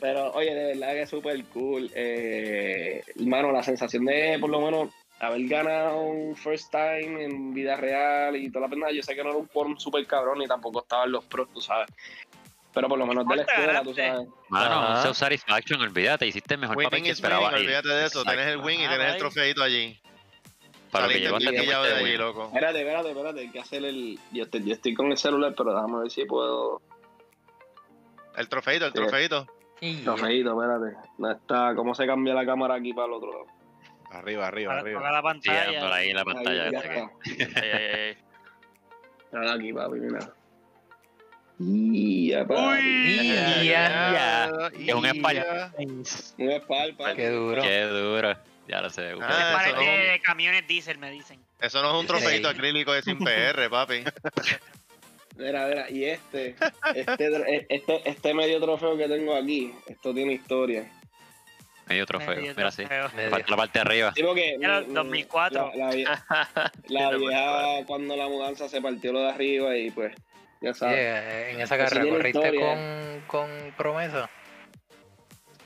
Pero, 0.00 0.32
oye, 0.32 0.54
de 0.54 0.64
verdad 0.74 0.92
que 0.92 1.02
es 1.02 1.10
súper 1.10 1.44
cool. 1.46 1.90
Eh, 1.94 3.02
hermano, 3.18 3.52
la 3.52 3.62
sensación 3.62 4.04
de, 4.04 4.36
por 4.40 4.50
lo 4.50 4.60
menos, 4.60 4.90
haber 5.20 5.46
ganado 5.46 6.02
un 6.02 6.36
first 6.36 6.70
time 6.70 7.24
en 7.24 7.54
vida 7.54 7.76
real 7.76 8.36
y 8.36 8.50
toda 8.50 8.66
la 8.66 8.70
pena. 8.70 8.90
Yo 8.90 9.02
sé 9.02 9.14
que 9.14 9.22
no 9.22 9.30
era 9.30 9.38
un 9.38 9.46
porn 9.48 9.78
súper 9.78 10.06
cabrón 10.06 10.38
ni 10.40 10.46
tampoco 10.46 10.80
estaban 10.82 11.10
los 11.12 11.24
pros, 11.24 11.48
tú 11.54 11.60
sabes. 11.60 11.88
Pero 12.74 12.88
por 12.88 12.98
lo 12.98 13.06
menos 13.06 13.26
de 13.26 13.36
la 13.36 13.42
escuela, 13.42 13.82
tú 13.82 13.94
sabes. 13.94 14.28
Mano, 14.48 15.08
un 15.08 15.14
satisfaction, 15.14 15.80
olvídate, 15.80 16.26
hiciste 16.26 16.54
el 16.54 16.60
mejor 16.60 16.74
papel 16.76 16.86
Winning 17.00 17.04
que 17.04 17.10
is 17.12 17.22
winning, 17.22 17.32
esperaba. 17.36 17.58
y- 17.58 17.62
olvídate 17.62 17.88
de 17.88 18.06
eso. 18.06 18.18
Exacto. 18.20 18.30
Tienes 18.30 18.46
el 18.48 18.58
win 18.60 18.80
y 18.80 18.84
Ah, 18.84 18.88
tienes 18.88 19.12
el 19.12 19.18
trofeito 19.18 19.62
allí. 19.62 20.00
Para 20.90 21.08
que 21.08 21.14
pillado 21.14 21.84
de 21.84 21.94
allí, 21.94 22.04
win. 22.04 22.18
loco. 22.18 22.44
Espérate, 22.46 22.80
espérate, 22.80 23.08
espérate, 23.10 23.40
hay 23.40 23.50
que 23.50 23.60
hacer 23.60 23.84
el. 23.84 24.18
Yo 24.32 24.44
estoy, 24.44 24.64
yo 24.64 24.74
estoy 24.74 24.94
con 24.94 25.10
el 25.10 25.16
celular, 25.18 25.54
pero 25.56 25.72
déjame 25.74 26.00
ver 26.00 26.10
si 26.10 26.24
puedo. 26.24 26.82
El 28.36 28.48
trofeito, 28.48 28.86
el 28.86 28.92
Sí. 28.92 28.98
trofeito. 28.98 29.46
Y 29.80 29.92
No, 30.04 30.16
feíto, 30.16 30.60
espérate. 30.60 30.96
No 31.18 31.30
está. 31.32 31.74
¿Cómo 31.74 31.94
se 31.94 32.06
cambia 32.06 32.32
la 32.34 32.46
cámara 32.46 32.74
aquí 32.76 32.92
para 32.94 33.06
el 33.08 33.12
otro 33.14 33.32
lado? 33.32 33.46
Arriba, 34.10 34.46
arriba, 34.46 34.68
Para 34.70 34.80
arriba. 34.80 35.00
tocar 35.00 35.12
la 35.12 35.18
Sí, 35.18 35.24
pantalla. 35.48 35.80
por 35.80 35.92
ahí 35.92 36.12
la 36.12 36.20
Ahí, 36.20 36.24
pantalla. 36.24 36.70
Dale 39.32 39.50
aquí, 39.54 39.72
papi, 39.72 39.98
mira. 40.00 40.32
Y 41.58 42.28
ya, 42.30 42.44
papi. 42.46 42.80
Y 42.82 43.66
ya, 43.66 44.12
ya. 44.12 44.70
Es 44.78 44.94
un 44.94 45.06
español. 45.06 45.44
Un 45.78 46.50
espal, 46.50 46.94
papi. 46.96 47.16
Qué 47.16 47.28
duro. 47.30 47.62
Qué 47.62 47.82
duro. 47.84 48.34
Ya 48.68 48.80
lo 48.80 48.88
sé. 48.90 49.12
Ah, 49.20 49.52
Para 49.54 49.72
no. 49.72 49.80
de 49.80 50.20
camiones 50.22 50.66
diésel, 50.66 50.96
me 50.98 51.10
dicen. 51.10 51.38
Eso 51.60 51.82
no 51.82 51.90
es 51.94 52.00
un 52.00 52.06
trofeito 52.06 52.48
acrílico 52.48 52.92
de 52.92 53.02
sin 53.02 53.18
PR, 53.24 53.68
papi. 53.68 54.04
Mira, 55.36 55.66
mira, 55.66 55.90
y 55.90 56.04
este, 56.04 56.54
este, 56.94 57.30
tr- 57.30 57.66
este, 57.68 58.08
este 58.08 58.34
medio 58.34 58.60
trofeo 58.60 58.96
que 58.96 59.08
tengo 59.08 59.34
aquí, 59.34 59.74
esto 59.86 60.14
tiene 60.14 60.34
historia. 60.34 60.90
Medio 61.86 62.06
trofeo. 62.06 62.36
Medio 62.36 62.54
Mira, 62.56 62.70
sí. 62.70 62.82
trofeo. 62.84 63.10
Medio. 63.14 63.30
Falta 63.30 63.50
la 63.50 63.56
parte 63.56 63.78
de 63.78 63.80
arriba. 63.82 64.12
Digo 64.14 64.34
que 64.34 64.54
Era 64.54 64.80
mm, 64.80 64.94
2004. 64.94 65.72
La, 65.74 65.86
la 65.86 65.92
vie- 65.92 66.72
la 66.88 67.10
vieja, 67.16 67.86
cuando 67.86 68.16
la 68.16 68.28
mudanza 68.28 68.68
se 68.68 68.80
partió 68.80 69.12
lo 69.12 69.20
de 69.20 69.28
arriba 69.30 69.76
y 69.76 69.90
pues, 69.90 70.14
ya 70.62 70.72
Sí, 70.72 70.78
sabes. 70.80 70.96
eh, 70.98 71.50
en 71.50 71.60
esa 71.60 71.76
carrera 71.76 72.08
corriste 72.08 72.38
historia. 72.38 72.74
con, 73.26 73.48
con 73.48 73.74
promesa. 73.76 74.30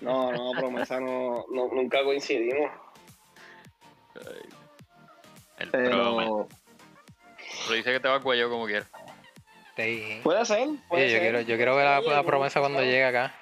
No, 0.00 0.32
no, 0.32 0.52
promesa 0.58 0.98
no, 0.98 1.44
no 1.52 1.68
nunca 1.72 2.02
coincidimos. 2.02 2.70
El. 5.58 5.70
Pero 5.70 6.48
Pero 7.66 7.74
dice 7.76 7.92
que 7.92 8.00
te 8.00 8.08
va 8.08 8.16
a 8.16 8.20
cuello 8.20 8.48
como 8.48 8.66
quieras. 8.66 8.88
Sí. 9.84 10.20
puede 10.22 10.44
ser. 10.44 10.68
Puede 10.88 11.04
Oye, 11.04 11.12
yo 11.12 11.18
ser. 11.18 11.20
quiero, 11.22 11.40
yo 11.42 11.56
quiero 11.56 11.76
ver 11.76 12.02
la, 12.04 12.22
promesa 12.22 12.60
cuando 12.60 12.80
llegue 12.82 13.04
acá. 13.04 13.32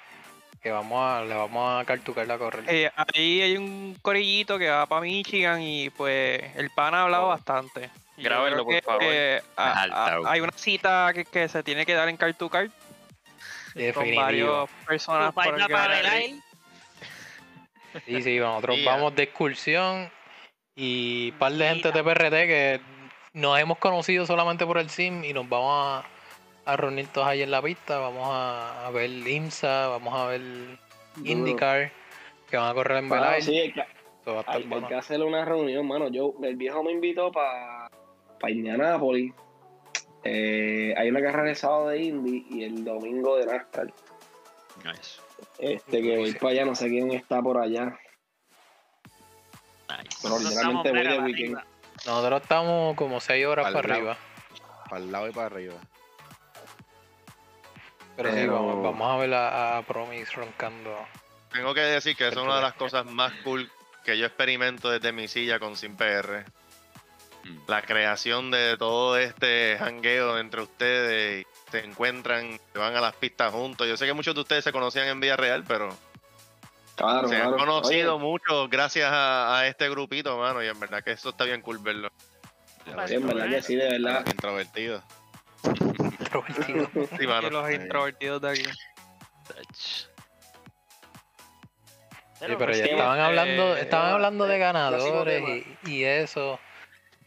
Que 0.61 0.71
vamos 0.71 0.99
a, 1.01 1.23
le 1.23 1.33
vamos 1.35 1.81
a 1.81 1.85
cartucar 1.85 2.25
la 2.27 2.37
correr. 2.37 2.63
Eh, 2.67 2.91
ahí 3.13 3.41
hay 3.41 3.57
un 3.57 3.97
corillito 4.01 4.57
que 4.57 4.69
va 4.69 4.85
para 4.85 5.01
Michigan 5.01 5.61
y 5.61 5.89
pues 5.91 6.41
el 6.55 6.69
pan 6.71 6.93
ha 6.95 7.03
hablado 7.03 7.25
Oh. 7.25 7.29
bastante. 7.29 7.89
Grábenlo, 8.17 8.63
por 8.65 8.73
que, 8.75 8.81
favor. 8.81 9.01
eh, 9.03 9.41
a- 9.55 9.71
a- 9.71 9.81
Altao. 9.83 10.27
hay 10.27 10.39
una 10.41 10.51
cita 10.55 11.11
que, 11.13 11.25
que 11.25 11.47
se 11.47 11.61
tiene 11.63 11.85
que 11.85 11.93
dar 11.93 12.09
en 12.09 12.17
Car 12.17 12.33
to 12.33 12.49
Car 12.49 12.69
con 13.93 14.15
varias 14.15 14.69
personas 14.87 15.31
por 15.33 15.59
el 15.59 15.67
para. 15.67 16.01
Sí, 18.05 18.21
sí, 18.21 18.37
nosotros 18.39 18.77
Mira. 18.77 18.91
vamos 18.93 19.15
de 19.15 19.23
excursión 19.23 20.11
y 20.75 21.31
par 21.33 21.51
de 21.53 21.67
gente 21.69 21.91
de 21.91 22.03
PRT 22.03 22.31
que 22.47 22.81
nos 23.33 23.59
hemos 23.59 23.77
conocido 23.77 24.25
solamente 24.25 24.65
por 24.65 24.77
el 24.79 24.89
sim 24.89 25.23
y 25.23 25.33
nos 25.33 25.47
vamos 25.47 26.03
a, 26.03 26.07
a 26.67 26.75
reunir 26.77 27.07
todos 27.07 27.27
ahí 27.27 27.41
en 27.41 27.51
la 27.51 27.61
pista. 27.61 27.97
Vamos 27.99 28.27
a, 28.29 28.87
a 28.87 28.91
ver 28.91 29.09
IMSA, 29.09 29.87
vamos 29.87 30.13
a 30.13 30.25
ver 30.27 30.41
IndyCar, 31.23 31.91
que 32.49 32.57
van 32.57 32.69
a 32.69 32.73
correr 32.73 32.97
en 32.99 33.11
Ah, 33.11 33.15
Belay. 33.15 33.41
sí, 33.41 33.57
hay 33.57 33.71
que, 33.73 33.83
hay, 34.45 34.63
que 34.87 34.95
hacerle 34.95 35.25
una 35.25 35.45
reunión, 35.45 35.87
mano. 35.87 36.09
Yo, 36.09 36.33
el 36.43 36.55
viejo 36.55 36.83
me 36.83 36.91
invitó 36.91 37.31
para 37.31 37.89
pa 38.39 38.51
Indianápolis. 38.51 39.33
Eh, 40.23 40.93
hay 40.97 41.09
una 41.09 41.21
carrera 41.21 41.49
el 41.49 41.55
sábado 41.55 41.87
de 41.89 42.01
Indy 42.03 42.45
y 42.49 42.63
el 42.63 42.83
domingo 42.83 43.37
de 43.37 43.45
NASCAR. 43.45 43.93
Nice. 44.83 45.21
Este 45.59 46.01
que 46.01 46.17
voy 46.17 46.33
para 46.33 46.49
allá, 46.51 46.65
no 46.65 46.75
sé 46.75 46.87
quién 46.89 47.11
está 47.11 47.41
por 47.41 47.57
allá. 47.59 47.97
Nice. 49.89 50.17
Pero 50.21 50.35
Nosotros 50.35 50.43
literalmente 50.43 50.53
estamos 50.53 50.83
voy 50.83 50.93
de 50.93 51.03
para 51.09 51.23
weekend. 51.25 51.55
arriba. 51.57 51.65
Nosotros 52.05 52.41
estamos 52.41 52.95
como 52.95 53.19
6 53.19 53.45
horas 53.45 53.71
para 53.71 53.87
lado. 53.87 53.93
arriba. 53.93 54.17
Para 54.89 55.01
el 55.01 55.11
lado 55.11 55.27
y 55.27 55.31
para 55.31 55.45
arriba. 55.47 55.73
Pero 58.17 58.33
sí, 58.33 58.45
vamos, 58.47 58.83
vamos 58.83 59.09
a 59.13 59.17
ver 59.17 59.33
a, 59.33 59.77
a 59.77 59.81
Promise 59.83 60.33
roncando. 60.33 60.93
Tengo 61.53 61.73
que 61.73 61.81
decir 61.81 62.15
que 62.17 62.27
esa 62.27 62.39
es 62.39 62.45
una 62.45 62.57
de 62.57 62.61
las 62.63 62.73
cosas 62.73 63.05
más 63.05 63.31
cool 63.43 63.71
que 64.03 64.17
yo 64.17 64.25
experimento 64.25 64.89
desde 64.89 65.11
mi 65.11 65.27
silla 65.27 65.59
con 65.59 65.75
Sin 65.77 65.95
PR. 65.95 66.43
Mm. 67.43 67.57
La 67.67 67.81
creación 67.83 68.51
de 68.51 68.75
todo 68.77 69.17
este 69.17 69.77
jangueo 69.79 70.37
entre 70.39 70.61
ustedes, 70.61 71.45
y 71.45 71.71
se 71.71 71.85
encuentran, 71.85 72.59
se 72.73 72.79
van 72.79 72.95
a 72.95 73.01
las 73.01 73.15
pistas 73.15 73.53
juntos. 73.53 73.87
Yo 73.87 73.95
sé 73.95 74.05
que 74.05 74.13
muchos 74.13 74.33
de 74.35 74.41
ustedes 74.41 74.63
se 74.63 74.71
conocían 74.71 75.07
en 75.07 75.19
vida 75.19 75.37
real, 75.37 75.63
pero 75.67 75.95
Claro, 76.95 77.27
se 77.27 77.35
claro. 77.35 77.51
han 77.51 77.57
conocido 77.59 78.15
Oye, 78.15 78.23
mucho 78.25 78.67
gracias 78.69 79.11
a, 79.11 79.59
a 79.59 79.67
este 79.67 79.87
grupito, 79.87 80.35
mano, 80.39 80.63
y 80.63 80.67
en 80.67 80.79
verdad 80.79 81.03
que 81.03 81.11
eso 81.11 81.29
está 81.29 81.43
bien 81.43 81.61
cool 81.61 81.77
verlo. 81.77 82.09
sí, 83.05 83.13
en 83.13 83.27
verdad 83.27 83.47
que 83.49 83.61
sí, 83.61 83.75
de 83.75 83.87
verdad. 83.99 84.25
Introvertido. 84.25 85.03
Sí, 87.17 87.27
mano. 87.27 87.49
los 87.49 87.71
introvertidos 87.71 88.41
de 88.41 88.49
aquí. 88.49 88.63
Sí, 92.39 92.45
pero 92.57 92.71
ya 92.71 92.85
estaban 92.85 93.19
hablando, 93.19 93.75
eh, 93.75 93.81
estaban 93.81 94.13
hablando 94.13 94.45
de 94.45 94.59
ganadores 94.59 95.43
y, 95.85 95.91
y 95.91 96.03
eso. 96.03 96.59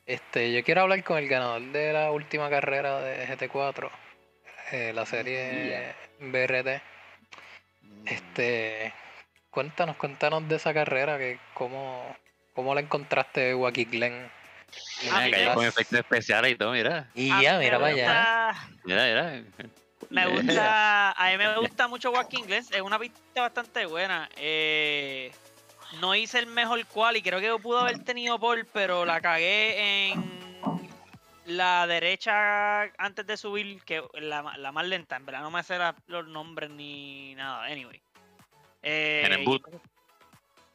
Este, 0.07 0.53
yo 0.53 0.63
quiero 0.65 0.83
hablar 0.83 1.03
con 1.05 1.19
el 1.19 1.29
ganador 1.29 1.63
de 1.63 1.93
la 1.93 2.11
última 2.11 2.51
carrera 2.51 3.01
de 3.01 3.27
GT4, 3.27 3.91
eh, 4.73 4.93
la 4.95 5.07
serie 5.07 5.95
BRT. 6.21 6.83
Este, 8.07 8.93
cuéntanos, 9.51 9.97
cuéntanos 9.97 10.49
de 10.49 10.57
esa 10.57 10.75
carrera, 10.75 11.19
que 11.19 11.39
cómo, 11.55 12.17
cómo 12.55 12.75
la 12.75 12.81
encontraste, 12.81 13.55
Joaquín 13.55 13.91
Glenn. 13.91 14.40
Ah, 15.11 15.23
Mira, 15.25 15.55
con 15.55 15.65
efectos 15.65 15.99
especiales 15.99 16.53
y 16.53 16.57
todo, 16.57 16.73
mira. 16.73 17.09
Y 17.15 17.29
ya, 17.43 17.59
mira 17.59 17.79
para 17.79 17.93
allá. 17.93 18.55
Mira, 18.85 19.05
mira. 19.05 19.43
Me 20.11 20.27
gusta, 20.27 21.13
a 21.13 21.31
mí 21.31 21.37
me 21.39 21.57
gusta 21.59 21.87
mucho 21.89 22.11
Walking 22.11 22.45
Glass, 22.45 22.71
es 22.73 22.81
una 22.81 22.99
pista 22.99 23.43
bastante 23.43 23.87
buena. 23.87 24.29
Eh, 24.37 25.31
no 26.01 26.15
hice 26.15 26.39
el 26.41 26.47
mejor 26.47 26.85
cual 26.87 27.17
y 27.17 27.23
creo 27.23 27.41
que 27.41 27.63
pudo 27.63 27.79
haber 27.81 27.99
tenido 28.05 28.39
por, 28.39 28.67
pero 28.67 29.05
la 29.05 29.21
cagué 29.21 30.11
en 30.11 30.61
la 31.47 31.87
derecha 31.87 32.83
antes 32.99 33.27
de 33.27 33.37
subir, 33.37 33.83
que 33.85 34.03
la, 34.15 34.43
la 34.57 34.73
más 34.73 34.87
lenta, 34.87 35.17
en 35.17 35.27
verdad 35.27 35.41
no 35.43 35.51
me 35.51 35.63
sé 35.63 35.79
la- 35.79 35.95
los 36.07 36.27
nombres 36.27 36.71
ni 36.71 37.35
nada, 37.35 37.65
anyway. 37.67 38.01
Eh, 38.83 39.23
En 39.27 39.33
el 39.33 39.45
boot. 39.45 39.63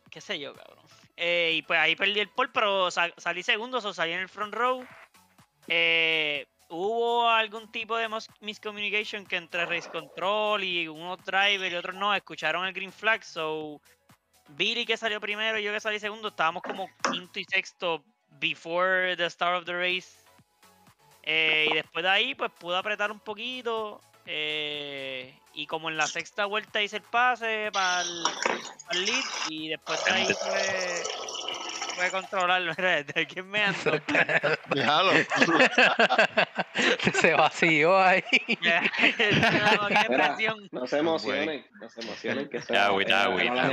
qué 0.10 0.22
sé 0.22 0.40
yo, 0.40 0.54
cabrón. 0.54 0.75
Eh, 1.18 1.54
y 1.56 1.62
pues 1.62 1.80
ahí 1.80 1.96
perdí 1.96 2.20
el 2.20 2.30
pole, 2.30 2.50
pero 2.54 2.92
sal- 2.92 3.14
salí 3.18 3.42
segundo, 3.44 3.78
o 3.78 3.94
salí 3.94 4.12
en 4.12 4.20
el 4.20 4.30
front 4.30 4.54
row. 4.54 4.86
Eh, 5.68 6.46
hubo 6.70 7.30
algún 7.30 7.72
tipo 7.72 7.96
de 7.98 8.10
miscommunication 8.42 9.26
que 9.26 9.38
entre 9.38 9.66
Race 9.66 9.90
Control 9.90 10.64
y 10.64 10.88
unos 10.88 11.24
driver 11.24 11.72
y 11.72 11.76
otros 11.76 11.96
no 11.96 12.14
escucharon 12.14 12.66
el 12.66 12.74
green 12.74 12.92
flag, 12.92 13.24
so 13.24 13.82
Billy 14.50 14.86
que 14.86 14.98
salió 14.98 15.20
primero 15.22 15.58
y 15.60 15.64
yo 15.64 15.72
que 15.74 15.80
salí 15.80 16.00
segundo 16.00 16.28
estábamos 16.30 16.64
como 16.64 16.90
quinto 17.12 17.40
y 17.40 17.46
sexto 17.46 18.04
before 18.40 19.16
the 19.16 19.30
start 19.30 19.58
of 19.60 19.66
the 19.66 19.74
race. 19.74 20.18
Eh, 21.24 21.68
y 21.72 21.74
después 21.74 22.04
de 22.04 22.10
ahí 22.10 22.36
pues 22.36 22.52
pude 22.52 22.78
apretar 22.78 23.12
un 23.12 23.20
poquito 23.20 24.00
eh, 24.26 25.40
y 25.54 25.68
como 25.68 25.90
en 25.90 25.98
la 25.98 26.08
sexta 26.08 26.46
vuelta 26.46 26.82
hice 26.82 26.98
el 26.98 27.04
pase 27.04 27.70
para 27.72 28.02
el 28.02 28.24
lead 29.06 29.24
y 29.50 29.70
después 29.70 30.04
de 30.06 30.12
ahí 30.12 30.26
fue, 30.26 31.04
fue 31.96 32.12
controlarlo. 32.12 32.74
¿De 32.76 33.28
quién 33.28 33.50
me 33.50 33.64
ando? 33.64 34.00
Déjalo. 34.70 35.12
Se 37.14 37.34
vació 37.34 37.98
ahí. 37.98 38.24
Qué 38.32 38.82
Mira, 40.10 40.12
presión. 40.36 40.68
no 40.72 40.88
se 40.88 40.98
emocionen, 40.98 41.66
no 41.80 41.90
se 41.90 42.02
emocionen, 42.02 42.50
que 42.50 42.62
sea 42.62 42.88
agüita, 42.88 43.24
agüita. 43.24 43.72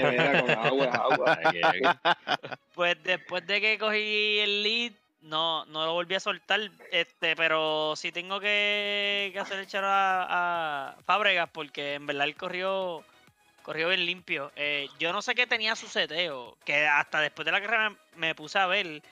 Pues 2.74 3.02
después 3.02 3.46
de 3.46 3.60
que 3.60 3.78
cogí 3.78 4.38
el 4.38 4.62
lead, 4.62 4.92
no, 5.22 5.64
no 5.66 5.86
lo 5.86 5.92
volví 5.92 6.14
a 6.14 6.20
soltar, 6.20 6.70
este, 6.90 7.36
pero 7.36 7.94
sí 7.96 8.12
tengo 8.12 8.40
que, 8.40 9.30
que 9.32 9.38
hacer 9.38 9.60
el 9.60 9.84
a, 9.84 10.94
a 10.94 11.02
Fábregas 11.04 11.48
porque 11.50 11.94
en 11.94 12.06
verdad 12.06 12.26
él 12.26 12.36
corrió, 12.36 13.04
corrió 13.62 13.88
bien 13.88 14.04
limpio. 14.04 14.52
Eh, 14.56 14.88
yo 14.98 15.12
no 15.12 15.22
sé 15.22 15.34
qué 15.34 15.46
tenía 15.46 15.76
su 15.76 15.88
seteo, 15.88 16.56
que 16.64 16.86
hasta 16.86 17.20
después 17.20 17.46
de 17.46 17.52
la 17.52 17.60
carrera 17.60 17.94
me 18.16 18.34
puse 18.34 18.58
a 18.58 18.66
ver, 18.66 19.02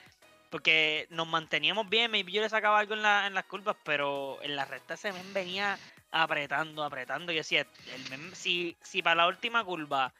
porque 0.50 1.06
nos 1.10 1.28
manteníamos 1.28 1.88
bien, 1.88 2.10
maybe 2.10 2.32
yo 2.32 2.42
le 2.42 2.48
sacaba 2.48 2.80
algo 2.80 2.94
en, 2.94 3.02
la, 3.02 3.26
en 3.26 3.34
las 3.34 3.44
curvas, 3.44 3.76
pero 3.84 4.38
en 4.42 4.56
la 4.56 4.64
recta 4.64 4.94
ese 4.94 5.12
men 5.12 5.32
venía 5.32 5.78
apretando, 6.10 6.82
apretando. 6.82 7.32
Y 7.32 7.36
decía, 7.36 7.66
el 7.94 8.34
si, 8.34 8.76
si 8.82 9.00
para 9.02 9.16
la 9.16 9.28
última 9.28 9.64
curva 9.64 10.12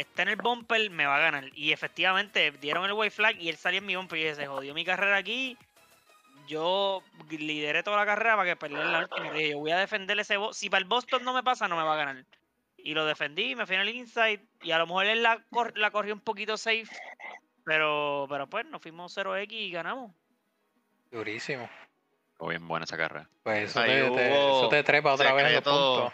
está 0.00 0.22
en 0.22 0.28
el 0.28 0.36
bumper, 0.36 0.90
me 0.90 1.06
va 1.06 1.16
a 1.16 1.20
ganar. 1.20 1.44
Y 1.54 1.72
efectivamente 1.72 2.50
dieron 2.52 2.84
el 2.84 2.92
white 2.92 3.10
flag 3.14 3.36
y 3.40 3.48
él 3.48 3.56
salió 3.56 3.78
en 3.78 3.86
mi 3.86 3.96
bumper 3.96 4.18
y 4.18 4.22
dije, 4.22 4.34
se 4.36 4.46
jodió 4.46 4.72
mi 4.74 4.84
carrera 4.84 5.16
aquí. 5.16 5.56
Yo 6.46 7.02
lideré 7.28 7.82
toda 7.82 7.98
la 7.98 8.06
carrera 8.06 8.36
para 8.36 8.48
que 8.50 8.56
perdiera 8.56 8.84
la 8.90 8.98
última. 9.00 9.26
Y 9.28 9.30
dije, 9.32 9.50
yo 9.50 9.58
voy 9.58 9.70
a 9.72 9.78
defender 9.78 10.18
ese 10.18 10.36
Bo- 10.38 10.54
Si 10.54 10.70
para 10.70 10.78
el 10.78 10.84
Boston 10.86 11.22
no 11.24 11.34
me 11.34 11.42
pasa, 11.42 11.68
no 11.68 11.76
me 11.76 11.82
va 11.82 11.92
a 11.94 11.96
ganar. 11.96 12.24
Y 12.78 12.94
lo 12.94 13.04
defendí, 13.04 13.54
me 13.54 13.66
fui 13.66 13.74
en 13.74 13.82
el 13.82 13.88
inside. 13.90 14.40
Y 14.62 14.70
a 14.70 14.78
lo 14.78 14.86
mejor 14.86 15.06
él 15.06 15.22
la, 15.22 15.42
cor- 15.50 15.76
la 15.76 15.90
corrió 15.90 16.14
un 16.14 16.20
poquito 16.20 16.56
safe. 16.56 16.86
Pero, 17.64 18.26
pero 18.30 18.46
pues 18.46 18.64
nos 18.64 18.80
fuimos 18.80 19.14
0x 19.14 19.46
y 19.52 19.70
ganamos. 19.70 20.12
Durísimo. 21.10 21.68
Fue 22.38 22.50
bien 22.50 22.66
buena 22.66 22.84
esa 22.84 22.96
carrera. 22.96 23.28
Pues 23.42 23.70
eso, 23.70 23.82
te, 23.82 23.88
te- 23.88 24.28
eso 24.30 24.68
te 24.70 24.82
trepa 24.84 25.12
otra 25.12 25.32
vez 25.34 25.46
en 25.46 25.52
los 25.54 25.62
puntos. 25.64 26.12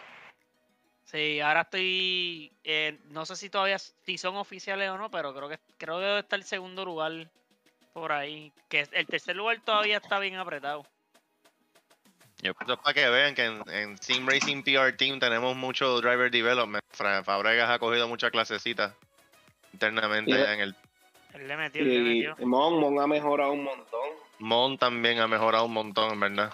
Sí, 1.05 1.39
ahora 1.39 1.61
estoy. 1.61 2.51
eh, 2.63 2.99
no 3.09 3.25
sé 3.25 3.35
si 3.35 3.49
todavía 3.49 3.77
si 3.79 4.17
son 4.17 4.35
oficiales 4.37 4.89
o 4.89 4.97
no, 4.97 5.09
pero 5.11 5.33
creo 5.35 5.47
que 5.49 5.59
creo 5.77 5.99
que 5.99 6.05
debe 6.05 6.19
estar 6.19 6.39
el 6.39 6.45
segundo 6.45 6.83
lugar 6.83 7.29
por 7.93 8.11
ahí. 8.11 8.51
Que 8.69 8.87
el 8.91 9.05
tercer 9.05 9.35
lugar 9.35 9.61
todavía 9.63 9.97
está 9.97 10.19
bien 10.19 10.35
apretado. 10.35 10.85
Eso 12.41 12.53
es 12.73 12.79
para 12.79 12.93
que 12.93 13.09
vean 13.09 13.33
que 13.33 13.45
en, 13.45 13.63
en 13.69 13.97
Sim 13.99 14.27
Racing 14.27 14.61
PR 14.63 14.93
Team 14.93 15.19
tenemos 15.19 15.55
mucho 15.55 15.99
driver 16.01 16.29
development. 16.29 16.83
Fra- 16.91 17.23
Fabregas 17.23 17.69
ha 17.69 17.79
cogido 17.79 18.07
muchas 18.07 18.31
clasecitas 18.31 18.93
internamente 19.73 20.31
Y- 20.31 20.53
en 20.53 20.59
el 20.59 20.75
Él 21.33 21.47
le 21.47 21.57
metió, 21.57 21.81
él 21.81 21.89
le 21.89 21.95
Y 21.95 22.23
metió. 22.27 22.45
Mon, 22.45 22.79
Mon 22.79 22.99
ha 22.99 23.07
mejorado 23.07 23.51
un 23.51 23.63
montón. 23.63 24.09
Mon 24.39 24.77
también 24.77 25.19
ha 25.19 25.27
mejorado 25.27 25.65
un 25.65 25.73
montón, 25.73 26.11
en 26.13 26.19
verdad. 26.19 26.53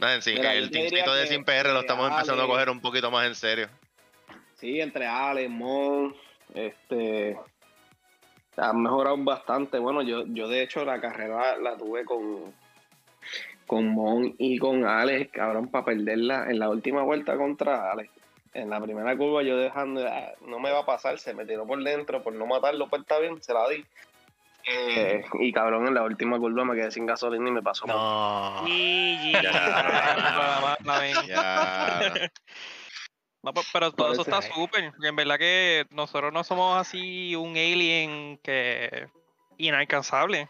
En 0.00 0.22
sí, 0.22 0.32
Mira, 0.34 0.52
que 0.52 0.58
yo 0.58 0.64
el 0.64 0.70
teamcito 0.70 1.14
de 1.14 1.26
Sim 1.26 1.44
PR 1.44 1.72
lo 1.72 1.80
estamos 1.80 2.10
empezando 2.10 2.44
a 2.44 2.46
coger 2.46 2.70
un 2.70 2.80
poquito 2.80 3.10
más 3.10 3.26
en 3.26 3.34
serio. 3.34 3.68
Sí, 4.54 4.80
entre 4.80 5.06
Ale, 5.06 5.48
Mon, 5.48 6.14
este. 6.54 7.36
Han 8.56 8.82
mejorado 8.82 9.16
bastante. 9.18 9.78
Bueno, 9.78 10.02
yo, 10.02 10.24
yo 10.26 10.48
de 10.48 10.62
hecho 10.62 10.84
la 10.84 11.00
carrera 11.00 11.56
la 11.56 11.76
tuve 11.76 12.04
con, 12.04 12.52
con 13.66 13.88
Mon 13.88 14.34
y 14.38 14.58
con 14.58 14.84
Alex, 14.84 15.30
cabrón, 15.32 15.68
para 15.68 15.84
perderla 15.84 16.46
en 16.48 16.58
la 16.58 16.68
última 16.68 17.02
vuelta 17.02 17.36
contra 17.36 17.92
Alex. 17.92 18.10
En 18.54 18.70
la 18.70 18.80
primera 18.80 19.16
curva 19.16 19.42
yo 19.42 19.56
dejando, 19.56 20.06
ah, 20.08 20.32
no 20.46 20.58
me 20.58 20.70
va 20.70 20.80
a 20.80 20.86
pasar, 20.86 21.18
se 21.18 21.34
me 21.34 21.44
tiró 21.44 21.66
por 21.66 21.82
dentro, 21.82 22.22
por 22.22 22.32
no 22.32 22.46
matarlo, 22.46 22.88
pues 22.88 23.02
está 23.02 23.18
bien, 23.18 23.40
se 23.42 23.52
la 23.52 23.68
di. 23.68 23.84
Eh, 24.70 25.24
y 25.40 25.52
cabrón, 25.52 25.86
en 25.88 25.94
la 25.94 26.02
última 26.02 26.38
curva 26.38 26.64
me 26.64 26.74
quedé 26.74 26.90
sin 26.90 27.06
gasolina 27.06 27.48
y 27.48 27.52
me 27.52 27.62
pasó. 27.62 27.86
No. 27.86 28.62
No, 33.42 33.52
pe- 33.52 33.60
pero 33.72 33.92
todo 33.92 34.12
eso 34.12 34.22
está 34.22 34.42
súper. 34.42 34.92
En 35.02 35.16
verdad 35.16 35.38
que 35.38 35.86
nosotros 35.90 36.32
no 36.32 36.42
somos 36.44 36.78
así 36.78 37.34
un 37.36 37.50
alien 37.56 38.38
que 38.42 39.06
inalcanzable. 39.58 40.48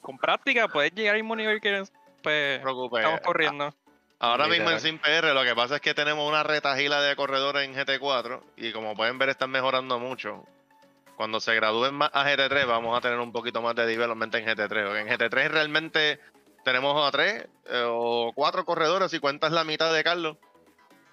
Con 0.00 0.18
práctica 0.18 0.68
puedes 0.68 0.92
llegar 0.94 1.14
al 1.14 1.22
mismo 1.22 1.36
nivel 1.36 1.60
que 1.60 1.78
no 1.78 1.84
pues, 2.22 2.60
estamos 2.60 3.20
corriendo. 3.20 3.74
Ahora 4.20 4.46
mismo 4.46 4.70
en 4.70 4.76
Literal. 4.76 4.80
Sim 4.80 4.98
PR 4.98 5.34
lo 5.34 5.42
que 5.42 5.54
pasa 5.54 5.74
es 5.76 5.80
que 5.80 5.92
tenemos 5.92 6.26
una 6.26 6.42
retajila 6.42 7.02
de 7.02 7.16
corredores 7.16 7.68
en 7.68 7.74
GT4 7.74 8.40
y 8.56 8.72
como 8.72 8.94
pueden 8.94 9.18
ver 9.18 9.28
están 9.28 9.50
mejorando 9.50 9.98
mucho. 9.98 10.44
Cuando 11.16 11.38
se 11.40 11.54
gradúen 11.54 11.94
más 11.94 12.10
a 12.12 12.24
GT3 12.24 12.66
vamos 12.66 12.96
a 12.96 13.00
tener 13.00 13.18
un 13.18 13.32
poquito 13.32 13.62
más 13.62 13.74
de 13.76 13.86
development 13.86 14.34
en 14.34 14.46
GT3. 14.46 14.68
porque 14.86 15.00
En 15.00 15.08
GT3 15.08 15.48
realmente 15.48 16.20
tenemos 16.64 17.06
a 17.06 17.10
tres 17.12 17.46
eh, 17.66 17.84
o 17.86 18.32
cuatro 18.34 18.64
corredores 18.64 19.10
si 19.10 19.18
cuentas 19.20 19.52
la 19.52 19.64
mitad 19.64 19.92
de 19.92 20.02
Carlos. 20.02 20.36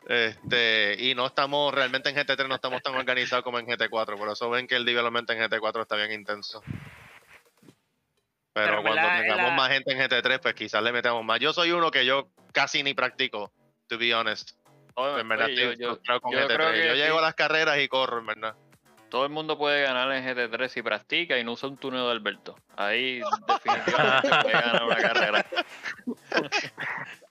Este, 0.08 0.96
y 0.98 1.14
no 1.14 1.28
estamos 1.28 1.72
realmente 1.74 2.10
en 2.10 2.16
GT3 2.16 2.48
no 2.48 2.56
estamos 2.56 2.82
tan 2.82 2.96
organizados 2.96 3.44
como 3.44 3.60
en 3.60 3.68
GT4. 3.68 4.18
Por 4.18 4.30
eso 4.30 4.50
ven 4.50 4.66
que 4.68 4.76
el 4.76 4.86
development 4.86 5.30
en 5.30 5.40
GT4 5.40 5.82
está 5.82 5.96
bien 5.96 6.12
intenso. 6.12 6.64
Pero, 8.54 8.82
cuando 8.82 9.02
tengamos 9.08 9.48
la- 9.50 9.56
más 9.56 9.72
gente 9.72 9.94
en 9.94 10.00
GT3, 10.00 10.40
pues 10.42 10.54
quizás 10.56 10.84
le 10.84 10.92
metamos 10.92 11.24
más. 11.24 11.40
Yo 11.40 11.54
soy 11.54 11.72
uno 11.72 11.90
que 11.92 12.06
yo 12.06 12.30
casi 12.52 12.84
ni 12.84 12.94
practico, 12.94 13.54
to 13.88 13.98
be 13.98 14.14
honest. 14.14 14.52
En 14.98 15.30
verdad 15.30 15.46
Oye, 15.46 15.70
estoy 15.70 15.78
yo- 15.86 15.94
frustrado 15.94 16.22
con 16.22 16.34
yo 16.34 16.40
GT3. 16.40 16.56
creo 16.56 16.72
que 16.74 16.88
yo 16.88 16.94
llego 16.96 17.16
sí. 17.16 17.20
a 17.20 17.22
las 17.22 17.36
carreras 17.36 17.78
y 17.80 17.88
corro, 17.88 18.20
en 18.20 18.26
verdad. 18.26 18.56
Todo 19.12 19.26
el 19.26 19.30
mundo 19.30 19.58
puede 19.58 19.84
ganar 19.84 20.10
en 20.14 20.24
GT3 20.26 20.68
si 20.70 20.82
practica 20.82 21.38
y 21.38 21.44
no 21.44 21.52
usa 21.52 21.68
un 21.70 21.76
túnel 21.78 22.02
de 22.06 22.12
Alberto. 22.12 22.56
Ahí 22.78 23.20
definitivamente 23.48 24.30
puede 24.42 24.54
ganar 24.54 24.84
una 24.86 24.96
carrera. 24.96 25.46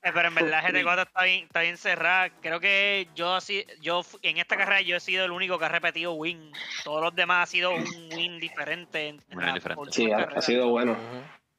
Eh, 0.02 0.10
Pero 0.14 0.28
en 0.28 0.34
verdad 0.34 0.62
GT4 0.64 1.02
está 1.06 1.22
bien, 1.24 1.44
está 1.44 1.60
bien 1.62 1.76
cerrada. 1.78 2.28
Creo 2.42 2.60
que 2.60 3.08
yo 3.14 3.34
así, 3.34 3.64
yo 3.80 4.02
en 4.22 4.36
esta 4.38 4.56
carrera 4.56 4.80
yo 4.82 4.96
he 4.96 5.00
sido 5.00 5.24
el 5.24 5.30
único 5.30 5.58
que 5.58 5.64
ha 5.64 5.68
repetido 5.68 6.12
win. 6.12 6.52
Todos 6.84 7.02
los 7.02 7.14
demás 7.14 7.44
ha 7.48 7.50
sido 7.50 7.70
un 7.72 7.84
win 8.14 8.38
diferente. 8.38 9.08
En, 9.08 9.20
la 9.30 9.54
diferente. 9.54 9.90
Sí, 9.90 10.12
ha, 10.12 10.16
carrera. 10.18 10.38
ha 10.38 10.42
sido 10.42 10.68
bueno. 10.68 10.96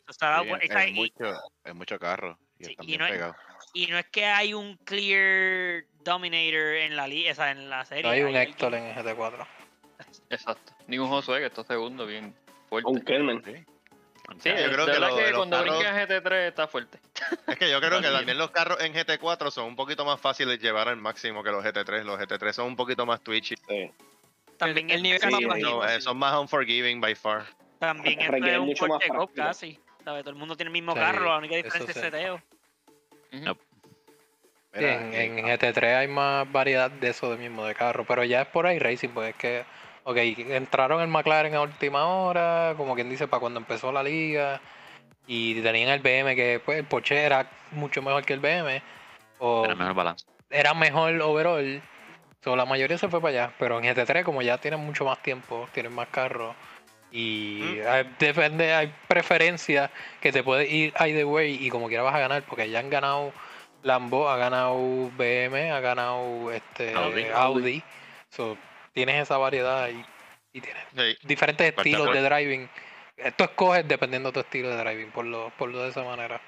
O 0.08 0.14
sea, 0.14 0.44
Sí, 0.44 0.50
es, 0.70 0.94
mucho, 0.94 1.40
es 1.64 1.76
mucho 1.76 1.98
carro. 2.00 2.38
Y 2.60 2.66
Sí, 2.66 2.72
están 2.72 2.90
y 2.90 2.98
no 2.98 3.06
es- 3.08 3.12
pegados. 3.14 3.36
y 3.74 3.88
no 3.88 3.98
es 3.98 4.06
que 4.08 4.26
hay 4.26 4.54
un 4.54 4.78
clear 4.78 5.86
dominator 6.04 6.76
en 6.76 6.96
la 6.96 7.08
li- 7.08 7.28
o 7.30 7.34
sea, 7.34 7.52
en 7.52 7.70
la 7.72 7.86
serie. 7.86 8.04
No 8.04 8.10
hay 8.10 8.22
un 8.22 8.36
Héctor 8.36 8.76
en 8.76 8.94
GT4. 8.96 9.48
Exacto. 10.32 10.74
Ni 10.88 10.98
un 10.98 11.08
Josué 11.10 11.40
que 11.40 11.46
está 11.48 11.64
segundo, 11.64 12.06
bien 12.06 12.34
fuerte. 12.70 12.90
Un 12.90 13.02
Kelman. 13.02 13.44
Sí, 13.44 14.50
yo 14.50 14.54
creo 14.72 14.86
que 14.86 14.92
verdad 14.94 15.10
lo- 15.10 15.16
que 15.18 15.30
los 15.32 15.38
cuando 15.38 15.58
carros- 15.58 15.78
brinca 15.80 15.90
en 15.90 16.08
GT3 16.08 16.48
está 16.48 16.68
fuerte. 16.68 17.00
Es 17.48 17.58
que 17.58 17.70
yo 17.70 17.80
creo 17.82 18.02
que 18.02 18.08
también 18.10 18.38
los 18.38 18.52
carros 18.52 18.80
en 18.82 18.94
GT4 18.94 19.52
son 19.52 19.66
un 19.66 19.76
poquito 19.76 20.06
más 20.06 20.22
fáciles 20.22 20.58
de 20.60 20.66
llevar 20.66 20.88
al 20.88 20.96
máximo 20.98 21.44
que 21.44 21.52
los 21.52 21.64
GT3. 21.66 22.04
Los 22.06 22.18
GT3 22.20 22.54
son 22.56 22.68
un 22.68 22.76
poquito 22.78 23.06
más 23.06 23.22
twitchy. 23.22 23.56
Sí. 23.68 23.92
También 24.58 24.90
el 24.90 25.04
nivel 25.04 25.18
es 25.22 25.30
más 25.30 25.40
sí, 25.40 25.46
bajito. 25.46 25.70
No, 25.70 25.86
eh, 25.90 26.00
son 26.02 26.18
más 26.18 26.40
unforgiving 26.40 27.02
by 27.02 27.14
far. 27.16 27.46
También 27.80 28.20
es 28.46 28.58
un 28.60 28.66
mucho 28.68 28.88
más 28.88 29.00
casi. 29.36 29.78
¿sabes? 30.06 30.24
Todo 30.24 30.32
el 30.32 30.40
mundo 30.40 30.56
tiene 30.56 30.70
el 30.70 30.74
mismo 30.74 30.94
Sí, 30.94 31.00
carro, 31.00 31.26
la 31.26 31.38
única 31.38 31.56
diferencia 31.58 31.90
es 31.90 31.94
sí. 31.96 32.00
seteo. 32.00 32.42
Sí, 33.32 33.44
Mira, 34.74 34.94
en, 35.14 35.40
en 35.40 35.46
GT3 35.46 35.98
hay 35.98 36.08
más 36.08 36.50
variedad 36.50 36.90
de 36.90 37.10
eso 37.10 37.30
de 37.30 37.38
mismo 37.38 37.66
de 37.66 37.76
carro, 37.76 38.06
pero 38.08 38.24
ya 38.24 38.44
es 38.44 38.48
por 38.48 38.66
ahí 38.66 38.80
racing, 38.80 39.10
pues 39.10 39.32
es 39.32 39.36
que, 39.36 39.66
ok, 40.04 40.18
entraron 40.18 41.02
el 41.02 41.08
McLaren 41.08 41.56
a 41.56 41.62
última 41.62 42.06
hora, 42.06 42.74
como 42.78 42.96
quien 42.96 43.10
dice, 43.10 43.28
para 43.28 43.40
cuando 43.40 43.60
empezó 43.60 43.92
la 43.92 44.04
liga, 44.04 44.60
y 45.28 45.62
tenían 45.62 45.90
el 45.90 46.00
BM 46.02 46.36
que, 46.36 46.62
pues, 46.64 46.80
el 46.80 46.86
Porsche 46.86 47.24
era 47.24 47.50
mucho 47.72 48.02
mejor 48.02 48.26
que 48.26 48.34
el 48.34 48.40
BM, 48.40 48.82
o 49.40 49.62
Tiene 49.62 49.76
mejor 49.76 49.94
balance. 49.94 50.26
era 50.50 50.74
mejor 50.74 51.22
overall, 51.22 51.82
so, 52.44 52.56
la 52.56 52.66
mayoría 52.66 52.98
se 52.98 53.08
fue 53.08 53.22
para 53.22 53.44
allá, 53.44 53.54
pero 53.60 53.80
en 53.80 53.86
GT3 53.86 54.26
como 54.26 54.42
ya 54.42 54.58
tienen 54.58 54.80
mucho 54.80 55.06
más 55.06 55.22
tiempo, 55.22 55.68
tienen 55.74 55.94
más 55.94 56.08
carros, 56.10 56.56
y 57.12 57.78
hay- 57.82 58.10
depende, 58.20 58.74
hay 58.74 58.94
preferencias 59.08 59.92
que 60.22 60.32
te 60.32 60.44
puede 60.44 60.68
ir 60.68 60.94
either 61.00 61.26
way 61.26 61.58
y 61.60 61.70
como 61.70 61.88
quiera 61.88 62.04
vas 62.04 62.16
a 62.16 62.20
ganar, 62.20 62.44
porque 62.44 62.70
ya 62.70 62.80
han 62.80 62.90
ganado 62.90 63.34
Lambo, 63.84 64.30
ha 64.30 64.38
ganado 64.38 65.12
BM, 65.18 65.72
ha 65.72 65.80
ganado 65.80 66.52
este 66.52 66.96
Audi. 66.96 67.26
Audi, 67.34 67.84
So, 68.30 68.58
tienes 68.94 69.22
esa 69.22 69.38
variedad 69.38 69.90
y, 69.90 70.04
y 70.54 70.62
tienes 70.62 70.84
Sí. 70.96 71.18
diferentes 71.28 71.68
Falta 71.76 71.82
estilos 71.90 72.14
de 72.14 72.22
driving. 72.22 72.70
Esto 73.18 73.44
escoges 73.44 73.88
dependiendo 73.88 74.30
de 74.30 74.34
tu 74.34 74.40
estilo 74.40 74.70
de 74.70 74.78
driving, 74.78 75.12
por 75.12 75.26
lo, 75.26 75.50
por 75.58 75.70
lo 75.70 75.84
de 75.84 75.90
esa 75.90 76.04
manera. 76.04 76.42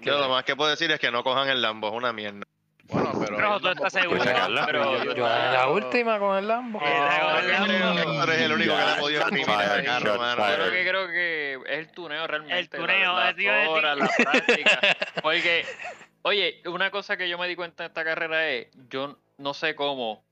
Yo 0.00 0.18
lo 0.18 0.28
más 0.28 0.44
que 0.44 0.54
puedo 0.54 0.70
decir 0.70 0.90
es 0.92 1.00
que 1.00 1.10
no 1.10 1.24
cojan 1.24 1.48
el 1.48 1.60
Lambo, 1.62 1.88
es 1.88 1.94
una 1.94 2.12
mierda. 2.12 2.42
bueno, 2.84 3.10
pero. 3.18 3.36
Pero 3.36 3.56
el 3.56 3.62
tú 3.62 3.68
estás 3.68 3.92
seguro. 3.94 4.20
Pero 4.66 5.04
Yo, 5.04 5.14
yo 5.14 5.26
la 5.26 5.68
última 5.68 6.18
con 6.18 6.36
el 6.36 6.46
Lambo. 6.46 6.80
Eh, 6.80 6.84
la- 6.84 7.40
Yo 7.42 7.64
creo 7.64 7.94
que 7.94 8.00
Héctor 8.02 8.30
es 8.30 8.40
el 8.42 8.52
único 8.52 8.72
que 8.76 8.78
le 8.84 8.90
ha 8.90 8.96
podido 8.98 9.22
Fire, 9.26 9.84
carro, 9.84 10.18
mano. 10.18 10.46
Yo 10.48 10.54
creo 10.56 10.70
que 10.70 10.88
creo 10.88 11.08
que 11.08 11.52
es 11.66 11.78
el 11.78 11.90
tuneo 11.92 12.26
realmente. 12.26 12.58
El 12.58 12.68
tuneo, 12.68 13.16
la, 13.16 13.30
eso 13.30 13.40
iba 13.40 13.52
a 13.54 13.56
las 13.56 13.64
decir. 13.64 13.70
horas, 13.70 13.96
la 13.98 14.08
práctica. 14.30 14.80
Porque, 15.22 15.64
oye, 16.22 16.60
una 16.66 16.90
cosa 16.90 17.16
que 17.16 17.28
yo 17.28 17.38
me 17.38 17.48
di 17.48 17.56
cuenta 17.56 17.84
en 17.84 17.88
esta 17.90 18.04
carrera 18.04 18.48
es, 18.50 18.68
yo 18.90 19.18
no 19.38 19.54
sé 19.54 19.74
cómo 19.74 20.22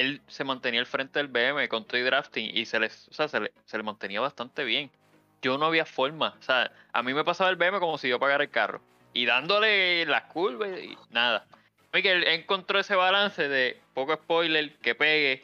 él 0.00 0.20
se 0.26 0.44
mantenía 0.44 0.80
al 0.80 0.86
frente 0.86 1.18
del 1.18 1.28
BM 1.28 1.68
con 1.68 1.84
todo 1.84 1.98
y 1.98 2.02
drafting 2.02 2.50
y 2.54 2.64
se, 2.66 2.78
les, 2.80 3.08
o 3.08 3.14
sea, 3.14 3.28
se, 3.28 3.40
le, 3.40 3.52
se 3.64 3.76
le 3.76 3.82
mantenía 3.82 4.20
bastante 4.20 4.64
bien. 4.64 4.90
Yo 5.42 5.58
no 5.58 5.66
había 5.66 5.84
forma. 5.84 6.34
O 6.38 6.42
sea, 6.42 6.70
a 6.92 7.02
mí 7.02 7.14
me 7.14 7.24
pasaba 7.24 7.50
el 7.50 7.56
BM 7.56 7.78
como 7.80 7.98
si 7.98 8.08
yo 8.08 8.18
pagara 8.18 8.44
el 8.44 8.50
carro. 8.50 8.80
Y 9.12 9.26
dándole 9.26 10.04
las 10.06 10.24
curvas 10.24 10.68
y 10.82 10.96
nada. 11.10 11.46
Él 11.92 12.24
encontró 12.24 12.78
ese 12.78 12.94
balance 12.94 13.48
de 13.48 13.78
poco 13.94 14.14
spoiler, 14.14 14.76
que 14.78 14.94
pegue 14.94 15.42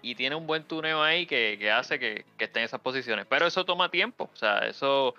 y 0.00 0.14
tiene 0.14 0.34
un 0.36 0.46
buen 0.46 0.64
tuneo 0.64 1.02
ahí 1.02 1.26
que, 1.26 1.56
que 1.58 1.70
hace 1.70 1.98
que, 1.98 2.24
que 2.38 2.44
esté 2.44 2.60
en 2.60 2.64
esas 2.64 2.80
posiciones. 2.80 3.26
Pero 3.28 3.46
eso 3.46 3.64
toma 3.64 3.90
tiempo, 3.90 4.30
o 4.32 4.36
sea, 4.36 4.60
eso 4.60 5.14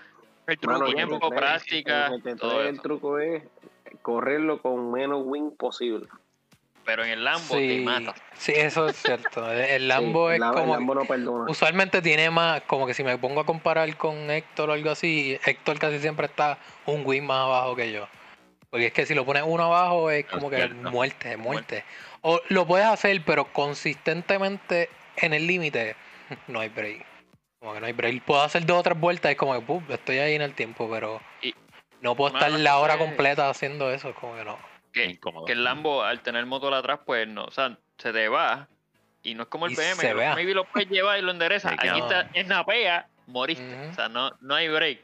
El 0.47 0.57
truco. 0.57 0.85
tiempo, 0.85 1.29
práctica, 1.29 2.07
en 2.07 2.21
GT3 2.21 2.37
todo 2.39 2.61
el 2.61 2.73
eso. 2.73 2.81
truco 2.81 3.19
es 3.19 3.43
correrlo 4.01 4.61
con 4.61 4.91
menos 4.91 5.21
win 5.23 5.55
posible. 5.55 6.07
Pero 6.85 7.03
en 7.03 7.11
el 7.11 7.23
Lambo 7.23 7.55
te 7.55 7.77
Sí, 7.77 7.81
mata. 7.83 8.13
sí, 8.37 8.51
eso 8.55 8.87
es 8.87 8.97
cierto. 9.01 9.49
El- 9.51 9.87
Lambo 9.87 10.29
Sí, 10.29 10.35
es 10.35 10.39
la- 10.39 10.47
el 10.49 10.53
como. 10.53 10.73
Lambo 10.73 10.95
no 10.95 11.05
perdona. 11.05 11.45
Usualmente 11.51 12.01
tiene 12.01 12.29
más, 12.29 12.61
como 12.63 12.85
que 12.87 12.93
si 12.93 13.03
me 13.03 13.17
pongo 13.17 13.41
a 13.41 13.45
comparar 13.45 13.95
con 13.97 14.29
Héctor 14.29 14.69
o 14.69 14.73
algo 14.73 14.89
así, 14.91 15.37
Héctor 15.45 15.79
casi 15.79 15.99
siempre 15.99 16.25
está 16.27 16.57
un 16.85 17.03
win 17.05 17.25
más 17.25 17.45
abajo 17.45 17.75
que 17.75 17.91
yo. 17.91 18.07
Porque 18.69 18.87
es 18.87 18.93
que 18.93 19.05
si 19.05 19.13
lo 19.13 19.23
pones 19.25 19.43
uno 19.45 19.63
abajo 19.65 20.09
es 20.09 20.25
Es 20.25 20.31
como 20.31 20.49
que 20.49 20.55
cierto. 20.57 20.89
muerte, 20.91 21.37
muerte. 21.37 21.83
O 22.21 22.41
lo 22.49 22.65
puedes 22.65 22.87
hacer, 22.87 23.21
pero 23.25 23.45
consistentemente 23.45 24.89
en 25.17 25.33
el 25.33 25.45
límite, 25.47 25.95
no 26.47 26.59
hay 26.59 26.69
break. 26.69 27.05
Como 27.59 27.73
que 27.73 27.79
no 27.79 27.85
hay 27.85 27.93
break. 27.93 28.23
Puedo 28.23 28.41
hacer 28.41 28.65
dos 28.65 28.79
o 28.79 28.83
tres 28.83 28.99
vueltas, 28.99 29.31
es 29.31 29.37
como 29.37 29.53
que 29.53 29.93
estoy 29.93 30.17
ahí 30.17 30.33
en 30.35 30.41
el 30.41 30.53
tiempo, 30.53 30.89
pero 30.91 31.21
Y- 31.41 31.53
no 32.01 32.15
puedo 32.15 32.35
estar 32.35 32.51
la 32.51 32.77
hora 32.79 32.93
es- 32.95 32.99
completa 32.99 33.49
haciendo 33.49 33.91
eso, 33.91 34.09
es 34.09 34.15
como 34.15 34.35
que 34.35 34.43
no. 34.43 34.57
Que, 34.93 35.05
incómodo. 35.05 35.45
que 35.45 35.51
el 35.53 35.63
Lambo, 35.63 36.03
al 36.03 36.21
tener 36.21 36.45
motor 36.45 36.73
atrás, 36.73 36.99
pues 37.05 37.27
no, 37.27 37.45
o 37.45 37.51
sea, 37.51 37.77
se 37.97 38.13
te 38.13 38.27
va. 38.29 38.67
Y 39.23 39.33
no 39.35 39.43
es 39.43 39.49
como 39.49 39.65
el 39.65 39.71
Y 39.71 39.75
BM, 39.75 39.95
se 39.95 40.07
que 40.07 40.13
vea. 40.13 40.35
maybe 40.35 40.53
lo 40.53 40.65
puedes 40.65 40.89
llevar 40.89 41.17
y 41.17 41.21
lo 41.23 41.31
que 41.37 41.45
Aquí 41.45 41.87
no. 41.87 41.97
está, 41.97 42.29
es 42.33 42.45
napea, 42.47 43.07
moriste. 43.27 43.87
O 43.89 43.93
sea, 43.93 44.07
no, 44.09 44.31
no 44.41 44.53
hay 44.55 44.67
break. 44.69 44.99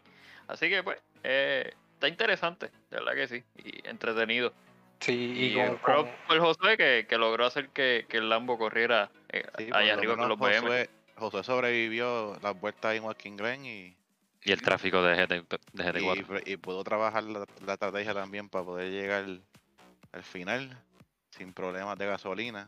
Así 0.48 0.70
que, 0.70 0.84
pues, 0.84 1.00
eh, 1.24 1.74
está 1.94 2.08
interesante, 2.08 2.68
de 2.92 2.98
verdad 2.98 3.14
que 3.14 3.28
sí. 3.28 3.44
Y 3.64 3.88
entretenido. 3.88 4.54
Sí, 5.00 5.14
Y, 5.14 5.46
y 5.46 5.54
con, 5.56 5.78
pro 5.78 6.04
con- 6.04 6.12
por 6.28 6.40
Josué 6.40 6.76
que, 6.78 7.06
que 7.10 7.18
logró 7.18 7.46
hacer 7.46 7.70
que, 7.70 8.06
que 8.10 8.18
el 8.18 8.28
Lambo 8.30 8.58
corriera 8.58 9.10
eh, 9.30 9.44
Sí, 9.58 9.70
allá 9.72 9.94
arriba 9.94 10.18
con 10.18 10.28
los 10.28 10.38
BM. 10.38 10.60
Josué, 10.60 10.90
Josué 11.16 11.44
sobrevivió 11.44 12.38
las 12.44 12.60
vueltas 12.60 12.96
en 12.96 13.04
Walking 13.06 13.38
Glen 13.38 13.66
y, 13.66 13.96
Y 14.44 14.52
el 14.52 14.62
tráfico 14.62 15.02
de, 15.02 15.16
GT, 15.16 15.30
de 15.34 15.40
y, 15.84 15.84
GT4. 16.04 16.44
y 16.46 16.58
pudo 16.58 16.84
trabajar 16.84 17.24
la, 17.24 17.46
la 17.66 17.74
estrategia 17.74 18.14
también 18.14 18.50
para 18.50 18.66
poder 18.66 18.92
llegar 18.92 19.26
al 20.12 20.24
final 20.24 20.78
sin 21.32 21.54
problemas 21.54 21.98
de 21.98 22.06
gasolina. 22.06 22.68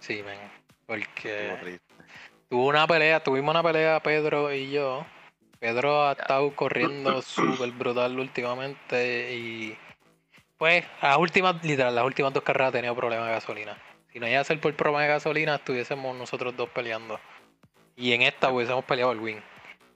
sí, 0.00 0.22
men, 0.22 0.38
Estuvo 0.38 1.56
porque 1.56 1.80
tuvo 2.48 2.66
una 2.66 2.86
pelea, 2.86 3.22
tuvimos 3.22 3.52
una 3.52 3.62
pelea 3.62 4.00
Pedro 4.00 4.52
y 4.52 4.70
yo. 4.70 5.06
Pedro 5.60 6.08
ha 6.08 6.12
estado 6.12 6.54
corriendo 6.56 7.22
súper 7.22 7.70
brutal 7.72 8.18
últimamente 8.18 9.34
y 9.34 9.78
pues 10.56 10.84
las 11.00 11.16
últimas, 11.16 11.64
literal, 11.64 11.94
las 11.94 12.04
últimas 12.04 12.32
dos 12.32 12.42
carreras 12.42 12.68
ha 12.68 12.72
tenido 12.72 12.94
problemas 12.94 13.28
de 13.28 13.32
gasolina. 13.32 13.78
Si 14.12 14.18
no 14.18 14.26
iba 14.26 14.40
a 14.40 14.44
ser 14.44 14.60
por 14.60 14.74
problemas 14.74 15.02
de 15.02 15.08
gasolina, 15.08 15.54
estuviésemos 15.54 16.16
nosotros 16.16 16.56
dos 16.56 16.68
peleando. 16.70 17.20
Y 17.96 18.12
en 18.12 18.22
esta 18.22 18.50
hubiésemos 18.50 18.84
peleado 18.84 19.12
el 19.12 19.20
win. 19.20 19.42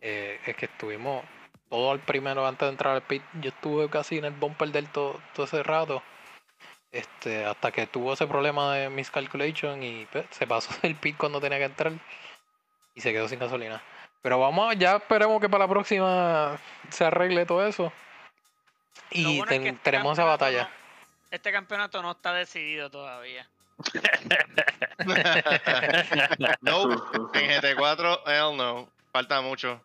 Eh, 0.01 0.39
es 0.47 0.57
que 0.57 0.67
estuvimos 0.67 1.25
todo 1.69 1.91
al 1.91 1.99
primero 2.01 2.47
antes 2.47 2.67
de 2.67 2.71
entrar 2.71 2.95
al 2.95 3.03
pit. 3.03 3.23
Yo 3.41 3.51
estuve 3.51 3.91
casi 3.91 4.19
en 4.19 4.27
el 4.27 4.33
bumper 4.33 4.71
del 4.71 4.89
todo, 4.89 5.21
todo 5.35 5.45
ese 5.45 5.63
rato. 5.63 6.03
Este, 6.95 7.45
hasta 7.45 7.73
que 7.73 7.89
tuvo 7.89 8.13
ese 8.13 8.25
problema 8.29 8.73
de 8.75 8.89
miscalculation 8.89 9.83
y 9.83 10.07
pues, 10.13 10.27
se 10.31 10.47
pasó 10.47 10.71
del 10.83 10.95
pit 10.95 11.17
cuando 11.17 11.41
tenía 11.41 11.59
que 11.59 11.65
entrar 11.65 11.93
y 12.95 13.01
se 13.01 13.13
quedó 13.13 13.27
sin 13.29 13.41
gasolina. 13.41 13.83
Pero 14.23 14.39
vamos, 14.39 14.75
ya 14.79 14.97
esperemos 14.97 15.41
que 15.41 15.49
para 15.49 15.65
la 15.65 15.69
próxima 15.69 16.57
se 16.91 17.05
arregle 17.05 17.47
todo 17.47 17.67
eso. 17.67 17.93
Y 19.11 19.25
bueno 19.39 19.43
es 19.45 19.49
ten- 19.49 19.63
que 19.65 19.69
este 19.71 19.81
tenemos 19.83 20.13
esa 20.17 20.25
batalla. 20.25 20.63
no- 20.63 20.85
este 21.33 21.51
campeonato 21.51 22.01
no 22.01 22.13
está 22.13 22.33
decidido 22.33 22.89
todavía. 22.91 23.49
No, 26.61 26.93
en 26.93 27.51
GT4, 27.51 28.21
hell 28.27 28.57
no. 28.57 28.89
Falta 29.13 29.41
mucho. 29.41 29.81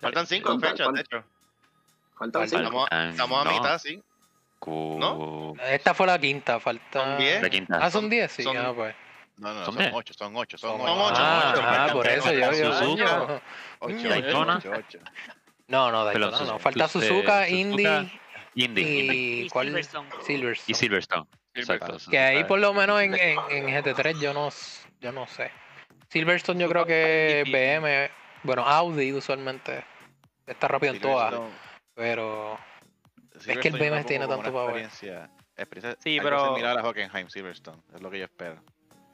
Faltan 0.00 0.26
cinco 0.26 0.58
fechas, 0.58 0.92
de 0.92 1.00
hecho. 1.02 1.24
Faltan 2.18 2.48
Falta- 2.48 2.48
cinco. 2.48 2.84
Estamos, 2.84 3.10
estamos 3.12 3.40
a 3.40 3.44
no. 3.44 3.52
mitad, 3.56 3.78
sí. 3.78 4.02
Esta 5.70 5.94
fue 5.94 6.06
la 6.06 6.18
quinta, 6.18 6.60
falta. 6.60 7.00
Son 7.04 7.18
diez. 7.18 7.42
La 7.42 7.50
quinta. 7.50 7.78
Ah, 7.80 7.90
son 7.90 8.08
10, 8.10 8.30
sí. 8.32 8.42
Son- 8.42 8.56
ah, 8.56 8.72
pues. 8.74 8.94
No, 9.36 9.48
no, 9.52 9.64
Son 9.64 9.74
son, 9.74 9.82
diez. 9.82 9.92
ocho, 9.94 10.14
son 10.14 10.36
ocho, 10.36 10.56
son 10.58 10.70
Son 10.78 10.80
ocho. 10.82 10.92
ocho, 10.92 11.14
ah, 11.18 11.52
ocho, 11.54 11.62
ah, 11.64 11.88
por 11.92 12.06
eso 12.06 12.32
yo, 12.32 12.52
yo, 12.52 13.40
Ocho, 13.80 14.08
Daytona. 14.08 14.60
No, 15.66 15.90
no, 15.90 16.04
Pero 16.12 16.30
Daytona 16.30 16.52
no. 16.52 16.58
Falta 16.58 16.86
Suzuka- 16.88 17.08
Suzuka, 17.08 17.48
Indy 17.48 18.20
Indy. 18.54 18.82
y, 18.82 19.40
Y 19.44 19.48
¿cuál? 19.48 19.66
Silverstone. 19.68 20.08
Silverstone. 20.22 20.72
Y 20.72 20.74
Silverstone. 20.74 21.26
Exacto. 21.54 21.86
Silverstone. 21.86 22.10
Que 22.12 22.18
ahí 22.22 22.44
por 22.44 22.60
lo 22.60 22.72
menos 22.74 23.00
en, 23.02 23.14
en, 23.14 23.38
en 23.50 23.66
GT3 23.68 24.20
yo 24.20 24.32
no, 24.32 24.50
yo 25.00 25.10
no 25.12 25.26
sé. 25.26 25.50
Silverstone 26.08 26.60
yo 26.60 26.68
creo 26.68 26.86
que. 26.86 27.42
BM, 27.50 28.10
bueno, 28.44 28.62
Audi 28.64 29.12
usualmente 29.12 29.84
está 30.46 30.68
rápido 30.68 30.92
en 30.94 31.00
todas, 31.00 31.34
pero 31.94 32.56
es 33.34 33.58
que 33.58 33.68
el 33.68 33.74
Silverstone 33.74 33.78
yo 33.78 33.90
BM 33.90 34.00
lo 34.00 34.06
tiene 34.06 34.26
tanto 34.28 34.52
power. 34.52 34.76
experiencia, 34.76 35.30
experiencia 35.56 35.98
Sí, 36.02 36.18
pero- 36.22 36.46
similar 36.54 36.78
a 36.78 36.82
Hockenheim 36.82 37.28
Silverstone, 37.28 37.82
es 37.94 38.00
lo 38.02 38.10
que 38.10 38.18
yo 38.18 38.24
espero. 38.24 38.62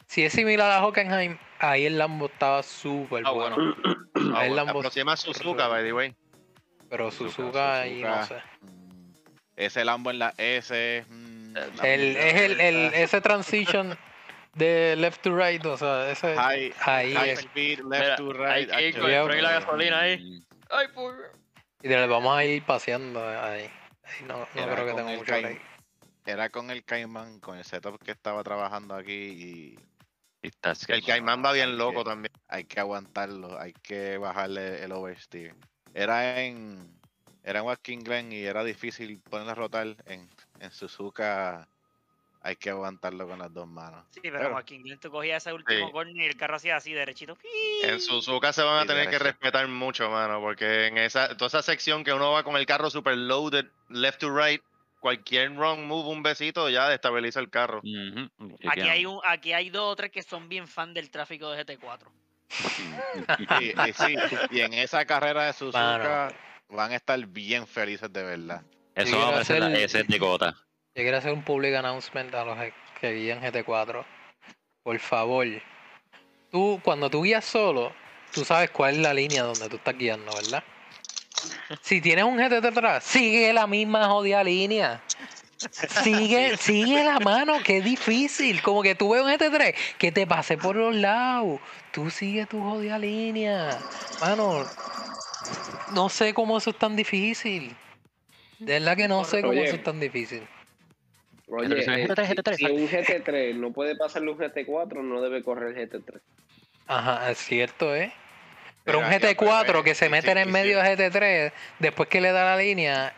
si 0.06 0.24
es 0.24 0.32
similar 0.32 0.70
a 0.72 0.84
Hockenheim, 0.84 1.38
ahí 1.58 1.86
el 1.86 1.96
Lambo 1.98 2.26
estaba 2.26 2.62
súper 2.62 3.22
Ah, 3.26 3.30
bueno. 3.30 3.56
bueno. 3.56 4.36
Ahí 4.36 4.48
el 4.50 4.56
La 4.56 4.64
Lambo, 4.64 4.80
próxima 4.80 5.14
es 5.14 5.20
Suzuka, 5.20 5.68
by 5.68 5.84
the 5.84 5.92
way. 5.92 6.14
pero 6.88 7.10
Suzuka, 7.10 7.30
Suzuka 7.36 7.80
ahí 7.82 8.02
no 8.02 8.26
sé. 8.26 8.34
Mm, 8.62 9.12
Ese 9.56 9.84
Lambo 9.84 10.10
en 10.10 10.18
la 10.18 10.34
S. 10.36 11.04
mm, 11.08 11.56
El- 11.82 12.16
es 12.16 12.34
el, 12.34 12.60
el, 12.60 12.74
vuelta, 12.76 12.98
ese 12.98 13.20
transition 13.20 13.96
de 14.54 14.96
left 14.96 15.22
to 15.22 15.36
right, 15.36 15.64
o 15.64 15.76
sea, 15.76 16.10
ese 16.10 16.34
High, 16.34 16.74
ahí 16.84 17.14
high 17.14 17.30
es. 17.30 17.38
speed, 17.40 17.78
left 17.88 18.02
Mira, 18.02 18.16
to 18.16 18.44
hay 18.46 18.64
right. 18.66 18.94
que 18.96 19.36
ir 19.36 19.42
la 19.42 19.52
gasolina 19.52 20.00
ahí. 20.00 20.18
Mm, 20.18 20.42
Ay, 20.70 20.86
pues. 20.94 21.14
Y 21.82 21.88
le 21.88 22.06
vamos 22.06 22.36
a 22.36 22.44
ir 22.44 22.62
paseando 22.64 23.26
ahí. 23.26 23.70
No, 24.26 24.38
no 24.38 24.46
Era 24.62 24.72
creo 24.74 24.84
que 24.86 25.00
el 25.12 25.18
mucho 25.18 25.32
Caim-. 25.32 25.60
Era 26.26 26.50
con 26.50 26.70
el 26.70 26.84
Cayman, 26.84 27.40
con 27.40 27.56
el 27.58 27.64
setup 27.64 27.98
que 28.02 28.10
estaba 28.12 28.42
trabajando 28.44 28.94
aquí 28.94 29.12
y 29.12 29.78
El 30.88 31.04
Caimán 31.04 31.42
va 31.44 31.52
bien 31.52 31.70
Hay 31.70 31.76
loco 31.76 32.04
que- 32.04 32.10
también. 32.10 32.32
hay 32.48 32.64
que 32.64 32.80
aguantarlo, 32.80 33.58
hay 33.58 33.72
que 33.82 34.18
bajarle 34.18 34.82
el 34.84 34.92
oversteer. 34.92 35.54
Era 35.94 36.40
en 36.42 36.98
era 37.42 37.60
en 37.60 37.64
Watkins 37.66 38.04
Glen 38.04 38.32
y 38.32 38.42
era 38.44 38.62
difícil 38.64 39.18
ponerla 39.20 39.52
a 39.52 39.54
rotar 39.56 39.96
en, 40.04 40.28
en 40.60 40.70
Suzuka. 40.70 41.66
Hay 42.42 42.56
que 42.56 42.70
aguantarlo 42.70 43.28
con 43.28 43.38
las 43.38 43.52
dos 43.52 43.66
manos. 43.68 44.04
Sí, 44.10 44.20
pero 44.22 44.38
Pero- 44.38 44.50
Joaquín 44.52 44.82
Glenn 44.82 44.98
tú 44.98 45.10
cogías 45.10 45.42
ese 45.44 45.52
último 45.52 45.86
Sí. 45.88 45.92
corner 45.92 46.16
y 46.16 46.24
el 46.26 46.36
carro 46.36 46.56
hacía 46.56 46.76
así 46.76 46.92
derechito. 46.92 47.36
En 47.82 48.00
Suzuka 48.00 48.52
se 48.54 48.62
van 48.62 48.78
a 48.78 48.82
Sí, 48.82 48.88
tener 48.88 49.10
que 49.10 49.18
respetar 49.18 49.68
mucho, 49.68 50.08
mano, 50.10 50.40
porque 50.40 50.86
en 50.86 50.96
esa 50.96 51.36
toda 51.36 51.48
esa 51.48 51.62
sección 51.62 52.02
que 52.02 52.12
uno 52.14 52.32
va 52.32 52.42
con 52.42 52.56
el 52.56 52.64
carro 52.64 52.88
super 52.88 53.14
loaded, 53.16 53.66
left 53.90 54.20
to 54.20 54.30
right, 54.34 54.62
cualquier 55.00 55.50
wrong 55.50 55.80
move, 55.86 56.08
un 56.08 56.22
besito, 56.22 56.70
ya 56.70 56.88
destabiliza 56.88 57.40
el 57.40 57.50
carro. 57.50 57.82
Aquí 58.70 58.80
hay, 58.88 59.04
un, 59.04 59.20
aquí 59.26 59.52
hay 59.52 59.68
dos 59.68 59.92
o 59.92 59.96
tres 59.96 60.10
que 60.10 60.22
son 60.22 60.48
bien 60.48 60.66
fan 60.66 60.94
del 60.94 61.10
tráfico 61.10 61.50
de 61.50 61.64
GT4. 61.66 62.10
Y, 63.60 63.66
y 63.88 63.92
sí, 63.92 64.14
y 64.50 64.60
en 64.60 64.72
esa 64.74 65.04
carrera 65.04 65.44
de 65.44 65.52
Suzuka 65.52 66.32
van 66.70 66.92
a 66.92 66.96
estar 66.96 67.18
bien 67.26 67.66
felices 67.66 68.10
de 68.12 68.22
verdad. 68.22 68.62
Eso 68.94 69.18
va 69.18 69.24
a 69.24 69.28
aparecer 69.28 69.60
la 69.60 69.72
S 69.78 70.02
de 70.04 70.18
gota. 70.18 70.56
Yo 70.94 71.02
quiero 71.02 71.18
hacer 71.18 71.32
un 71.32 71.44
public 71.44 71.74
announcement 71.74 72.34
a 72.34 72.44
los 72.44 72.58
que 73.00 73.12
guían 73.12 73.40
GT4. 73.40 74.04
Por 74.82 74.98
favor. 74.98 75.46
Tú, 76.50 76.80
cuando 76.82 77.08
tú 77.08 77.22
guías 77.22 77.44
solo, 77.44 77.92
tú 78.32 78.44
sabes 78.44 78.70
cuál 78.70 78.96
es 78.96 79.00
la 79.00 79.14
línea 79.14 79.44
donde 79.44 79.68
tú 79.68 79.76
estás 79.76 79.96
guiando, 79.96 80.32
¿verdad? 80.34 80.64
Si 81.82 82.00
tienes 82.00 82.24
un 82.24 82.36
GT 82.36 82.66
atrás, 82.66 83.04
sigue 83.04 83.52
la 83.52 83.66
misma 83.68 84.06
jodida 84.08 84.42
línea. 84.42 85.00
Sigue, 86.02 86.56
sigue 86.58 87.04
la 87.04 87.20
mano, 87.20 87.62
que 87.62 87.80
difícil. 87.80 88.60
Como 88.60 88.82
que 88.82 88.96
tú 88.96 89.10
ves 89.10 89.22
un 89.22 89.30
GT3 89.30 89.74
que 89.96 90.10
te 90.10 90.26
pase 90.26 90.58
por 90.58 90.74
los 90.74 90.94
lados. 90.94 91.60
Tú 91.92 92.10
sigue 92.10 92.46
tu 92.46 92.60
jodida 92.60 92.98
línea. 92.98 93.78
Mano, 94.20 94.66
no 95.92 96.08
sé 96.08 96.34
cómo 96.34 96.58
eso 96.58 96.70
es 96.70 96.78
tan 96.78 96.96
difícil. 96.96 97.76
De 98.58 98.74
verdad 98.74 98.96
que 98.96 99.08
no 99.08 99.24
sé 99.24 99.40
cómo 99.40 99.52
Oye. 99.52 99.66
eso 99.66 99.76
es 99.76 99.84
tan 99.84 100.00
difícil. 100.00 100.46
Oye, 101.50 101.68
GT3, 101.68 101.88
eh, 101.88 102.06
GT3, 102.06 102.28
GT3, 102.28 102.56
si 102.56 102.64
un 102.70 102.88
GT3 102.88 103.54
no 103.56 103.72
puede 103.72 103.96
pasarle 103.96 104.30
un 104.30 104.38
GT4, 104.38 105.02
no 105.02 105.20
debe 105.20 105.42
correr 105.42 105.74
GT3. 105.74 106.20
Ajá, 106.86 107.30
es 107.30 107.38
cierto, 107.38 107.94
¿eh? 107.94 108.12
Pero 108.84 108.98
un 109.00 109.04
Mira, 109.04 109.18
ya, 109.18 109.26
pero, 109.28 109.34
GT4 109.34 109.80
eh, 109.80 109.84
que 109.84 109.94
se 109.94 110.08
mete 110.08 110.30
en 110.30 110.38
el 110.38 110.48
medio 110.48 110.78
de 110.78 110.84
GT3, 110.96 111.52
después 111.78 112.08
que 112.08 112.20
le 112.20 112.32
da 112.32 112.44
la 112.44 112.56
línea, 112.56 113.12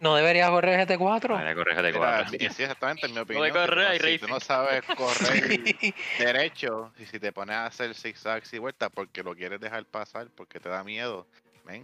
no 0.00 0.14
debería 0.14 0.48
correr 0.48 0.78
GT4. 0.86 1.34
Vale, 1.34 1.54
corre 1.54 1.74
GT4. 1.74 2.30
Mira, 2.30 2.50
sí, 2.50 2.62
exactamente, 2.62 3.06
en 3.06 3.14
mi 3.14 3.20
opinión. 3.22 3.44
si 3.46 3.52
tú 3.52 3.58
correr, 3.58 3.84
no- 3.84 3.90
hay 3.90 3.98
si 4.00 4.18
tú 4.18 4.28
no 4.28 4.40
sabes 4.40 4.82
correr 4.94 5.42
Sí. 5.48 5.94
derecho, 6.18 6.92
y 6.98 7.06
si 7.06 7.18
te 7.18 7.32
pones 7.32 7.56
a 7.56 7.66
hacer 7.66 7.94
zigzags 7.94 8.52
y 8.52 8.58
vueltas 8.58 8.90
porque 8.92 9.22
lo 9.22 9.34
quieres 9.34 9.60
dejar 9.60 9.84
pasar, 9.86 10.28
porque 10.36 10.60
te 10.60 10.68
da 10.68 10.84
miedo, 10.84 11.26
ven, 11.66 11.82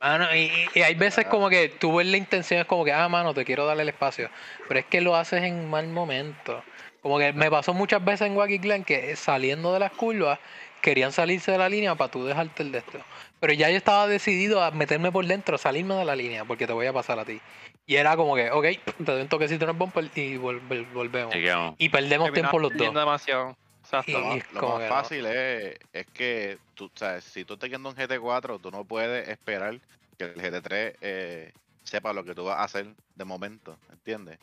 Mano, 0.00 0.32
y, 0.34 0.50
hay 0.80 0.94
veces 0.94 1.26
como 1.26 1.48
que 1.48 1.68
tú 1.68 1.96
ves 1.96 2.06
la 2.06 2.16
intención, 2.16 2.60
es 2.60 2.66
como 2.66 2.84
que, 2.84 2.92
ah, 2.92 3.08
mano, 3.08 3.34
te 3.34 3.44
quiero 3.44 3.66
darle 3.66 3.82
el 3.82 3.88
espacio. 3.88 4.30
Pero 4.68 4.80
es 4.80 4.86
que 4.86 5.00
lo 5.00 5.16
haces 5.16 5.42
en 5.42 5.68
mal 5.68 5.88
momento. 5.88 6.62
Como 7.00 7.18
que 7.18 7.32
me 7.32 7.50
pasó 7.50 7.74
muchas 7.74 8.04
veces 8.04 8.28
en 8.28 8.36
Wacky 8.36 8.58
Glen 8.58 8.84
que 8.84 9.16
saliendo 9.16 9.72
de 9.72 9.80
las 9.80 9.92
curvas 9.92 10.38
querían 10.82 11.10
salirse 11.10 11.50
de 11.50 11.58
la 11.58 11.68
línea 11.68 11.96
para 11.96 12.10
tú 12.10 12.24
dejarte 12.24 12.62
el 12.62 12.70
de 12.70 12.78
esto. 12.78 12.98
Pero 13.40 13.52
ya 13.52 13.70
yo 13.70 13.76
estaba 13.76 14.06
decidido 14.06 14.62
a 14.62 14.70
meterme 14.70 15.10
por 15.10 15.26
dentro, 15.26 15.58
salirme 15.58 15.94
de 15.96 16.04
la 16.04 16.14
línea, 16.14 16.44
porque 16.44 16.66
te 16.66 16.72
voy 16.72 16.86
a 16.86 16.92
pasar 16.92 17.18
a 17.18 17.24
ti. 17.24 17.40
Y 17.86 17.96
era 17.96 18.16
como 18.16 18.36
que, 18.36 18.50
ok, 18.50 18.64
te 18.98 19.04
doy 19.04 19.22
un 19.22 19.28
toquecito 19.28 19.64
en 19.64 19.70
el 19.70 19.76
bumper 19.76 20.04
y 20.14 20.36
vol- 20.36 20.60
vol- 20.68 20.92
volvemos. 20.92 21.34
Y 21.78 21.88
perdemos 21.88 22.32
tiempo 22.32 22.58
los 22.58 22.72
dos. 22.76 22.94
Demasiado. 22.94 23.56
Exacto. 23.88 24.10
Y- 24.10 24.12
Lo, 24.12 24.24
más- 24.26 24.52
lo 24.52 24.78
no. 24.78 24.88
fácil 24.88 25.26
es, 25.26 25.78
es 25.92 26.06
que 26.12 26.58
tú, 26.74 26.90
sabes, 26.94 27.24
si 27.24 27.44
tú 27.44 27.54
estás 27.54 27.68
guiando 27.70 27.88
un 27.88 27.96
GT4, 27.96 28.58
tú 28.60 28.70
no 28.70 28.84
puedes 28.84 29.26
esperar 29.28 29.80
que 30.18 30.24
el 30.24 30.34
GT3 30.34 30.94
eh, 31.00 31.52
sepa 31.84 32.12
lo 32.12 32.22
que 32.22 32.34
tú 32.34 32.44
vas 32.44 32.58
a 32.58 32.64
hacer 32.64 32.94
de 33.14 33.24
momento, 33.24 33.78
¿entiendes? 33.90 34.38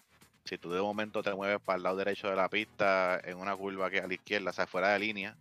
Si 0.45 0.57
tú 0.57 0.71
de 0.71 0.81
momento 0.81 1.21
te 1.21 1.33
mueves 1.33 1.59
para 1.63 1.77
el 1.77 1.83
lado 1.83 1.97
derecho 1.97 2.27
de 2.29 2.35
la 2.35 2.49
pista 2.49 3.19
en 3.23 3.37
una 3.37 3.55
curva 3.55 3.89
que 3.89 3.97
es 3.97 4.03
a 4.03 4.07
la 4.07 4.13
izquierda, 4.15 4.49
o 4.49 4.53
sea, 4.53 4.67
fuera 4.67 4.89
de 4.93 4.99
línea, 4.99 5.35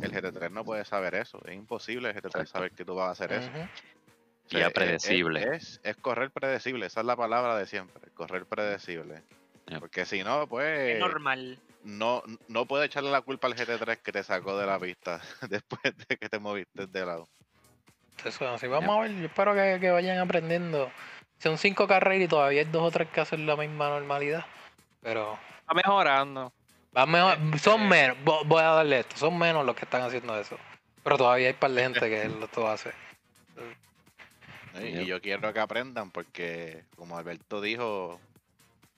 el 0.00 0.10
GT3 0.12 0.50
no 0.50 0.64
puede 0.64 0.84
saber 0.84 1.14
eso. 1.14 1.40
Es 1.46 1.54
imposible 1.54 2.08
el 2.08 2.14
GT3 2.14 2.26
Exacto. 2.42 2.50
saber 2.58 2.72
que 2.72 2.84
tú 2.84 2.94
vas 2.94 3.08
a 3.08 3.12
hacer 3.12 3.32
eso. 3.32 3.50
O 3.50 4.48
sea, 4.48 4.60
Ya 4.60 4.66
es- 4.66 4.66
es- 4.66 4.74
predecible. 4.74 5.56
Es, 5.56 5.80
es 5.82 5.96
correr 5.96 6.30
predecible, 6.30 6.86
esa 6.86 7.00
es 7.00 7.06
la 7.06 7.16
palabra 7.16 7.56
de 7.56 7.66
siempre, 7.66 8.10
correr 8.12 8.46
predecible. 8.46 9.22
Porque 9.80 10.04
si 10.04 10.22
no, 10.22 10.42
Es 10.42 10.48
pues 10.48 10.98
normal. 11.00 11.58
no, 11.82 12.22
no 12.48 12.66
puedes 12.66 12.86
echarle 12.86 13.10
la 13.10 13.22
culpa 13.22 13.46
al 13.46 13.54
GT3 13.54 13.98
que 14.02 14.12
te 14.12 14.22
sacó 14.22 14.56
de 14.58 14.66
la 14.66 14.78
pista 14.78 15.20
después 15.48 15.80
de 15.82 16.16
que 16.16 16.28
te 16.28 16.38
moviste 16.38 16.86
de 16.86 17.06
lado. 17.06 17.28
Eso, 18.24 18.48
así 18.48 18.66
vamos 18.68 18.96
a 18.96 19.00
ver, 19.02 19.12
yo 19.16 19.26
espero 19.26 19.54
que, 19.54 19.78
que 19.80 19.90
vayan 19.90 20.18
aprendiendo. 20.18 20.90
Son 21.38 21.58
cinco 21.58 21.86
carreras 21.88 22.24
y 22.24 22.28
todavía 22.28 22.60
hay 22.60 22.68
dos 22.70 22.82
o 22.82 22.90
tres 22.90 23.08
que 23.10 23.20
hacen 23.20 23.46
la 23.46 23.56
misma 23.56 23.88
normalidad. 23.88 24.46
Pero 25.02 25.38
Está 25.60 25.74
mejorando. 25.74 26.52
va 26.96 27.06
mejor, 27.06 27.36
son 27.58 27.88
menos, 27.88 28.16
vo- 28.24 28.46
voy 28.46 28.60
a 28.62 28.68
darle 28.68 29.00
esto, 29.00 29.16
son 29.16 29.36
menos 29.36 29.64
los 29.66 29.74
que 29.74 29.84
están 29.84 30.02
haciendo 30.02 30.38
eso. 30.38 30.56
Pero 31.02 31.18
todavía 31.18 31.48
hay 31.48 31.52
par 31.54 31.70
de 31.72 31.82
gente 31.82 32.08
que 32.08 32.28
lo 32.28 32.46
todo 32.48 32.68
hace. 32.68 32.92
Y 34.80 35.04
yo 35.06 35.20
quiero 35.20 35.52
que 35.52 35.60
aprendan 35.60 36.10
porque, 36.10 36.84
como 36.96 37.16
Alberto 37.18 37.60
dijo, 37.60 38.20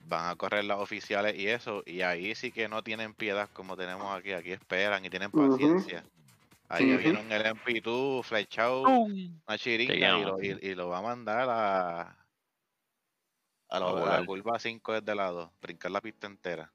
van 0.09 0.28
a 0.30 0.36
correr 0.36 0.64
las 0.64 0.78
oficiales 0.78 1.36
y 1.36 1.48
eso, 1.48 1.82
y 1.84 2.02
ahí 2.02 2.34
sí 2.34 2.52
que 2.52 2.68
no 2.68 2.82
tienen 2.82 3.14
piedad 3.14 3.48
como 3.52 3.76
tenemos 3.76 4.16
aquí, 4.16 4.32
aquí 4.32 4.52
esperan 4.52 5.04
y 5.04 5.11
tienen 5.11 5.30
paciencia. 5.30 6.04
Ahí 6.68 6.92
Ujú. 6.92 6.98
viene 7.02 7.20
un 7.20 7.28
LMP2 7.30 8.24
flechado, 8.24 8.84
¡Pum! 8.84 9.40
una 9.46 9.59
chiringa 9.59 10.18
y 10.18 10.22
lo, 10.24 10.42
y, 10.42 10.59
y 10.62 10.74
lo 10.74 10.88
va 10.88 10.98
a 10.98 11.02
mandar 11.02 11.48
a, 11.48 12.00
a, 13.68 13.80
la- 13.80 14.16
A 14.18 14.24
curva 14.24 14.59
5 14.59 14.92
desde 14.92 15.14
lado, 15.14 15.52
brincar 15.61 15.90
la 15.90 16.00
pista 16.00 16.26
entera. 16.26 16.70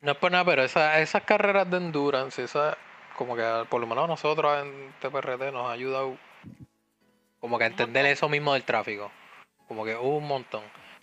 No 0.00 0.12
es 0.12 0.18
por 0.18 0.30
nada, 0.32 0.44
pero 0.44 0.62
esa- 0.64 1.00
esas 1.00 1.22
carreras 1.22 1.70
de 1.70 1.76
endurance, 1.76 2.42
esa, 2.42 2.76
como 3.16 3.36
que 3.36 3.64
por 3.70 3.80
lo 3.80 3.86
menos 3.86 4.08
nosotros 4.08 4.64
en 4.64 4.92
TPRT 5.00 5.52
nos 5.52 5.66
ha 5.68 5.72
ayudado 5.72 6.16
como 7.40 7.58
que 7.58 7.64
a 7.64 7.68
entender 7.68 8.06
eso 8.06 8.28
mismo 8.28 8.52
del 8.52 8.64
tráfico. 8.64 9.10
Como 9.68 9.84
que 9.84 9.96
un 9.96 10.26
montón. 10.26 10.62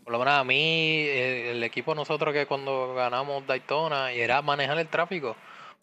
Por 0.09 0.13
lo 0.13 0.25
menos 0.25 0.39
a 0.39 0.43
mí, 0.43 1.03
eh, 1.05 1.51
el 1.51 1.63
equipo 1.63 1.93
nosotros 1.93 2.33
que 2.33 2.47
cuando 2.47 2.95
ganamos 2.95 3.45
Daytona, 3.45 4.11
y 4.11 4.19
era 4.19 4.41
manejar 4.41 4.79
el 4.79 4.87
tráfico. 4.87 5.35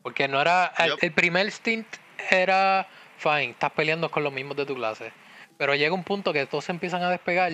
Porque 0.02 0.26
no 0.26 0.40
era. 0.40 0.72
El, 1.00 1.12
primer 1.12 1.48
stint 1.52 1.86
era 2.28 2.88
fine, 3.18 3.50
estás 3.50 3.70
peleando 3.70 4.10
con 4.10 4.24
los 4.24 4.32
mismos 4.32 4.56
de 4.56 4.66
tu 4.66 4.74
clase. 4.74 5.12
Pero 5.56 5.76
llega 5.76 5.94
un 5.94 6.02
punto 6.02 6.32
que 6.32 6.44
todos 6.44 6.64
se 6.64 6.72
empiezan 6.72 7.04
a 7.04 7.10
despegar 7.10 7.52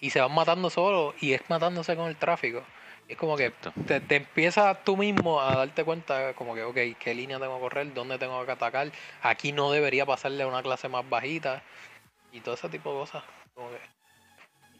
y 0.00 0.08
se 0.08 0.18
van 0.22 0.32
matando 0.32 0.70
solos 0.70 1.14
y 1.20 1.34
es 1.34 1.42
matándose 1.50 1.94
con 1.96 2.08
el 2.08 2.16
tráfico. 2.16 2.62
Es 3.06 3.18
como 3.18 3.36
que 3.36 3.52
te, 3.86 4.00
te 4.00 4.16
empiezas 4.16 4.82
tú 4.84 4.96
mismo 4.96 5.42
a 5.42 5.54
darte 5.54 5.84
cuenta 5.84 6.32
como 6.32 6.54
que, 6.54 6.62
ok, 6.62 6.98
qué 6.98 7.14
línea 7.14 7.38
tengo 7.38 7.56
que 7.56 7.60
correr, 7.60 7.92
dónde 7.92 8.16
tengo 8.16 8.42
que 8.46 8.52
atacar, 8.52 8.90
aquí 9.20 9.52
no 9.52 9.70
debería 9.70 10.06
pasarle 10.06 10.44
a 10.44 10.46
una 10.46 10.62
clase 10.62 10.88
más 10.88 11.06
bajita 11.06 11.62
y 12.32 12.40
todo 12.40 12.54
ese 12.54 12.70
tipo 12.70 12.90
de 12.94 13.00
cosas. 13.00 13.22
Como 13.54 13.68
que 13.68 13.95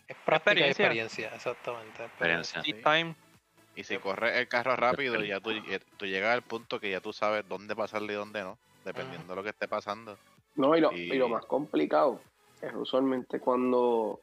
es 0.08 0.16
práctica 0.24 0.60
y 0.66 0.70
Experiencia. 0.70 1.26
experiencia, 1.26 1.36
exactamente. 1.36 2.04
Experiencia. 2.04 2.62
Seat 2.62 2.82
time. 2.82 3.14
Y 3.74 3.84
si 3.84 3.98
corres 3.98 4.36
el 4.36 4.48
carro 4.48 4.74
rápido, 4.76 5.22
ya 5.22 5.38
tú, 5.40 5.50
eh, 5.50 5.80
tú 5.98 6.06
llegas 6.06 6.32
al 6.34 6.42
punto 6.42 6.80
que 6.80 6.90
ya 6.90 7.00
tú 7.00 7.12
sabes 7.12 7.46
dónde 7.48 7.76
pasarle 7.76 8.14
y 8.14 8.16
dónde 8.16 8.42
no, 8.42 8.56
dependiendo 8.84 9.28
de 9.32 9.36
lo 9.36 9.42
que 9.42 9.50
esté 9.50 9.68
pasando. 9.68 10.16
No, 10.54 10.74
y 10.74 10.80
lo, 10.80 10.92
y 10.92 11.12
lo 11.18 11.28
más 11.28 11.44
complicado 11.44 12.20
es 12.62 12.72
usualmente 12.74 13.38
cuando 13.38 14.18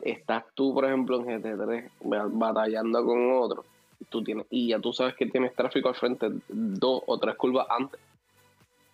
estás 0.00 0.44
tú, 0.54 0.72
por 0.72 0.86
ejemplo, 0.86 1.18
en 1.20 1.26
GT3 1.42 1.90
ba- 2.00 2.28
batallando 2.30 3.04
con 3.04 3.32
otro, 3.42 3.66
tú 4.08 4.24
tienes, 4.24 4.46
y 4.48 4.68
ya 4.68 4.80
tú 4.80 4.94
sabes 4.94 5.14
que 5.16 5.26
tienes 5.26 5.54
tráfico 5.54 5.90
al 5.90 5.94
frente 5.94 6.28
dos 6.48 7.02
o 7.06 7.18
tres 7.18 7.36
curvas 7.36 7.66
antes. 7.68 8.00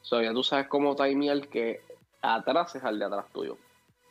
O 0.03 0.05
sea, 0.05 0.22
ya 0.22 0.33
tú 0.33 0.43
sabes 0.43 0.66
cómo 0.66 0.97
timear 0.97 1.47
que 1.49 1.81
atrás 2.20 2.74
es 2.74 2.83
al 2.83 2.99
de 2.99 3.05
atrás 3.05 3.27
tuyo, 3.33 3.57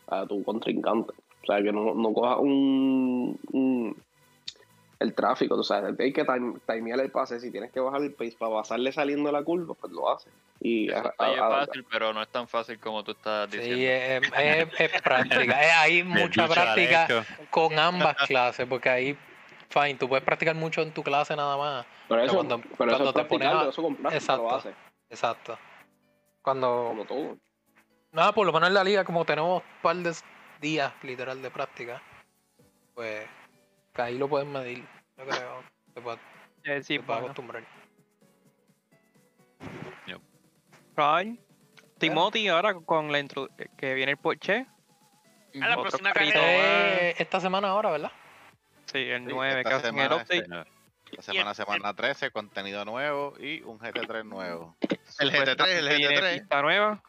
a 0.07 0.26
tu 0.26 0.41
contrincante. 0.45 1.13
O 1.47 1.53
sea, 1.53 1.61
que 1.61 1.71
no, 1.71 1.93
no 1.93 2.11
cojas 2.13 2.37
un, 2.39 3.39
un- 3.51 4.03
el 4.99 5.13
tráfico, 5.13 5.55
tú 5.55 5.63
sabes, 5.63 5.93
hay 5.99 6.11
que 6.11 6.23
time- 6.23 6.57
timear 6.67 6.99
el 7.01 7.11
pase. 7.11 7.39
Si 7.39 7.51
tienes 7.51 7.71
que 7.71 7.79
bajar 7.79 8.01
el 8.01 8.13
pace 8.13 8.35
para 8.39 8.53
pasarle 8.55 8.91
saliendo 8.91 9.31
la 9.31 9.43
curva, 9.43 9.75
pues 9.75 9.93
lo 9.93 10.09
haces. 10.09 10.31
Y 10.59 10.89
Eso 10.89 10.97
a- 11.05 11.09
está 11.09 11.27
bien 11.29 11.39
a- 11.39 11.47
a- 11.47 11.65
fácil, 11.65 11.85
pero 11.91 12.13
no 12.13 12.21
es 12.21 12.29
tan 12.29 12.47
fácil 12.47 12.79
como 12.79 13.03
tú 13.03 13.11
estás 13.11 13.51
Sí, 13.51 13.57
diciendo. 13.57 14.27
es, 14.35 14.69
es- 14.73 14.91
es 14.93 15.01
práctica. 15.01 15.81
Hay 15.81 16.03
mucha 16.03 16.47
práctica 16.47 17.07
con 17.51 17.77
ambas 17.77 18.15
clases, 18.25 18.65
porque 18.67 18.89
ahí, 18.89 19.17
fine, 19.69 19.95
tú 19.95 20.07
puedes 20.09 20.23
practicar 20.25 20.55
mucho 20.55 20.81
en 20.81 20.91
tu 20.93 21.03
clase 21.03 21.35
nada 21.35 21.57
más. 21.57 21.85
Pero 22.07 22.21
eso, 22.23 22.35
cuando- 22.35 22.59
pero 22.61 22.73
cuando 22.77 22.93
es 22.95 22.97
te 22.97 23.03
pones 23.05 23.27
practicando, 23.27 23.59
a- 23.59 23.69
eso 23.69 23.83
con 23.83 23.95
práctica 23.97 24.17
Exacto. 24.17 24.43
lo 24.43 24.55
haces, 24.55 24.75
Exacto. 25.11 25.59
Cuando 26.41 26.85
como 26.89 27.05
todo. 27.05 27.37
Nada, 28.11 28.31
por 28.31 28.45
lo 28.47 28.53
menos 28.53 28.69
en 28.69 28.73
la 28.75 28.83
liga, 28.83 29.03
como 29.03 29.25
tenemos 29.25 29.61
un 29.61 29.81
par 29.81 29.97
de 29.97 30.15
días 30.66 30.91
literal 31.03 31.41
de 31.43 31.51
práctica, 31.51 32.01
pues 32.95 33.28
que 33.93 34.01
ahí 34.01 34.18
lo 34.18 34.28
pueden 34.28 34.51
medir, 34.51 34.84
yo 35.18 35.26
creo. 35.28 35.63
Se 35.93 36.01
puede, 36.01 36.18
Eh, 36.63 36.82
sí, 36.84 36.95
se 36.95 36.99
puede 37.03 37.20
bueno. 37.20 37.26
acostumbrar. 37.28 37.63
Right. 40.97 41.38
Timothy 41.97 42.47
ahora 42.47 42.74
con 42.74 43.11
la 43.11 43.20
intro 43.20 43.49
que 43.78 43.93
viene 43.93 44.13
el 44.13 44.18
Porsche. 44.18 44.66
A 45.61 45.68
la 45.68 45.76
próxima 45.78 46.11
carrera. 46.13 46.39
Eh, 47.09 47.16
esta 47.18 47.39
semana 47.41 47.68
ahora, 47.70 47.91
¿verdad? 47.91 48.11
Sí, 48.86 48.99
el 48.99 49.26
Sí, 49.26 49.28
9 49.30 49.57
esta 49.59 49.70
que 49.70 49.76
hacen 49.76 49.88
el 49.99 50.01
semana, 50.03 50.16
update. 50.16 50.38
este, 50.38 50.49
La 50.49 50.66
el- 51.18 51.24
semana, 51.24 51.49
el- 51.49 51.55
semana 51.55 51.93
13, 51.93 52.32
contenido 52.32 52.86
nuevo 52.86 53.34
y 53.39 53.61
un 53.63 53.78
GT3 53.80 54.24
nuevo. 54.26 54.76
El 55.20 55.32
GT3, 55.32 55.68
el 55.68 55.88
Viene 55.97 56.16
GT3. 56.16 56.39
pista 56.39 56.61
nueva. 56.61 57.03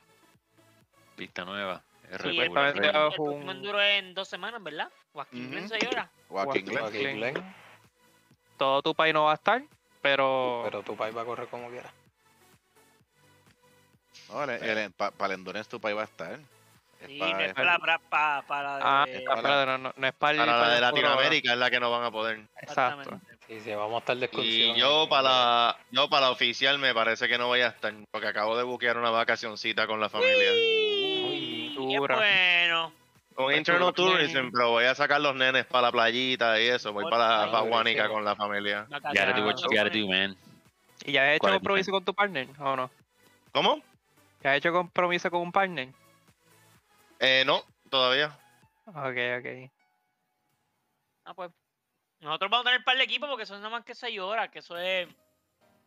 Pista 1.16 1.44
nueva. 1.44 1.82
Sí, 2.22 2.38
el 2.38 3.48
enduro 3.48 3.80
es 3.80 3.98
en 4.02 4.14
dos 4.14 4.28
semanas, 4.28 4.62
¿verdad? 4.62 4.90
Joaquín. 5.12 5.50
Glen 5.50 5.68
seis 5.68 5.86
horas. 5.88 6.08
Joaquín 6.28 6.64
Glen. 6.66 7.54
Todo 8.56 8.82
tu 8.82 8.94
país 8.94 9.12
no 9.12 9.24
va 9.24 9.32
a 9.32 9.34
estar, 9.34 9.62
pero, 10.00 10.62
pero 10.64 10.82
tu 10.82 10.96
país 10.96 11.16
va 11.16 11.22
a 11.22 11.24
correr 11.24 11.48
como 11.48 11.68
quiera. 11.68 11.90
No, 14.30 14.44
el, 14.44 14.50
el- 14.50 14.92
pa- 14.92 15.10
para 15.10 15.34
el 15.34 15.40
Endurance 15.40 15.68
tu 15.70 15.80
país 15.80 15.96
va 15.96 16.02
a 16.02 16.04
estar. 16.06 16.38
Es 17.00 17.08
Sí, 17.08 17.18
no 17.18 17.38
es 17.40 17.52
para, 17.52 17.78
para, 17.78 17.98
para, 17.98 18.42
para 18.42 19.02
ah, 19.02 19.04
de- 19.06 19.18
espérate, 19.18 19.66
no, 19.66 19.78
no, 19.78 19.92
no 19.94 20.06
es 20.06 20.14
para 20.14 20.38
Para 20.38 20.52
la 20.52 20.58
para 20.58 20.74
de. 20.74 20.80
Latinoamérica 20.80 21.52
es 21.52 21.58
la 21.58 21.70
que 21.70 21.78
no 21.78 21.90
van 21.90 22.04
a 22.04 22.10
poder. 22.10 22.38
Exacto. 22.62 23.02
Exactamente. 23.02 23.36
Sí, 23.46 23.60
sí, 23.60 23.70
vamos 23.74 23.96
a 23.96 23.98
estar 23.98 24.16
de 24.16 24.24
excursión. 24.24 24.76
Y 24.76 24.80
yo 24.80 25.06
para 25.08 25.22
la, 25.22 25.76
yo 25.90 26.08
para 26.08 26.26
la 26.26 26.32
oficial 26.32 26.78
me 26.78 26.94
parece 26.94 27.28
que 27.28 27.36
no 27.36 27.46
voy 27.48 27.60
a 27.60 27.68
estar, 27.68 27.92
porque 28.10 28.26
acabo 28.28 28.56
de 28.56 28.64
buquear 28.64 28.96
una 28.96 29.10
vacacioncita 29.10 29.86
con 29.86 30.00
la 30.00 30.08
familia. 30.08 30.50
Uy, 30.52 30.95
Es 31.94 32.00
bueno. 32.00 32.92
Con 33.34 33.44
Pues 33.46 33.58
Internal. 33.58 33.92
Tourism, 33.92 34.50
pero 34.50 34.70
voy 34.70 34.84
a 34.86 34.94
sacar 34.94 35.20
los 35.20 35.34
nenes 35.36 35.66
para 35.66 35.82
la 35.88 35.92
playita 35.92 36.58
y 36.60 36.68
eso. 36.68 36.92
Voy 36.92 37.02
Por 37.04 37.10
para, 37.12 37.50
para 37.50 37.64
Buenísimo. 37.64 38.08
con 38.08 38.24
la 38.24 38.34
familia. 38.34 38.86
You 38.88 38.98
gotta 38.98 39.32
do 39.34 39.44
what 39.46 39.56
you 39.56 39.68
gotta 39.68 39.90
do, 39.90 40.06
man. 40.08 40.36
¿Y 41.04 41.12
ya 41.12 41.22
has 41.28 41.36
hecho 41.36 41.48
compromiso 41.48 41.90
con 41.90 42.04
tu 42.04 42.14
partner 42.14 42.48
o 42.58 42.76
no? 42.76 42.90
¿Cómo? 43.52 43.82
¿Ya 44.42 44.52
has 44.52 44.56
hecho 44.56 44.72
compromiso 44.72 45.30
con 45.30 45.42
un 45.42 45.52
partner? 45.52 45.88
Eh, 47.20 47.44
no, 47.46 47.62
todavía. 47.90 48.38
Ok, 48.86 49.16
ok. 49.38 49.70
Ah, 51.26 51.34
pues. 51.34 51.50
Nosotros 52.20 52.50
vamos 52.50 52.64
a 52.64 52.68
tener 52.68 52.78
un 52.80 52.84
par 52.84 52.96
de 52.96 53.04
equipos 53.04 53.28
porque 53.28 53.44
son 53.44 53.58
nada 53.58 53.68
más 53.70 53.84
que 53.84 53.94
6 53.94 54.18
horas, 54.20 54.48
que 54.48 54.60
eso 54.60 54.78
es 54.78 55.06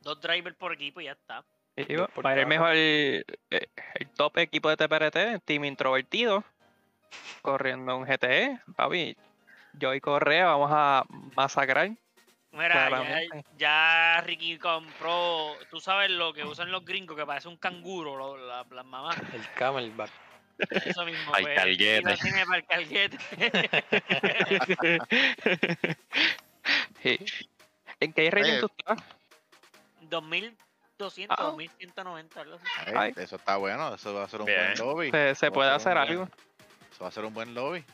dos 0.01 0.21
drivers 0.21 0.55
por 0.55 0.71
equipo 0.73 1.01
y 1.01 1.05
ya 1.05 1.13
está. 1.13 1.43
Y 1.75 1.93
Dos 1.93 2.03
va 2.03 2.07
por 2.07 2.25
va 2.25 2.29
a 2.31 2.33
ir 2.33 2.39
el 2.39 2.47
mejor, 2.47 2.71
eh, 2.73 3.23
el 3.49 4.09
top 4.15 4.37
equipo 4.39 4.69
de 4.69 4.77
TPRT, 4.77 5.43
Team 5.45 5.65
Introvertido, 5.65 6.43
corriendo 7.41 7.95
un 7.97 8.05
GTE, 8.05 8.59
papi. 8.75 9.15
Yo 9.73 9.93
y 9.93 10.01
Correa 10.01 10.47
vamos 10.47 10.71
a 10.73 11.05
masacrar. 11.35 11.91
Mira, 12.51 12.89
ya, 12.89 13.21
ya 13.57 14.21
Ricky 14.25 14.57
compró, 14.57 15.53
tú 15.69 15.79
sabes 15.79 16.09
lo 16.09 16.33
que 16.33 16.43
usan 16.43 16.71
los 16.71 16.83
gringos, 16.83 17.15
que 17.15 17.23
parece 17.25 17.47
un 17.47 17.57
canguro, 17.57 18.17
lo- 18.17 18.37
la- 18.37 18.65
las 18.71 18.85
mamás. 18.85 19.15
El 19.33 19.47
camelback. 19.53 20.09
Eso 20.85 21.05
mismo. 21.05 21.33
Al 21.33 21.43
pues, 21.43 21.55
calguete. 21.55 22.01
y 22.01 22.03
lo 22.03 22.17
tiene 22.17 22.45
para 22.45 22.57
el 22.57 22.65
calguete. 22.65 23.17
Sí. 27.01 27.17
¿En 28.01 28.11
qué 28.13 28.29
rating 28.29 28.51
Oye. 28.51 28.59
tú 28.59 28.69
estás? 28.77 28.99
2200, 30.99 31.37
Ah. 31.39 31.43
2190, 31.43 32.41
algo 32.41 32.55
así. 32.57 32.65
Ay, 32.85 32.93
Ay. 32.95 33.13
Eso 33.23 33.37
está 33.37 33.55
bueno, 33.57 33.95
eso 33.95 34.13
va 34.13 34.25
a 34.25 34.27
ser 34.29 34.41
un 34.41 34.45
Bien. 34.45 34.59
buen 34.75 34.77
lobby. 34.77 35.11
Se, 35.11 35.35
se 35.35 35.51
puede 35.51 35.71
hacer 35.71 35.93
un 35.97 36.03
buen- 36.03 36.09
algo. 36.09 36.29
Eso 36.91 37.03
va 37.03 37.07
a 37.07 37.11
ser 37.11 37.25
un 37.25 37.33
buen 37.33 37.53
lobby. 37.53 37.85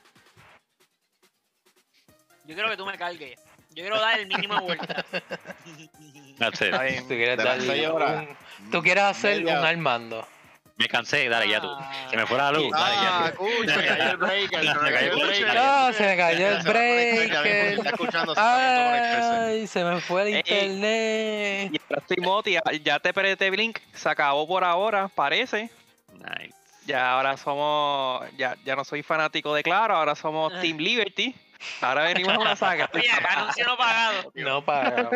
Yo 2.45 2.53
quiero 2.55 2.69
que 2.69 2.77
tú 2.77 2.85
me 2.85 2.97
cargues. 2.97 3.39
Yo 3.69 3.83
quiero 3.83 3.99
dar 3.99 4.19
el 4.19 4.27
mínimo 4.27 4.59
vuelta. 4.61 5.05
That's 6.39 6.61
it. 6.61 6.73
Está 6.73 7.01
Tú 7.01 7.07
quieres 7.09 7.37
darle 7.37 7.65
seis 7.65 7.87
horas, 7.87 8.27
un- 8.59 8.71
tú 8.71 8.81
quieres 8.81 9.03
hacer 9.03 9.37
media- 9.43 9.59
un 9.59 9.65
Armando. 9.65 10.27
Me 10.77 10.87
cansé, 10.89 11.29
dale 11.29 11.47
ya 11.47 11.61
tú. 11.61 11.69
Ah. 11.71 12.07
Se 12.09 12.17
me 12.17 12.25
fue 12.27 12.37
la 12.37 12.51
luz, 12.51 12.69
dale 12.71 12.95
ya 12.95 13.17
Ah, 13.27 13.31
Se 13.65 13.77
me 13.77 13.85
cayó 13.87 14.11
el 14.11 14.17
breaker, 14.17 14.59
se 14.61 14.73
me 14.81 14.91
cayó 14.91 15.13
el 15.13 15.19
breaker. 15.25 15.55
No, 15.55 15.93
se 15.93 16.03
me 16.05 16.17
cayó 16.17 16.47
el 16.49 16.63
breaker. 16.63 17.79
Ay, 18.37 19.67
se 19.67 19.83
me 19.85 20.01
fue 20.01 20.21
el 20.23 20.27
Ey. 20.27 20.35
internet. 20.39 21.71
Y 21.73 21.81
ahora 21.89 22.01
estoy 22.01 22.17
Moti, 22.23 22.51
ya- 22.53 22.61
ya 22.83 22.99
TPRT 22.99 23.49
Blink 23.51 23.79
se 23.93 24.09
acabó 24.09 24.45
por 24.47 24.63
ahora, 24.65 25.07
parece. 25.07 25.69
Nice. 26.13 26.53
Ya 26.85 27.11
ahora 27.13 27.37
somos, 27.37 28.25
ya, 28.37 28.55
ya 28.65 28.75
no 28.75 28.83
soy 28.83 29.01
fanático 29.01 29.53
de 29.55 29.63
Claro, 29.63 29.95
ahora 29.95 30.13
somos 30.15 30.53
Ah. 30.53 30.61
Team 30.61 30.77
Liberty. 30.77 31.33
Ahora 31.81 32.03
venimos 32.03 32.33
a 32.35 32.39
una 32.39 32.55
saga. 32.55 32.89
Oye, 32.93 33.09
anuncio 33.09 33.65
no 33.65 33.77
pagado. 33.77 34.31
No 34.35 34.63
para. 34.63 35.09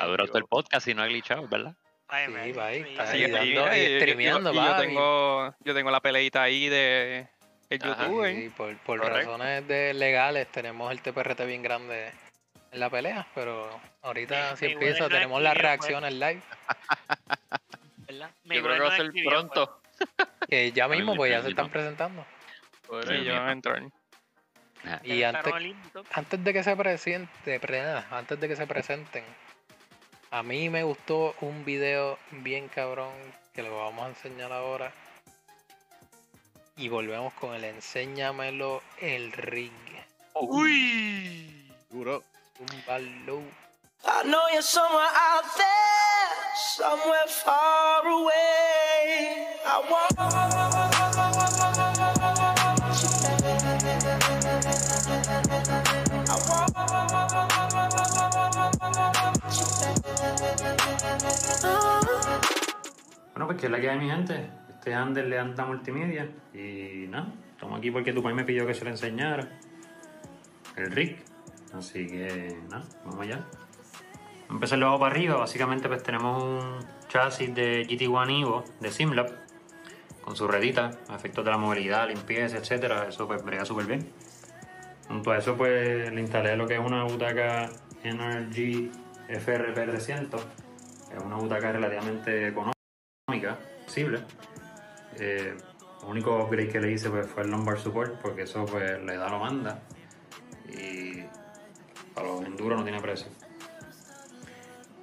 Ha 0.00 0.06
durado 0.06 0.26
todo 0.28 0.38
el 0.38 0.44
podcast 0.46 0.86
y 0.88 0.94
no 0.94 1.02
ha 1.02 1.06
glitchado, 1.06 1.46
¿verdad? 1.48 1.74
Ay, 2.14 2.26
Sí, 2.26 2.52
va 2.52 2.66
ahí, 2.66 2.80
está 2.82 3.10
ahí. 3.10 3.24
y- 3.24 3.30
dando- 3.30 3.66
streameando, 3.72 4.52
yo 4.52 4.76
tengo, 4.76 5.54
yo 5.64 5.74
tengo 5.74 5.90
la 5.90 6.00
peleita 6.00 6.42
ahí 6.42 6.68
de 6.68 7.26
el 7.70 7.82
Ajá. 7.82 8.04
YouTube. 8.04 8.24
¿eh? 8.26 8.34
Sí, 8.36 8.48
por, 8.54 8.76
por 8.78 9.00
razones 9.00 9.66
de 9.66 9.94
legales 9.94 10.46
tenemos 10.48 10.92
el 10.92 11.00
TPRT 11.00 11.46
bien 11.46 11.62
grande 11.62 12.12
en 12.70 12.80
la 12.80 12.90
pelea, 12.90 13.26
pero 13.34 13.80
ahorita 14.02 14.56
si 14.56 14.66
empieza 14.66 15.08
tenemos 15.08 15.40
la 15.40 15.54
las 15.54 15.64
actividad, 15.64 15.70
reacciones 16.02 16.12
live, 16.12 16.42
¿verdad? 18.08 18.30
Yo 18.44 18.62
creo 18.62 18.74
que 18.74 18.80
va 18.80 18.92
a 18.92 18.96
ser 18.96 19.10
pronto. 19.24 19.80
que 20.50 20.72
ya 20.72 20.88
mismo 20.88 21.12
mi 21.12 21.16
pues 21.16 21.30
ya 21.32 21.42
se 21.42 21.48
están 21.48 21.70
presentando. 21.70 22.26
Sí, 23.08 23.24
yo 23.24 23.48
en- 23.48 23.62
pues. 23.62 23.82
Y 25.04 25.22
antes, 25.22 25.54
antes 26.12 26.44
de 26.44 26.52
que 26.52 26.62
se 26.62 26.76
presente, 26.76 27.58
pre- 27.60 27.80
antes 28.10 28.38
de 28.38 28.48
que 28.48 28.56
se 28.56 28.66
presenten, 28.66 29.24
a 30.32 30.42
mí 30.42 30.70
me 30.70 30.82
gustó 30.82 31.34
un 31.42 31.64
video 31.64 32.18
bien 32.30 32.68
cabrón 32.68 33.12
que 33.52 33.62
lo 33.62 33.76
vamos 33.76 34.06
a 34.06 34.08
enseñar 34.08 34.50
ahora. 34.50 34.92
Y 36.76 36.88
volvemos 36.88 37.34
con 37.34 37.54
el 37.54 37.64
enséñamelo 37.64 38.82
el 38.98 39.30
ring. 39.32 39.72
Uy. 40.34 41.70
Duro. 41.90 42.24
Un 42.58 42.84
balón. 42.86 43.62
I 44.04 44.24
know 44.24 44.48
you're 44.52 44.62
somewhere 44.62 45.04
out 45.14 45.44
there, 45.56 46.32
somewhere 46.76 47.28
far 47.28 48.06
away. 48.06 49.46
I 49.64 49.82
want 49.88 50.81
Bueno, 61.62 63.46
pues 63.46 63.58
que 63.58 63.66
es 63.66 63.72
la 63.72 63.80
que 63.80 63.90
hay, 63.90 63.98
mi 63.98 64.10
gente. 64.10 64.50
Este 64.68 64.90
es 64.90 64.96
Ander 64.96 65.26
le 65.26 65.38
anda 65.38 65.64
multimedia. 65.64 66.28
Y 66.52 67.06
nada, 67.08 67.32
estamos 67.52 67.78
aquí 67.78 67.90
porque 67.90 68.12
tu 68.12 68.22
país 68.22 68.34
me 68.34 68.44
pidió 68.44 68.66
que 68.66 68.74
se 68.74 68.84
lo 68.84 68.90
enseñara. 68.90 69.48
El 70.76 70.90
Rick. 70.90 71.18
Así 71.74 72.06
que 72.06 72.58
nada, 72.68 72.84
vamos 73.04 73.20
allá. 73.20 73.36
Vamos 73.36 74.50
a 74.50 74.52
empezar 74.54 74.78
luego 74.78 74.98
para 74.98 75.14
arriba. 75.14 75.36
Básicamente, 75.36 75.88
pues 75.88 76.02
tenemos 76.02 76.42
un 76.42 76.78
chasis 77.08 77.54
de 77.54 77.86
GT1 77.86 78.42
Evo 78.42 78.64
de 78.80 78.90
Simlab 78.90 79.30
con 80.22 80.36
su 80.36 80.46
redita, 80.46 80.90
efectos 81.14 81.44
de 81.44 81.50
la 81.50 81.58
movilidad, 81.58 82.08
limpieza, 82.08 82.58
etcétera. 82.58 83.08
Eso 83.08 83.26
pues 83.26 83.44
brega 83.44 83.64
súper 83.64 83.86
bien. 83.86 84.12
Junto 85.08 85.30
a 85.30 85.38
eso, 85.38 85.56
pues 85.56 86.12
le 86.12 86.20
instalé 86.20 86.56
lo 86.56 86.66
que 86.66 86.74
es 86.74 86.80
una 86.80 87.04
butaca 87.04 87.68
NRG 88.04 88.90
FRP 89.28 89.74
300. 89.74 90.46
Es 91.16 91.22
una 91.22 91.36
butaca 91.36 91.72
relativamente 91.72 92.48
económica, 92.48 93.58
posible. 93.84 94.20
Eh, 95.18 95.56
lo 96.02 96.08
único 96.08 96.36
upgrade 96.42 96.68
que 96.68 96.80
le 96.80 96.92
hice 96.92 97.10
pues, 97.10 97.26
fue 97.26 97.42
el 97.42 97.50
lumbar 97.50 97.78
support, 97.78 98.20
porque 98.20 98.42
eso 98.42 98.64
pues, 98.64 99.00
le 99.02 99.16
da 99.16 99.28
lo 99.28 99.38
manda. 99.38 99.82
Y 100.68 101.22
para 102.14 102.28
los 102.28 102.44
enduros 102.44 102.78
no 102.78 102.84
tiene 102.84 103.00
precio. 103.00 103.28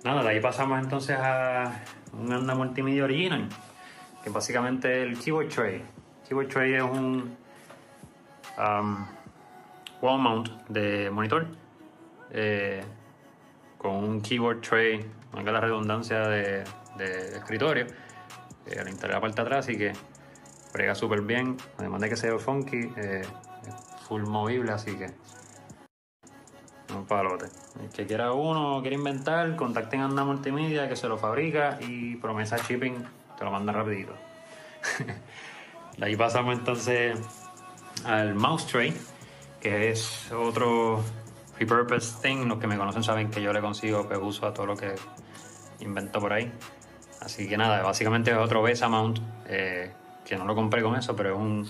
Nada, 0.03 0.24
de 0.24 0.30
ahí 0.30 0.39
pasamos 0.39 0.80
entonces 0.80 1.18
a 1.20 1.84
un 2.14 2.32
anda 2.32 2.55
multimedia 2.55 3.03
original, 3.03 3.47
que 4.24 4.30
básicamente 4.30 5.03
es 5.03 5.10
el 5.10 5.20
keyboard 5.20 5.49
tray. 5.49 5.84
Keyboard 6.28 6.47
tray 6.47 6.74
es 6.76 6.84
un 6.84 7.36
um, 8.57 9.05
wall 10.01 10.22
mount 10.22 10.49
de 10.70 11.10
monitor 11.10 11.47
eh, 12.32 12.82
con 13.78 13.95
un 13.95 14.22
keyboard 14.22 14.62
tray, 14.62 15.05
valga 15.32 15.52
la 15.52 15.62
redundancia 15.62 16.28
de, 16.28 16.64
escritorio, 17.36 17.86
eh, 18.66 18.84
le 18.84 18.90
instalé 18.90 19.14
la 19.14 19.22
parte 19.22 19.38
de 19.38 19.42
atrás, 19.42 19.66
así 19.66 19.78
que 19.78 19.94
brega 20.74 20.96
súper 20.96 21.22
bien, 21.22 21.58
además 21.78 22.02
de 22.02 22.10
que 22.10 22.16
se 22.16 22.32
ve 22.32 22.40
funky, 22.40 22.92
eh, 22.98 23.22
full 24.08 24.24
movible, 24.24 24.72
así 24.72 24.96
que 24.96 25.08
un 26.94 27.06
palote. 27.06 27.46
El 27.82 27.90
que 27.90 28.06
quiera 28.06 28.34
uno 28.34 28.82
quiera 28.82 28.96
inventar, 28.96 29.56
contacten 29.56 30.02
a 30.02 30.06
Anda 30.06 30.24
Multimedia 30.24 30.90
que 30.90 30.96
se 30.96 31.08
lo 31.08 31.18
fabrica 31.18 31.78
y 31.82 32.16
promesa 32.16 32.58
shipping 32.58 32.96
te 33.38 33.46
lo 33.46 33.52
manda 33.52 33.72
rapidito. 33.72 34.14
de 35.98 36.06
ahí 36.06 36.16
pasamos 36.16 36.58
entonces 36.58 37.18
al 38.06 38.36
mouse 38.36 38.68
tray, 38.68 38.94
que 39.62 39.92
es 39.92 40.32
otro 40.32 41.04
repurpose 41.60 42.22
thing. 42.22 42.47
Los 42.47 42.60
que 42.60 42.68
me 42.68 42.78
conocen 42.78 43.03
saben 43.03 43.30
que 43.30 43.41
yo 43.41 43.51
le 43.53 43.62
consigo 43.62 44.07
pues, 44.07 44.20
uso 44.22 44.47
a 44.47 44.53
todo 44.53 44.66
lo 44.66 44.76
que 44.76 44.95
invento 45.80 46.20
por 46.20 46.34
ahí. 46.34 46.51
Así 47.22 47.47
que 47.47 47.57
nada, 47.57 47.84
básicamente 47.84 48.32
es 48.32 48.38
otro 48.38 48.62
Besa 48.62 48.88
mount, 48.88 49.20
eh, 49.47 49.91
que 50.26 50.38
no 50.38 50.45
lo 50.45 50.55
compré 50.55 50.82
con 50.82 50.95
eso, 50.95 51.16
pero 51.16 51.34
es 51.34 51.39
un 51.39 51.70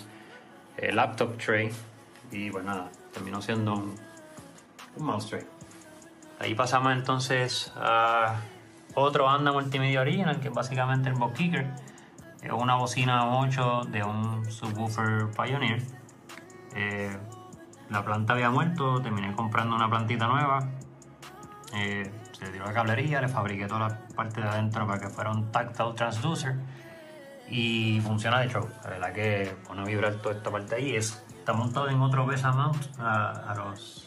eh, 0.78 0.92
laptop 0.92 1.38
tray. 1.38 1.72
Y 2.32 2.52
pues 2.52 2.64
nada, 2.64 2.90
terminó 3.12 3.42
siendo 3.42 3.74
un, 3.74 3.96
mouse 5.00 5.28
tray. 5.30 5.44
Ahí 6.40 6.56
pasamos 6.56 6.94
entonces 6.94 7.72
a 7.76 8.42
otro 8.94 9.28
Anda 9.28 9.52
Multimedia 9.52 10.02
Original, 10.02 10.40
que 10.40 10.50
es 10.50 10.54
básicamente 10.54 11.10
el 11.10 11.16
box 11.16 11.38
kicker. 11.38 11.68
Es 12.42 12.52
una 12.52 12.76
bocina 12.76 13.38
8 13.40 13.88
de 13.90 14.04
un 14.04 14.50
subwoofer 14.50 15.28
Pioneer. 15.32 15.82
Eh, 16.76 17.18
la 17.90 18.04
planta 18.04 18.34
había 18.34 18.50
muerto, 18.50 19.02
terminé 19.02 19.34
comprando 19.36 19.76
una 19.76 19.90
plantita 19.90 20.28
nueva. 20.28 20.60
Eh, 21.76 22.12
se 22.32 22.48
tiró 22.50 22.66
la 22.66 22.74
cablería, 22.74 23.22
le 23.22 23.28
fabriqué 23.28 23.68
toda 23.68 23.90
la 23.90 24.00
parte 24.16 24.42
de 24.42 24.48
adentro 24.48 24.88
para 24.88 25.00
que 25.00 25.10
fuera 25.10 25.32
un 25.32 25.52
tactile 25.52 25.94
transducer. 25.96 26.56
Y 27.50 28.00
funciona 28.02 28.40
de 28.42 28.50
show. 28.50 28.68
La 28.84 28.90
verdad 28.92 29.14
que 29.14 29.56
pone 29.68 29.82
a 29.82 29.86
vibrar 29.86 30.14
toda 30.16 30.36
esta 30.36 30.52
parte 30.52 30.76
ahí. 30.76 30.96
Es, 30.96 31.24
está 31.38 31.54
montado 31.54 31.90
en 31.90 32.00
otro 32.00 32.26
Besa 32.26 32.52
mount 32.52 33.00
a, 33.00 33.52
a 33.52 33.56
los 33.56 34.06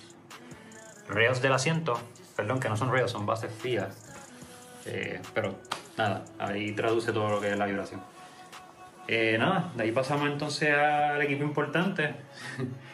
rails 1.08 1.42
del 1.42 1.52
asiento. 1.52 1.98
Perdón, 2.36 2.60
que 2.60 2.68
no 2.68 2.76
son 2.76 2.92
rails, 2.92 3.10
son 3.10 3.26
bases 3.26 3.52
fijas. 3.52 4.12
Eh, 4.86 5.20
pero 5.34 5.56
nada, 5.96 6.24
ahí 6.38 6.72
traduce 6.72 7.12
todo 7.12 7.28
lo 7.30 7.40
que 7.40 7.50
es 7.50 7.58
la 7.58 7.66
vibración. 7.66 8.00
Eh, 9.08 9.36
nada, 9.38 9.72
de 9.76 9.82
ahí 9.82 9.92
pasamos 9.92 10.28
entonces 10.28 10.72
al 10.74 11.20
equipo 11.22 11.44
importante. 11.44 12.14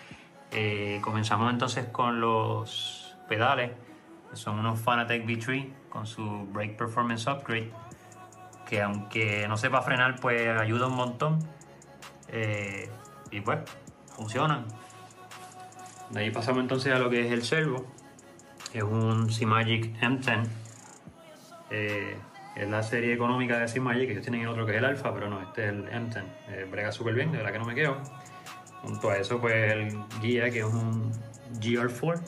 Eh, 0.53 1.01
comenzamos 1.03 1.53
entonces 1.53 1.87
con 1.87 2.21
los 2.21 3.17
pedales. 3.29 3.73
que 4.31 4.37
Son 4.37 4.59
unos 4.59 4.81
Fanatec 4.81 5.27
V3 5.27 5.69
con 5.89 6.07
su 6.07 6.47
Brake 6.53 6.75
Performance 6.75 7.27
Upgrade. 7.27 7.71
Que 8.67 8.83
aunque 8.83 9.47
no 9.49 9.57
sepa 9.57 9.83
frenar, 9.83 10.17
pues 10.21 10.59
ayuda 10.59 10.87
un 10.87 10.97
montón. 10.97 11.39
Eh, 12.29 12.89
y 13.31 13.41
pues, 13.41 13.61
funcionan. 14.15 14.67
De 16.11 16.21
ahí 16.21 16.31
pasamos 16.31 16.63
entonces 16.63 16.93
a 16.93 16.99
lo 16.99 17.11
que 17.11 17.27
es 17.27 17.33
el 17.33 17.43
servo. 17.43 17.87
Es 18.73 18.83
un 18.83 19.31
Simagic 19.31 19.95
M10. 20.01 20.47
Eh, 21.71 22.17
es 22.57 22.69
la 22.69 22.83
serie 22.83 23.13
económica 23.13 23.59
de 23.59 23.69
Simagic. 23.69 24.11
Ellos 24.11 24.23
tienen 24.23 24.47
otro 24.47 24.67
que 24.67 24.73
es 24.73 24.79
el 24.79 24.85
Alpha, 24.85 25.13
pero 25.15 25.29
no, 25.29 25.41
este 25.41 25.65
es 25.65 25.71
el 25.71 25.89
M10. 25.89 26.25
Eh, 26.49 26.67
brega 26.71 26.93
súper 26.93 27.15
bien, 27.15 27.31
de 27.31 27.39
verdad 27.39 27.53
que 27.53 27.59
no 27.59 27.65
me 27.65 27.75
quedo. 27.75 27.99
Junto 28.83 29.11
a 29.11 29.17
eso, 29.17 29.41
pues 29.41 29.73
el 29.73 29.99
guía, 30.21 30.51
que 30.51 30.61
es 30.61 30.65
un 30.65 31.13
GR4. 31.61 32.21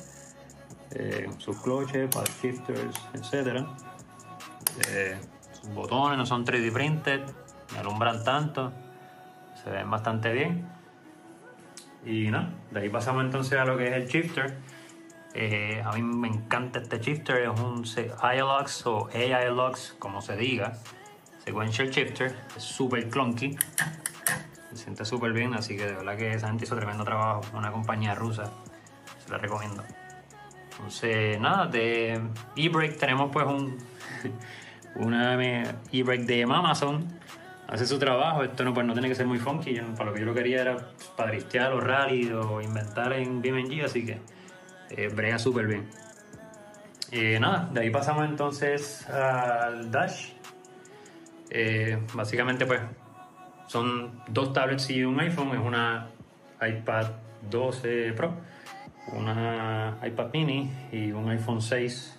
Eh, 0.92 1.28
sus 1.38 1.57
cloches, 1.61 2.09
pad 2.12 2.26
shifters, 2.42 2.96
etc. 3.14 3.64
Eh, 4.88 5.16
sus 5.53 5.70
botones 5.70 6.18
no 6.18 6.26
son 6.26 6.44
3D 6.44 6.72
printed, 6.72 7.20
ni 7.72 7.78
alumbran 7.78 8.24
tanto. 8.24 8.72
Se 9.62 9.70
ven 9.70 9.90
bastante 9.90 10.32
bien. 10.32 10.66
Y 12.05 12.30
nada, 12.30 12.51
de 12.70 12.80
ahí 12.80 12.88
pasamos 12.88 13.24
entonces 13.24 13.59
a 13.59 13.64
lo 13.64 13.76
que 13.76 13.88
es 13.88 13.92
el 13.92 14.07
shifter. 14.09 14.57
Eh, 15.34 15.80
a 15.84 15.92
mí 15.92 16.03
me 16.03 16.28
encanta 16.28 16.80
este 16.80 16.98
shifter, 16.98 17.42
es 17.42 17.61
un 17.61 17.84
ILOX 17.84 18.86
o 18.86 19.09
AILOX, 19.12 19.94
como 19.98 20.20
se 20.20 20.36
diga. 20.36 20.72
Sequential 21.44 21.90
shifter, 21.90 22.34
es 22.57 22.62
súper 22.62 23.09
clunky. 23.09 23.57
Se 24.71 24.77
siente 24.77 25.05
súper 25.05 25.33
bien, 25.33 25.53
así 25.55 25.77
que 25.77 25.85
de 25.87 25.93
verdad 25.95 26.16
que 26.16 26.33
esa 26.33 26.47
gente 26.49 26.64
hizo 26.64 26.77
tremendo 26.77 27.05
trabajo. 27.05 27.41
Una 27.55 27.73
compañía 27.73 28.14
rusa, 28.14 28.51
se 29.25 29.31
la 29.31 29.39
recomiendo. 29.39 29.83
Entonces, 30.73 31.41
nada, 31.41 31.66
de 31.66 32.21
e-brake 32.57 32.95
tenemos 32.95 33.31
pues 33.33 33.47
un, 33.47 33.77
una 34.95 35.35
e-brake 35.93 36.25
de 36.25 36.45
Amazon. 36.45 37.05
Hace 37.68 37.87
su 37.87 37.99
trabajo, 37.99 38.43
esto 38.43 38.64
no, 38.64 38.73
pues, 38.75 38.87
no 38.87 38.93
tiene 38.93 39.09
que 39.09 39.14
ser 39.14 39.27
muy 39.27 39.39
funky. 39.39 39.75
yo- 39.75 39.85
para 39.95 40.07
lo 40.07 40.14
que 40.14 40.21
yo 40.21 40.27
lo 40.27 40.35
quería 40.35 40.61
era 40.62 40.77
para 41.16 41.31
driftear 41.31 41.73
o 41.73 41.81
rally 41.81 42.31
o 42.33 42.61
inventar 42.61 43.12
en 43.12 43.43
BeamNG, 43.43 43.85
así 43.85 44.05
que 44.07 44.21
eh, 44.91 45.39
súper 45.39 45.66
bien. 45.66 45.89
Eh, 47.12 47.39
nada, 47.41 47.68
de 47.73 47.81
ahí 47.81 47.91
pasamos 47.91 48.25
entonces 48.25 49.09
al 49.09 49.91
Dash. 49.91 50.33
Eh, 51.51 51.99
básicamente, 52.14 52.66
pues 52.66 52.81
son 53.71 54.11
dos 54.27 54.53
tablets 54.53 54.91
y 54.91 55.05
un 55.05 55.21
iPhone. 55.21 55.53
Es 55.53 55.61
una 55.64 56.09
iPad 56.61 57.07
12 57.49 58.12
Pro, 58.14 58.35
una 59.12 59.97
iPad 60.03 60.27
mini 60.33 60.73
y 60.91 61.12
un 61.12 61.31
iPhone 61.31 61.62
6 61.62 62.18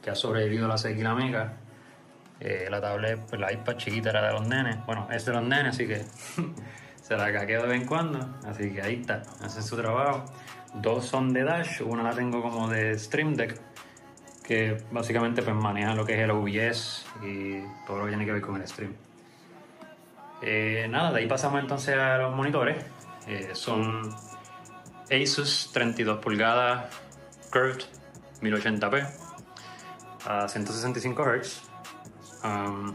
que 0.00 0.08
ha 0.08 0.14
sobrevivido 0.14 0.64
a 0.64 0.68
la 0.68 0.78
sequía 0.78 1.14
mega. 1.14 1.58
Eh, 2.40 2.68
la 2.70 2.80
tablet, 2.80 3.20
pues 3.28 3.38
la 3.38 3.52
iPad 3.52 3.76
chiquita 3.76 4.08
era 4.10 4.26
de 4.26 4.32
los 4.32 4.48
nenes. 4.48 4.78
Bueno, 4.86 5.08
es 5.12 5.26
de 5.26 5.32
los 5.32 5.42
nenes, 5.42 5.74
así 5.74 5.86
que 5.86 6.06
se 7.02 7.16
la 7.18 7.30
caqueo 7.30 7.62
de 7.62 7.68
vez 7.68 7.82
en 7.82 7.86
cuando. 7.86 8.26
Así 8.46 8.72
que 8.72 8.80
ahí 8.80 8.94
está, 9.02 9.22
hace 9.42 9.60
su 9.60 9.76
trabajo. 9.76 10.24
Dos 10.76 11.04
son 11.04 11.34
de 11.34 11.44
Dash, 11.44 11.82
una 11.82 12.02
la 12.02 12.14
tengo 12.14 12.40
como 12.40 12.66
de 12.70 12.98
Stream 12.98 13.34
Deck, 13.34 13.60
que 14.42 14.82
básicamente 14.90 15.42
pues 15.42 15.54
maneja 15.54 15.94
lo 15.94 16.06
que 16.06 16.14
es 16.14 16.20
el 16.20 16.30
OBS 16.30 17.04
y 17.22 17.60
todo 17.86 17.98
lo 17.98 18.04
que 18.04 18.12
tiene 18.12 18.24
que 18.24 18.32
ver 18.32 18.40
con 18.40 18.58
el 18.58 18.66
stream. 18.66 18.94
Eh, 20.42 20.88
nada, 20.90 21.12
de 21.12 21.20
ahí 21.20 21.26
pasamos 21.26 21.60
entonces 21.60 21.96
a 21.96 22.18
los 22.18 22.34
monitores. 22.34 22.84
Eh, 23.28 23.50
son 23.52 24.10
Asus 25.10 25.70
32 25.72 26.18
pulgadas 26.18 26.86
Curved 27.52 27.82
1080p 28.40 29.08
a 30.26 30.48
165 30.48 31.22
Hz. 31.22 31.62
Um, 32.44 32.94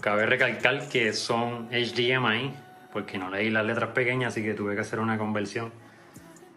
cabe 0.00 0.24
recalcar 0.24 0.88
que 0.88 1.12
son 1.12 1.68
HDMI 1.68 2.54
porque 2.92 3.18
no 3.18 3.28
leí 3.28 3.50
las 3.50 3.66
letras 3.66 3.90
pequeñas, 3.90 4.32
así 4.32 4.42
que 4.42 4.54
tuve 4.54 4.74
que 4.74 4.80
hacer 4.80 5.00
una 5.00 5.18
conversión 5.18 5.70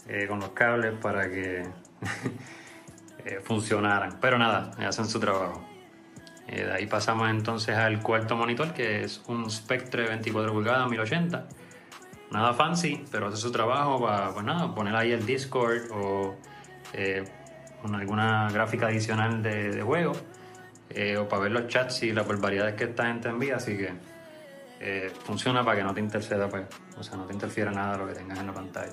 eh, 0.07 0.25
con 0.27 0.39
los 0.39 0.51
cables 0.51 0.93
para 1.01 1.29
que 1.29 1.65
funcionaran. 3.43 4.19
Pero 4.21 4.37
nada, 4.37 4.71
hacen 4.87 5.05
su 5.05 5.19
trabajo. 5.19 5.70
Eh, 6.51 6.65
de 6.65 6.73
ahí 6.73 6.85
pasamos 6.85 7.29
entonces 7.29 7.75
al 7.75 8.01
cuarto 8.01 8.35
monitor, 8.35 8.73
que 8.73 9.03
es 9.03 9.21
un 9.27 9.49
Spectre 9.49 10.07
24 10.07 10.51
pulgadas 10.51 10.89
1080. 10.89 11.47
Nada 12.31 12.53
fancy, 12.53 13.03
pero 13.11 13.27
hace 13.27 13.37
su 13.37 13.51
trabajo 13.51 14.01
para 14.01 14.29
pues 14.31 14.45
nada, 14.45 14.73
poner 14.73 14.95
ahí 14.95 15.11
el 15.11 15.25
Discord 15.25 15.91
o 15.91 16.35
eh, 16.93 17.23
con 17.81 17.95
alguna 17.95 18.49
gráfica 18.51 18.87
adicional 18.87 19.41
de, 19.41 19.71
de 19.71 19.81
juego. 19.81 20.13
eh, 20.89 21.17
o 21.17 21.27
para 21.27 21.43
ver 21.43 21.51
los 21.51 21.67
chats 21.67 22.03
y 22.03 22.11
las 22.11 22.27
barbaridades 22.27 22.75
que 22.75 22.85
esta 22.85 23.05
gente 23.07 23.29
envía, 23.29 23.55
así 23.55 23.77
que 23.77 23.93
eh, 24.79 25.11
funciona 25.23 25.63
para 25.63 25.77
que 25.77 25.83
no 25.83 25.93
te 25.93 25.99
interceda, 25.99 26.49
pues, 26.49 26.65
o 26.97 27.03
sea, 27.03 27.17
no 27.17 27.25
te 27.25 27.33
interfiera 27.33 27.71
nada 27.71 27.97
lo 27.97 28.07
que 28.07 28.13
tengas 28.13 28.39
en 28.39 28.47
la 28.47 28.53
pantalla. 28.53 28.91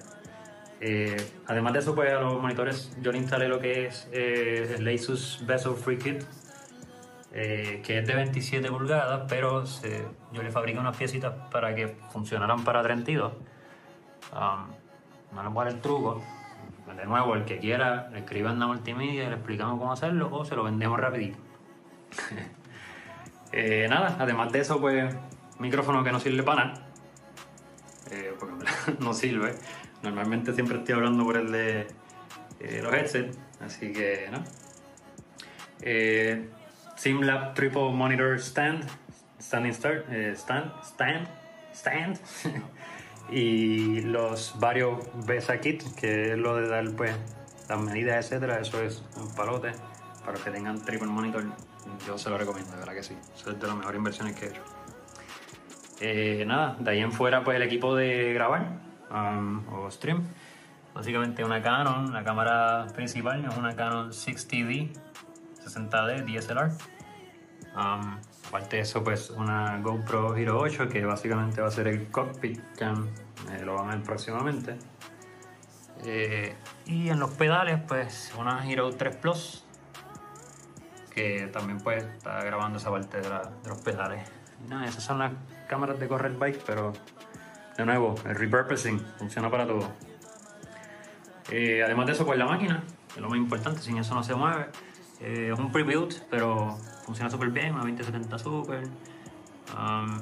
Eh, 0.81 1.17
además 1.47 1.73
de 1.73 1.79
eso, 1.81 1.95
pues 1.95 2.13
a 2.13 2.21
los 2.21 2.41
monitores 2.41 2.93
yo 3.01 3.11
le 3.11 3.19
instalé 3.19 3.49
lo 3.49 3.59
que 3.59 3.87
es 3.87 4.07
eh, 4.13 4.77
el 4.79 4.87
Asus 4.89 5.43
Bezel 5.45 5.75
Free 5.75 5.99
Kit, 5.99 6.23
eh, 7.41 7.83
que 7.85 7.99
es 7.99 8.07
de 8.07 8.17
27 8.17 8.69
pulgadas, 8.69 9.23
pero 9.29 9.63
yo 10.33 10.43
le 10.43 10.51
fabriqué 10.51 10.81
unas 10.81 10.97
piecitas 10.97 11.33
para 11.53 11.73
que 11.73 11.87
funcionaran 12.11 12.65
para 12.65 12.83
32. 12.83 13.33
Um, 14.33 15.37
no 15.37 15.45
les 15.45 15.53
voy 15.53 15.63
a 15.63 15.65
dar 15.67 15.75
el 15.75 15.81
truco. 15.81 16.21
De 16.97 17.05
nuevo, 17.05 17.37
el 17.37 17.45
que 17.45 17.59
quiera, 17.59 18.09
le 18.11 18.21
escriban 18.21 18.61
a 18.61 18.67
multimedia 18.67 19.23
y 19.23 19.29
le 19.29 19.35
explicamos 19.35 19.79
cómo 19.79 19.93
hacerlo 19.93 20.29
o 20.33 20.45
se 20.45 20.57
lo 20.57 20.65
vendemos 20.65 20.99
rapidito. 20.99 21.39
Eh, 23.51 23.87
nada, 23.89 24.15
además 24.19 24.53
de 24.53 24.59
eso, 24.59 24.79
pues 24.79 25.17
micrófono 25.59 26.05
que 26.05 26.13
no 26.13 26.21
sirve 26.21 26.43
para 26.43 26.67
nada. 26.67 26.87
Eh, 28.11 28.35
porque 28.39 28.67
no 29.01 29.15
sirve. 29.15 29.55
Normalmente 30.03 30.53
siempre 30.53 30.77
estoy 30.77 30.97
hablando 30.97 31.25
por 31.25 31.39
el 31.39 31.51
de 31.51 31.87
los 32.83 32.93
headsets, 32.93 33.39
así 33.59 33.91
que 33.91 34.29
no. 34.31 34.45
Eh, 35.81 36.51
SimLab 36.99 37.55
Triple 37.55 37.93
Monitor 37.93 38.41
Stand, 38.41 38.85
Standing 39.41 39.73
Start, 39.73 40.07
eh, 40.11 40.33
Stand, 40.35 40.73
Stand, 40.83 41.29
Stand. 41.73 42.19
y 43.31 44.01
los 44.01 44.59
varios 44.59 44.99
BESA 45.25 45.61
Kit, 45.61 45.83
que 45.95 46.33
es 46.33 46.39
lo 46.39 46.57
de 46.57 46.67
dar 46.67 46.91
pues 46.97 47.15
las 47.69 47.81
medidas, 47.81 48.25
etcétera. 48.25 48.59
Eso 48.59 48.83
es 48.83 49.05
un 49.17 49.33
palote. 49.35 49.73
Para 50.21 50.33
los 50.33 50.41
que 50.43 50.51
tengan 50.51 50.85
triple 50.85 51.07
monitor, 51.07 51.45
yo 52.05 52.19
se 52.19 52.29
lo 52.31 52.37
recomiendo, 52.37 52.73
de 52.73 52.79
verdad 52.79 52.95
que 52.95 53.05
sí. 53.05 53.17
Es 53.35 53.45
de 53.45 53.67
las 53.67 53.77
mejores 53.77 53.99
inversiones 53.99 54.35
que 54.35 54.47
he 54.47 54.49
hecho. 54.49 54.63
Eh, 56.01 56.45
nada, 56.47 56.77
de 56.81 56.91
ahí 56.91 57.01
en 57.01 57.13
fuera, 57.13 57.45
pues 57.45 57.57
el 57.57 57.63
equipo 57.63 57.95
de 57.95 58.33
grabar 58.33 58.81
um, 59.11 59.63
o 59.73 59.91
stream. 59.91 60.25
Básicamente 60.95 61.45
una 61.45 61.63
Canon, 61.63 62.13
la 62.13 62.25
cámara 62.25 62.89
principal 62.93 63.45
es 63.45 63.57
una 63.57 63.77
Canon 63.77 64.11
6TD 64.11 64.91
60D 65.69 66.25
DSLR. 66.25 66.71
Um, 67.77 68.19
aparte 68.49 68.77
de 68.77 68.83
eso, 68.83 69.05
pues 69.05 69.31
una 69.31 69.79
GoPro 69.81 70.37
Hero 70.37 70.59
8 70.61 70.89
que 70.89 71.05
básicamente 71.05 71.61
va 71.61 71.69
a 71.69 71.71
ser 71.71 71.87
el 71.89 72.09
cockpit 72.11 72.61
cam, 72.77 73.09
eh, 73.53 73.63
lo 73.65 73.75
van 73.75 73.91
a 73.91 73.95
ver 73.97 74.03
próximamente. 74.05 74.77
Eh, 76.05 76.55
y 76.87 77.09
en 77.09 77.19
los 77.21 77.31
pedales, 77.31 77.81
pues 77.87 78.33
una 78.39 78.69
Hero 78.71 78.91
3 78.91 79.17
Plus 79.17 79.65
que 81.11 81.49
también 81.53 81.79
pues 81.81 82.05
está 82.05 82.43
grabando 82.45 82.79
esa 82.79 82.91
parte 82.91 83.21
de, 83.21 83.29
la- 83.29 83.51
de 83.63 83.69
los 83.69 83.79
pedales. 83.81 84.29
Y 84.65 84.69
nada, 84.69 84.87
esas 84.87 85.03
son 85.03 85.19
las 85.19 85.33
cámaras 85.69 85.99
de 85.99 86.07
correr 86.09 86.33
bike, 86.33 86.63
pero 86.65 86.93
de 87.77 87.85
nuevo, 87.85 88.15
el 88.25 88.35
repurposing 88.37 89.01
funciona 89.19 89.51
para 89.51 89.67
todo. 89.67 89.89
Eh, 91.51 91.83
además 91.85 92.07
de 92.07 92.13
eso, 92.13 92.25
pues 92.27 92.39
la 92.39 92.47
máquina, 92.47 92.83
que 93.09 93.15
es 93.17 93.21
lo 93.21 93.29
más 93.29 93.39
importante, 93.39 93.81
sin 93.81 93.99
eso 93.99 94.15
no 94.15 94.23
se 94.23 94.35
mueve. 94.35 94.67
Eh, 95.21 95.51
es 95.53 95.59
un 95.59 95.73
pre-built, 95.73 96.23
pero 96.31 96.77
funciona 97.05 97.31
súper 97.31 97.51
bien, 97.51 97.75
una 97.75 97.83
2070 97.83 98.39
Super. 98.39 98.85
Um, 99.77 100.19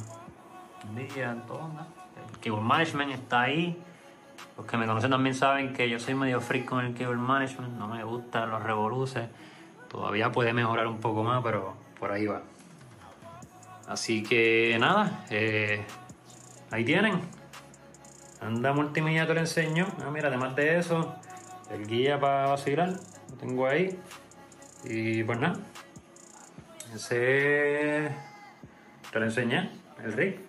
todo, 1.47 1.69
¿no? 1.69 1.87
El 2.33 2.39
cable 2.41 2.61
management 2.61 3.13
está 3.13 3.43
ahí. 3.43 3.83
Los 4.57 4.67
que 4.67 4.77
me 4.77 4.87
conocen 4.87 5.11
también 5.11 5.35
saben 5.35 5.73
que 5.73 5.89
yo 5.89 5.99
soy 5.99 6.15
medio 6.15 6.41
freak 6.41 6.65
con 6.65 6.85
el 6.85 6.95
cable 6.95 7.17
management, 7.17 7.75
no 7.75 7.89
me 7.89 8.03
gustan 8.05 8.51
los 8.51 8.63
revoluces. 8.63 9.29
Todavía 9.89 10.33
puede 10.33 10.53
mejorar 10.53 10.87
un 10.87 10.99
poco 10.99 11.23
más, 11.23 11.43
pero 11.43 11.75
por 11.99 12.11
ahí 12.11 12.27
va. 12.27 12.43
Así 13.87 14.23
que 14.23 14.77
nada, 14.81 15.25
eh, 15.31 15.85
ahí 16.71 16.85
tienen. 16.85 17.21
Anda 18.41 18.73
multimedia 18.73 19.27
te 19.27 19.35
lo 19.35 19.41
enseño. 19.41 19.87
Ah, 20.05 20.11
mira, 20.11 20.29
además 20.29 20.57
de 20.57 20.79
eso, 20.79 21.15
el 21.71 21.87
guía 21.87 22.19
para 22.19 22.49
vacilar, 22.49 22.91
lo 23.31 23.37
tengo 23.37 23.67
ahí. 23.67 23.99
Y 24.89 25.25
nada, 25.25 25.57
ese 26.95 28.09
te 29.13 29.19
lo 29.19 29.25
enseñé, 29.25 29.71
el 30.05 30.13
rig. 30.13 30.41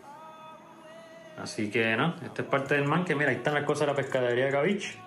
Así 1.38 1.72
que 1.72 1.96
no, 1.96 2.16
esta 2.24 2.44
es 2.44 2.48
parte 2.48 2.76
del 2.76 2.86
man 2.86 3.04
que 3.04 3.16
mira, 3.16 3.30
ahí 3.30 3.38
están 3.38 3.56
las 3.56 3.64
cosas 3.64 3.82
de 3.82 3.88
la 3.88 3.96
pescadería 3.96 4.46
de 4.46 4.52
Cavich. 4.52 5.00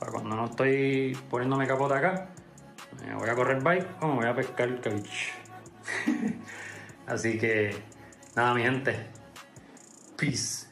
Para 0.00 0.10
cuando 0.10 0.34
no 0.34 0.46
estoy 0.46 1.16
poniéndome 1.30 1.66
capota 1.66 1.98
acá, 1.98 2.28
voy 3.16 3.28
a 3.28 3.34
correr 3.34 3.62
bike 3.62 4.02
o 4.02 4.08
me 4.08 4.14
voy 4.14 4.26
a 4.26 4.34
pescar 4.34 4.68
el 4.68 4.80
Cavich. 4.80 5.32
Así 7.06 7.38
que 7.38 7.76
nada, 8.34 8.54
mi 8.54 8.62
gente. 8.62 9.06
Peace. 10.16 10.66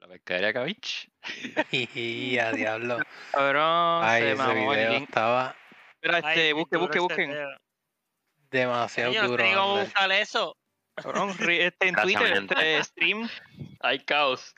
La 0.00 0.08
pescadería 0.08 0.52
Cavich. 0.54 1.11
Y 1.70 2.38
a 2.38 2.52
diablo. 2.52 2.98
Cabrón, 3.32 4.00
Ay, 4.04 4.22
se 4.22 4.32
ese 4.32 4.36
mamó 4.42 4.72
el 4.74 4.78
video 4.80 4.92
link. 4.92 5.08
estaba 5.08 5.56
Ay, 6.02 6.10
este, 6.14 6.34
qué 6.34 6.52
busque, 6.52 6.76
busque, 6.76 6.98
ese 6.98 7.00
busquen. 7.00 7.34
demasiado 8.50 9.12
Yo 9.12 9.22
no 9.22 9.28
duro. 9.28 9.42
sé 9.44 9.48
ni 9.50 9.54
cómo 9.54 9.70
Ander. 9.72 9.84
buscar 9.86 10.12
eso. 10.12 10.56
Cabrón, 10.96 11.30
este, 11.48 11.88
en 11.88 11.94
Twitter, 11.94 12.32
este, 12.48 12.84
stream. 12.84 13.28
Hay 13.80 13.98
caos. 14.00 14.54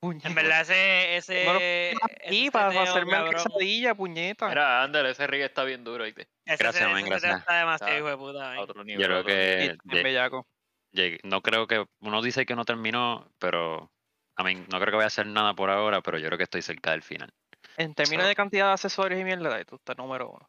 Puñeta. 0.00 0.28
En 0.28 0.34
verdad, 0.34 0.60
ese. 0.62 1.16
ese 1.16 1.44
No 1.46 1.56
ese 1.56 1.94
Y 2.30 2.50
para 2.50 2.68
hacerme 2.82 3.12
cabrón, 3.12 3.34
quesadilla, 3.34 3.94
puñeta. 3.94 4.48
Mira, 4.48 4.82
Ander, 4.82 5.06
ese 5.06 5.26
rig 5.26 5.42
está 5.42 5.64
bien 5.64 5.84
duro, 5.84 6.04
ese- 6.04 6.28
Gracias, 6.44 6.76
ese 6.76 6.86
man, 6.86 7.04
gracias. 7.04 7.38
Está 7.40 7.58
demasiado 7.58 7.92
Está- 7.92 7.98
hijo 7.98 8.08
de 8.10 8.16
puta. 8.16 8.38
Man. 8.40 8.58
otro 8.58 8.84
nivel. 8.84 9.00
Yo 9.02 9.06
creo 9.08 9.20
otro 9.20 9.32
nivel. 9.34 9.78
que 9.90 10.02
bellaco. 10.02 10.46
llegué- 10.92 11.20
no 11.24 11.42
creo 11.42 11.66
que 11.66 11.84
uno 12.00 12.22
dice 12.22 12.46
que 12.46 12.54
no 12.54 12.64
terminó, 12.64 13.30
pero 13.38 13.90
a 14.36 14.44
mí 14.44 14.54
no 14.54 14.78
creo 14.78 14.86
que 14.86 14.94
voy 14.96 15.04
a 15.04 15.08
hacer 15.08 15.26
nada 15.26 15.54
por 15.54 15.70
ahora, 15.70 16.00
pero 16.02 16.18
yo 16.18 16.26
creo 16.26 16.38
que 16.38 16.44
estoy 16.44 16.62
cerca 16.62 16.92
del 16.92 17.02
final. 17.02 17.32
En 17.76 17.94
términos 17.94 18.24
So- 18.24 18.28
de 18.28 18.34
cantidad 18.34 18.66
de 18.66 18.72
accesorios 18.72 19.20
y 19.20 19.24
mierda, 19.24 19.64
tú 19.64 19.76
estás 19.76 19.96
número 19.96 20.30
uno. 20.30 20.48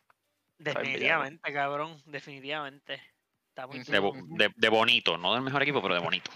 Definitivamente, 0.57 1.53
cabrón. 1.53 2.01
Definitivamente. 2.05 3.01
Está 3.49 3.67
muy 3.67 3.79
De, 3.79 3.99
de- 4.45 4.53
de 4.55 4.69
bonito, 4.69 5.17
no 5.17 5.33
del 5.33 5.43
mejor 5.43 5.63
equipo, 5.63 5.81
pero 5.81 5.95
de 5.95 5.99
bonito. 6.01 6.31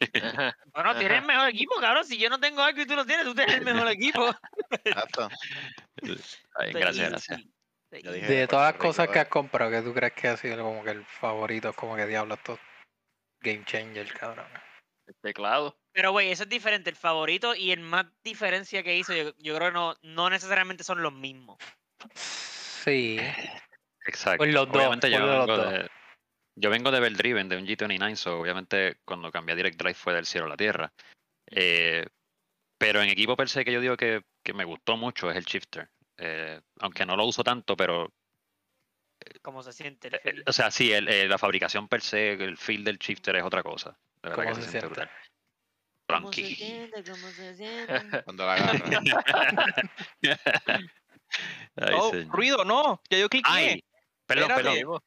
Bueno, 0.74 0.94
tienes 0.98 1.18
el 1.20 1.24
mejor 1.24 1.48
equipo, 1.48 1.74
cabrón. 1.80 2.04
Si 2.04 2.18
yo 2.18 2.28
no 2.28 2.38
tengo 2.38 2.60
algo 2.62 2.82
y 2.82 2.86
tú 2.86 2.94
lo 2.94 3.06
tienes, 3.06 3.24
tú 3.24 3.34
tienes 3.34 3.54
el 3.56 3.64
mejor 3.64 3.88
equipo. 3.88 4.28
Exacto. 4.84 5.28
Ay, 6.02 6.66
Estoy 6.66 6.80
gracias, 6.82 7.10
gracias. 7.10 7.40
Yo 8.02 8.12
dije 8.12 8.26
De 8.26 8.46
todas 8.46 8.72
las 8.74 8.80
cosas 8.82 9.08
que 9.08 9.16
eh. 9.18 9.22
has 9.22 9.28
comprado, 9.28 9.70
¿qué 9.70 9.80
tú 9.80 9.94
crees 9.94 10.12
que 10.12 10.28
ha 10.28 10.36
sido 10.36 10.62
como 10.62 10.84
que 10.84 10.90
el 10.90 11.04
favorito? 11.04 11.72
Como 11.72 11.96
que 11.96 12.04
diablo, 12.06 12.34
esto 12.34 12.58
game 13.40 13.64
changer, 13.64 14.12
cabrón. 14.12 14.46
El 15.06 15.14
teclado. 15.22 15.78
Pero, 15.96 16.12
güey, 16.12 16.30
eso 16.30 16.42
es 16.42 16.48
diferente. 16.50 16.90
El 16.90 16.96
favorito 16.96 17.54
y 17.54 17.72
el 17.72 17.80
más 17.80 18.04
diferencia 18.22 18.82
que 18.82 18.98
hizo, 18.98 19.14
yo, 19.14 19.32
yo 19.38 19.56
creo 19.56 19.68
que 19.68 19.74
no, 19.74 19.96
no 20.02 20.28
necesariamente 20.28 20.84
son 20.84 21.00
los 21.02 21.10
mismos. 21.14 21.56
Sí. 22.14 23.18
Exacto. 24.04 24.36
Pues 24.36 24.52
los 24.52 24.66
dos, 24.66 24.76
obviamente 24.76 25.10
yo 25.10 25.20
los 25.20 25.30
vengo 25.30 25.56
dos. 25.56 25.72
de, 25.72 25.90
yo 26.56 26.68
vengo 26.68 26.90
de 26.90 27.00
Bell 27.00 27.16
Driven, 27.16 27.48
de 27.48 27.56
un 27.56 27.66
G29, 27.66 28.14
so 28.14 28.38
obviamente 28.38 28.98
cuando 29.06 29.32
cambié 29.32 29.54
a 29.54 29.56
Direct 29.56 29.78
Drive 29.78 29.94
fue 29.94 30.12
del 30.12 30.26
cielo 30.26 30.44
a 30.44 30.50
la 30.50 30.58
tierra. 30.58 30.92
Eh, 31.50 32.04
pero 32.76 33.00
en 33.00 33.08
equipo 33.08 33.34
per 33.34 33.48
se 33.48 33.64
que 33.64 33.72
yo 33.72 33.80
digo 33.80 33.96
que, 33.96 34.22
que 34.44 34.52
me 34.52 34.64
gustó 34.64 34.98
mucho 34.98 35.30
es 35.30 35.36
el 35.38 35.44
Shifter. 35.46 35.88
Eh, 36.18 36.60
aunque 36.80 37.06
no 37.06 37.16
lo 37.16 37.24
uso 37.24 37.42
tanto, 37.42 37.74
pero 37.74 38.12
¿Cómo 39.40 39.62
se 39.62 39.72
siente 39.72 40.08
el 40.08 40.40
Eh? 40.40 40.42
O 40.46 40.52
sea, 40.52 40.70
sí, 40.70 40.92
el- 40.92 41.08
eh, 41.08 41.26
la 41.26 41.38
fabricación 41.38 41.88
per 41.88 42.02
se, 42.02 42.34
el 42.34 42.58
feel 42.58 42.84
del 42.84 42.98
shifter 42.98 43.34
es 43.36 43.44
otra 43.44 43.62
cosa. 43.62 43.98
De 44.22 44.28
verdad 44.28 44.44
¿Cómo 44.44 44.48
que 44.50 44.54
se 44.56 44.66
se 44.66 44.70
siente 44.72 44.88
siente? 44.88 45.00
brutal. 45.02 45.10
¿Cómo 46.06 46.32
se 46.32 46.42
Tranqui. 46.42 46.54
siente? 46.54 47.04
¿Cómo 47.04 47.28
se 47.28 47.54
siente? 47.56 48.22
Cuando 48.24 48.46
la 48.46 48.54
agarra. 48.54 48.80
Ay, 51.76 51.94
Oh, 51.94 52.10
señor. 52.10 52.28
ruido, 52.34 52.64
no. 52.64 53.02
Ya 53.10 53.18
yo 53.18 53.28
cliqué. 53.28 53.50
Ay, 53.50 53.84
perdón, 54.26 54.50
Espérate. 54.50 54.78
perdón. 54.78 55.00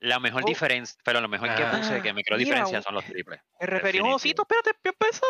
La 0.00 0.18
mejor 0.20 0.42
Oh. 0.44 0.46
diferencia, 0.46 1.00
pero 1.04 1.20
lo 1.20 1.28
mejor 1.28 1.54
que 1.54 1.62
Ah, 1.62 1.70
puse 1.70 2.02
que 2.02 2.12
me 2.12 2.22
creo 2.24 2.36
diferencia 2.36 2.82
son 2.82 2.94
los 2.94 3.04
triples. 3.04 3.40
Me 3.60 3.66
referí 3.66 3.98
a 3.98 4.02
un 4.02 4.12
osito. 4.14 4.42
Espérate, 4.42 4.72
¿qué 4.82 4.90
empezó? 4.90 5.26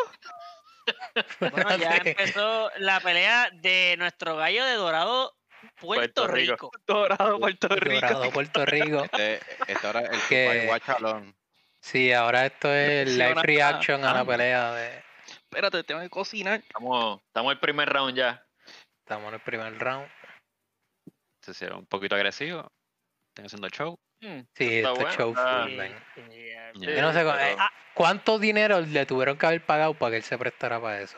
Bueno, 1.39 1.77
ya 1.77 1.95
empezó 2.37 2.71
la 2.77 2.99
pelea 2.99 3.49
de 3.53 3.95
nuestro 3.97 4.35
gallo 4.35 4.65
de 4.65 4.73
Dorado, 4.73 5.37
Puerto, 5.79 6.23
Puerto 6.23 6.27
Rico. 6.27 6.53
Rico. 6.53 6.71
Dorado, 6.87 7.39
Puerto 7.39 7.67
Rico. 7.69 8.01
Dorado, 8.07 8.31
Puerto 8.31 8.65
Rico. 8.65 9.03
Este, 9.13 9.39
este 9.67 9.87
ahora 9.87 10.01
el 10.01 10.21
Que-. 10.27 11.33
Sí, 11.79 12.11
ahora 12.13 12.45
esto 12.47 12.73
es 12.73 13.09
live 13.09 13.41
reaction 13.43 14.03
a 14.03 14.13
la 14.13 14.19
ah. 14.21 14.25
pelea 14.25 14.71
de. 14.73 15.02
Espérate, 15.55 15.83
tengo 15.83 16.01
que 16.01 16.09
cocinar. 16.09 16.59
Estamos, 16.61 17.21
estamos 17.27 17.51
en 17.51 17.55
el 17.57 17.59
primer 17.59 17.89
round 17.89 18.15
ya. 18.15 18.45
Estamos 18.99 19.27
en 19.29 19.33
el 19.35 19.41
primer 19.41 19.77
round. 19.79 20.07
Se 21.41 21.51
hicieron 21.51 21.79
un 21.79 21.85
poquito 21.85 22.15
agresivo. 22.15 22.71
Están 23.29 23.45
haciendo 23.45 23.69
show. 23.69 23.99
Hmm, 24.21 24.41
Sí, 24.55 24.77
está 24.77 24.91
esto 24.91 24.93
es 24.93 24.99
bueno, 24.99 25.11
show 25.11 25.35
full, 25.35 25.75
ya. 25.75 26.71
Ya. 26.75 26.95
Yo 26.95 27.01
no 27.01 27.11
sé 27.13 27.19
pero- 27.19 27.39
eh, 27.39 27.57
cuánto 27.93 28.39
dinero 28.39 28.79
le 28.81 29.05
tuvieron 29.05 29.37
que 29.37 29.45
haber 29.45 29.65
pagado 29.65 29.93
para 29.93 30.11
que 30.11 30.17
él 30.17 30.23
se 30.23 30.37
prestara 30.37 30.79
para 30.81 31.01
eso. 31.01 31.17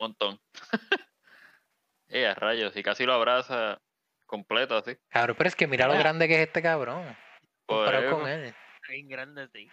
montón. 0.00 0.40
eh, 2.08 2.26
a 2.26 2.34
rayos, 2.34 2.76
y 2.76 2.82
casi 2.82 3.04
lo 3.04 3.12
abraza 3.14 3.80
completo 4.26 4.76
así. 4.76 4.96
Cabrón, 5.08 5.36
pero 5.36 5.48
es 5.48 5.56
que 5.56 5.66
mira 5.66 5.86
lo 5.86 5.94
Ah. 5.94 5.98
grande 5.98 6.28
que 6.28 6.34
es 6.34 6.46
este 6.48 6.62
cabrón. 6.62 7.16
Por 7.66 7.84
Comparado 7.84 8.18
con 8.18 8.28
él. 8.28 8.54
Bien 8.88 9.08
grande, 9.08 9.48
sí. 9.52 9.68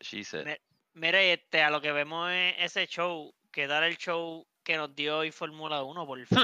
She 0.00 0.24
said. 0.24 0.44
Me- 0.46 0.60
Mira, 0.94 1.22
y 1.24 1.28
este, 1.28 1.62
a 1.62 1.70
lo 1.70 1.80
que 1.80 1.92
vemos 1.92 2.30
en 2.30 2.54
ese 2.58 2.86
show, 2.86 3.34
que 3.52 3.66
dar 3.66 3.84
el 3.84 3.96
show 3.96 4.46
que 4.64 4.76
nos 4.76 4.94
dio 4.94 5.18
hoy 5.18 5.30
Fórmula 5.30 5.82
1, 5.82 6.06
por 6.06 6.26
fin. 6.26 6.38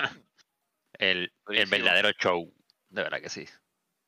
El, 0.98 1.32
el 1.48 1.66
verdadero 1.66 2.10
show. 2.12 2.52
De 2.88 3.02
verdad 3.02 3.20
que 3.20 3.28
sí. 3.28 3.46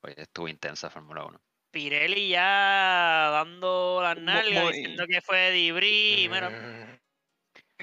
Oye, 0.03 0.15
estuvo 0.17 0.49
intensa 0.49 0.89
Fórmula 0.91 1.25
1. 1.25 1.41
Pirelli 1.71 2.31
ya 2.31 3.29
dando 3.33 4.01
las 4.03 4.17
nalgas, 4.19 4.65
muy- 4.65 4.73
diciendo 4.73 5.05
que 5.07 5.21
fue 5.21 5.51
Dibri, 5.51 6.29
mira, 6.31 6.99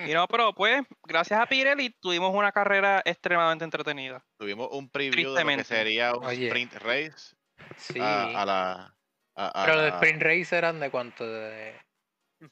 Y 0.08 0.14
no, 0.14 0.28
pero 0.28 0.54
pues, 0.54 0.82
gracias 1.04 1.40
a 1.40 1.46
Pirelli 1.46 1.92
tuvimos 2.02 2.34
una 2.34 2.52
carrera 2.52 3.02
extremadamente 3.06 3.64
entretenida. 3.66 4.26
Tuvimos 4.40 4.70
un 4.72 4.90
preview 4.90 5.34
de 5.34 5.44
lo 5.44 5.50
que 5.58 5.64
sería 5.64 6.14
un 6.16 6.26
Oye. 6.26 6.48
sprint 6.48 6.74
race 6.76 7.36
Sí. 7.78 8.00
a, 8.00 8.42
a 8.42 8.46
la. 8.46 8.96
a- 9.36 9.62
a 9.64 9.66
Pero 9.66 9.82
los 9.82 9.94
sprint 9.96 10.22
race 10.24 10.56
eran 10.58 10.80
de 10.80 10.90
cuánto? 10.90 11.26
De... 11.30 11.80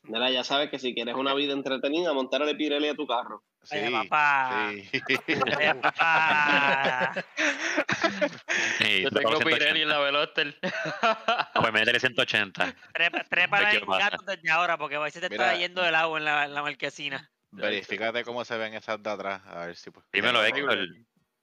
Mira, 0.03 0.29
ya 0.31 0.43
sabes 0.43 0.69
que 0.69 0.79
si 0.79 0.93
quieres 0.93 1.15
una 1.15 1.33
vida 1.33 1.53
entretenida, 1.53 2.13
montarle 2.13 2.55
Pirelli 2.55 2.89
a 2.89 2.95
tu 2.95 3.05
carro. 3.07 3.43
Sí, 3.63 3.77
papá. 3.91 4.71
sí. 4.91 4.99
Papá. 5.81 7.13
Sí, 8.77 9.01
Yo 9.03 9.09
tengo 9.11 9.39
Pirelli 9.39 9.79
180. 9.79 9.81
en 9.81 9.89
la 9.89 9.99
Veloster. 9.99 10.59
Pues 11.61 11.73
métele 11.73 11.99
180. 11.99 12.75
Trepa, 12.93 13.23
¿Qué 13.69 13.77
en 13.77 13.85
pasa? 13.85 14.09
gatos 14.09 14.25
desde 14.25 14.49
ahora, 14.51 14.77
porque 14.77 14.95
a 14.97 15.09
se 15.11 15.21
te 15.21 15.29
Mira. 15.29 15.45
está 15.45 15.57
yendo 15.57 15.85
el 15.85 15.95
agua 15.95 16.17
en 16.19 16.25
la, 16.25 16.45
en 16.45 16.53
la 16.53 16.61
marquesina. 16.61 17.29
Verifícate 17.51 18.23
cómo 18.25 18.43
se 18.43 18.57
ven 18.57 18.73
esas 18.73 19.01
de 19.01 19.09
atrás. 19.09 19.41
A 19.47 19.65
ver 19.67 19.75
si. 19.75 19.91
pues- 19.91 20.05
Dímelo, 20.11 20.43
Héctor. 20.43 20.87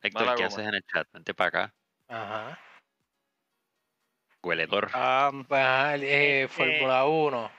Héctor, 0.02 0.34
¿qué 0.34 0.44
haces 0.44 0.66
en 0.66 0.74
el 0.74 0.84
chat? 0.84 1.06
Vente 1.12 1.32
para 1.34 1.48
acá. 1.48 1.74
Ajá. 2.08 2.58
Hueledor. 4.42 4.90
Ah, 4.92 5.30
Pues, 5.48 5.60
ajá, 5.62 5.94
el- 5.94 6.04
eh, 6.04 6.42
Este- 6.44 6.54
Fórmula 6.56 7.04
1. 7.06 7.50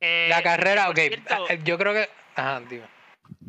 Eh, 0.00 0.26
La 0.30 0.42
carrera, 0.42 0.88
ok. 0.90 0.96
cierto, 0.96 1.50
eh, 1.50 1.60
Yo 1.64 1.78
creo 1.78 1.92
que. 1.92 2.08
Ajá, 2.36 2.62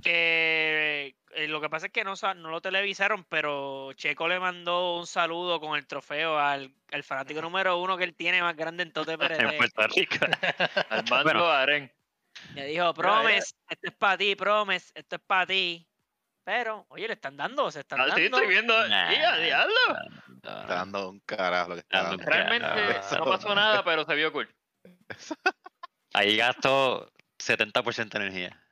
que 0.01 1.15
eh, 1.35 1.47
lo 1.47 1.61
que 1.61 1.69
pasa 1.69 1.87
es 1.87 1.91
que 1.91 2.03
no, 2.03 2.13
no 2.35 2.49
lo 2.49 2.61
televisaron, 2.61 3.23
pero 3.25 3.93
Checo 3.93 4.27
le 4.27 4.39
mandó 4.39 4.97
un 4.97 5.07
saludo 5.07 5.59
con 5.59 5.77
el 5.77 5.85
trofeo 5.87 6.37
al, 6.39 6.73
al 6.91 7.03
fanático 7.03 7.41
número 7.41 7.77
uno 7.77 7.97
que 7.97 8.03
él 8.03 8.15
tiene 8.15 8.41
más 8.41 8.55
grande 8.55 8.83
en 8.83 8.91
todo 8.91 9.11
En. 9.11 9.17
Puerto 9.57 9.87
Rico. 9.87 10.15
Armando 10.89 11.23
Bueno. 11.23 11.45
Aren. 11.51 11.91
Le 12.55 12.65
dijo, 12.65 12.93
Promes, 12.93 13.55
esto 13.69 13.87
es 13.87 13.93
para 13.95 14.17
ti, 14.17 14.35
Promes, 14.35 14.91
esto 14.95 15.15
es 15.17 15.21
para 15.21 15.45
ti. 15.45 15.85
Pero, 16.43 16.85
oye, 16.89 17.07
le 17.07 17.13
están 17.13 17.37
dando, 17.37 17.69
se 17.69 17.81
están 17.81 17.99
Ah, 18.01 18.05
sí, 18.15 18.23
dando. 18.23 18.37
estoy 18.37 18.47
viendo. 18.47 18.87
Nah. 18.87 19.11
¡Y 19.11 19.15
a 19.17 19.37
diablo! 19.37 19.75
Está 20.35 20.65
dando 20.65 21.09
un 21.09 21.19
carajo 21.19 21.69
lo 21.69 21.75
que 21.75 21.81
está 21.81 22.03
Dando 22.03 22.23
Realmente 22.25 22.67
Ah. 22.67 23.17
no 23.19 23.25
pasó 23.25 23.53
nada, 23.53 23.83
pero 23.83 24.03
se 24.05 24.15
vio 24.15 24.31
cool. 24.31 24.49
Ahí 26.13 26.37
gasto 26.37 27.11
70% 27.37 28.09
de 28.09 28.17
energía. 28.25 28.63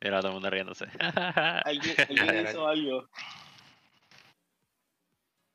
Mira, 0.00 0.18
todo 0.18 0.28
el 0.28 0.34
mundo 0.34 0.50
riéndose. 0.50 0.86
Alguien, 1.64 1.96
alguien 2.20 2.46
hizo 2.48 2.66
algo. 2.66 3.08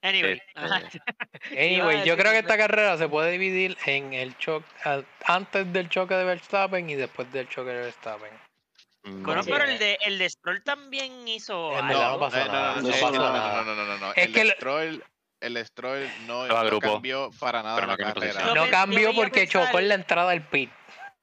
Anyway, 0.01 0.41
Este. 0.55 1.01
Anyway, 1.51 2.05
yo 2.05 2.15
creo 2.17 2.31
que 2.31 2.39
esta 2.39 2.57
carrera 2.57 2.97
se 2.97 3.09
puede 3.09 3.31
dividir 3.31 3.77
en 3.85 4.13
el 4.13 4.37
choque 4.37 4.65
antes 5.25 5.73
del 5.73 5.89
choque 5.89 6.13
de 6.13 6.23
Verstappen 6.23 6.89
y 6.89 6.95
después 6.95 7.31
del 7.33 7.49
choque 7.49 7.71
de 7.71 7.79
Verstappen. 7.81 8.31
Bueno, 9.03 9.41
Sí. 9.41 9.49
pero 9.51 9.63
el 9.63 9.79
de, 9.79 9.97
el 10.05 10.17
de 10.17 10.29
Stroll 10.29 10.61
también 10.63 11.27
hizo 11.27 11.71
no 11.81 11.81
No, 11.81 12.19
pasó 12.19 12.37
no, 12.37 12.45
nada. 12.45 12.75
no, 12.75 12.81
no 12.81 12.87
no, 12.87 12.89
pasó 12.91 13.11
no, 13.11 13.17
no, 13.17 13.33
nada. 13.33 13.63
no, 13.63 13.75
no, 13.75 13.85
no, 13.85 13.97
no. 13.97 14.11
Es 14.13 14.25
El 14.27 14.33
que 14.33 14.41
el- 14.41 14.51
Stroll, 14.51 15.03
el 15.39 15.65
Stroll 15.65 16.09
no, 16.27 16.45
cambió 16.79 17.29
para 17.39 17.63
nada 17.63 17.81
la 17.87 17.97
cambió 17.97 18.13
carrera. 18.13 18.53
No 18.53 18.69
cambió 18.69 19.13
porque 19.13 19.47
chocó 19.47 19.79
en 19.79 19.87
la 19.89 19.95
entrada 19.95 20.31
del 20.31 20.41
pit. 20.41 20.69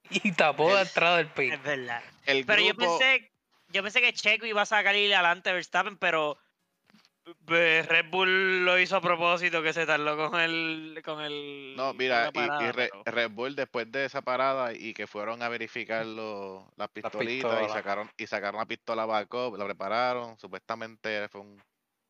Y 0.10 0.32
tapó 0.32 0.72
la 0.72 0.82
El- 0.82 0.86
entrada 0.88 1.16
del 1.18 1.28
pit. 1.28 1.52
Es 1.52 1.62
verdad. 1.62 2.02
El 2.26 2.44
Pero 2.46 2.62
yo 2.62 2.74
pensé, 2.74 3.30
yo 3.68 3.82
pensé 3.82 4.00
que 4.00 4.12
Checo 4.12 4.46
iba 4.46 4.62
a 4.62 4.66
sacarle 4.66 5.14
adelante 5.14 5.50
a 5.50 5.52
Verstappen, 5.54 5.96
pero 5.96 6.38
eh, 7.48 7.84
Red 7.88 8.10
Bull 8.10 8.64
lo 8.66 8.78
hizo 8.78 8.96
a 8.96 9.00
propósito 9.00 9.62
que 9.62 9.72
se 9.72 9.86
tardó 9.86 10.16
con 10.30 10.38
el 10.38 11.00
con 11.04 11.22
el 11.22 11.74
No, 11.76 11.94
mira, 11.94 12.26
y, 12.26 12.28
y 12.28 12.32
parada, 12.32 12.72
Re- 12.72 12.90
pero- 12.92 13.02
Red 13.16 13.30
Bull 13.30 13.56
después 13.56 13.90
de 13.90 14.04
esa 14.04 14.20
parada 14.20 14.74
y 14.74 14.92
que 14.92 15.06
fueron 15.06 15.42
a 15.42 15.48
verificar 15.48 16.04
los- 16.04 16.62
las 16.76 16.90
pistolitas 16.90 17.66
y 17.66 17.72
sacaron 17.72 18.10
y 18.18 18.26
sacaron 18.26 18.58
la 18.60 18.66
pistola 18.66 19.06
backup, 19.06 19.56
la 19.56 19.64
prepararon, 19.64 20.38
supuestamente 20.38 21.26
fue 21.30 21.40
un, 21.40 21.62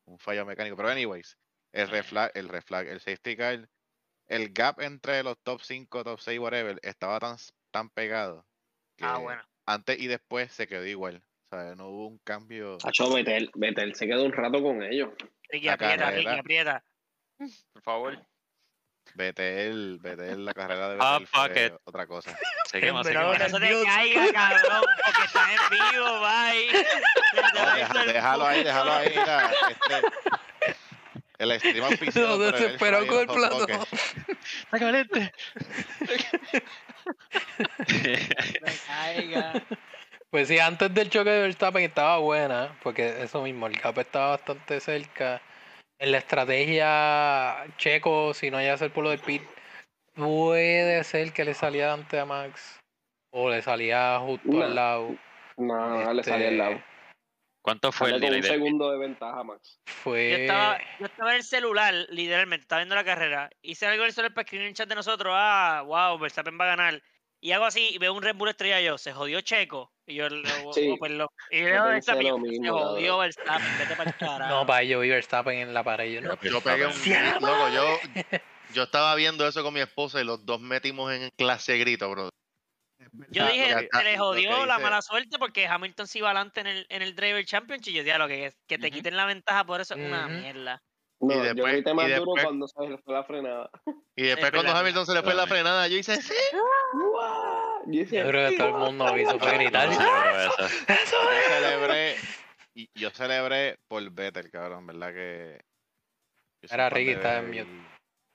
un 0.05 0.19
fallo 0.19 0.45
mecánico, 0.45 0.75
pero 0.75 0.89
anyways, 0.89 1.37
el 1.71 1.87
reflag, 1.89 2.31
el 2.35 2.49
reflag, 2.49 2.87
el 2.87 2.99
safety 2.99 3.37
car, 3.37 3.69
el 4.27 4.49
gap 4.51 4.81
entre 4.81 5.23
los 5.23 5.37
top 5.39 5.61
5, 5.61 6.03
top 6.03 6.19
6, 6.19 6.39
whatever, 6.39 6.77
estaba 6.83 7.19
tan, 7.19 7.37
tan 7.75 7.89
pegado 7.89 8.45
que 8.95 9.03
Ah, 9.03 9.17
bueno. 9.17 9.43
antes 9.65 9.99
y 9.99 10.07
después 10.07 10.49
se 10.53 10.65
quedó 10.65 10.85
igual. 10.85 11.21
O 11.51 11.55
sea, 11.57 11.75
no 11.75 11.89
hubo 11.89 12.07
un 12.07 12.19
cambio. 12.19 12.77
Hacho, 12.85 13.13
Betel, 13.13 13.51
Betel 13.53 13.93
se 13.95 14.07
quedó 14.07 14.23
un 14.23 14.31
rato 14.31 14.63
con 14.63 14.81
ellos. 14.81 15.09
Ricky, 15.49 15.67
aprieta, 15.67 16.09
Ricky, 16.11 16.27
aprieta. 16.29 16.83
Por 17.73 17.81
favor. 17.83 18.25
Betel, 19.13 19.99
Betel, 20.01 20.45
la 20.45 20.53
carrera 20.53 20.89
de 20.91 20.97
Ah, 21.01 21.19
Betel 21.19 21.27
fuck 21.27 21.51
fue 21.51 21.65
it. 21.65 21.73
otra 21.83 22.07
cosa. 22.07 22.37
Se 22.71 22.79
quema, 22.79 23.03
se 23.03 23.09
Pero 23.09 23.31
quema. 23.33 23.45
Que 23.45 23.51
no 23.51 23.59
se 23.59 23.65
te 23.67 23.83
caiga, 23.83 24.31
cabrón, 24.31 24.83
porque 25.05 25.25
estás 25.25 25.49
en 25.51 25.69
vivo, 25.91 26.19
bye. 26.21 26.85
No, 27.93 28.05
déjalo 28.13 28.45
ahí, 28.45 28.63
déjalo 28.63 28.91
ahí. 28.93 29.09
Mira, 29.09 29.51
este, 29.69 30.07
el 31.39 31.59
stream 31.59 31.83
auspiciado 31.91 32.45
el 32.45 32.51
desesperó 32.53 33.05
con 33.07 33.19
el 33.19 33.27
plato. 33.27 33.67
Sácame 34.71 35.01
este. 35.01 35.33
Pues 40.31 40.49
sí, 40.49 40.59
antes 40.59 40.93
del 40.93 41.09
choque 41.09 41.29
de 41.29 41.41
Verstappen 41.43 41.83
estaba 41.83 42.17
buena, 42.17 42.77
porque 42.83 43.23
eso 43.23 43.41
mismo, 43.41 43.67
el 43.67 43.77
gap 43.77 43.97
estaba 43.99 44.31
bastante 44.31 44.81
cerca. 44.81 45.41
En 45.97 46.11
la 46.11 46.17
estrategia 46.17 47.65
checo, 47.77 48.33
si 48.33 48.51
no 48.51 48.57
hay 48.57 48.65
que 48.65 48.71
hacer 48.71 48.91
por 48.91 49.05
lo 49.05 49.11
del 49.11 49.19
pit, 49.19 49.41
puede 50.13 51.01
ser 51.05 51.31
que 51.31 51.45
le 51.45 51.53
salía 51.53 51.93
antes 51.93 52.19
a 52.19 52.25
Max 52.25 52.81
o 53.31 53.49
le 53.49 53.61
salía 53.61 54.19
justo 54.19 54.49
No. 54.49 54.63
al 54.63 54.75
lado. 54.75 55.15
No, 55.57 56.13
le 56.13 56.23
salía 56.23 56.49
al 56.49 56.57
lado. 56.57 56.83
¿Cuánto 57.65 57.91
fue 57.91 58.11
el 58.11 58.19
delay 58.21 58.41
un 58.41 58.45
segundo 58.45 58.91
de 58.91 58.99
ventaja, 58.99 59.43
Max. 59.43 59.79
Fue. 59.87 60.29
Yo 60.29 60.35
estaba, 60.37 60.79
yo 60.99 61.05
estaba 61.07 61.31
en 61.31 61.37
el 61.37 61.43
celular, 61.43 61.93
literalmente, 62.11 62.61
estaba 62.61 62.81
viendo 62.81 62.93
la 62.93 63.03
carrera. 63.03 63.49
Hice 63.63 63.87
algo 63.87 64.03
en 64.03 64.09
el 64.09 64.13
celular 64.13 64.35
para 64.35 64.43
escribir 64.45 64.65
en 64.65 64.69
el 64.69 64.75
chat 64.75 64.87
de 64.87 64.93
nosotros. 64.93 65.33
Ah, 65.35 65.81
wow, 65.83 66.19
Verstappen 66.19 66.59
va 66.61 66.65
a 66.65 66.75
ganar. 66.75 67.01
Y 67.41 67.53
hago 67.53 67.65
así 67.65 67.89
y 67.91 67.97
veo 67.97 68.13
un 68.13 68.21
Red 68.21 68.35
Bull 68.35 68.49
estrella 68.49 68.79
yo. 68.81 68.99
Se 68.99 69.13
jodió 69.13 69.41
Checo. 69.41 69.91
Y 70.05 70.13
yo, 70.13 70.29
lo- 70.29 70.73
Sí. 70.73 70.95
oh. 70.99 71.05
Y 71.49 71.59
Yo 71.59 71.65
veo 71.65 71.83
pensé 71.85 72.13
Verstappen. 72.13 72.27
lo 72.27 72.37
Se 72.51 72.69
jodió 72.69 73.17
Verstappen. 73.17 73.77
Vete 73.79 73.95
para 73.95 74.09
el 74.11 74.15
carajo. 74.19 74.53
No, 74.53 74.65
para 74.67 74.83
yo 74.83 74.99
vi 74.99 75.09
Verstappen 75.09 75.57
en 75.57 75.73
la 75.73 75.83
pared. 75.83 76.11
Yo, 76.13 76.21
no. 76.21 76.39
Yo 76.43 76.61
pegué 76.61 76.85
un 76.85 76.93
¡Se 76.93 77.19
loco, 77.39 77.69
yo, 77.73 77.97
yo 78.75 78.83
estaba 78.83 79.15
viendo 79.15 79.47
eso 79.47 79.63
con 79.63 79.73
mi 79.73 79.79
esposa 79.79 80.21
y 80.21 80.23
los 80.23 80.45
dos 80.45 80.61
metimos 80.61 81.11
en 81.11 81.29
clase 81.35 81.79
grito, 81.79 82.07
bro. 82.11 82.29
Yo 83.29 83.43
Ah, 83.43 83.49
dije, 83.49 83.89
se 83.91 84.03
le 84.03 84.17
jodió 84.17 84.65
la 84.65 84.79
mala 84.79 85.01
suerte 85.01 85.37
porque 85.39 85.67
Hamilton 85.67 86.07
se 86.07 86.19
iba 86.19 86.29
adelante 86.29 86.61
en 86.61 86.67
el, 86.67 86.85
en 86.89 87.01
el 87.01 87.15
Driver 87.15 87.45
Championship. 87.45 87.91
Y 87.91 87.93
yo 87.95 87.99
decía, 88.03 88.17
lo 88.17 88.27
que, 88.27 88.53
que 88.67 88.77
te 88.77 88.91
quiten 88.91 89.15
la 89.17 89.25
ventaja 89.25 89.63
por 89.65 89.81
eso 89.81 89.93
es 89.95 89.99
una 90.05 90.27
mierda. 90.27 90.81
No, 91.21 91.33
Y 91.33 91.37
yo 91.37 91.43
después- 91.43 91.73
grité 91.73 91.89
y 91.91 91.93
más 91.93 92.05
duro 92.07 92.15
después- 92.17 92.43
cuando 92.43 92.67
se 92.67 92.87
le 92.89 92.97
fue 92.97 93.13
la 93.13 93.23
frenada. 93.23 93.69
Y 94.17 94.23
después 94.23 94.45
Es 94.45 94.51
cuando 94.51 94.71
Hamilton 94.75 95.05
se 95.05 95.13
le 95.13 95.23
fue 95.23 95.33
la 95.33 95.47
frenada, 95.47 95.87
yo 95.87 95.97
hice 95.97 96.21
sí. 96.21 96.33
Yo 97.87 98.03
Yo 98.03 98.27
creo 98.27 98.49
que 98.49 98.57
todo 98.57 98.67
el 98.69 98.73
mundo 98.73 99.05
lo 99.07 99.17
hizo 99.19 99.39
fue 99.39 99.57
gritar. 99.57 99.87
No 99.89 99.93
celebro 99.95 100.41
eso. 100.41 100.65
¡Eso 100.87 101.15
Yo 101.21 101.55
celebré, 101.55 102.15
y 102.73 102.89
yo 102.95 103.09
celebré 103.11 103.77
por 103.87 104.09
Vettel, 104.11 104.49
cabrón, 104.51 104.87
¿verdad? 104.87 105.13
Que. 105.13 105.61
yo 106.63 106.73
Era 106.73 106.89
Ricky, 106.89 107.11
estaba 107.11 107.37
en 107.37 107.51
Vettel, 107.51 107.85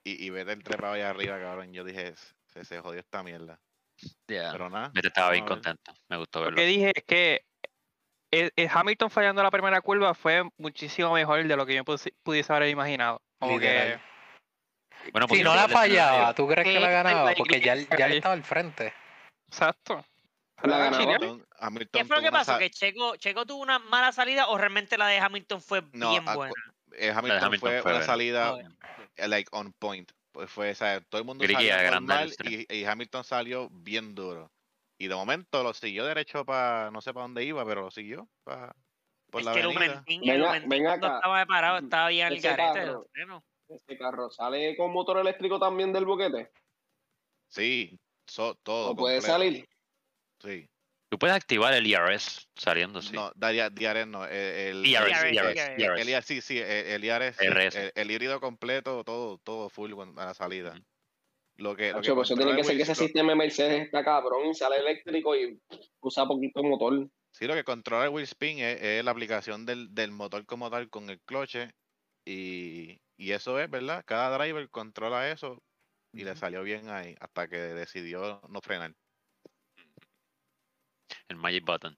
Y, 0.05 0.25
y 0.25 0.29
Vettel 0.29 0.63
trepado 0.63 0.93
allá 0.93 1.09
arriba, 1.09 1.37
cabrón. 1.39 1.73
Yo 1.73 1.83
dije, 1.83 2.13
se, 2.47 2.63
se 2.65 2.79
jodió 2.79 2.99
esta 3.01 3.23
mierda. 3.23 3.59
Ya. 4.27 4.51
Pero 4.51 4.69
nada. 4.69 4.91
Estaba 4.93 5.31
bien 5.31 5.45
contento. 5.45 5.93
Me 6.09 6.17
gustó 6.17 6.39
Lo 6.39 6.45
verlo. 6.45 6.57
que 6.57 6.65
dije 6.65 6.91
es 6.95 7.03
que 7.03 7.45
el, 8.31 8.51
el 8.55 8.69
Hamilton 8.73 9.09
fallando 9.09 9.43
la 9.43 9.51
primera 9.51 9.81
curva 9.81 10.13
fue 10.13 10.43
muchísimo 10.57 11.13
mejor 11.13 11.45
de 11.45 11.55
lo 11.55 11.65
que 11.65 11.75
yo 11.75 11.83
pudiese 11.83 12.53
haber 12.53 12.69
imaginado. 12.69 13.21
Como 13.39 13.59
que 13.59 13.67
Literal. 13.67 14.01
Bueno, 15.11 15.27
Si 15.29 15.43
no 15.43 15.55
la 15.55 15.67
fallaba, 15.67 16.33
¿tú 16.35 16.47
crees 16.47 16.67
que 16.67 16.79
la 16.79 16.89
ganaba? 16.89 17.33
Porque 17.35 17.59
ya, 17.59 17.75
ya 17.75 18.05
él 18.05 18.13
estaba 18.13 18.33
al 18.33 18.43
frente. 18.43 18.93
Exacto. 19.49 20.05
La 20.63 20.77
ganaba. 20.77 20.97
Chile. 21.03 21.15
Hamilton, 21.15 21.47
Hamilton 21.59 22.01
¿Qué 22.01 22.07
fue 22.07 22.17
lo 22.17 22.21
que 22.23 22.31
pasó? 22.31 22.57
¿Que 22.59 22.69
Checo, 22.69 23.15
Checo 23.17 23.45
tuvo 23.47 23.63
una 23.63 23.79
mala 23.79 24.11
salida 24.11 24.47
o 24.47 24.57
realmente 24.57 24.97
la 24.97 25.07
de 25.07 25.17
Hamilton 25.19 25.61
fue 25.61 25.81
No, 25.91 26.11
bien 26.11 26.23
acu- 26.25 26.35
buena? 26.35 26.53
eh, 26.93 27.11
Hamilton, 27.11 27.43
Hamilton 27.43 27.59
fue, 27.59 27.81
fue 27.81 27.91
una 27.91 27.99
buena. 27.99 28.05
salida 28.05 28.53
Ah, 28.53 29.07
eh, 29.15 29.27
like 29.27 29.49
on 29.53 29.73
point. 29.73 30.11
Pues 30.31 30.49
fue, 30.49 30.71
o 30.71 30.75
sea, 30.75 31.01
todo 31.01 31.19
el 31.19 31.25
mundo 31.27 31.45
salió 31.45 31.91
normal 31.91 32.33
y, 32.45 32.73
y 32.73 32.85
Hamilton 32.85 33.23
salió 33.23 33.69
bien 33.69 34.15
duro. 34.15 34.51
Y 34.97 35.07
de 35.07 35.15
momento 35.15 35.63
lo 35.63 35.73
siguió 35.73 36.05
derecho 36.05 36.45
para, 36.45 36.89
no 36.91 37.01
sé 37.01 37.13
para 37.13 37.23
dónde 37.23 37.43
iba, 37.43 37.65
pero 37.65 37.81
lo 37.81 37.91
siguió 37.91 38.27
por 38.43 39.41
es 39.41 39.45
la 39.45 39.53
que. 39.53 39.63
Lumentín, 39.63 40.21
Venga- 40.21 40.57
el 40.57 40.67
venga 40.67 40.89
cuando 40.91 41.07
acá. 41.07 41.15
estaba 41.17 41.45
parado 41.45 41.77
estaba 41.79 42.07
bien 42.09 42.27
al 42.27 42.39
garete. 42.39 42.93
frenos. 43.11 43.43
Este 43.67 43.97
carro 43.97 44.29
sale 44.29 44.75
con 44.77 44.91
motor 44.91 45.17
eléctrico 45.17 45.57
también 45.59 45.91
del 45.93 46.05
boquete. 46.05 46.51
Sí, 47.47 47.99
so- 48.27 48.55
todo. 48.55 48.91
¿O 48.91 48.95
puede 48.95 49.17
completo. 49.17 49.33
salir? 49.33 49.69
Sí. 50.39 50.69
Tú 51.11 51.19
puedes 51.19 51.35
activar 51.35 51.73
el 51.73 51.85
IRS 51.85 52.47
saliendo, 52.55 53.01
sí. 53.01 53.13
No, 53.13 53.33
DRS 53.35 54.07
no. 54.07 54.25
eh, 54.25 54.69
El, 54.69 54.85
IRS, 54.85 55.27
el- 55.27 55.35
IRS, 55.35 55.73
IRS. 55.77 56.01
el 56.01 56.09
IRS, 56.09 56.25
sí, 56.25 56.39
sí, 56.39 56.57
el, 56.57 57.03
IRS, 57.03 57.91
el, 57.95 58.11
híbrido 58.11 58.39
completo, 58.39 59.03
todo, 59.03 59.37
todo 59.39 59.69
full 59.69 59.91
a 60.17 60.25
la 60.25 60.33
salida. 60.33 60.81
Lo 61.57 61.75
que, 61.75 61.89
lo 61.89 61.97
Nacho, 61.97 62.15
pues 62.15 62.31
eso 62.31 62.37
tiene 62.37 62.55
que 62.55 62.63
ser 62.63 62.77
que 62.77 62.83
ese 62.83 62.95
sistema 62.95 63.33
de 63.33 63.35
Mercedes 63.35 63.81
está 63.83 64.05
cabrón 64.05 64.47
y 64.47 64.53
sale 64.53 64.77
eléctrico 64.77 65.35
y 65.35 65.59
usa 65.99 66.25
poquito 66.25 66.63
motor. 66.63 67.09
Sí, 67.31 67.45
lo 67.45 67.55
que 67.55 67.65
controla 67.65 68.05
el 68.05 68.11
wheel 68.11 68.23
spin 68.23 68.59
es, 68.59 68.81
es 68.81 69.03
la 69.03 69.11
aplicación 69.11 69.65
del, 69.65 69.93
del 69.93 70.11
motor 70.11 70.45
como 70.45 70.69
tal 70.69 70.89
con 70.89 71.09
el 71.09 71.19
cloche 71.19 71.71
y, 72.25 73.01
y 73.17 73.33
eso 73.33 73.59
es, 73.59 73.69
¿verdad? 73.69 74.01
Cada 74.05 74.37
driver 74.37 74.69
controla 74.69 75.29
eso 75.29 75.61
y 76.13 76.23
le 76.23 76.37
salió 76.37 76.63
bien 76.63 76.87
ahí 76.89 77.15
hasta 77.19 77.49
que 77.49 77.57
decidió 77.57 78.41
no 78.47 78.61
frenar. 78.61 78.93
El 81.31 81.37
Magic 81.37 81.65
Button. 81.65 81.97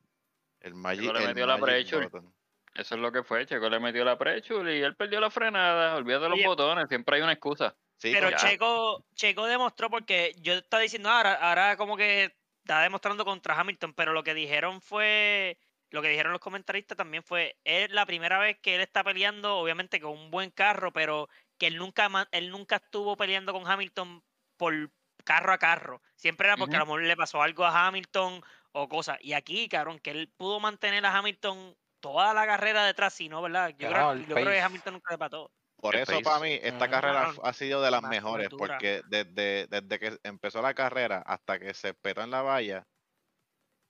El 0.62 0.76
Magic, 0.76 1.12
le 1.12 1.20
el 1.22 1.28
metió 1.28 1.46
la 1.48 1.58
Magic 1.58 1.66
pressure. 1.90 2.08
button. 2.08 2.34
Eso 2.76 2.96
es 2.96 3.02
lo 3.02 3.12
que 3.12 3.24
fue. 3.24 3.46
Checo 3.46 3.70
le 3.70 3.80
metió 3.80 4.04
la 4.06 4.18
pressure 4.18 4.78
y 4.78 4.82
él 4.82 4.96
perdió 4.96 5.20
la 5.20 5.30
frenada. 5.30 5.96
Olvídate 5.96 6.24
de 6.24 6.30
los 6.30 6.38
Oye. 6.40 6.48
botones. 6.48 6.88
Siempre 6.88 7.16
hay 7.18 7.22
una 7.22 7.34
excusa. 7.34 7.76
Sí, 7.98 8.12
Pero 8.14 8.32
Checo, 8.32 9.06
Checo 9.16 9.46
demostró 9.46 9.90
porque 9.90 10.36
yo 10.40 10.54
estaba 10.54 10.82
diciendo 10.82 11.10
"Ah, 11.10 11.18
ahora, 11.18 11.34
ahora 11.36 11.78
como 11.78 11.96
que 11.98 12.36
está 12.62 12.82
demostrando 12.82 13.26
contra 13.26 13.60
Hamilton, 13.60 13.94
pero 13.94 14.14
lo 14.14 14.24
que 14.24 14.34
dijeron 14.34 14.82
fue, 14.82 15.58
lo 15.92 16.02
que 16.02 16.10
dijeron 16.10 16.32
los 16.32 16.42
comentaristas 16.42 16.98
también 16.98 17.24
fue, 17.24 17.58
es 17.64 17.92
la 17.92 18.06
primera 18.06 18.40
vez 18.40 18.58
que 18.60 18.76
él 18.76 18.82
está 18.82 19.04
peleando, 19.04 19.58
obviamente 19.58 20.00
con 20.02 20.12
un 20.12 20.32
buen 20.32 20.50
carro, 20.52 20.92
pero 20.92 21.30
que 21.58 21.68
él 21.68 21.78
nunca, 21.78 22.10
él 22.32 22.50
nunca 22.50 22.78
estuvo 22.78 23.16
peleando 23.16 23.54
con 23.54 23.68
Hamilton 23.68 24.24
por 24.58 24.92
carro 25.24 25.54
a 25.54 25.58
carro. 25.58 26.02
Siempre 26.16 26.48
era 26.48 26.58
porque 26.58 26.76
a 26.76 26.80
lo 26.80 26.86
mejor 26.86 27.04
le 27.04 27.16
pasó 27.16 27.42
algo 27.42 27.64
a 27.66 27.88
Hamilton 27.88 28.42
o 28.74 28.90
cosas. 28.90 29.18
Y 29.22 29.34
aquí, 29.34 29.70
cabrón, 29.70 30.00
que 30.00 30.12
él 30.12 30.32
pudo 30.36 30.60
mantener 30.60 31.06
a 31.06 31.18
Hamilton 31.18 31.76
toda 32.00 32.34
la 32.34 32.46
carrera 32.46 32.86
detrás, 32.86 33.14
si 33.14 33.30
no, 33.30 33.42
¿verdad? 33.42 33.70
Yo, 33.70 33.88
Claro, 33.88 34.12
creo, 34.14 34.28
yo 34.28 34.36
creo 34.36 34.52
que. 34.52 34.62
Hamilton 34.62 34.94
nunca 34.96 35.14
le 35.14 35.18
pató. 35.18 35.52
Por 35.78 35.96
el 35.96 36.02
eso 36.02 36.12
pace. 36.14 36.24
para 36.24 36.40
mí 36.40 36.60
esta 36.62 36.90
carrera 36.90 37.26
Cabrón, 37.26 37.42
ha 37.44 37.54
sido 37.54 37.82
de 37.82 37.92
las 37.92 38.02
mejores 38.04 38.50
porque 38.50 39.02
desde, 39.08 39.68
desde 39.68 40.00
que 40.00 40.18
empezó 40.24 40.62
la 40.62 40.74
carrera 40.74 41.22
hasta 41.26 41.60
que 41.60 41.74
se 41.74 41.94
petó 41.94 42.22
en 42.22 42.32
la 42.32 42.42
valla 42.42 42.88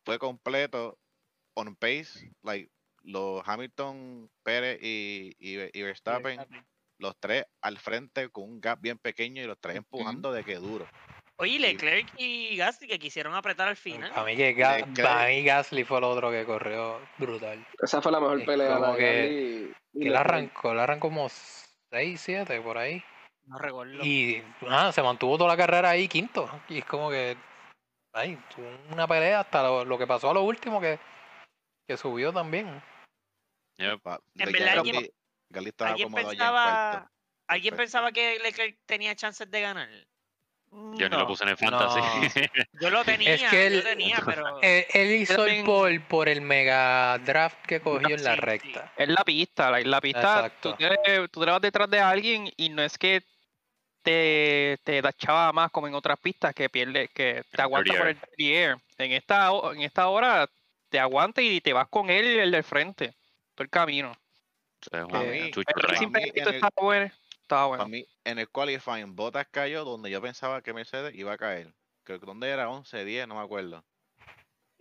fue 0.03 0.17
completo 0.17 0.97
on 1.55 1.75
pace, 1.75 2.31
like 2.41 2.71
los 3.03 3.47
Hamilton, 3.47 4.29
Pérez 4.43 4.79
y, 4.81 5.35
y, 5.37 5.59
y 5.77 5.81
Verstappen, 5.83 6.39
los 6.97 7.15
tres 7.19 7.45
al 7.61 7.77
frente 7.77 8.29
con 8.29 8.45
un 8.45 8.61
gap 8.61 8.79
bien 8.81 8.97
pequeño 8.97 9.43
y 9.43 9.45
los 9.45 9.59
tres 9.59 9.75
empujando 9.75 10.31
de 10.31 10.43
que 10.43 10.55
duro. 10.55 10.87
Oye, 11.37 11.59
Leclerc 11.59 12.07
y 12.17 12.55
Gasly 12.55 12.87
que 12.87 12.99
quisieron 12.99 13.33
apretar 13.33 13.67
al 13.67 13.75
final. 13.75 14.11
Para 14.11 14.25
mí, 14.25 14.35
que 14.35 14.55
Ga- 14.55 14.77
Leclerc. 14.85 15.01
para 15.03 15.27
mí 15.29 15.43
Gasly 15.43 15.83
fue 15.83 15.97
el 15.97 16.03
otro 16.03 16.31
que 16.31 16.45
corrió 16.45 17.01
brutal. 17.17 17.65
Esa 17.81 18.01
fue 18.01 18.11
la 18.11 18.19
mejor 18.19 18.39
Es 18.41 18.45
pelea. 18.45 18.75
como 18.77 18.95
que- 18.95 19.73
y- 19.93 19.99
y 19.99 20.01
Que 20.03 20.07
él 20.09 20.15
arrancó, 20.15 20.71
él 20.71 20.79
arrancó 20.79 21.09
como 21.09 21.27
6, 21.29 22.21
7 22.21 22.61
por 22.61 22.77
ahí. 22.77 23.03
No 23.45 23.57
recuerdo. 23.57 24.03
Y 24.05 24.41
nada, 24.61 24.91
se 24.91 25.01
mantuvo 25.01 25.37
toda 25.37 25.49
la 25.49 25.57
carrera 25.57 25.89
ahí 25.89 26.07
quinto. 26.07 26.49
Y 26.69 26.79
es 26.79 26.85
como 26.85 27.09
que. 27.09 27.35
Ay, 28.13 28.37
tuvo 28.55 28.67
una 28.91 29.07
pelea 29.07 29.39
hasta 29.39 29.63
lo, 29.63 29.83
lo 29.85 29.97
que 29.97 30.05
pasó 30.05 30.29
a 30.29 30.33
lo 30.35 30.43
último 30.43 30.79
que, 30.79 30.99
que 31.87 31.97
subió 31.97 32.31
también. 32.31 32.67
Pa- 34.03 34.19
En 34.35 34.45
ya 34.45 34.45
verdad, 34.45 34.59
Gasly- 34.59 34.77
alguien- 34.77 35.09
Gasly 35.49 35.69
estaba 35.69 35.89
¿Alguien 35.89 36.09
en. 36.15 37.09
¿alguien 37.47 37.75
pensaba 37.75 38.11
que 38.11 38.37
Leclerc 38.39 38.77
tenía 38.85 39.15
chances 39.15 39.49
de 39.49 39.61
ganar? 39.61 39.89
Yo 40.97 41.09
ni 41.09 41.17
lo 41.17 41.25
puse 41.27 41.43
en 41.43 41.49
el 41.49 41.57
fantasy. 41.57 41.99
Yo 42.79 42.89
lo 42.89 43.03
tenía, 43.03 43.35
que 43.49 43.55
yo 43.55 43.77
él- 43.77 43.83
tenía, 43.83 44.21
pero 44.25 44.61
Él, 44.61 44.85
él 44.93 45.11
hizo 45.11 45.45
el 45.45 45.63
pole 45.63 45.99
por 46.01 46.29
el 46.29 46.41
mega 46.41 47.17
draft 47.19 47.57
que 47.65 47.79
cogió 47.79 48.15
en 48.15 48.23
la 48.23 48.31
Sí, 48.31 48.35
sí. 48.37 48.41
recta. 48.41 48.93
Es 48.97 49.07
la 49.09 49.23
pista, 49.23 49.71
la, 49.71 49.79
la 49.81 50.01
pista, 50.01 50.51
tú 50.61 50.73
te, 50.75 51.27
tú 51.29 51.39
te 51.43 51.51
vas 51.51 51.61
detrás 51.61 51.89
de 51.89 51.99
alguien 51.99 52.49
y 52.57 52.69
no 52.69 52.83
es 52.83 52.97
que 52.97 53.23
te, 54.03 54.77
te 54.83 55.01
da 55.01 55.13
chava 55.13 55.51
más 55.53 55.71
como 55.71 55.87
en 55.87 55.95
otras 55.95 56.19
pistas 56.19 56.53
que 56.53 56.69
pierde, 56.69 57.07
que 57.09 57.43
te 57.49 57.61
aguanta 57.61 57.93
por 57.97 58.07
el 58.07 58.19
air. 58.37 58.77
En 58.97 59.11
esta, 59.13 59.49
en 59.73 59.81
esta 59.81 60.07
hora 60.09 60.49
te 60.89 60.99
aguanta 60.99 61.41
y 61.41 61.61
te 61.61 61.73
vas 61.73 61.87
con 61.87 62.09
él 62.09 62.39
el 62.39 62.51
del 62.51 62.63
frente, 62.63 63.15
todo 63.55 63.63
el 63.63 63.69
camino. 63.69 64.11
Es 64.91 65.07
mí, 65.07 65.11
que 66.31 66.41
en 66.41 66.49
el- 66.49 66.61
estaba 67.53 67.67
bueno. 67.67 67.83
Para 67.83 67.89
mí, 67.89 68.05
en 68.23 68.39
el 68.39 68.49
qualifying, 68.49 69.15
Bottas 69.15 69.47
cayó 69.51 69.85
donde 69.85 70.09
yo 70.09 70.21
pensaba 70.21 70.61
que 70.61 70.73
Mercedes 70.73 71.13
iba 71.15 71.33
a 71.33 71.37
caer. 71.37 71.73
Creo 72.03 72.19
que 72.19 72.25
donde 72.25 72.49
era 72.49 72.69
11, 72.69 73.05
10, 73.05 73.27
no 73.27 73.35
me 73.35 73.41
acuerdo. 73.41 73.83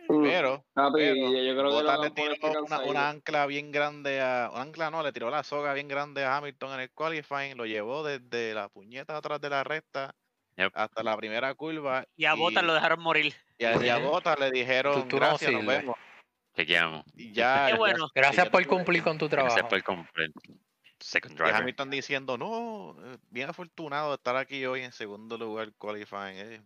Mm, 0.09 0.21
Pero, 0.23 0.65
papi, 0.73 0.97
pero 0.97 1.15
yo 1.15 1.55
creo 1.55 1.77
que 1.77 1.83
lo 1.83 2.03
le 2.03 2.11
tiró 2.11 2.33
una, 2.85 3.09
ancla 3.09 3.45
bien 3.45 3.71
grande 3.71 4.19
a. 4.19 4.49
Una 4.51 4.61
ancla 4.63 4.91
no, 4.91 5.01
le 5.01 5.13
tiró 5.13 5.29
la 5.29 5.43
soga 5.43 5.73
bien 5.73 5.87
grande 5.87 6.25
a 6.25 6.35
Hamilton 6.35 6.73
en 6.73 6.79
el 6.81 6.91
qualifying, 6.91 7.55
lo 7.57 7.65
llevó 7.65 8.03
desde 8.03 8.53
la 8.53 8.67
puñeta 8.67 9.15
atrás 9.15 9.39
de 9.39 9.49
la 9.49 9.63
recta 9.63 10.13
Yep. 10.55 10.71
hasta 10.75 11.01
la 11.01 11.17
primera 11.17 11.53
curva. 11.55 12.05
y 12.15 12.25
a 12.25 12.35
Bottas 12.35 12.63
lo 12.63 12.73
dejaron 12.73 12.99
morir. 12.99 13.33
y 13.57 13.65
a, 13.65 13.81
y 13.83 13.89
a. 13.89 13.97
Bottas 13.97 14.37
le 14.39 14.51
dijeron 14.51 15.07
tú 15.07 15.15
gracias, 15.15 15.51
nos 15.51 15.61
sirves". 15.61 15.79
vemos. 15.79 15.95
Chequeamos. 16.55 17.03
Ya, 17.15 17.69
Qué 17.71 17.77
bueno. 17.77 18.09
Gracias 18.13 18.45
ya 18.45 18.51
por 18.51 18.65
cumplir 18.67 19.01
con 19.03 19.17
tu 19.17 19.27
trabajo. 19.27 19.55
Gracias 19.55 19.69
por 19.69 19.83
comprar. 19.83 20.29
Second 21.03 21.35
Y 21.43 21.51
driver. 21.51 21.51
Hamilton 21.51 21.89
diciendo, 21.89 22.37
no, 22.37 22.95
eh, 23.13 23.17
bien 23.29 23.49
afortunado 23.49 24.09
de 24.09 24.15
estar 24.15 24.35
aquí 24.37 24.65
hoy 24.65 24.81
en 24.81 24.91
segundo 24.91 25.37
lugar 25.37 25.73
qualifying. 25.77 26.37
eh". 26.37 26.61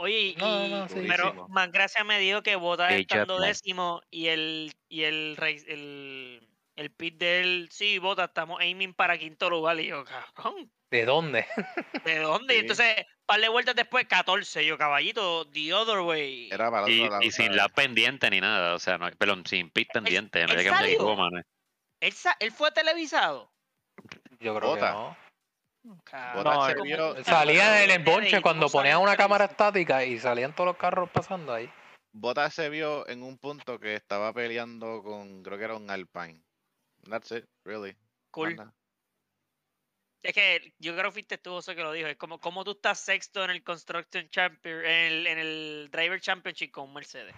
Oye, 0.00 0.20
y, 0.20 0.36
No, 0.36 0.68
no, 0.68 0.86
y- 0.86 0.88
sí. 0.88 1.00
pero 1.06 1.24
Durísimo. 1.24 1.48
más 1.48 1.70
gracia 1.72 2.04
me 2.04 2.20
dio 2.20 2.42
que 2.42 2.56
Hey, 2.86 3.00
estando 3.02 3.40
décimo 3.40 4.00
y 4.10 4.28
el 4.28 4.72
y 4.88 5.02
el, 5.04 5.36
el 5.66 6.48
el 6.76 6.94
pit 6.94 7.18
de 7.18 7.40
él, 7.40 7.68
sí, 7.72 7.98
Bottas, 7.98 8.28
estamos 8.28 8.60
aiming 8.60 8.94
para 8.94 9.18
quinto 9.18 9.50
lugar. 9.50 9.80
Y 9.80 9.88
yo, 9.88 10.04
cabrón, 10.04 10.72
¿De 10.90 11.04
dónde? 11.04 11.46
¿de 12.04 12.18
dónde? 12.18 12.56
Y 12.56 12.58
Sí. 12.58 12.60
entonces 12.60 12.96
par 13.26 13.40
de 13.40 13.48
vueltas 13.48 13.74
después, 13.76 14.06
14. 14.06 14.64
Yo, 14.66 14.78
caballito, 14.78 15.48
the 15.50 15.72
other 15.74 16.00
way. 16.00 16.48
Era 16.50 16.70
para 16.70 16.90
Y, 16.90 17.02
lado, 17.08 17.20
y 17.20 17.30
sin 17.30 17.54
la 17.56 17.68
pendiente 17.68 18.30
ni 18.30 18.40
nada, 18.40 18.74
o 18.74 18.78
sea, 18.78 18.98
no, 18.98 19.10
perdón, 19.18 19.44
sin 19.46 19.70
pit 19.70 19.90
pendiente, 19.92 20.46
no 20.46 20.54
mano. 21.16 21.42
¿Él, 22.00 22.12
sa- 22.12 22.36
él 22.40 22.50
fue 22.52 22.72
televisado. 22.72 23.54
Yo 24.40 24.54
creo 24.56 24.70
Bota. 24.70 24.88
que 24.88 24.94
no. 24.94 25.16
Salía 27.24 27.84
en 27.84 27.90
el 27.90 27.98
Ustedes, 28.00 28.16
bonche 28.16 28.38
¿y 28.38 28.42
cuando 28.42 28.68
ponían 28.68 29.00
una 29.00 29.16
cámara 29.16 29.46
estática 29.46 30.04
y 30.04 30.18
salían 30.18 30.54
todos 30.54 30.68
los 30.68 30.76
carros 30.76 31.08
pasando 31.10 31.52
ahí. 31.52 31.70
Bota 32.12 32.50
se 32.50 32.68
vio 32.68 33.08
en 33.08 33.22
un 33.22 33.38
punto 33.38 33.78
que 33.78 33.94
estaba 33.94 34.32
peleando 34.32 35.02
con, 35.02 35.42
creo 35.42 35.58
que 35.58 35.64
era 35.64 35.76
un 35.76 35.90
Alpine. 35.90 36.42
That's 37.08 37.30
it, 37.32 37.44
really. 37.64 37.96
Cool. 38.30 38.56
Es 40.22 40.34
que 40.34 40.74
yo 40.78 40.92
creo 40.92 41.06
que 41.06 41.12
fuiste 41.12 41.38
tú, 41.38 41.50
José, 41.50 41.74
que 41.74 41.82
lo 41.82 41.92
dijo. 41.92 42.08
Es 42.08 42.16
como, 42.16 42.40
como 42.40 42.64
tú 42.64 42.72
estás 42.72 42.98
sexto 42.98 43.44
en 43.44 43.50
el 43.50 43.62
Construction 43.62 44.28
Champion, 44.30 44.84
en 44.84 45.12
el, 45.12 45.26
en 45.26 45.38
el 45.38 45.88
Driver 45.90 46.20
Championship 46.20 46.70
con 46.70 46.92
Mercedes. 46.92 47.34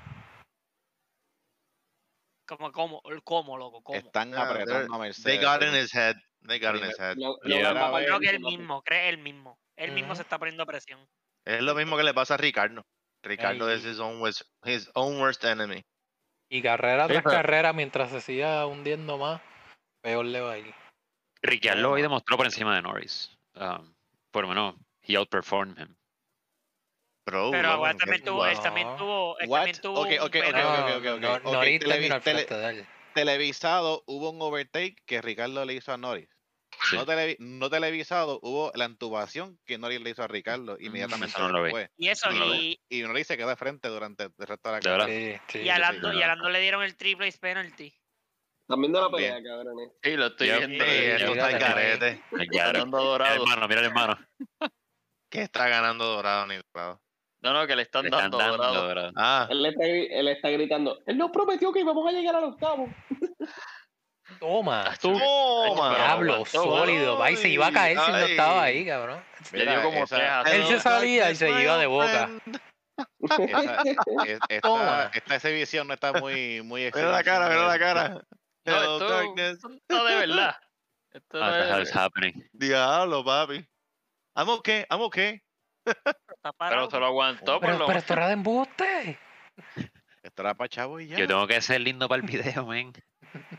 Como, 2.50 2.72
como, 2.72 3.00
cómo, 3.22 3.56
loco, 3.56 3.80
cómo. 3.82 3.96
Están 3.98 4.30
Yeah, 4.30 4.42
apretando 4.42 4.94
a 4.94 4.98
They 4.98 5.06
Mercedes. 5.08 5.40
got 5.40 5.62
in 5.62 5.74
his 5.76 5.94
head. 5.94 6.16
They 6.48 6.58
got 6.58 6.74
in 6.74 6.82
his 6.84 6.98
head. 6.98 7.16
Lo- 7.16 7.38
lo 7.44 7.56
a 7.68 7.90
ver, 7.92 8.06
Creo 8.06 8.18
que 8.18 8.30
él 8.30 8.40
mismo, 8.40 8.82
cree 8.82 9.08
él 9.08 9.18
mismo. 9.18 9.56
Él 9.76 9.92
mismo 9.92 10.14
se 10.16 10.22
Ujú. 10.22 10.26
está 10.26 10.38
poniendo 10.38 10.66
presión. 10.66 10.98
Es 11.44 11.62
lo 11.62 11.74
mismo 11.76 11.96
que 11.96 12.02
le 12.02 12.12
pasa 12.12 12.34
a 12.34 12.36
Ricardo. 12.38 12.84
Ricardo 13.22 13.70
Ey. 13.70 13.78
es 13.78 13.84
his 13.84 14.00
own, 14.00 14.20
worst, 14.20 14.42
his 14.64 14.90
own 14.94 15.20
worst 15.20 15.44
enemy. 15.44 15.84
Y 16.48 16.60
carrera 16.60 17.04
Sí, 17.06 17.12
tras 17.12 17.22
pero- 17.22 17.36
carrera, 17.36 17.72
mientras 17.72 18.10
se 18.10 18.20
siga 18.20 18.66
hundiendo 18.66 19.16
más, 19.16 19.40
peor 20.02 20.24
le 20.24 20.40
va 20.40 20.52
a 20.52 20.58
ir. 20.58 20.74
Ricciardo 21.42 21.92
hoy 21.92 22.02
demostró 22.02 22.36
por 22.36 22.46
encima 22.46 22.74
de 22.74 22.82
Norris. 22.82 23.30
Um, 23.54 23.94
por 24.32 24.42
lo 24.42 24.48
menos, 24.48 24.74
he 25.02 25.16
outperformed 25.16 25.78
him. 25.78 25.94
Pero 27.24 27.50
él 27.86 27.96
también 27.96 28.20
¿qué- 28.20 28.26
tuvo, 28.26 28.46
él 28.46 28.60
también 28.60 28.96
tuvo, 28.96 29.38
él 29.38 29.48
también 29.50 29.80
tuvo 29.80 30.00
ok, 30.00 30.08
ok, 30.22 30.36
ok. 31.16 31.44
Norris 31.44 31.80
terminó 31.80 32.14
al 32.14 32.22
frente 32.22 32.54
de 32.54 32.68
él. 32.70 32.86
televisado 33.14 34.02
hubo 34.06 34.30
un 34.30 34.40
overtake 34.42 34.96
que 35.06 35.20
Ricardo 35.22 35.64
le 35.64 35.74
hizo 35.74 35.92
a 35.92 35.96
Norris. 35.96 36.28
Sí. 36.88 36.96
No, 36.96 37.04
televi- 37.04 37.36
no 37.40 37.68
televisado 37.68 38.38
hubo 38.42 38.72
la 38.74 38.86
intubación 38.86 39.58
que 39.66 39.76
Norris 39.76 40.00
le 40.00 40.10
hizo 40.10 40.22
a 40.22 40.28
Ricardo 40.28 40.76
inmediatamente 40.80 41.36
eso 41.36 41.46
no 41.46 41.58
lo 41.58 41.58
vi. 41.58 41.64
después. 41.64 41.90
Y 41.98 42.08
eso, 42.08 42.30
No 42.30 42.54
y, 42.54 42.80
Y 42.88 43.02
Norris 43.02 43.26
se 43.26 43.36
quedó 43.36 43.48
de 43.48 43.56
frente 43.56 43.88
durante 43.88 44.24
el 44.24 44.32
resto 44.38 44.70
de 44.70 44.74
la 44.76 44.80
carrera. 44.80 45.06
Sí, 45.06 45.40
sí. 45.48 45.58
y, 45.58 45.68
a 45.68 45.78
Lando, 45.78 46.10
sí, 46.10 46.18
y 46.18 46.22
a 46.22 46.26
Lando 46.28 46.48
le 46.48 46.60
dieron 46.60 46.82
el 46.82 46.96
triple 46.96 47.30
penalty. 47.32 47.92
También 48.66 48.92
de 48.92 49.00
la 49.00 49.10
pelea, 49.10 49.42
cabrones. 49.42 49.90
Sí, 50.02 50.16
lo 50.16 50.26
estoy 50.26 50.46
viendo. 50.48 50.84
Esto 50.84 51.32
está 51.32 51.46
mira, 51.48 51.58
carete. 51.58 52.22
Mira 52.30 52.70
el 52.70 52.90
Dorado. 52.90 53.42
hermano, 53.42 53.68
mira 53.68 53.80
el 53.80 53.86
hermano. 53.86 54.18
¿Qué 55.28 55.42
está 55.42 55.68
ganando 55.68 56.04
Dorado 56.06 56.46
ni 56.46 56.54
Dorado? 56.72 57.02
No, 57.42 57.52
no, 57.54 57.66
que 57.66 57.74
le 57.74 57.82
están 57.82 58.02
Le 58.02 58.08
están 58.10 58.30
dando 58.30 58.58
dando. 58.58 59.12
Ah, 59.16 59.46
Él 59.50 59.64
está, 59.64 59.84
él 59.86 60.28
está 60.28 60.50
gritando. 60.50 60.98
Él 61.06 61.16
nos 61.16 61.30
prometió 61.30 61.72
que 61.72 61.80
íbamos 61.80 62.06
a 62.06 62.12
llegar 62.12 62.36
al 62.36 62.44
octavo. 62.44 62.88
Toma. 64.38 64.94
¡Toma! 65.00 65.94
Diablo, 65.96 66.44
sólido. 66.44 67.18
Va 67.18 67.30
y 67.30 67.36
se 67.36 67.48
iba 67.48 67.66
a 67.68 67.72
caer 67.72 67.98
si 67.98 68.10
no 68.12 68.18
estaba 68.18 68.62
ahí, 68.64 68.86
cabrón. 68.86 69.22
Le 69.52 69.66
dio 69.66 69.82
como 69.82 70.04
esa- 70.04 70.16
tres 70.16 70.28
a 70.30 70.42
Él 70.54 70.66
se 70.66 70.80
salía 70.80 71.30
y 71.30 71.36
se 71.36 71.50
iba 71.50 71.78
de 71.78 71.86
boca. 71.86 72.30
esa- 73.20 73.82
es- 74.26 74.38
esta, 74.48 75.10
esta 75.14 75.34
exhibición 75.36 75.88
no 75.88 75.94
está 75.94 76.12
muy, 76.12 76.62
muy 76.62 76.90
Mira 76.94 77.10
la 77.10 77.24
cara, 77.24 77.48
mira 77.48 77.66
la 77.66 77.78
cara. 77.78 78.22
No, 78.66 78.76
esto, 78.76 79.08
darkness. 79.08 79.52
esto 79.54 79.68
no 79.88 80.04
de 80.04 80.14
verdad. 80.16 80.54
Esto 81.12 81.38
no 81.40 81.80
is 81.80 81.88
es, 81.88 81.96
happening? 81.96 82.46
Diablo, 82.52 83.24
papi. 83.24 83.66
I'm 84.36 84.48
okay, 84.50 84.84
I'm 84.90 85.00
okay. 85.00 85.40
Pero 86.58 86.90
se 86.90 86.98
lo 86.98 87.06
aguantó 87.06 87.54
por 87.54 87.60
Pero, 87.60 87.78
lo 87.78 87.86
pero 87.86 87.98
esto 87.98 88.12
era 88.14 88.26
de 88.28 88.32
embuste. 88.34 89.18
Esto 90.22 90.42
era 90.42 90.54
para 90.54 90.68
chavo 90.68 91.00
y 91.00 91.08
ya. 91.08 91.16
Yo 91.18 91.26
tengo 91.26 91.46
que 91.46 91.60
ser 91.60 91.80
lindo 91.80 92.08
para 92.08 92.22
el 92.22 92.28
video, 92.28 92.66
men. 92.66 92.92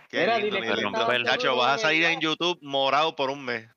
Qué 0.10 0.20
Mira, 0.20 0.38
lindo, 0.38 0.58
dile 0.58 0.68
que 0.68 0.82
lindo. 0.82 1.56
vas 1.56 1.76
a 1.76 1.78
salir 1.78 2.04
en 2.06 2.20
YouTube 2.20 2.60
morado 2.62 3.16
por 3.16 3.30
un 3.30 3.46
mes. 3.46 3.70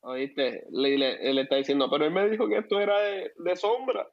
Oíste, 0.00 0.64
le, 0.70 0.96
le- 0.98 1.30
él 1.30 1.38
está 1.38 1.56
diciendo, 1.56 1.90
pero 1.90 2.04
él 2.04 2.12
me 2.12 2.28
dijo 2.28 2.48
que 2.48 2.58
esto 2.58 2.80
era 2.80 2.98
de, 3.00 3.32
de 3.36 3.56
sombra. 3.56 4.08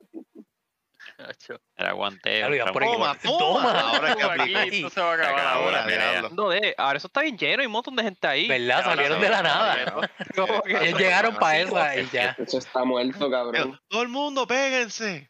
Era 1.76 1.92
guanteo. 1.94 2.48
Ahí. 2.48 2.60
guanteo. 2.60 3.38
Toma, 3.38 3.72
toma. 3.72 3.80
Ahora 3.80 4.10
es 4.10 4.16
que 4.16 4.24
Aquí 4.24 4.42
aplica. 4.42 4.64
esto 4.76 4.90
se 4.90 5.02
va 5.02 5.12
a 5.12 5.14
acabar 5.16 5.48
ahora. 5.48 6.30
No, 6.32 6.50
de, 6.50 6.76
ahora 6.78 6.98
eso 6.98 7.08
está 7.08 7.22
bien 7.22 7.38
lleno, 7.38 7.62
hay 7.62 7.68
un 7.68 7.72
montón 7.74 7.96
de 7.96 8.04
gente 8.04 8.28
ahí. 8.28 8.48
¿Verdad? 8.48 8.84
Salieron 8.84 9.22
de 9.22 9.30
la 9.30 9.42
nada. 9.42 9.76
Ellos 10.66 11.00
llegaron 11.00 11.36
para 11.36 11.60
esa 11.60 11.98
y 11.98 12.10
ya. 12.10 12.36
Eso 12.40 12.58
está 12.58 12.84
muerto, 12.84 13.30
cabrón. 13.30 13.80
Todo 13.88 14.02
el 14.02 14.10
mundo, 14.10 14.46
péguense. 14.48 15.30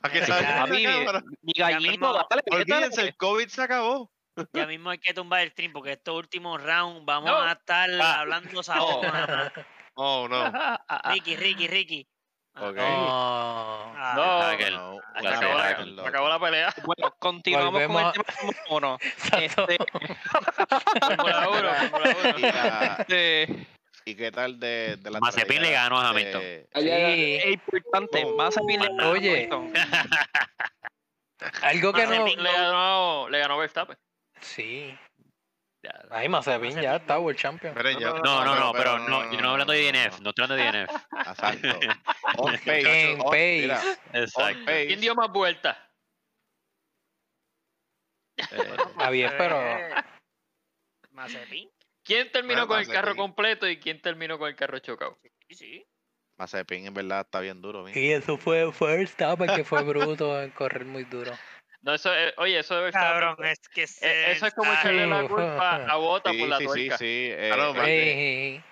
Para 0.00 0.14
que 0.14 0.26
salga 0.26 0.64
Papi, 0.64 0.84
cámara. 0.84 1.22
mi 1.42 1.52
gallito, 1.56 2.26
Olvídense, 2.52 3.00
el 3.02 3.16
COVID 3.16 3.48
se 3.48 3.62
acabó. 3.62 4.12
Ya 4.52 4.66
mismo 4.66 4.90
hay 4.90 4.98
que 4.98 5.12
tumbar 5.12 5.40
el 5.40 5.50
stream 5.50 5.72
porque 5.72 5.92
estos 5.92 6.14
últimos 6.14 6.62
rounds 6.62 7.04
vamos 7.04 7.28
No. 7.28 7.42
a 7.42 7.52
estar 7.52 7.90
Ah. 8.00 8.20
hablando 8.20 8.54
más. 8.54 8.70
Oh, 9.94 10.28
no. 10.28 10.52
Ricky, 11.10 11.34
Ricky, 11.34 11.66
Ricky. 11.66 12.08
Ok. 12.60 12.76
No. 12.76 13.92
Ah, 13.96 14.12
No, 14.16 14.42
acabó, 15.28 15.58
la, 15.58 15.68
acabó 16.08 16.28
pelea. 16.40 16.74
Bueno, 16.84 17.14
continuamos 17.18 17.72
Volvemos 17.72 18.02
con 18.02 18.06
el 18.06 18.12
tema 18.12 18.24
número 18.42 18.58
uno. 18.70 18.98
Este, 19.42 19.76
Fórmula 21.00 21.48
1, 21.48 21.74
Fórmula 21.90 22.16
1. 22.24 22.38
Y, 22.38 22.42
la- 22.42 22.96
este, 23.00 23.66
¿y 24.04 24.14
qué 24.14 24.30
tal 24.32 24.58
de, 24.60 24.96
de 24.96 25.10
la 25.10 25.20
Mazepin 25.20 25.62
le 25.62 25.72
ganó 25.72 25.98
a 26.00 26.08
Hamilton. 26.10 26.40
de- 26.40 26.68
Allá, 26.74 26.96
allá. 26.96 27.14
Sí. 27.14 27.34
es 27.36 27.46
importante, 27.46 28.22
Oh. 28.24 28.36
le 28.80 29.04
Oye. 29.04 29.48
Algo 31.62 31.92
que 31.92 32.06
no. 32.06 32.26
Le 32.26 32.52
ganó, 32.52 33.28
le 33.28 33.38
ganó 33.38 33.58
Verstappen. 33.58 33.96
Sí. 34.40 34.96
Ya. 35.84 35.92
Ahí 36.10 36.28
Mazepin 36.28 36.80
ya 36.80 36.96
está 36.96 37.18
World 37.20 37.38
Champion. 37.38 37.72
No, 37.74 38.44
no, 38.44 38.54
no, 38.56 38.72
pero 38.72 38.96
pero 38.96 38.98
no, 38.98 39.08
no, 39.24 39.24
yo 39.30 39.36
no, 39.36 39.42
no 39.42 39.50
hablando 39.52 39.72
de 39.72 39.92
DNF, 39.92 40.20
no. 40.20 40.30
estoy 40.30 40.44
hablando 40.44 40.54
de 40.56 40.64
DNF. 40.72 40.90
Exacto. 41.28 41.68
On 42.38 42.52
pace. 42.52 43.10
En 43.12 43.20
on- 43.20 43.26
pace. 43.30 43.60
mira, 43.62 43.80
on 44.12 44.20
Exacto. 44.22 44.64
pace. 44.64 44.86
¿Quién 44.88 45.00
dio 45.00 45.14
más 45.14 45.30
vueltas? 45.30 45.76
Eh, 48.38 48.76
Está 48.90 49.10
bien, 49.10 49.32
pero. 49.38 49.60
Mazepin. 51.10 51.70
¿Quién 52.04 52.30
terminó 52.32 52.66
Bueno, 52.66 52.68
con 52.68 52.78
el 52.80 52.88
carro 52.88 53.16
completo 53.16 53.68
y 53.68 53.78
quién 53.78 54.00
terminó 54.00 54.38
con 54.38 54.48
el 54.48 54.56
carro 54.56 54.78
chocado? 54.78 55.18
Sí, 55.48 55.54
sí. 55.54 55.86
Mazepin 56.38 56.86
en 56.86 56.94
verdad 56.94 57.20
está 57.22 57.40
bien 57.40 57.60
duro. 57.60 57.82
mira. 57.82 57.94
Sí, 57.94 58.12
eso 58.12 58.36
fue 58.38 58.72
first 58.72 59.20
up, 59.22 59.44
que 59.54 59.64
fue 59.64 59.82
bruto 59.82 60.40
en 60.40 60.50
correr 60.52 60.84
muy 60.84 61.04
duro. 61.04 61.32
No, 61.82 61.94
eso 61.94 62.12
es, 62.12 62.34
oye, 62.38 62.58
eso 62.58 62.74
de 62.76 62.82
Verstappen. 62.82 63.20
Cabrón, 63.20 63.46
es 63.46 63.58
que 63.68 63.82
eh, 63.84 63.86
se 63.86 64.32
eso 64.32 64.46
es 64.46 64.54
como 64.54 64.72
está- 64.72 64.82
echarle 64.82 65.06
la 65.06 65.20
Sí. 65.22 65.28
culpa 65.28 65.76
a 65.76 65.96
Bota 65.96 66.30
Sí, 66.32 66.38
por 66.40 66.48
la 66.48 66.58
sí, 66.58 66.64
sí, 66.64 66.66
tuerca. 66.66 66.98
sí. 66.98 67.04
eh, 67.30 67.50
Claro, 67.54 67.70
eh, 67.70 67.74
man. 67.74 67.86
Ey, 67.88 68.62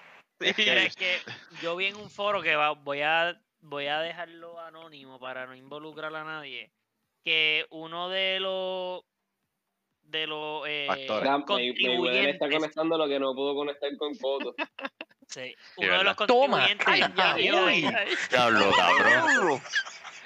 es 0.50 0.56
que- 0.56 0.86
es 0.86 0.96
que 0.96 1.18
yo 1.62 1.76
vi 1.76 1.86
en 1.86 1.96
un 1.96 2.10
foro 2.10 2.42
que 2.42 2.56
va- 2.56 2.72
voy 2.72 3.02
a 3.02 3.40
voy 3.60 3.86
a 3.88 4.00
dejarlo 4.00 4.60
anónimo 4.60 5.18
para 5.18 5.46
no 5.46 5.54
involucrar 5.54 6.14
a 6.14 6.22
nadie. 6.24 6.70
Que 7.24 7.66
uno 7.70 8.08
de 8.08 8.38
los 8.40 9.02
de 10.02 10.26
los 10.28 10.62
eh, 10.68 10.86
Mayweather 10.88 11.18
está 11.18 11.44
contribuyentes, 11.46 12.38
conectando 12.52 12.96
lo 12.98 13.08
que 13.08 13.18
no 13.18 13.34
pudo 13.34 13.54
conectar 13.56 13.90
con 13.96 14.14
fotos. 14.16 14.54
sí, 15.26 15.52
uno 15.78 15.86
de 15.86 15.90
verdad. 15.96 16.16
los 16.18 16.26
Toma, 16.28 16.58
contribuyentes 16.68 16.86
ay, 16.86 17.00
ya 17.16 17.34
ay. 17.34 17.86
Diablo, 18.30 18.70
cabrón. 18.76 19.60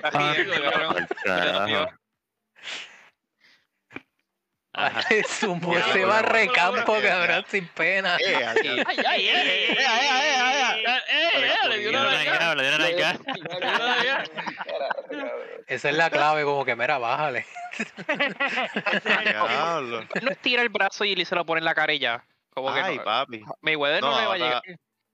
Aquí, 0.02 0.50
cabrón. 0.60 1.99
Ese 5.10 5.46
bueno, 5.46 6.06
barrecampo, 6.06 6.92
bueno, 6.92 7.08
cabrón, 7.08 7.44
sin 7.48 7.66
pena. 7.68 8.16
eh, 8.16 8.38
Eh, 9.16 9.74
eh, 9.76 9.76
eh. 9.78 10.76
Esa 15.66 15.90
es 15.90 15.96
la 15.96 16.10
clave, 16.10 16.44
como 16.44 16.64
que, 16.64 16.76
mira, 16.76 16.98
bájale. 16.98 17.46
No 20.22 20.30
estira 20.30 20.62
el 20.62 20.68
brazo 20.68 21.04
y 21.04 21.24
se 21.24 21.34
lo 21.34 21.44
pone 21.44 21.58
en 21.60 21.64
la 21.64 21.74
cara 21.74 21.92
y 21.92 21.98
ya. 21.98 22.24
Como 22.50 22.72
que 22.72 22.80
Ay, 22.80 22.98
no- 22.98 23.04
papi. 23.04 23.42
Mayweather 23.62 24.02
no, 24.02 24.10
No, 24.10 24.20
le 24.20 24.26
va 24.26 24.34
a 24.34 24.38
llegar. 24.38 24.62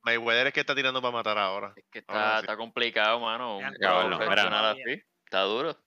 Mayweather 0.02 0.46
es 0.48 0.52
que 0.52 0.60
está 0.60 0.74
tirando 0.74 1.02
para 1.02 1.12
matar 1.12 1.38
ahora. 1.38 1.72
Es 1.76 1.84
que 1.90 2.04
Ahora 2.06 2.40
está, 2.40 2.56
complicado, 2.56 3.20
mano. 3.20 3.60
Está 5.24 5.40
duro. 5.42 5.78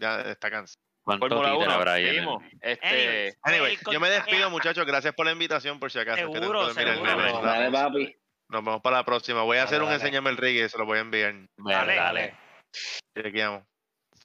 Ya 0.00 0.20
está 0.22 0.50
cansado. 0.50 0.80
¿Cuánto 1.04 1.28
Fórmula 1.28 1.50
títer 1.52 1.66
1, 1.68 1.74
habrá 1.74 1.92
ahí 1.94 2.02
en 2.04 2.08
el- 2.08 2.14
seguimos. 2.14 2.44
Este, 2.60 3.36
Anyway, 3.42 3.78
yo 3.92 4.00
me 4.00 4.08
despido, 4.10 4.48
muchachos. 4.50 4.86
Gracias 4.86 5.14
por 5.14 5.26
la 5.26 5.32
invitación, 5.32 5.78
por 5.78 5.90
si 5.92 5.98
acaso. 5.98 6.16
que 6.16 6.22
Seguro, 6.38 6.60
que 6.60 6.66
dormir 6.66 6.88
el 6.88 6.94
seguro. 6.94 7.16
No, 7.16 7.42
Dale, 7.42 7.64
vemos. 7.70 7.80
papi. 7.80 8.16
Nos 8.50 8.64
vemos 8.64 8.80
para 8.80 8.96
la 8.98 9.04
próxima. 9.04 9.42
Voy 9.42 9.56
a 9.56 9.60
Dale, 9.60 9.66
hacer 9.68 9.80
un 9.82 9.86
dale. 9.88 9.96
enséñame 9.96 10.30
el 10.30 10.36
reggae, 10.38 10.68
se 10.68 10.78
lo 10.78 10.86
voy 10.86 10.98
a 10.98 11.00
enviar. 11.02 11.34
Dale, 11.58 11.94
Dale. 11.96 12.38
Chequeamos. 13.16 13.64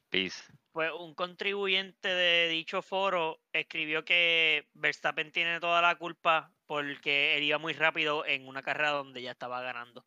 Peace. 0.09 0.41
Pues 0.71 0.91
un 0.97 1.13
contribuyente 1.15 2.07
de 2.07 2.47
dicho 2.47 2.81
foro 2.81 3.39
escribió 3.53 4.05
que 4.05 4.67
Verstappen 4.73 5.31
tiene 5.31 5.59
toda 5.59 5.81
la 5.81 5.95
culpa 5.95 6.51
porque 6.67 7.35
él 7.37 7.43
iba 7.43 7.57
muy 7.57 7.73
rápido 7.73 8.25
en 8.25 8.47
una 8.47 8.61
carrera 8.61 8.91
donde 8.91 9.21
ya 9.21 9.31
estaba 9.31 9.61
ganando. 9.61 10.05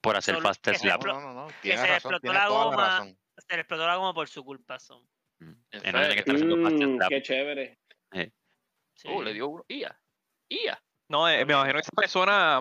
Por 0.00 0.16
hacer 0.16 0.34
Solo 0.34 0.42
que 0.42 0.48
fastest 0.48 0.80
se 0.82 0.88
lap. 0.88 1.00
explo- 1.00 1.14
No, 1.14 1.20
no, 1.20 1.34
no. 1.34 1.46
que 1.48 1.54
Tienes 1.62 1.80
se 1.80 1.86
razón, 1.86 2.14
explotó 2.14 2.32
la 2.32 2.48
goma. 2.48 2.76
razón. 2.76 3.18
Se 3.38 3.54
le 3.54 3.60
explotó 3.62 3.86
la 3.86 3.96
goma 3.96 4.14
por 4.14 4.28
su 4.28 4.44
culpa. 4.44 4.78
Son. 4.78 5.02
Mm. 5.40 5.52
En 5.72 5.80
Y 5.88 5.92
no 5.92 5.98
tiene 6.00 6.14
que 6.14 6.20
estar 6.20 6.34
haciendo 6.34 6.56
Mm, 6.56 7.08
qué 7.08 7.22
chévere. 7.22 7.78
Sí. 8.94 9.08
Uh, 9.08 9.22
le 9.22 9.32
dio 9.32 9.48
uno. 9.48 9.64
IA. 9.68 9.98
IA. 10.48 10.80
No, 11.08 11.28
eh, 11.28 11.44
me 11.44 11.52
imagino 11.54 11.74
que 11.74 11.80
esa 11.80 11.90
persona 11.96 12.60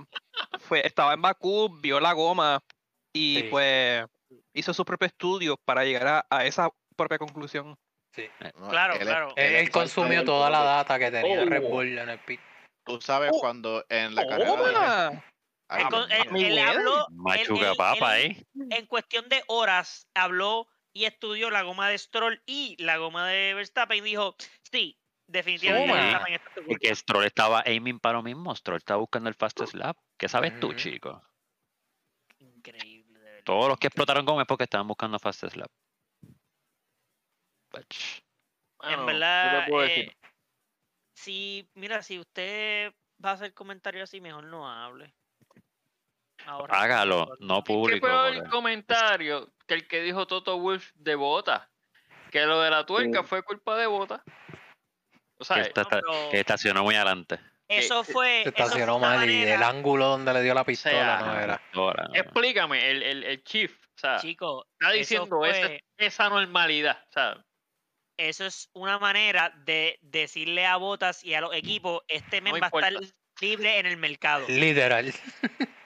fue, 0.59 0.85
estaba 0.85 1.13
en 1.13 1.21
Bakú, 1.21 1.69
vio 1.79 1.99
la 1.99 2.13
goma 2.13 2.59
y 3.13 3.35
Sí. 3.41 3.43
pues 3.49 4.05
hizo 4.53 4.73
su 4.73 4.83
propio 4.85 5.07
estudio 5.07 5.55
para 5.65 5.83
llegar 5.83 6.07
a, 6.07 6.25
a 6.29 6.45
esa 6.45 6.69
propia 6.95 7.17
conclusión. 7.17 7.75
No, 8.55 8.69
Claro, 8.69 8.93
él 8.95 9.01
es- 9.01 9.07
claro. 9.07 9.33
Él, 9.35 9.69
consumió 9.71 10.23
toda 10.25 10.49
la 10.49 10.63
data 10.63 10.97
que 10.99 11.11
tenía 11.11 11.45
Red 11.45 11.63
Oh. 11.65 11.69
Bull 11.69 11.97
en 11.97 12.09
el 12.09 12.19
pit. 12.19 12.39
Tú 12.85 12.99
sabes 12.99 13.31
Oh. 13.33 13.39
cuando 13.39 13.85
en 13.89 14.15
la 14.15 14.25
carrera. 14.27 15.23
Ay, 15.73 15.85
Él, 16.35 16.59
habló. 16.59 17.07
Machuca 17.11 17.71
él- 17.71 17.77
papa, 17.77 18.19
él- 18.19 18.31
¿eh? 18.31 18.45
En 18.71 18.85
cuestión 18.87 19.29
de 19.29 19.41
horas, 19.47 20.09
habló 20.13 20.67
y 20.91 21.05
estudió 21.05 21.49
la 21.49 21.61
goma 21.61 21.87
de 21.87 21.97
Stroll 21.97 22.43
y 22.45 22.75
la 22.83 22.97
goma 22.97 23.29
de 23.29 23.53
Verstappen 23.53 23.99
y 23.99 24.01
dijo: 24.01 24.35
Sí, 24.69 24.99
definitivamente 25.27 25.93
Sí. 25.93 25.97
Verstappen 25.97 26.33
está 26.33 26.53
tu 26.53 26.61
Y 26.61 26.65
que 26.65 26.87
culpa". 26.89 26.95
Stroll 26.95 27.25
estaba 27.25 27.63
aiming 27.65 27.99
para 28.01 28.17
lo 28.17 28.23
mismo. 28.23 28.53
Stroll 28.53 28.79
estaba 28.79 28.99
buscando 28.99 29.29
el 29.29 29.35
fastest 29.35 29.73
lap. 29.73 29.97
¿Qué 30.17 30.27
sabes 30.27 30.59
tú, 30.59 30.73
chico? 30.73 31.23
Increíble, 32.39 33.19
de 33.19 33.25
verdad. 33.25 33.43
Todos 33.45 33.69
los 33.69 33.77
que 33.77 33.87
explotaron 33.87 34.25
goma 34.25 34.41
es 34.41 34.47
porque 34.47 34.65
estaban 34.65 34.87
buscando 34.87 35.19
fastest 35.19 35.55
lap. 35.55 35.71
En 38.83 39.05
verdad, 39.05 39.67
eh, 39.85 40.11
si, 41.13 41.69
mira, 41.75 42.03
si 42.03 42.19
usted 42.19 42.93
va 43.23 43.29
a 43.29 43.33
hacer 43.33 43.53
comentarios 43.53 44.09
así, 44.09 44.19
mejor 44.19 44.43
no 44.43 44.69
hable. 44.69 45.15
Hágalo, 46.69 47.37
no 47.39 47.63
¿Qué 47.63 47.73
público. 47.73 48.07
fue 48.07 48.29
el 48.29 48.43
comentario 48.49 49.51
que 49.67 49.73
el 49.75 49.87
que 49.87 50.01
dijo 50.01 50.27
Toto 50.27 50.57
Wolf 50.59 50.91
de 50.95 51.15
Bota? 51.15 51.69
Que 52.31 52.45
lo 52.45 52.61
de 52.61 52.69
la 52.69 52.85
tuerca 52.85 53.23
fue 53.23 53.43
culpa 53.43 53.75
de 53.77 53.87
Bota. 53.87 54.23
O 55.37 55.43
sea, 55.43 55.63
que, 55.63 55.71
pero- 55.71 56.29
que 56.29 56.39
estacionó 56.39 56.83
muy 56.83 56.95
adelante. 56.95 57.39
Eso 57.67 58.03
fue. 58.03 58.43
Se 58.43 58.49
eso 58.49 58.51
fue 58.51 58.63
estacionó 58.65 58.97
una 58.97 59.15
mal 59.15 59.29
y 59.29 59.43
el 59.43 59.63
ángulo 59.63 60.07
donde 60.07 60.33
le 60.33 60.41
dio 60.43 60.53
la 60.53 60.65
pistola 60.65 61.19
sea, 61.19 61.25
no 61.25 61.39
era. 61.39 61.61
Ahora, 61.73 62.09
explícame, 62.13 62.91
el, 62.91 63.01
el, 63.01 63.23
el 63.23 63.43
chief, 63.45 63.73
o 63.85 63.97
sea, 63.97 64.17
Chico, 64.17 64.67
está 64.77 64.91
diciendo 64.91 65.45
esa, 65.45 65.67
fue- 65.67 65.83
esa 65.97 66.29
normalidad, 66.29 67.01
o 67.09 67.11
sea, 67.13 67.45
eso 68.17 68.45
es 68.45 68.69
una 68.73 68.99
manera 68.99 69.51
de 69.55 69.97
decirle 70.01 70.65
a 70.65 70.75
Botas 70.75 71.23
y 71.23 71.33
a 71.33 71.39
los 71.41 71.55
equipos: 71.55 72.01
este 72.09 72.41
mes 72.41 72.53
No 72.53 72.59
va 72.59 72.67
a 72.67 72.69
estar 72.69 72.93
libre 73.39 73.79
en 73.79 73.85
el 73.85 73.95
mercado. 73.97 74.45
Literal. 74.49 75.13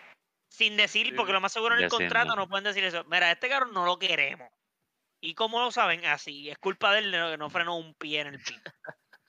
Sin 0.55 0.77
decir, 0.77 1.13
porque 1.17 1.33
lo 1.33 1.41
más 1.41 1.51
seguro 1.51 1.77
en 1.77 1.83
el 1.83 1.89
contrato 1.89 2.33
no 2.33 2.47
pueden 2.47 2.63
decir 2.63 2.85
eso. 2.85 3.03
Mira, 3.09 3.29
este 3.29 3.49
carro 3.49 3.67
no 3.67 3.85
lo 3.85 3.99
queremos. 3.99 4.47
¿Y 5.19 5.33
cómo 5.33 5.59
lo 5.59 5.69
saben? 5.69 6.05
Así, 6.05 6.49
es 6.49 6.57
culpa 6.59 6.93
de 6.93 6.99
él 6.99 7.11
de 7.11 7.31
que 7.31 7.37
no 7.37 7.49
frenó 7.49 7.77
un 7.77 7.93
pie 7.95 8.21
en 8.21 8.27
el 8.27 8.39
pit. 8.39 8.61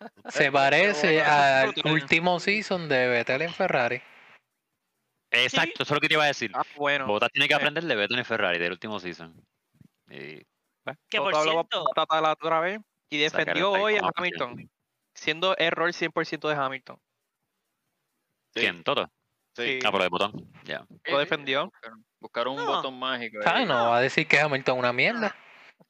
Se 0.29 0.53
parece 0.53 1.21
al 1.23 1.75
último 1.85 2.39
season 2.39 2.89
de 2.89 3.09
Vettel 3.09 3.43
en 3.43 3.53
Ferrari. 3.53 4.01
Exacto, 5.33 5.83
eso 5.83 5.85
es 5.85 5.91
lo 5.91 6.01
que 6.01 6.07
te 6.07 6.15
iba 6.15 6.23
a 6.23 6.29
decir. 6.29 6.53
Ah, 6.55 6.63
bueno. 6.77 7.07
Bottas 7.07 7.33
tiene 7.33 7.49
que 7.49 7.55
eh. 7.55 7.57
aprender 7.57 7.83
de 7.83 7.97
Vettel 7.97 8.21
y 8.21 8.25
Ferrari 8.25 8.59
del 8.59 8.73
último 8.73 9.01
season. 9.01 9.35
Y 10.09 10.45
Que 11.09 11.19
por 11.19 11.33
Toto 11.33 11.43
cierto, 11.43 11.85
la 12.21 12.33
otra 12.33 12.61
vez 12.61 12.81
y 13.11 13.19
defendió 13.19 13.73
hoy 13.73 13.97
a 13.97 14.11
Hamilton, 14.15 14.71
siendo 15.13 15.57
error 15.59 15.91
100% 15.91 16.49
de 16.49 16.55
Hamilton. 16.55 17.01
Sí, 18.55 18.61
¿Quién? 18.61 18.85
¿Todo? 18.85 19.11
Sí. 19.57 19.79
Ah, 19.85 19.91
por 19.91 20.03
el 20.03 20.09
botón. 20.11 20.33
Ya. 20.65 20.85
sí, 21.05 21.11
Lo 21.13 21.19
defendió. 21.19 21.73
buscaron, 22.21 22.55
un 22.59 22.65
No. 22.65 22.77
botón 22.77 22.99
mágico. 22.99 23.39
Ahí. 23.45 23.65
No 23.67 23.91
va 23.91 23.99
a 23.99 24.01
decir 24.01 24.27
que 24.27 24.39
Hamilton 24.41 24.77
es 24.77 24.79
una 24.81 24.93
mierda. 24.93 25.37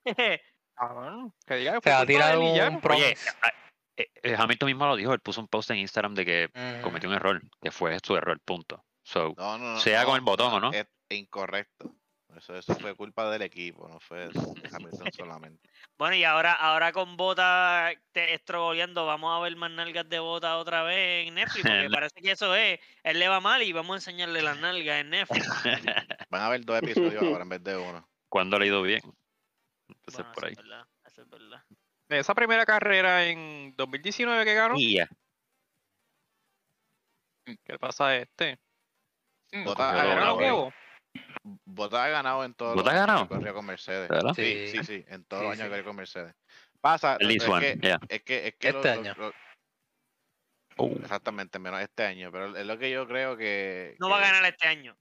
Cabrón, 0.77 1.33
que 1.47 1.55
diga 1.57 1.73
que 1.73 1.77
Se 1.79 1.83
fue 1.83 1.93
va 1.93 1.97
a 1.99 2.01
culpa 2.01 2.13
tirar 2.13 2.39
de 2.39 2.47
él 2.47 2.53
y 2.53 2.57
ya. 2.57 2.69
un 2.69 2.75
Oye, 2.75 2.81
promise. 2.83 3.31
ah, 3.43 3.53
eh, 3.97 4.09
eh, 4.23 4.37
Hamilton 4.39 4.67
mismo 4.67 4.87
lo 4.87 4.97
dijo, 4.97 5.13
él 5.15 5.21
puso 5.21 5.41
un 5.41 5.49
post 5.49 5.71
en 5.71 5.79
Instagram 5.79 6.15
de 6.15 6.25
que 6.27 6.51
Ujú. 6.55 6.83
cometió 6.83 7.09
un 7.09 7.15
error, 7.17 7.41
que 7.63 7.71
fue 7.71 7.99
su 8.05 8.15
error, 8.17 8.39
punto. 8.45 8.85
So, 9.05 9.35
No, 9.39 9.57
no, 9.57 9.73
no, 9.75 9.81
sea 9.81 10.05
con 10.05 10.17
el 10.17 10.21
botón 10.21 10.53
o 10.53 10.61
no. 10.61 10.73
Es 10.73 10.87
incorrecto. 11.11 11.95
Eso, 12.37 12.55
eso 12.55 12.75
fue 12.75 12.95
culpa 12.95 13.31
del 13.31 13.43
equipo, 13.43 13.89
no 13.89 13.99
fue 13.99 14.29
de 14.29 14.69
Hamilton 14.71 15.11
solamente. 15.13 15.71
Bueno, 15.97 16.17
y 16.17 16.25
ahora, 16.25 16.53
ahora 16.53 16.93
con 16.93 17.17
Bota 17.17 17.91
te 18.13 18.35
estrogoleando, 18.35 19.07
vamos 19.07 19.35
a 19.35 19.41
ver 19.43 19.57
más 19.57 19.71
nalgas 19.71 20.07
de 20.09 20.19
Bota 20.19 20.59
otra 20.59 20.83
vez 20.83 21.29
en 21.29 21.35
Netflix, 21.35 21.63
porque 21.63 21.89
No. 21.89 21.91
parece 22.01 22.21
que 22.21 22.31
eso 22.33 22.55
es, 22.55 22.79
él 23.03 23.19
le 23.19 23.29
va 23.29 23.41
mal 23.41 23.63
y 23.63 23.73
vamos 23.73 23.95
a 23.95 23.97
enseñarle 23.97 24.43
las 24.43 24.59
nalgas 24.59 25.01
en 25.01 25.11
Netflix. 25.11 25.47
Van 26.31 26.43
a 26.43 26.47
haber 26.47 26.65
dos 26.65 26.79
episodios 26.79 27.23
ahora 27.23 27.43
en 27.43 27.49
vez 27.49 27.65
de 27.65 27.77
uno. 27.77 28.07
¿Cuándo 28.29 28.59
le 28.59 28.67
ha 28.67 28.69
ido 28.69 28.83
bien? 28.83 29.01
Entonces, 29.89 30.15
Bueno, 30.15 30.33
por 30.35 30.45
ahí. 30.45 30.53
es 30.53 30.59
verdad, 30.59 30.87
eso 31.07 31.23
es 31.23 31.31
verdad. 31.31 31.65
Esa 32.09 32.35
primera 32.35 32.67
carrera 32.67 33.25
en 33.27 33.75
2019 33.77 34.45
que 34.45 34.55
ganó. 34.55 34.77
¿qué 34.77 35.09
le 37.73 37.79
pasa 37.79 38.09
a 38.09 38.17
este? 38.17 38.59
Mm, 39.53 39.65
Bottas 39.65 40.05
cogió 40.29 40.73
Bottas 41.65 42.01
ha 42.01 42.09
ganado 42.09 42.45
en 42.45 42.55
todos 42.55 42.75
¿Bottas 42.75 42.93
los 42.95 43.01
ha 43.01 43.05
años 43.05 43.07
ganado? 43.09 43.29
que 43.29 43.35
corrió 43.37 43.55
con 43.55 43.67
Mercedes. 43.67 44.09
¿Verdad? 44.09 44.33
Sí, 44.35 44.69
Sí. 44.69 44.85
sí, 44.85 45.05
en 45.09 45.25
todos 45.25 45.43
Sí, 45.43 45.49
los 45.49 45.53
años 45.53 45.57
sí. 45.59 45.63
que 45.65 45.69
corrió 45.71 45.85
con 45.85 45.97
Mercedes. 45.97 46.35
Pasa, 46.81 47.17
es 47.21 47.45
que, 47.45 47.79
yeah. 47.83 47.99
es 48.09 48.23
que, 48.23 48.47
es 48.49 48.55
que 48.57 48.69
Este 48.69 48.95
lo- 48.95 49.01
año. 49.01 49.15
lo- 49.17 49.33
Oh, 50.79 50.91
exactamente, 51.01 51.59
menos 51.59 51.81
este 51.81 52.05
año, 52.05 52.31
pero 52.31 52.55
es 52.55 52.67
lo 52.67 52.79
que 52.79 52.91
yo 52.91 53.07
creo 53.09 53.35
que, 53.37 53.97
No 53.99 54.11
va 54.11 54.19
a 54.19 54.21
ganar 54.21 54.45
este 54.45 54.69
año. 54.69 54.95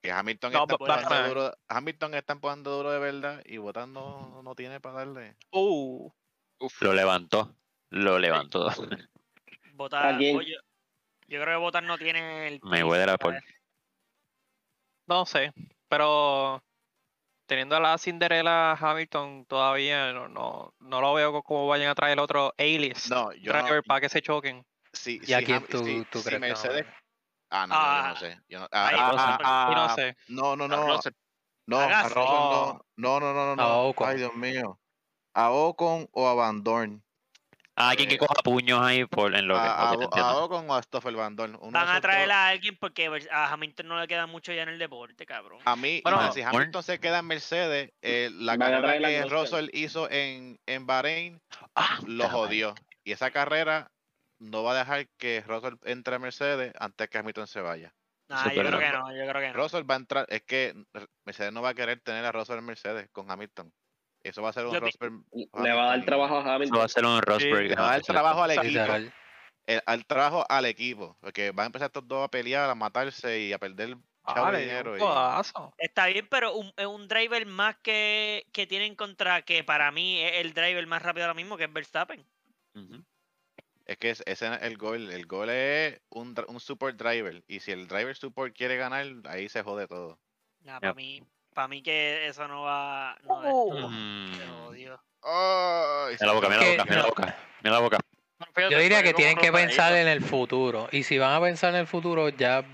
que 0.00 0.12
Hamilton 0.12 0.52
No, 0.52 0.62
está 0.62 0.74
a 0.74 0.76
empujando 1.00 1.28
duro, 1.28 1.54
Hamilton 1.68 2.14
está 2.14 2.32
empujando 2.34 2.70
duro 2.76 2.92
de 2.92 2.98
verdad 3.00 3.42
y 3.44 3.56
Bottas 3.56 3.88
no, 3.88 4.42
no 4.44 4.54
tiene 4.54 4.80
para 4.80 4.98
darle. 4.98 5.36
Uh, 5.50 6.08
lo 6.80 6.92
levantó. 6.94 7.56
Lo 7.90 8.18
levantó. 8.18 8.66
Bota, 9.74 10.08
¿A 10.10 10.16
oye, 10.16 10.56
yo 11.26 11.40
creo 11.40 11.58
que 11.58 11.62
Botas 11.62 11.82
no 11.82 11.98
tiene 11.98 12.46
el. 12.48 12.60
Me 12.62 12.82
voy 12.84 12.98
de 12.98 13.06
la 13.06 13.18
por. 13.18 13.34
No 15.06 15.26
sé, 15.26 15.52
pero 15.88 16.62
teniendo 17.46 17.76
a 17.76 17.80
la 17.80 17.98
Cinderella 17.98 18.72
Hamilton 18.74 19.46
todavía 19.46 20.12
no, 20.12 20.28
no, 20.28 20.74
no 20.80 21.00
lo 21.00 21.14
veo 21.14 21.32
co- 21.32 21.42
como 21.44 21.68
vayan 21.68 21.90
a 21.90 21.94
traer 21.96 22.20
otro 22.20 22.52
alias 22.58 23.12
No, 23.12 23.32
yo 23.32 23.54
no, 23.56 23.64
driver 23.64 23.82
para 23.86 24.00
que 24.02 24.08
se 24.10 24.22
choquen. 24.22 24.64
si, 24.92 25.20
¿Y 25.24 25.32
a 25.34 25.42
si 25.42 25.44
quién 25.44 25.64
Ham- 25.64 25.68
tú, 25.68 26.04
tú 26.10 26.22
crees 26.22 26.42
Mercedes, 26.42 26.84
ganar? 26.84 26.86
ah, 27.50 27.66
no, 27.66 27.76
yo- 27.78 27.88
yo 27.90 28.02
Ah, 28.02 28.08
no 28.08 28.16
sé. 28.16 28.38
Yo 28.48 28.60
no, 28.60 28.68
ah, 28.72 28.90
ah, 28.94 29.02
Russell. 29.04 29.36
ah, 29.42 29.74
no 29.76 29.88
ah, 29.94 29.96
sé. 29.96 30.16
no, 30.28 30.56
no, 30.56 30.68
a 30.68 30.76
no, 30.78 31.00
no, 31.66 31.94
A. 32.02 32.08
Russell 32.08 32.46
no, 32.48 32.74
no, 32.96 33.20
no, 33.20 33.34
no, 33.34 33.46
no, 33.46 33.56
no. 33.56 33.82
Ocon. 33.88 34.08
Ay, 34.08 34.18
Dios 34.18 34.34
mío. 34.34 34.80
A 35.34 35.52
Ocon 35.52 36.08
o 36.12 36.28
a 36.28 36.34
Van 36.34 36.62
Dorn. 36.64 37.04
Ah, 37.74 37.90
alguien 37.90 38.08
que 38.08 38.18
coja 38.18 38.34
puños 38.44 38.80
ahí 38.82 39.06
por, 39.06 39.34
en 39.34 39.48
lo 39.48 39.54
que. 39.54 39.60
A, 39.60 39.90
a, 39.90 39.96
te 39.96 40.02
a 40.02 40.04
entiendo. 40.04 40.44
Ocon 40.44 40.68
o 40.68 40.74
a 40.74 40.82
Stoffel 40.82 41.16
Van 41.16 41.34
Dorn. 41.34 41.56
Uno 41.60 41.78
de 41.78 41.84
Van 41.84 41.96
a 41.96 42.00
traer 42.00 42.30
a 42.30 42.48
alguien 42.48 42.76
porque 42.78 43.10
a 43.30 43.52
Hamilton 43.52 43.88
no 43.88 43.98
le 43.98 44.06
queda 44.06 44.26
mucho 44.26 44.52
ya 44.52 44.62
en 44.62 44.68
el 44.68 44.78
deporte, 44.78 45.24
cabrón. 45.24 45.60
A 45.64 45.74
mí, 45.74 46.00
Bueno, 46.04 46.32
si 46.32 46.42
Hamilton 46.42 46.82
se 46.82 47.00
queda 47.00 47.20
en 47.20 47.26
Mercedes, 47.26 47.92
eh, 48.02 48.30
la 48.34 48.52
a 48.52 48.58
carrera 48.58 49.08
a 49.08 49.10
que 49.10 49.22
Russell. 49.22 49.38
Russell 49.38 49.70
hizo 49.72 50.10
en, 50.10 50.58
en 50.66 50.86
Bahrein 50.86 51.40
Ah, 51.74 51.98
lo 52.06 52.28
jodió. 52.28 52.74
Y 53.04 53.12
esa 53.12 53.30
carrera 53.30 53.90
no 54.38 54.62
va 54.62 54.72
a 54.72 54.78
dejar 54.78 55.08
que 55.16 55.42
Russell 55.46 55.74
entre 55.84 56.16
a 56.16 56.18
Mercedes 56.18 56.72
antes 56.78 57.08
que 57.08 57.18
Hamilton 57.18 57.46
se 57.46 57.60
vaya. 57.60 57.94
Nah, 58.28 58.52
yo 58.52 58.62
creo 58.62 58.78
que 58.78 58.90
no, 58.90 59.14
yo 59.14 59.28
creo 59.28 59.40
que 59.42 59.48
no. 59.48 59.54
Russell 59.54 59.90
va 59.90 59.94
a 59.94 59.98
entrar, 59.98 60.26
es 60.28 60.42
que 60.42 60.74
Mercedes 61.24 61.52
no 61.52 61.62
va 61.62 61.70
a 61.70 61.74
querer 61.74 62.00
tener 62.00 62.24
a 62.24 62.32
Russell 62.32 62.58
en 62.58 62.64
Mercedes 62.64 63.08
con 63.12 63.30
Hamilton. 63.30 63.72
Eso 64.22 64.42
va 64.42 64.50
a 64.50 64.52
ser 64.52 64.66
un 64.66 64.74
Rosberg. 64.74 65.12
Le 65.32 65.46
va 65.52 65.60
a 65.60 65.74
dar 65.74 65.88
Hamilton. 65.94 66.06
trabajo 66.06 66.36
a 66.36 66.40
Eso 66.40 66.46
va 66.48 66.54
Hamilton. 66.54 66.80
a 66.82 66.88
ser 66.88 67.04
un 67.04 67.22
Rosberg. 67.22 67.68
Le 67.68 67.74
va 67.74 67.80
a 67.80 67.84
dar 67.84 67.92
Hamilton. 67.94 68.14
trabajo 68.14 68.42
al 68.42 68.50
equipo. 68.52 69.12
El- 69.66 69.82
al 69.86 70.06
trabajo 70.06 70.46
al 70.48 70.64
equipo. 70.66 71.16
Porque 71.20 71.50
van 71.50 71.64
a 71.64 71.66
empezar 71.66 71.86
estos 71.86 72.06
dos 72.06 72.24
a 72.24 72.28
pelear, 72.28 72.68
a 72.70 72.74
matarse 72.74 73.40
y 73.40 73.52
a 73.52 73.58
perder 73.58 73.96
chavo 74.26 74.52
dinero. 74.56 74.96
y-. 74.96 75.00
Está 75.78 76.06
bien, 76.06 76.26
pero 76.30 76.54
un, 76.54 76.72
es 76.76 76.86
un 76.86 77.08
driver 77.08 77.44
más 77.46 77.76
que, 77.82 78.46
que 78.52 78.66
tienen 78.66 78.94
contra, 78.94 79.42
que 79.42 79.64
para 79.64 79.90
mí 79.90 80.20
es 80.20 80.34
el 80.44 80.52
driver 80.54 80.86
más 80.86 81.02
rápido 81.02 81.24
ahora 81.26 81.34
mismo, 81.34 81.56
que 81.56 81.64
es 81.64 81.72
Verstappen. 81.72 82.24
Ujú. 82.74 83.04
Es 83.84 83.98
que 83.98 84.10
es- 84.10 84.22
ese 84.26 84.46
es 84.54 84.62
el 84.62 84.76
gol. 84.78 85.10
El 85.10 85.26
gol 85.26 85.50
es 85.50 86.00
un, 86.10 86.34
un 86.46 86.60
support 86.60 86.96
driver. 86.96 87.42
Y 87.48 87.58
si 87.60 87.72
el 87.72 87.88
driver 87.88 88.16
support 88.16 88.56
quiere 88.56 88.76
ganar, 88.76 89.06
ahí 89.24 89.48
se 89.48 89.62
jode 89.62 89.88
todo. 89.88 90.18
Nah, 90.60 90.78
para 90.78 90.94
mí, 90.94 91.20
para 91.52 91.68
mí 91.68 91.82
que 91.82 92.26
eso 92.26 92.46
no 92.48 92.62
va. 92.62 93.16
No, 93.24 93.34
Oh. 93.44 93.88
Mm. 93.88 94.32
Mira 94.72 94.98
la 96.20 96.32
boca, 96.32 96.48
mira 96.48 96.62
la 96.62 96.70
boca, 96.70 96.84
mira 96.84 96.96
la 97.02 97.08
boca. 97.08 97.36
Mira 97.62 97.74
la 97.76 97.78
boca. 97.80 97.98
Yo 98.70 98.78
diría 98.78 99.02
que 99.02 99.14
tienen 99.14 99.38
que 99.38 99.52
pensar 99.52 99.94
en 99.94 100.08
el 100.08 100.22
futuro. 100.22 100.88
Y 100.90 101.04
si 101.04 101.18
van 101.18 101.32
a 101.34 101.40
pensar 101.40 101.74
en 101.74 101.80
el 101.80 101.86
futuro, 101.86 102.28
ya 102.28 102.64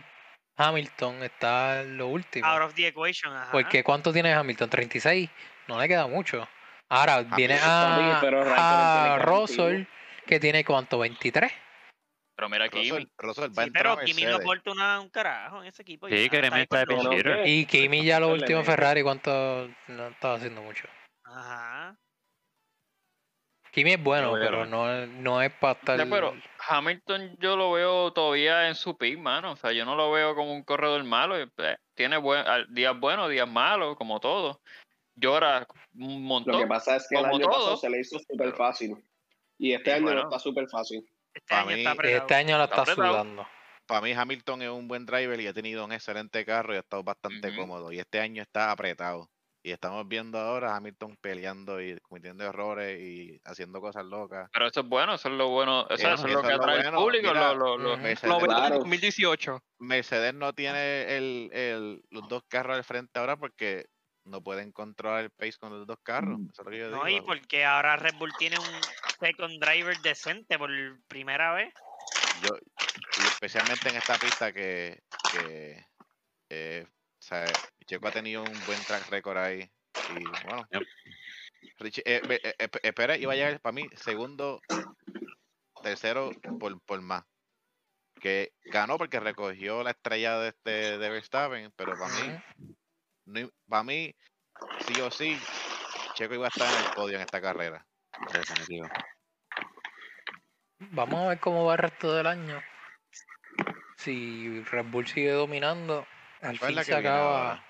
Hamilton 0.56 1.22
está 1.22 1.82
en 1.82 1.98
lo 1.98 2.08
último. 2.08 2.46
Out 2.46 2.62
of 2.62 2.74
the 2.74 2.86
equation, 2.86 3.34
ajá. 3.34 3.52
Porque 3.52 3.84
¿cuánto 3.84 4.12
tiene 4.12 4.32
Hamilton? 4.32 4.70
¿36? 4.70 5.28
No 5.68 5.78
le 5.78 5.88
queda 5.88 6.06
mucho. 6.06 6.48
Ahora 6.88 7.20
viene 7.22 7.58
a, 7.62 8.18
a 8.18 9.18
que 9.18 9.24
Russell, 9.24 9.84
que 10.26 10.40
tiene 10.40 10.64
cuánto, 10.64 10.98
23. 10.98 11.52
Pero 12.38 12.48
mira 12.50 12.66
aquí, 12.66 12.88
Russell, 12.88 13.06
Russell 13.18 13.44
va 13.58 13.62
a 13.62 13.64
Sí, 13.64 13.68
entrar 13.68 13.94
pero 13.96 14.06
Kimi 14.06 14.22
no 14.22 14.36
aporta 14.36 14.70
una, 14.70 15.00
un 15.00 15.08
carajo 15.10 15.60
en 15.60 15.66
ese 15.66 15.82
equipo. 15.82 16.08
Sí, 16.08 16.30
que 16.30 16.40
Remy 16.40 16.60
está 16.60 16.84
de 16.84 16.94
lo- 16.94 17.12
hitter. 17.12 17.42
Y 17.48 17.66
Kimi 17.66 18.04
ya 18.04 18.24
últimos 18.24 18.60
mete. 18.64 18.70
Ferrari, 18.76 19.02
¿cuánto? 19.02 19.68
No 19.88 20.06
estaba 20.06 20.34
haciendo 20.34 20.62
mucho. 20.62 20.86
Ajá. 21.24 21.98
Kimi 23.72 23.94
es 23.94 24.02
bueno, 24.04 24.34
pero 24.34 24.66
no, 24.66 25.04
no 25.06 25.42
es 25.42 25.52
para 25.54 25.72
estar... 25.80 26.08
Pero 26.08 26.32
Hamilton 26.68 27.36
yo 27.40 27.56
lo 27.56 27.72
veo 27.72 28.12
todavía 28.12 28.68
en 28.68 28.76
su 28.76 28.96
pick, 28.96 29.18
mano. 29.18 29.52
O 29.52 29.56
sea, 29.56 29.72
yo 29.72 29.84
no 29.84 29.96
lo 29.96 30.12
veo 30.12 30.36
como 30.36 30.52
un 30.52 30.62
corredor 30.62 31.02
malo. 31.02 31.42
y, 31.42 31.46
pues, 31.46 31.76
Tiene 31.96 32.18
buen, 32.18 32.44
días 32.68 32.96
buenos, 33.00 33.28
días 33.30 33.48
malos, 33.48 33.96
como 33.96 34.20
todo. 34.20 34.60
Llora 35.16 35.66
un 35.92 36.22
montón. 36.22 36.52
Lo 36.54 36.60
que 36.60 36.66
pasa 36.68 36.94
es 36.94 37.08
que 37.08 37.18
el 37.18 37.24
año 37.24 37.46
pasado 37.46 37.64
todo. 37.64 37.76
se 37.78 37.90
le 37.90 37.98
hizo 37.98 38.16
súper 38.20 38.52
fácil. 38.54 38.96
Y 39.58 39.72
este 39.72 39.90
Sí, 39.90 39.96
año 39.96 40.04
bueno. 40.04 40.20
no 40.22 40.28
está 40.28 40.38
súper 40.38 40.68
fácil. 40.68 41.04
Este 41.38 41.54
Pa' 41.54 41.60
año 41.60 41.68
mí, 41.68 41.74
está 41.78 41.90
apretado. 41.92 42.18
Este 42.22 42.34
año 42.34 42.58
la 42.58 42.64
está 42.64 42.84
sudando. 42.86 43.48
Para 43.86 44.00
mí 44.02 44.12
Hamilton 44.12 44.62
es 44.62 44.68
un 44.68 44.86
buen 44.86 45.06
driver 45.06 45.40
y 45.40 45.46
ha 45.46 45.54
tenido 45.54 45.84
un 45.84 45.92
excelente 45.92 46.44
carro 46.44 46.74
y 46.74 46.76
ha 46.76 46.80
estado 46.80 47.02
bastante 47.02 47.54
cómodo. 47.56 47.90
Y 47.90 47.98
este 47.98 48.20
año 48.20 48.42
está 48.42 48.70
apretado. 48.70 49.30
Y 49.62 49.72
estamos 49.72 50.06
viendo 50.06 50.38
ahora 50.38 50.72
a 50.72 50.76
Hamilton 50.76 51.16
peleando 51.20 51.80
y 51.82 51.98
cometiendo 52.00 52.44
errores 52.44 53.00
y 53.00 53.40
haciendo 53.44 53.80
cosas 53.80 54.04
locas. 54.04 54.48
Pero 54.52 54.66
eso 54.66 54.80
es 54.80 54.86
bueno, 54.86 55.14
eso 55.14 55.28
es 55.28 55.34
lo 55.34 55.48
bueno. 55.48 55.86
Eso- 55.90 56.08
eso 56.12 56.26
es 56.26 56.32
lo 56.32 56.42
que 56.42 56.48
lo 56.50 56.54
atrae 56.56 56.76
al 56.76 56.82
bueno. 56.84 56.98
público. 57.00 57.28
Mira, 57.28 57.54
lo- 57.54 57.76
lo- 57.76 57.78
lo-. 57.78 57.96
Mercedes, 57.96 58.30
Lo 58.30 58.36
veo 58.38 58.46
en 58.50 58.56
Claro. 58.56 58.74
2018. 58.78 59.62
Mercedes 59.78 60.34
no 60.34 60.52
tiene 60.52 61.16
el, 61.16 61.50
el- 61.52 62.02
los 62.10 62.28
dos 62.28 62.42
carros 62.48 62.76
al 62.76 62.84
frente 62.84 63.18
ahora 63.18 63.36
porque 63.36 63.86
no 64.24 64.42
pueden 64.42 64.70
controlar 64.70 65.24
el 65.24 65.30
pace 65.30 65.54
con 65.58 65.70
los 65.76 65.86
dos 65.86 65.98
carros. 66.02 66.38
Eso 66.52 66.62
es 66.62 66.64
lo 66.66 66.70
que 66.70 66.78
yo 66.78 66.90
No, 66.90 67.08
y 67.08 67.20
porque 67.22 67.64
ahora 67.64 67.96
Red 67.96 68.14
Bull 68.16 68.32
tiene 68.38 68.58
un 68.58 68.64
second 69.20 69.60
driver 69.60 69.96
decente 70.02 70.58
por 70.58 70.70
primera 71.08 71.54
vez. 71.54 71.72
Yo, 72.42 72.56
y 73.16 73.26
especialmente 73.26 73.88
en 73.88 73.96
esta 73.96 74.16
pista 74.16 74.52
que, 74.52 75.02
que 75.30 75.84
eh, 76.50 76.86
o 76.86 77.22
sea, 77.22 77.44
Checo 77.86 78.08
ha 78.08 78.12
tenido 78.12 78.42
un 78.42 78.52
buen 78.66 78.80
track 78.80 79.08
record 79.10 79.38
ahí. 79.38 79.70
Y 80.08 80.24
bueno, 80.24 80.66
Yep. 80.70 80.82
Richie- 81.78 82.02
eh, 82.06 82.68
eh, 82.82 82.92
Pérez 82.92 83.20
iba 83.20 83.32
a 83.32 83.36
llegar 83.36 83.60
para 83.60 83.72
mí 83.72 83.88
segundo, 83.96 84.60
tercero 85.82 86.32
por, 86.58 86.80
por 86.82 87.00
más. 87.00 87.24
Que 88.20 88.52
ganó 88.66 88.98
porque 88.98 89.20
recogió 89.20 89.82
la 89.82 89.90
estrella 89.92 90.38
de, 90.38 90.48
este, 90.48 90.98
de 90.98 91.08
Verstappen, 91.08 91.72
pero 91.76 91.92
para 91.98 92.14
mí, 92.14 92.30
no, 93.26 93.50
para 93.68 93.82
mí, 93.84 94.14
sí 94.86 95.00
o 95.00 95.10
sí, 95.10 95.38
Checo 96.14 96.34
iba 96.34 96.46
a 96.46 96.50
estar 96.50 96.74
en 96.74 96.80
el 96.80 96.92
podio 96.94 97.16
en 97.16 97.22
esta 97.22 97.40
carrera. 97.40 97.87
Definitivo. 98.32 98.88
Vamos 100.90 101.20
a 101.24 101.28
ver 101.28 101.40
cómo 101.40 101.64
va 101.64 101.72
el 101.74 101.78
resto 101.78 102.12
del 102.14 102.26
año. 102.26 102.62
Si 103.96 104.62
Red 104.62 104.86
Bull 104.86 105.06
sigue 105.08 105.32
dominando, 105.32 106.06
al 106.40 106.58
¿Cuál 106.58 106.78
es 106.78 106.86
fin 106.86 106.94
se 106.94 107.00
viene 107.00 107.08
acaba. 107.08 107.40
ahora? 107.50 107.64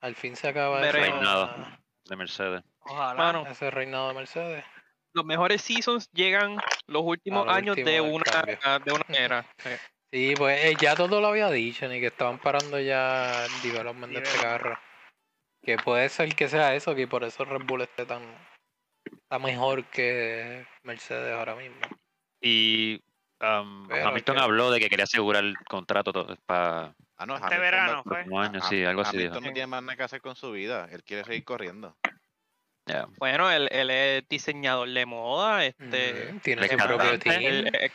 Al 0.00 0.14
fin 0.14 0.36
se 0.36 0.48
acaba 0.48 0.80
esa- 0.86 0.92
Reinado. 0.92 1.66
De 2.04 2.16
Mercedes. 2.16 2.62
Ojalá. 2.80 3.14
Mano, 3.14 3.46
ese 3.48 3.70
reinado 3.70 4.08
de 4.08 4.14
Mercedes. 4.14 4.64
los 5.14 5.24
mejores 5.24 5.62
seasons 5.62 6.10
llegan 6.12 6.58
los 6.86 7.02
últimos 7.02 7.48
años 7.48 7.76
de 7.76 8.00
una, 8.00 8.78
de 8.84 8.92
una 8.92 9.04
era. 9.18 9.46
Sí. 10.12 10.32
Pues 10.36 10.64
eh, 10.64 10.76
ya 10.80 10.94
todo 10.94 11.20
lo 11.20 11.26
había 11.26 11.50
dicho, 11.50 11.88
ni 11.88 11.98
que 11.98 12.06
estaban 12.06 12.38
parando 12.38 12.78
ya 12.78 13.46
el 13.46 13.62
development 13.62 14.12
de 14.12 14.20
este 14.22 14.40
carro. 14.40 14.78
Que 15.60 15.76
puede 15.76 16.08
ser 16.08 16.32
que 16.36 16.46
sea 16.48 16.72
eso, 16.76 16.94
que 16.94 17.08
por 17.08 17.24
eso 17.24 17.44
Red 17.44 17.62
Bull 17.64 17.80
esté 17.80 18.06
tan 18.06 18.22
está 19.34 19.38
mejor 19.38 19.84
que 19.86 20.64
Mercedes 20.82 21.34
ahora 21.34 21.54
mismo. 21.56 21.76
Y 22.40 23.00
um, 23.40 23.90
Hamilton 23.90 24.36
que- 24.36 24.42
habló 24.42 24.70
de 24.70 24.78
que 24.80 24.88
quería 24.88 25.04
asegurar 25.04 25.44
el 25.44 25.56
contrato 25.68 26.12
para 26.46 26.94
Ah, 27.16 27.26
no, 27.26 27.36
Este 27.36 27.58
verano 27.58 28.02
fue. 28.04 28.24
año. 28.38 28.60
Sí, 28.62 28.84
algo 28.84 29.02
así. 29.02 29.16
dijo. 29.16 29.28
Hamilton 29.30 29.44
no 29.44 29.52
tiene 29.52 29.66
más 29.68 29.82
nada 29.84 29.96
que 29.96 30.02
hacer 30.02 30.20
con 30.20 30.34
su 30.34 30.50
vida. 30.50 30.88
Él 30.90 31.04
quiere 31.04 31.22
seguir 31.24 31.44
corriendo. 31.44 31.96
Bueno, 33.18 33.50
él, 33.50 33.68
él 33.72 33.88
es 33.90 34.28
diseñador 34.28 34.88
de 34.90 35.06
moda, 35.06 35.64
este, 35.64 36.32
Mm, 36.32 36.38
Tiene 36.40 36.62
el 36.62 36.70
su 36.70 36.76
propio 36.76 36.96
cantante, 36.98 37.30
team. 37.30 37.42
él 37.42 37.70
es 37.80 37.92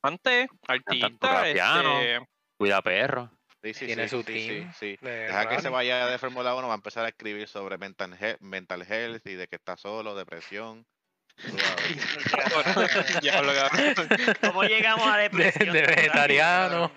cantante, 0.00 0.48
artista, 0.66 1.42
piano. 1.52 2.00
este, 2.00 2.26
Cuida 2.58 2.82
perro. 2.82 3.30
Sí, 3.62 3.74
sí, 3.74 3.86
Tiene 3.86 4.08
sí, 4.08 4.16
su 4.16 4.24
team 4.24 4.72
sí. 4.72 4.98
de 5.00 5.10
Deja 5.10 5.48
que 5.48 5.60
se 5.60 5.68
vaya 5.68 6.06
de 6.08 6.18
Fórmula 6.18 6.54
1, 6.56 6.66
va 6.66 6.74
a 6.74 6.76
empezar 6.76 7.04
a 7.04 7.08
escribir 7.08 7.46
sobre 7.46 7.78
mental, 7.78 8.16
he- 8.20 8.36
mental 8.40 8.82
health 8.82 9.24
y 9.26 9.34
de 9.34 9.46
que 9.46 9.54
está 9.56 9.76
solo, 9.76 10.16
depresión. 10.16 10.84
¿Cómo 14.40 14.62
llegamos 14.64 15.06
a 15.06 15.16
De, 15.16 15.22
depresión? 15.24 15.72
de 15.72 15.82
vegetariano. 15.82 16.90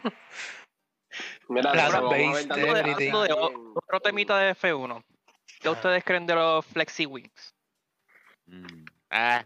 Mira, 1.49 1.71
de- 1.71 2.95
de 2.95 3.33
otro 3.33 3.99
temita 4.01 4.37
de 4.39 4.55
F1. 4.55 5.03
¿Qué 5.61 5.69
ustedes 5.69 6.03
creen 6.03 6.25
de 6.25 6.35
los 6.35 6.65
Flexi 6.65 7.05
Wings? 7.05 7.53
Mm. 8.47 8.85
Ah, 9.11 9.45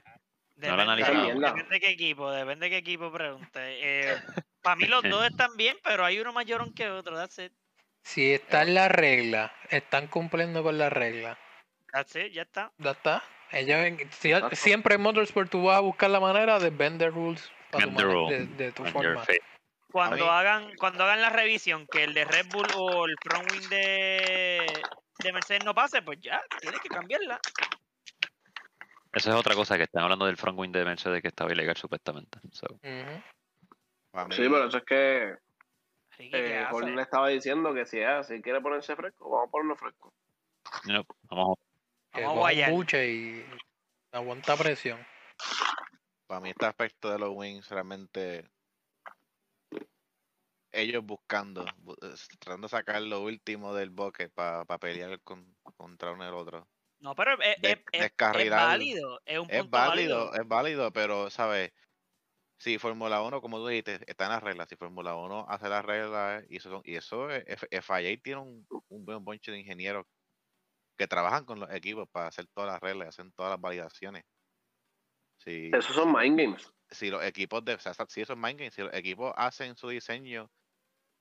No 0.56 0.76
lo 0.76 0.82
analizamos. 0.82 1.28
Depende 1.40 1.66
de 1.70 1.80
qué 1.80 1.90
equipo, 1.90 2.32
depende 2.32 2.66
de 2.66 2.70
qué 2.72 2.78
equipo 2.78 3.12
pregunte. 3.12 3.60
Eh, 3.60 4.18
para 4.62 4.76
mí 4.76 4.86
los 4.86 5.04
dos 5.04 5.26
están 5.30 5.56
bien, 5.58 5.78
pero 5.84 6.06
hay 6.06 6.20
uno 6.20 6.34
más 6.34 6.46
llorón 6.46 6.74
que 6.74 6.90
otro. 6.90 7.16
That's 7.16 7.40
it. 7.40 7.52
Si 8.04 8.34
está 8.34 8.64
en 8.64 8.74
la 8.74 8.88
regla, 8.88 9.54
están 9.70 10.08
cumpliendo 10.08 10.64
con 10.64 10.78
la 10.78 10.90
regla. 10.90 11.38
That's 11.92 12.16
it, 12.16 12.32
ya 12.32 12.44
está. 12.44 12.72
Ya 12.78 12.92
está. 12.92 13.24
Ellos, 13.52 13.78
en- 13.80 14.12
si- 14.12 14.32
Exacto. 14.32 14.56
siempre 14.56 14.96
en 14.96 15.02
Motorsport 15.02 15.50
tú 15.50 15.64
vas 15.64 15.78
a 15.78 15.82
buscar 15.82 16.10
la 16.10 16.20
manera 16.20 16.60
de 16.60 16.70
bend 16.70 17.00
the 17.00 17.10
rules 17.10 17.52
para 17.72 17.86
tu 17.86 18.28
de, 18.30 18.46
de 18.46 18.72
tu 18.72 18.86
forma. 18.86 19.26
Cuando 19.92 20.30
hagan, 20.32 20.76
cuando 20.78 21.04
hagan 21.04 21.20
la 21.22 21.32
revisión, 21.32 21.88
que 21.88 22.04
el 22.04 22.14
de 22.14 22.24
Red 22.24 22.46
Bull 22.52 22.68
o 22.76 23.06
el 23.06 23.16
front 23.24 23.52
wing 23.52 23.68
de, 23.70 24.84
de 25.18 25.34
Mercedes 25.34 25.66
no 25.66 25.74
pase, 25.74 26.04
pues 26.04 26.20
ya, 26.22 26.42
tienes 26.62 26.80
que 26.80 26.90
cambiarla. 26.90 27.40
Esa 29.12 29.32
es 29.32 29.36
otra 29.36 29.56
cosa 29.56 29.78
que 29.78 29.84
están 29.84 30.04
hablando 30.04 30.28
del 30.28 30.38
front 30.38 30.60
wing 30.60 30.72
de 30.72 30.86
Mercedes 30.86 31.24
que 31.24 31.30
estaba 31.30 31.52
ilegal 31.52 31.76
supuestamente. 31.76 32.38
So, 32.52 32.68
Sí, 34.32 34.42
pero 34.50 34.66
eso 34.66 34.78
es 34.78 34.84
que 34.86 35.38
Así 36.12 36.30
que, 36.30 36.32
¿qué 36.32 36.60
eh, 36.60 36.92
le 36.96 37.02
estaba 37.02 37.30
diciendo 37.30 37.74
que 37.74 37.86
si, 37.86 38.02
ah, 38.02 38.24
si 38.24 38.42
quiere 38.42 38.62
ponerse 38.62 38.96
fresco, 38.96 39.30
vamos 39.30 39.48
a 39.48 39.52
ponerlo 39.52 39.76
fresco. 39.76 40.14
you 40.86 40.92
know, 40.92 41.04
vamos 41.24 41.58
Que 42.12 42.22
Vamos 42.24 42.48
a 42.48 42.54
y 42.54 43.46
aguanta 44.12 44.58
presión. 44.58 45.00
para 46.28 46.42
mí 46.42 46.50
este 46.50 46.66
aspecto 46.66 47.12
de 47.12 47.20
los 47.20 47.30
wings 47.34 47.70
realmente 47.70 48.50
ellos 50.72 51.04
buscando, 51.04 51.66
bu- 51.84 51.98
es- 52.14 52.28
tratando 52.40 52.66
de 52.66 52.70
sacar 52.70 53.02
lo 53.02 53.22
último 53.22 53.74
del 53.74 53.90
bucket 53.90 54.32
para 54.34 54.66
pelear 54.80 55.20
con- 55.22 55.56
contra 55.78 56.12
uno 56.12 56.26
y 56.26 56.28
el 56.28 56.34
otro. 56.34 56.68
No, 57.00 57.16
pero 57.16 57.34
es, 57.42 57.62
de- 57.62 57.72
es- 57.92 58.12
es- 58.12 58.50
válido, 58.50 59.22
es 59.26 59.40
un 59.40 59.48
punto 59.48 59.64
Es 59.64 59.70
válido, 59.70 60.34
es 60.34 60.48
válido, 60.48 60.92
pero, 60.92 61.30
¿sabes? 61.30 61.72
Si 62.60 62.78
Fórmula 62.78 63.22
1, 63.24 63.42
como 63.42 63.58
tú 63.58 63.68
dijiste, 63.68 64.00
está 64.08 64.26
en 64.26 64.32
las 64.32 64.44
reglas, 64.44 64.68
si 64.70 64.76
Fórmula 64.76 65.16
1 65.16 65.46
hace 65.50 65.70
las 65.70 65.84
reglas, 65.86 66.44
y 66.50 66.58
eso, 66.58 66.70
son- 66.70 66.82
y 66.86 66.96
eso 66.96 67.30
FIA 67.30 68.18
tiene 68.22 68.42
un, 68.42 68.70
un 68.90 69.06
buen 69.06 69.24
bonche 69.24 69.52
de 69.52 69.60
ingenieros 69.60 70.06
que 70.98 71.08
trabajan 71.08 71.46
con 71.46 71.60
los 71.60 71.72
equipos 71.74 72.08
para 72.12 72.28
hacer 72.30 72.48
todas 72.54 72.72
las 72.72 72.82
reglas, 72.82 73.10
hacen 73.10 73.32
todas 73.34 73.52
las 73.52 73.62
validaciones. 73.62 74.24
Si, 75.38 75.80
Esos 75.80 75.96
son 75.96 76.12
mind 76.14 76.38
games. 76.38 76.72
si 76.92 77.10
los 77.10 77.24
equipos 77.24 77.64
de, 77.66 77.76
o 77.76 77.80
sea, 77.80 77.94
si 78.08 78.22
eso 78.22 78.34
es 78.34 78.40
mind 78.40 78.60
game, 78.60 78.72
si 78.72 78.82
los 78.82 78.94
equipos 78.94 79.34
hacen 79.36 79.76
su 79.76 79.90
diseño, 79.90 80.52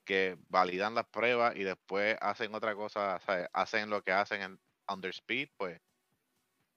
que 0.06 0.36
validan 0.48 0.94
las 0.94 1.08
pruebas 1.08 1.56
y 1.56 1.64
después 1.64 2.16
hacen 2.20 2.54
otra 2.54 2.74
cosa, 2.76 3.20
¿sabes? 3.20 3.48
hacen 3.52 3.90
lo 3.90 4.02
que 4.02 4.12
hacen 4.12 4.42
en 4.42 4.60
under 4.88 5.10
speed, 5.12 5.50
pues 5.56 5.80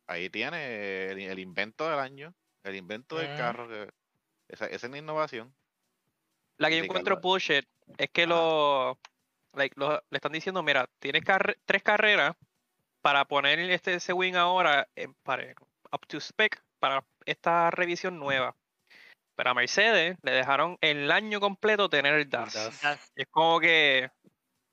ahí 0.07 0.29
tiene 0.29 1.11
el, 1.11 1.19
el 1.19 1.39
invento 1.39 1.89
del 1.89 1.99
año, 1.99 2.35
el 2.63 2.75
invento 2.75 3.17
del 3.17 3.31
Ujú. 3.31 3.33
carro, 3.33 3.67
que 3.67 3.89
esa, 4.51 4.65
esa 4.67 4.87
es 4.87 4.91
la 4.91 4.97
innovación. 4.97 5.53
La 6.57 6.69
que 6.69 6.77
yo 6.77 6.83
encuentro 6.83 7.17
bullshit 7.19 7.65
es 7.97 8.09
que 8.11 8.27
lo, 8.27 8.99
like, 9.53 9.73
lo- 9.79 10.01
le 10.09 10.17
están 10.17 10.31
diciendo, 10.31 10.61
mira, 10.63 10.87
tienes 10.99 11.23
carre- 11.23 11.57
tres 11.65 11.81
carreras 11.83 12.35
para 13.01 13.25
poner 13.25 13.59
este, 13.59 13.95
ese 13.95 14.13
wing 14.13 14.35
ahora 14.35 14.87
en, 14.95 15.13
para, 15.23 15.43
up 15.91 16.05
to 16.07 16.17
spec 16.19 16.61
para 16.79 17.03
esta 17.25 17.71
revisión 17.71 18.19
nueva. 18.19 18.55
Pero 19.35 19.49
a 19.49 19.53
Mercedes 19.53 20.17
le 20.21 20.31
dejaron 20.31 20.77
el 20.81 21.09
año 21.11 21.39
completo 21.39 21.89
tener 21.89 22.13
el 22.13 22.29
DAS. 22.29 22.53
DAS. 22.53 22.81
Ya, 22.81 22.99
Y 23.15 23.21
es 23.23 23.27
como 23.31 23.59
que, 23.59 24.11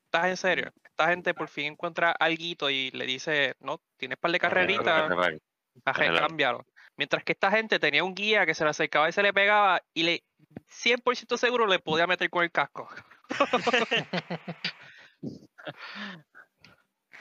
¿estás 0.05 0.27
en 0.27 0.37
serio? 0.37 0.73
Esta 0.85 1.09
gente 1.09 1.33
por 1.33 1.49
fin 1.49 1.73
encuentra 1.73 2.11
algo 2.11 2.69
y 2.69 2.91
le 2.91 3.07
dice, 3.07 3.55
no, 3.61 3.81
tienes 3.97 4.19
par 4.19 4.33
de 4.33 4.41
carreritas, 4.41 5.09
cámbialo. 5.85 6.67
Mientras 6.99 7.25
que 7.25 7.33
esta 7.33 7.51
gente 7.51 7.79
tenía 7.79 8.05
un 8.05 8.15
guía 8.15 8.45
que 8.45 8.55
se 8.55 8.65
le 8.65 8.71
acercaba 8.71 9.09
y 9.09 9.13
se 9.13 9.23
le 9.23 9.33
pegaba 9.33 9.81
y 9.95 10.03
le 10.03 10.25
100% 10.69 11.37
seguro 11.39 11.67
le 11.67 11.79
podía 11.79 12.07
meter 12.07 12.29
con 12.29 12.43
el 12.45 12.51
casco. 12.53 12.89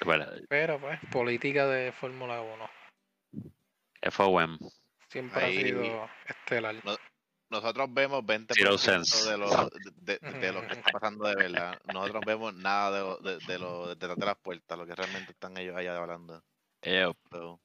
Bueno, 0.05 0.25
Pero 0.47 0.79
pues, 0.79 0.99
política 1.11 1.65
de 1.67 1.91
Fórmula 1.91 2.41
1. 2.41 2.69
FOM. 4.11 4.57
Siempre 5.09 5.43
Ahí- 5.43 5.57
ha 5.57 5.61
sido 5.63 6.09
estelar. 6.27 6.75
Nosotros 7.49 7.87
vemos 7.93 8.23
20% 8.23 8.53
Zero 8.53 8.77
sense. 8.77 9.29
de 9.29 9.37
lo, 9.37 9.49
de, 9.49 10.19
de- 10.19 10.31
de 10.39 10.51
lo 10.51 10.67
que 10.67 10.73
está 10.73 10.91
pasando 10.91 11.27
de 11.27 11.35
verdad. 11.35 11.79
Nosotros 11.93 12.21
vemos 12.25 12.53
nada 12.53 12.91
de, 12.91 12.99
lo- 12.99 13.17
de, 13.17 13.37
de 13.47 13.59
lo 13.59 13.87
detrás 13.87 14.17
de 14.17 14.25
las 14.25 14.37
puertas, 14.37 14.77
lo 14.77 14.85
que 14.85 14.93
realmente 14.95 15.31
están 15.31 15.57
ellos 15.57 15.75
allá 15.75 15.97
hablando. 15.97 16.43
Yep. 16.83 17.15
So, 17.31 17.59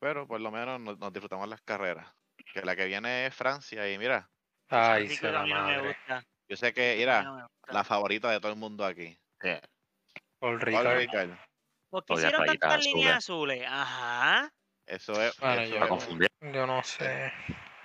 Pero 0.00 0.26
por 0.26 0.40
lo 0.40 0.50
menos 0.50 0.80
nos, 0.80 0.98
nos 0.98 1.12
disfrutamos 1.12 1.48
las 1.48 1.60
carreras. 1.62 2.06
Que 2.54 2.62
la 2.62 2.76
que 2.76 2.86
viene 2.86 3.26
es 3.26 3.34
Francia 3.34 3.90
y 3.92 3.98
mira, 3.98 4.28
Ay, 4.68 5.08
se 5.08 5.30
la 5.30 5.40
no 5.40 5.46
me 5.46 5.54
madre. 5.54 5.88
gusta. 5.88 6.24
yo 6.48 6.56
sé 6.56 6.72
que 6.72 6.90
a 6.90 6.94
mí 6.94 6.98
mira, 7.00 7.22
no 7.22 7.46
la 7.68 7.84
favorita 7.84 8.30
de 8.30 8.40
todo 8.40 8.52
el 8.52 8.58
mundo 8.58 8.84
aquí. 8.84 9.18
Yeah. 9.42 9.60
Paul 10.38 10.60
Ricard. 10.60 11.30
¿Por 11.90 12.04
qué 12.04 12.14
hicieron 12.14 12.46
tantas 12.46 12.84
líneas 12.84 13.16
azules? 13.18 13.64
Ajá. 13.68 14.50
Eso 14.86 15.12
es, 15.22 15.36
Bueno, 15.38 15.62
eso, 15.62 15.70
yo- 15.74 15.80
Para 15.80 15.84
es 15.84 15.90
confundir. 15.90 16.28
Yo 16.40 16.66
no 16.66 16.82
sé. 16.82 17.32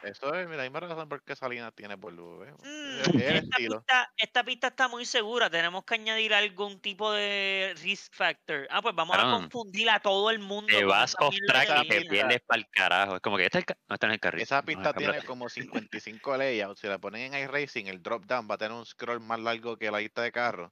Eso 0.03 0.33
es, 0.35 0.47
mira, 0.47 0.63
hay 0.63 0.69
más 0.69 0.83
razón 0.83 1.07
por 1.07 1.23
qué 1.23 1.35
Salinas 1.35 1.73
tiene 1.75 1.97
por 1.97 2.13
luz. 2.13 2.47
¿eh? 2.47 2.53
Mm, 2.63 3.19
esta, 3.19 3.57
pista, 3.57 4.13
esta 4.17 4.43
pista 4.43 4.67
está 4.67 4.87
muy 4.87 5.05
segura. 5.05 5.49
Tenemos 5.49 5.83
que 5.85 5.95
añadir 5.95 6.33
algún 6.33 6.79
tipo 6.79 7.11
de 7.11 7.73
risk 7.81 8.13
factor. 8.13 8.67
Ah, 8.69 8.81
pues 8.81 8.93
vamos 8.95 9.17
a 9.17 9.23
confundir 9.23 9.89
a 9.89 9.99
todo 9.99 10.29
el 10.29 10.39
mundo. 10.39 10.67
Te 10.67 10.83
vas 10.83 11.15
off 11.19 11.35
track 11.47 11.85
y 11.85 11.87
te 11.87 12.01
pierdes 12.01 12.41
para 12.45 12.59
el 12.59 12.67
carajo. 12.69 13.15
Es 13.15 13.21
como 13.21 13.37
que 13.37 13.45
este 13.45 13.59
es 13.59 13.61
el 13.61 13.65
ca- 13.65 13.77
no 13.87 13.93
está 13.95 14.07
en 14.07 14.13
el 14.13 14.19
carril. 14.19 14.41
Esa 14.43 14.61
no, 14.61 14.65
pista 14.65 14.93
tiene 14.93 15.23
como 15.23 15.49
55 15.49 16.37
layouts. 16.37 16.79
Si 16.81 16.87
la 16.87 16.99
ponen 16.99 17.33
en 17.33 17.43
iRacing, 17.43 17.87
el 17.87 18.01
drop 18.01 18.25
down 18.25 18.47
va 18.49 18.55
a 18.55 18.57
tener 18.57 18.73
un 18.73 18.85
scroll 18.85 19.19
más 19.19 19.39
largo 19.39 19.77
que 19.77 19.89
la 19.89 19.99
lista 19.99 20.21
de 20.21 20.31
carros. 20.31 20.71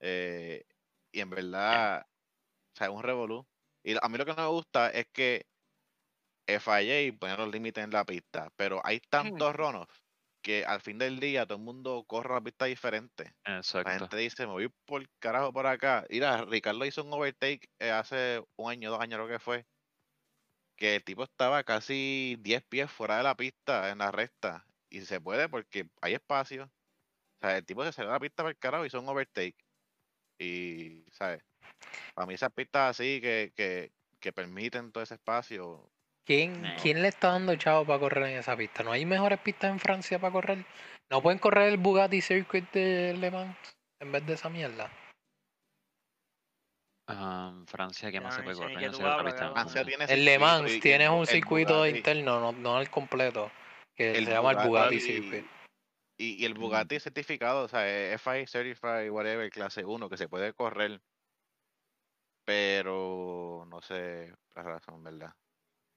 Eh, 0.00 0.64
y 1.12 1.20
en 1.20 1.30
verdad, 1.30 2.02
o 2.02 2.78
sea, 2.78 2.88
es 2.88 2.92
un 2.92 3.02
revolú. 3.02 3.46
Y 3.84 3.96
a 4.00 4.08
mí 4.08 4.18
lo 4.18 4.24
que 4.24 4.34
no 4.34 4.42
me 4.42 4.48
gusta 4.48 4.90
es 4.90 5.06
que 5.12 5.46
fallé 6.60 7.04
y 7.04 7.12
poner 7.12 7.38
los 7.38 7.50
límites 7.50 7.84
en 7.84 7.90
la 7.90 8.04
pista. 8.04 8.50
Pero 8.56 8.80
hay 8.84 9.00
tantos 9.00 9.54
runoffs 9.54 10.02
que 10.42 10.64
al 10.64 10.80
fin 10.80 10.98
del 10.98 11.20
día 11.20 11.46
todo 11.46 11.58
el 11.58 11.64
mundo 11.64 12.04
corre 12.06 12.32
a 12.32 12.34
la 12.36 12.40
pista 12.42 12.64
diferente. 12.66 13.34
La 13.44 13.58
Exacto. 13.58 13.90
gente 13.90 14.16
dice, 14.16 14.46
me 14.46 14.52
voy 14.52 14.68
por 14.84 15.08
carajo 15.18 15.52
por 15.52 15.66
acá. 15.66 16.04
Mira, 16.10 16.44
Ricardo 16.44 16.84
hizo 16.84 17.04
un 17.04 17.12
overtake 17.12 17.70
eh, 17.78 17.90
hace 17.90 18.42
un 18.56 18.70
año, 18.70 18.90
dos 18.90 19.00
años, 19.00 19.20
lo 19.20 19.28
que 19.28 19.38
fue. 19.38 19.66
Que 20.76 20.96
el 20.96 21.04
tipo 21.04 21.22
estaba 21.24 21.64
casi 21.64 22.36
10 22.40 22.62
pies 22.64 22.90
fuera 22.90 23.16
de 23.18 23.22
la 23.22 23.36
pista 23.36 23.90
en 23.90 23.98
la 23.98 24.10
recta. 24.10 24.66
Y 24.90 25.02
se 25.02 25.20
puede 25.20 25.48
porque 25.48 25.88
hay 26.00 26.14
espacio. 26.14 26.64
O 26.64 27.46
sea, 27.46 27.58
el 27.58 27.66
tipo 27.66 27.84
se 27.84 27.92
salió 27.92 28.10
de 28.10 28.14
la 28.16 28.20
pista 28.20 28.42
por 28.42 28.50
el 28.50 28.58
carajo 28.58 28.84
y 28.84 28.88
hizo 28.88 29.00
un 29.00 29.08
overtake. 29.08 29.56
Y, 30.38 31.04
¿sabes? 31.12 31.42
Para 32.14 32.26
mí 32.26 32.34
esas 32.34 32.52
pistas 32.52 32.90
así 32.90 33.20
que, 33.20 33.52
que, 33.56 33.92
que 34.20 34.32
permiten 34.32 34.92
todo 34.92 35.04
ese 35.04 35.14
espacio. 35.14 35.91
¿Quién, 36.24 36.62
No. 36.62 36.68
¿Quién 36.80 37.02
le 37.02 37.08
está 37.08 37.32
dando 37.32 37.56
chavo 37.56 37.84
para 37.84 37.98
correr 37.98 38.24
en 38.28 38.38
esa 38.38 38.56
pista? 38.56 38.82
¿No 38.82 38.92
hay 38.92 39.04
mejores 39.04 39.40
pistas 39.40 39.70
en 39.70 39.80
Francia 39.80 40.18
para 40.18 40.32
correr? 40.32 40.64
¿No 41.10 41.20
pueden 41.20 41.38
correr 41.38 41.68
el 41.72 41.78
Bugatti 41.78 42.20
Circuit 42.20 42.70
de 42.72 43.14
Le 43.14 43.30
Mans 43.30 43.56
en 44.00 44.12
vez 44.12 44.24
de 44.24 44.34
esa 44.34 44.48
mierda? 44.48 44.90
Ah, 47.08 47.52
Francia, 47.66 48.10
¿qué 48.12 48.20
más 48.20 48.34
Ya, 48.34 48.36
se 48.38 48.42
puede 48.44 48.56
correr? 48.56 48.90
No 48.90 48.96
sé 48.96 49.02
hablas, 49.02 49.34
pista. 49.34 49.52
Francia 49.52 49.84
tiene 49.84 50.04
El 50.04 50.24
Le 50.24 50.38
Mans 50.38 50.70
y- 50.70 50.76
y 50.76 50.80
tienes 50.80 51.08
el 51.08 51.14
un 51.14 51.26
circuito 51.26 51.84
Bugatti- 51.84 51.96
interno, 51.96 52.40
no, 52.40 52.52
no 52.52 52.80
el 52.80 52.88
completo, 52.88 53.50
que 53.96 54.12
el 54.16 54.24
se 54.24 54.30
llama 54.30 54.52
el 54.52 54.68
Bugatti 54.68 54.96
Bugatti- 54.96 55.00
Circuit. 55.00 55.46
Y, 56.18 56.40
y 56.40 56.44
el 56.44 56.54
Mm. 56.54 56.58
Bugatti 56.60 57.00
certificado, 57.00 57.64
o 57.64 57.68
sea, 57.68 57.88
es 57.88 58.14
FI 58.22 58.46
Certified, 58.46 59.10
whatever, 59.10 59.50
clase 59.50 59.84
1, 59.84 60.08
que 60.08 60.16
se 60.16 60.28
puede 60.28 60.52
correr. 60.54 61.00
Pero 62.44 63.64
no 63.68 63.80
sé 63.82 64.32
la 64.54 64.62
razón, 64.62 65.02
¿verdad? 65.02 65.34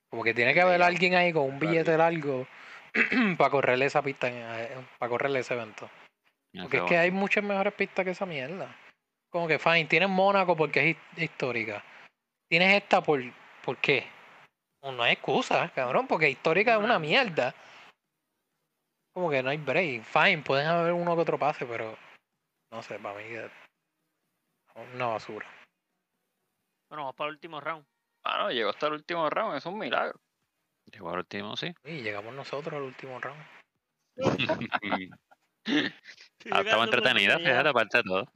Como 0.10 0.24
que 0.24 0.34
tiene 0.34 0.54
que 0.54 0.62
haber 0.62 0.82
alguien 0.82 1.16
ahí 1.16 1.34
con 1.34 1.44
un 1.44 1.60
billete 1.60 1.98
largo 1.98 2.48
para 3.38 3.50
correrle 3.50 3.86
esa 3.86 4.02
pista, 4.02 4.30
para 4.98 5.10
correrle 5.10 5.40
ese 5.40 5.54
evento. 5.54 5.90
Porque 6.62 6.78
es 6.78 6.84
que 6.84 6.98
hay 6.98 7.12
muchas 7.12 7.44
mejores 7.44 7.74
pistas 7.74 8.06
que 8.06 8.12
esa 8.12 8.26
mierda. 8.26 8.74
Como 9.30 9.48
que, 9.48 9.60
fine, 9.60 9.86
tienes 9.86 10.08
Mónaco 10.10 10.56
porque 10.56 10.80
es 10.92 10.96
his- 10.96 11.24
histórica. 11.24 11.84
Tienes 12.50 12.74
esta 12.82 13.02
por, 13.02 13.22
¿por 13.64 13.78
qué? 13.78 14.08
No, 14.82 15.02
hay 15.04 15.14
excusa, 15.14 15.70
cabrón, 15.74 16.08
porque 16.08 16.30
histórica 16.30 16.76
es 16.76 16.84
una 16.84 17.00
mierda. 17.00 17.54
Como 19.14 19.30
que 19.30 19.42
no 19.44 19.50
hay 19.50 19.58
break. 19.58 20.04
Fine, 20.04 20.44
pueden 20.44 20.68
haber 20.68 20.94
uno 20.94 21.16
que 21.16 21.22
otro 21.22 21.40
pase, 21.40 21.66
pero 21.66 21.98
no 22.72 22.82
sé, 22.84 23.00
para 23.00 23.18
mí 23.18 23.24
es 23.26 23.52
una 24.94 25.08
basura. 25.08 25.48
Bueno, 26.90 27.04
vamos 27.04 27.16
para 27.16 27.30
el 27.30 27.36
último 27.36 27.60
round. 27.60 27.86
Ah, 28.26 28.40
no, 28.40 28.52
llegó 28.52 28.72
hasta 28.72 28.88
el 28.88 28.94
último 28.94 29.30
round, 29.30 29.56
es 29.56 29.66
un 29.68 29.78
milagro. 29.78 30.20
Llegó 30.92 31.12
al 31.12 31.20
último, 31.20 31.56
sí. 31.56 31.74
Y 31.84 32.02
llegamos 32.02 32.34
nosotros 32.34 32.74
al 32.74 32.82
último 32.84 33.20
round. 33.20 33.44
Ah, 36.52 36.62
estaba 36.62 36.84
entretenida, 36.84 37.40
fíjate, 37.40 37.70
aparte 37.70 37.98
de 37.98 38.04
todo. 38.04 38.32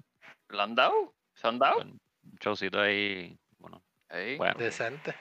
¿Lo 0.48 0.62
han 0.64 0.74
dado? 0.74 1.14
¿Se 1.36 1.48
han 1.48 1.60
dado? 1.60 1.78
Un 1.82 2.00
showcito 2.40 2.82
ahí, 2.82 3.38
bueno, 3.60 3.84
bueno. 4.38 4.58
Decente. 4.58 5.16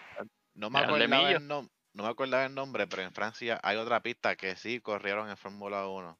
No 0.55 0.71
me 0.71 0.79
Era 0.81 0.97
el 0.97 1.47
nom- 1.47 1.71
no 1.93 2.03
me 2.05 2.09
acordaba 2.09 2.47
el 2.47 2.55
nombre, 2.55 2.87
pero 2.87 3.03
en 3.03 3.13
Francia 3.13 3.61
hay 3.63 3.77
otra 3.77 4.01
pista 4.01 4.37
que 4.37 4.57
sí 4.57 4.81
corrieron 4.81 5.29
en 5.29 5.37
Fórmula 5.37 5.87
1. 5.87 6.19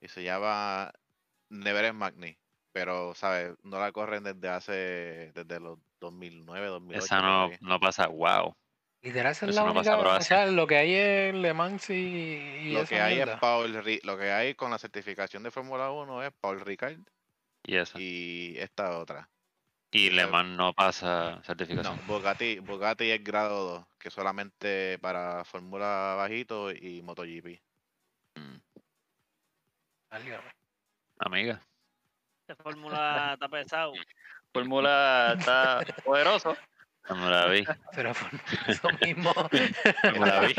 Y 0.00 0.08
se 0.08 0.24
llama 0.24 0.92
Neveres 1.50 1.94
Magni. 1.94 2.36
Pero, 2.72 3.14
¿sabes? 3.14 3.54
No 3.62 3.78
la 3.78 3.92
corren 3.92 4.24
desde 4.24 4.48
hace, 4.48 5.32
desde 5.34 5.60
los 5.60 5.78
2009, 6.00 6.66
2008. 6.68 7.04
Esa 7.04 7.20
no, 7.22 7.50
no 7.60 7.80
pasa, 7.80 8.08
wow. 8.08 8.54
Literal, 9.02 9.32
esa 9.32 9.46
es 9.46 9.54
la 9.54 9.64
no 9.64 9.72
única. 9.72 9.96
O 9.98 10.20
sea, 10.20 10.46
lo 10.46 10.66
que 10.66 10.76
hay 10.76 10.94
es 10.94 11.34
Le 11.34 11.54
Mans 11.54 11.88
y, 11.90 11.94
y 11.94 12.72
Lo 12.72 12.84
que 12.84 13.00
hay 13.00 13.16
mierda. 13.16 13.34
es 13.34 13.40
Paul 13.40 13.72
lo 14.02 14.18
que 14.18 14.30
hay 14.30 14.54
con 14.54 14.70
la 14.70 14.78
certificación 14.78 15.42
de 15.42 15.50
Fórmula 15.50 15.90
1 15.90 16.22
es 16.24 16.32
Paul 16.40 16.60
Ricard 16.60 16.98
Y 17.64 17.76
esa. 17.76 17.98
y 17.98 18.56
esta 18.58 18.98
otra. 18.98 19.30
Y 19.92 20.10
Le 20.10 20.26
Mans 20.26 20.56
no 20.56 20.72
pasa 20.74 21.36
No, 21.36 21.42
certificación. 21.44 21.98
Bugatti, 22.06 22.58
Bugatti 22.58 23.10
es 23.10 23.24
grado 23.24 23.64
2, 23.78 23.86
que 23.98 24.10
solamente 24.10 24.98
para 24.98 25.44
Fórmula 25.44 26.14
bajito 26.16 26.70
y 26.70 27.00
MotoGP. 27.02 27.60
Mm. 28.36 28.56
Amiga. 31.20 31.60
Esta 32.46 32.62
fórmula 32.62 33.30
está 33.34 33.48
pesado. 33.48 33.92
Fórmula 34.52 35.36
está 35.38 35.80
poderoso. 36.04 36.56
No 37.08 37.30
la 37.30 37.46
vi. 37.46 37.64
Pero 37.94 38.12
por 38.14 38.30
eso 38.68 38.88
mismo. 39.04 39.32
No 40.14 40.26
la 40.26 40.40
vi. 40.40 40.54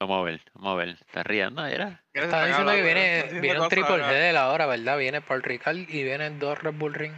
Vamos 0.00 0.20
a 0.20 0.22
ver, 0.22 0.40
vamos 0.54 0.72
a 0.72 0.76
ver. 0.76 0.88
¿Estás 0.90 1.26
riendo? 1.26 1.66
¿Era? 1.66 2.04
Estaba 2.12 2.46
diciendo 2.46 2.72
que 2.72 2.82
viene, 2.82 3.40
viene 3.40 3.60
un 3.60 3.68
triple 3.68 3.96
G 3.96 4.36
ahora, 4.36 4.66
¿verdad? 4.66 4.96
Viene 4.98 5.20
Paul 5.20 5.42
Ricard 5.42 5.76
y 5.76 6.04
vienen 6.04 6.38
dos 6.38 6.58
Red 6.58 6.74
Bull 6.74 6.94
Ring. 6.94 7.14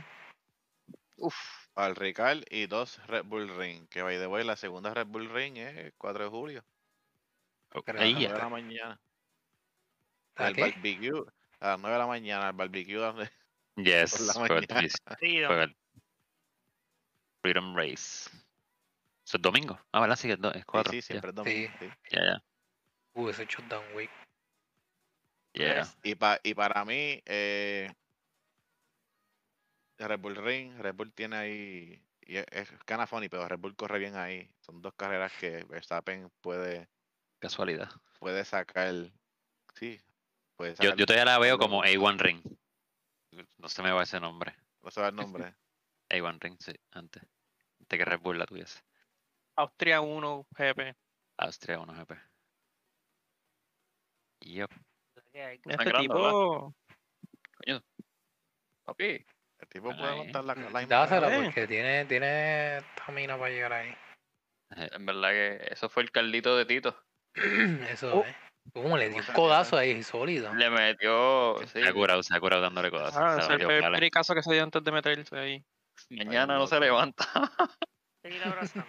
Paul 1.75 1.97
Ricard 1.97 2.43
y 2.51 2.67
dos 2.67 3.01
Red 3.07 3.25
Bull 3.25 3.49
Ring, 3.57 3.87
que 3.89 4.03
by 4.03 4.19
the 4.19 4.27
way, 4.27 4.45
la 4.45 4.57
segunda 4.57 4.95
Red 4.95 5.07
Bull 5.07 5.31
Ring 5.31 5.59
es 5.59 5.77
el 5.77 5.93
4 5.99 6.25
de 6.25 6.31
julio, 6.31 6.65
las 7.73 7.97
Ahí 7.97 8.13
9 8.15 8.27
ya. 8.27 8.33
de 8.33 8.39
la 8.39 8.49
mañana. 8.49 9.01
¿A 10.41 10.49
El 10.49 10.55
qué? 10.55 10.61
barbecue, 10.63 11.25
a 11.61 11.69
las 11.69 11.81
9 11.81 11.95
de 11.95 11.99
la 11.99 12.07
mañana, 12.07 12.49
el 12.49 12.57
barbecue 12.57 12.95
donde 12.97 13.31
Yes. 13.77 14.35
Por 14.37 15.59
el 15.59 15.77
Freedom. 17.43 17.75
Race. 17.77 18.29
Eso 19.25 19.37
es 19.37 19.43
domingo. 19.43 19.79
Ah, 19.93 20.01
¿verdad? 20.01 20.17
Sí, 20.17 20.31
es, 20.31 20.39
do- 20.41 20.53
es 20.53 20.59
Sí, 20.59 20.65
cuatro. 20.67 20.93
sí, 20.93 20.99
ya. 20.99 21.03
siempre 21.03 21.31
es 21.31 21.35
domingo. 21.37 21.71
sí. 21.81 21.89
Ya, 22.11 22.25
ya. 22.25 22.43
Uh, 23.15 23.29
ese 23.29 23.47
shutdown 23.47 23.85
week. 23.95 24.11
Yeah. 25.53 25.87
Y, 26.03 26.15
pa- 26.15 26.41
y 26.43 26.55
para 26.55 26.85
mí, 26.85 27.23
eh, 27.27 27.93
Red 29.99 30.21
Bull 30.21 30.37
Ring, 30.37 30.79
Red 30.79 30.95
Bull 30.95 31.13
tiene 31.13 31.37
ahí, 31.37 32.03
y 32.23 32.37
es, 32.37 32.47
es 32.53 32.71
kinda 32.87 33.07
funny, 33.07 33.29
pero 33.29 33.49
Red 33.49 33.59
Bull 33.59 33.77
corre 33.77 33.99
bien 33.99 34.17
ahí. 34.17 34.49
Son 34.61 34.81
dos 34.81 34.95
carreras 34.95 35.33
que 35.41 35.65
Verstappen 35.65 36.31
puede, 36.41 36.89
Casualidad. 37.41 37.91
puede 38.19 38.45
sacar, 38.45 38.95
sí, 39.75 40.01
puede 40.61 40.75
Yo, 40.85 40.95
yo 40.95 41.07
todavía 41.07 41.25
la 41.25 41.39
veo 41.39 41.59
como 41.59 41.83
A1 41.83 42.19
Ring. 42.19 42.43
No 43.59 43.69
se 43.69 43.83
me 43.83 43.93
va 43.93 44.03
ese 44.03 44.21
nombre. 44.21 44.55
no 44.83 44.91
se 44.91 45.01
va 45.01 45.09
el 45.09 45.15
nombre. 45.17 45.55
A1 46.11 46.39
Ring, 46.41 46.57
sí, 46.61 46.73
antes. 46.93 47.23
Antes 47.81 47.99
que 47.99 48.05
Red 48.05 48.21
Bull 48.21 48.39
la 48.39 48.47
tuviese. 48.47 48.81
Austria 49.57 50.01
1 50.01 50.47
GP. 50.51 50.95
Austria 51.39 51.79
1 51.81 51.93
GP. 51.95 52.13
Yup. 54.43 54.71
Este 55.33 55.61
Sangrando, 55.77 56.01
tipo. 56.01 56.75
Papi, 58.85 59.25
El 59.59 59.69
tipo 59.69 59.97
puede 59.97 60.17
montar 60.17 60.45
la, 60.45 60.55
la 60.55 60.87
carrera. 60.89 61.37
Eh. 61.37 61.45
porque 61.45 61.67
tiene, 61.67 62.05
tiene 62.07 62.79
estamina 62.79 63.39
para 63.39 63.51
llegar 63.51 63.73
ahí. 63.73 63.95
en 64.71 65.07
verdad 65.07 65.31
que 65.31 65.69
eso 65.71 65.89
fue 65.89 66.03
el 66.03 66.11
caldito 66.11 66.57
de 66.57 66.65
Tito. 66.67 66.97
Eso 67.35 68.21
Oh. 68.21 68.25
es. 68.25 68.37
¿Cómo 68.73 68.97
le 68.97 69.09
dio 69.09 69.19
un 69.19 69.35
codazo 69.35 69.77
ahí 69.77 70.03
sólido? 70.03 70.55
Le 70.55 70.71
metió. 70.71 71.57
Sí, 71.61 71.67
Se 71.83 71.89
ha 71.89 71.93
curado, 71.93 72.23
se 72.23 72.35
ha 72.35 72.41
curado 72.41 72.63
dándole 72.63 72.91
codazos. 72.91 73.17
Ah, 73.21 73.37
es 73.41 73.49
el 73.49 73.67
pericazo 73.93 74.35
que 74.35 74.43
se 74.43 74.53
dio 74.53 74.63
antes 74.63 74.83
de 74.85 74.93
meterse 74.93 75.37
ahí. 75.39 75.65
mañana 76.11 76.57
no 76.57 76.67
se 76.67 76.79
levanta. 76.81 77.25
Seguir 78.23 78.43
abrazando. 78.45 78.87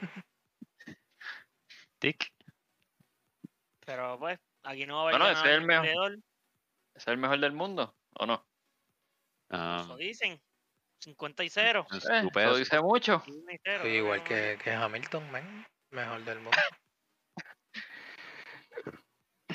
Tic. 1.99 2.27
Pero 3.85 4.17
pues, 4.19 4.39
aquí 4.63 4.85
no 4.85 4.95
va 4.95 4.99
a 5.01 5.03
haber 5.03 5.19
Bueno, 5.19 5.31
ese 5.31 5.49
es 5.49 5.55
el 5.57 5.61
mejor. 5.65 6.17
¿Es 6.95 7.07
el 7.07 7.17
mejor 7.17 7.39
del 7.39 7.53
mundo 7.53 7.95
o 8.15 8.25
no? 8.25 8.45
Ah, 9.49 9.81
Eso 9.83 9.97
dicen. 9.97 10.41
50 11.03 11.43
y 11.43 11.49
0. 11.49 11.87
es 11.91 12.05
Eh, 12.05 12.07
tu 12.21 12.27
eso 12.27 12.29
pedazo. 12.31 12.55
dice 12.57 12.79
mucho. 12.81 13.23
y 13.25 13.31
cero, 13.63 13.81
Sí, 13.83 13.89
creo 13.89 13.95
igual 13.95 14.23
que, 14.23 14.59
que 14.63 14.71
Hamilton, 14.71 15.31
man. 15.31 15.65
Mejor 15.89 16.23
del 16.23 16.39
mundo. 16.41 16.57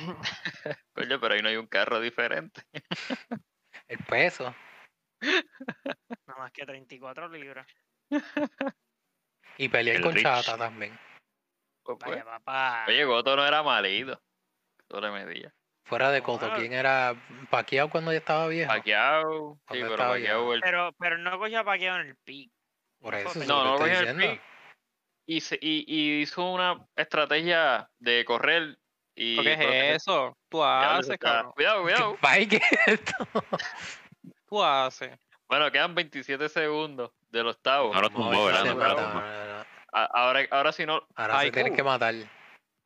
Coño, 0.94 1.20
pero 1.20 1.34
ahí 1.34 1.42
no 1.42 1.48
hay 1.48 1.56
un 1.56 1.66
carro 1.66 2.00
diferente. 2.00 2.62
El 3.88 3.98
peso. 4.08 4.54
Nada 5.22 6.38
más 6.38 6.52
que 6.52 6.64
34 6.66 7.28
libras. 7.28 7.66
Y 9.58 9.68
pelear 9.68 9.96
El 9.96 10.02
con 10.02 10.12
Rich. 10.14 10.22
Chata 10.24 10.58
también. 10.58 10.98
Pues, 11.82 11.98
pues. 12.00 12.10
Vaya, 12.10 12.24
papá. 12.24 12.84
Oye, 12.88 13.04
Goto 13.04 13.36
no 13.36 13.46
era 13.46 13.62
malito. 13.62 14.20
Sobre 14.90 15.10
medida. 15.10 15.52
Fuera 15.84 16.10
de 16.10 16.20
Coto. 16.22 16.52
¿quién 16.56 16.72
era 16.72 17.14
Paquiao 17.48 17.88
cuando 17.88 18.10
ya 18.12 18.18
estaba 18.18 18.48
viejo? 18.48 18.72
Paqueado. 18.72 19.54
Sí, 19.70 19.78
pero 19.80 19.96
Paquiao. 19.96 20.52
el- 20.52 20.60
Pero, 20.60 20.92
pero 20.98 21.18
no 21.18 21.38
cogía 21.38 21.62
paqueado 21.64 22.00
en 22.00 22.08
el 22.08 22.16
pick. 22.24 22.50
Por 23.00 23.14
eso, 23.14 23.38
No, 23.46 23.64
No, 23.64 23.76
cogía 23.78 24.00
el 24.00 24.16
diciendo. 24.16 24.32
pick. 24.32 24.42
Y, 25.28 25.40
se- 25.40 25.58
y, 25.60 25.84
y 25.86 26.20
hizo 26.22 26.44
una 26.52 26.84
estrategia 26.96 27.88
de 28.00 28.24
correr 28.24 28.78
y. 29.16 29.42
¿Qué 29.42 29.52
es 29.52 29.96
eso? 30.02 30.36
Tú 30.48 30.62
haces, 30.62 31.18
cabrón. 31.18 31.52
Cuidado, 31.52 31.82
cuidado. 31.82 32.18
Vaya, 32.20 32.48
¿qué 32.48 32.56
es 32.56 32.88
esto? 32.88 33.14
Tú 34.48 34.62
haces. 34.62 35.18
Bueno, 35.48 35.70
quedan 35.72 35.94
27 35.94 36.48
segundos 36.48 37.10
del 37.30 37.48
octavo. 37.48 37.92
No, 37.94 38.10
tumbó, 38.10 38.44
¿verdad? 38.44 39.66
Ahora, 39.92 40.46
ahora 40.50 40.72
sí 40.72 40.84
no. 40.84 41.06
Ahora 41.14 41.38
Ay, 41.38 41.48
se 41.48 41.52
tienen 41.52 41.72
uh. 41.72 41.76
que 41.76 41.82
matar. 41.82 42.14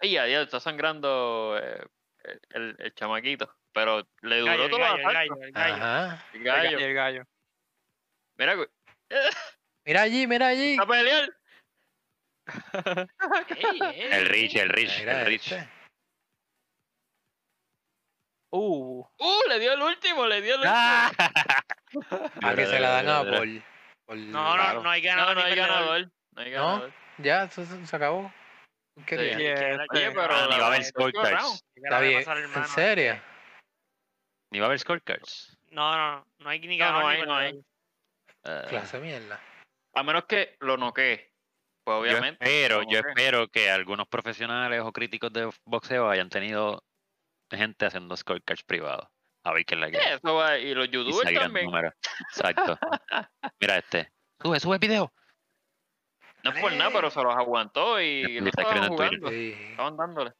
Ay, 0.00 0.12
ya, 0.12 0.26
ya, 0.26 0.42
está 0.42 0.60
sangrando 0.60 1.58
eh, 1.60 1.84
el, 2.50 2.94
chamaquito. 2.94 3.54
Pero 3.72 4.06
le 4.22 4.38
El 4.38 4.44
duró 4.44 4.68
todo 4.68 4.78
el 4.78 5.02
gallo, 5.02 5.08
el 5.08 5.14
gallo, 5.14 5.42
el 5.42 5.52
gallo. 5.52 5.74
Ajá. 5.74 6.26
El 6.32 6.94
gallo. 6.94 7.24
Mira, 8.36 8.54
güey, 8.54 8.68
Mira 9.84 10.02
allí, 10.02 10.26
mira 10.26 10.48
allí. 10.48 10.76
a 10.80 10.86
pelear. 10.86 11.30
El 13.94 14.26
Rich, 14.26 14.56
el 14.56 14.68
Rich, 14.68 14.98
Mira 15.00 15.20
el 15.20 15.26
Rich. 15.26 15.54
Uh. 18.52 19.04
Uh, 19.18 19.48
le 19.48 19.58
dio 19.60 19.72
el 19.72 19.82
último, 19.82 20.26
le 20.26 20.42
dio 20.42 20.54
el 20.56 20.60
último. 20.60 20.74
¡Ah! 20.76 21.10
A 22.42 22.54
que 22.54 22.66
se 22.66 22.80
la 22.80 22.90
dan 23.02 23.08
a 23.08 23.22
Paul. 23.30 23.62
Por- 24.06 24.16
No, 24.16 24.56
no, 24.56 24.82
no 24.82 24.90
hay 24.90 25.02
No, 25.02 25.08
ganador. 25.08 25.36
no 25.36 25.42
hay 25.44 25.54
ganador. 25.54 26.10
No 26.32 26.42
hay 26.42 26.50
¿No? 26.50 26.56
ganador. 26.66 26.92
Ya, 27.18 27.44
eso 27.44 27.64
se, 27.64 27.86
se 27.86 27.96
acabó. 27.96 28.32
¿Qué 29.06 29.16
Sí. 29.16 29.22
quería? 29.22 29.38
Yeah, 29.38 29.86
Oye, 29.92 30.06
Oye, 30.08 30.10
pero 30.10 30.34
Ah, 30.34 30.48
ni 30.50 30.58
va 30.58 30.64
a 30.64 30.66
haber 30.68 30.84
scorecards. 30.84 31.30
round. 31.30 31.60
¿Qué 31.74 31.80
le 31.80 31.86
Está 32.18 32.34
bien. 32.34 32.50
¿En 32.54 32.66
serio? 32.66 33.22
Ni 34.52 34.58
va 34.58 34.66
a 34.66 34.68
haber 34.68 34.78
scorecards. 34.80 35.56
No, 35.70 35.96
no, 35.96 36.10
no, 36.16 36.26
no 36.40 36.50
hay 36.50 36.58
ni 36.60 36.76
No, 36.76 36.84
no 36.86 36.92
ganador 36.98 37.12
ni 37.14 37.20
hay, 37.20 37.26
no 37.26 37.36
hay. 37.36 37.60
Eh, 38.44 38.64
Clase 38.68 38.98
mierda. 38.98 39.40
A 39.94 40.02
menos 40.02 40.24
que 40.24 40.56
lo 40.60 40.76
noquee. 40.76 41.30
Pues 41.84 41.94
yo 41.96 42.00
obviamente. 42.00 42.44
espero, 42.44 42.82
lo 42.82 42.90
yo 42.90 42.98
espero 42.98 43.48
que 43.48 43.70
algunos 43.70 44.06
profesionales 44.08 44.80
o 44.82 44.92
críticos 44.92 45.32
de 45.32 45.50
boxeo 45.64 46.08
hayan 46.10 46.28
tenido 46.28 46.82
gente 47.56 47.86
haciendo 47.86 48.16
scorecards 48.16 48.62
privados. 48.64 49.08
A 49.44 49.52
ver 49.52 49.64
qué 49.64 49.74
es 49.74 49.80
la 49.80 49.90
que 49.90 49.98
Sí, 49.98 50.08
eso 50.08 50.34
va. 50.34 50.58
Y 50.58 50.74
los 50.74 50.88
y 50.88 50.90
youtubers 50.90 51.34
también. 51.34 51.70
Exacto. 52.30 52.78
Mira 53.60 53.78
este. 53.78 54.12
Sube, 54.42 54.60
sube 54.60 54.78
video. 54.78 55.12
No 56.42 56.50
es 56.52 56.60
por 56.60 56.72
nada, 56.72 56.90
pero 56.92 57.10
se 57.10 57.22
los 57.22 57.34
aguantó 57.34 58.00
y 58.00 58.38
está 58.38 58.62
estaban 58.62 58.88
jugando. 58.88 59.28
Sí. 59.28 59.54
Estaban 59.70 59.96
dándole. 59.96 60.32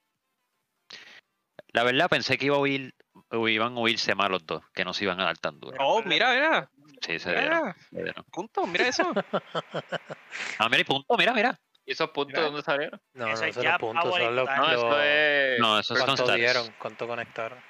La 1.73 1.85
verdad 1.85 2.09
pensé 2.09 2.37
que 2.37 2.47
iba 2.47 2.57
a 2.57 2.61
huir, 2.61 2.95
iban 3.31 3.77
a 3.77 3.81
huirse 3.81 4.15
más 4.15 4.31
los 4.31 4.45
dos, 4.45 4.62
que 4.73 4.85
no 4.85 4.93
se 4.93 5.05
iban 5.05 5.20
a 5.20 5.24
dar 5.24 5.39
tan 5.39 5.61
duro. 5.61 5.77
Oh, 5.81 6.03
mira, 6.03 6.32
mira. 6.32 6.70
Sí, 7.01 7.19
se 7.19 7.31
dieron. 7.31 7.62
Mira. 7.62 7.77
se 7.91 8.03
dieron. 8.03 8.24
Punto, 8.32 8.66
mira 8.66 8.89
eso. 8.89 9.05
Ah, 10.59 10.69
mira, 10.69 10.81
y 10.81 10.85
punto, 10.85 11.16
mira, 11.16 11.32
mira. 11.32 11.61
¿Y 11.91 11.95
esos 11.95 12.11
puntos 12.11 12.35
Mira. 12.35 12.45
dónde 12.45 12.62
salieron? 12.62 13.03
No, 13.15 13.27
no, 13.27 13.33
Eso 13.33 13.45
es 13.47 13.55
son 13.57 13.65
ya 13.65 13.71
los 13.73 13.81
puntos, 13.81 14.17
son 14.17 14.37
los. 14.37 14.47
No, 14.47 14.71
eso 14.71 15.03
es 15.03 15.59
No, 15.59 15.79
esos 15.81 15.99
son 15.99 16.07
¿Cuánto 16.07 16.33
dieron? 16.35 16.73
¿Cuánto 16.79 17.09
conectaron? 17.09 17.61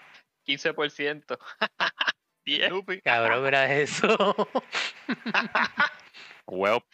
15%. 0.45 1.39
10. 2.45 2.71
Cabrón, 3.03 3.45
mira 3.45 3.73
eso. 3.73 4.37
Huevo. 6.47 6.85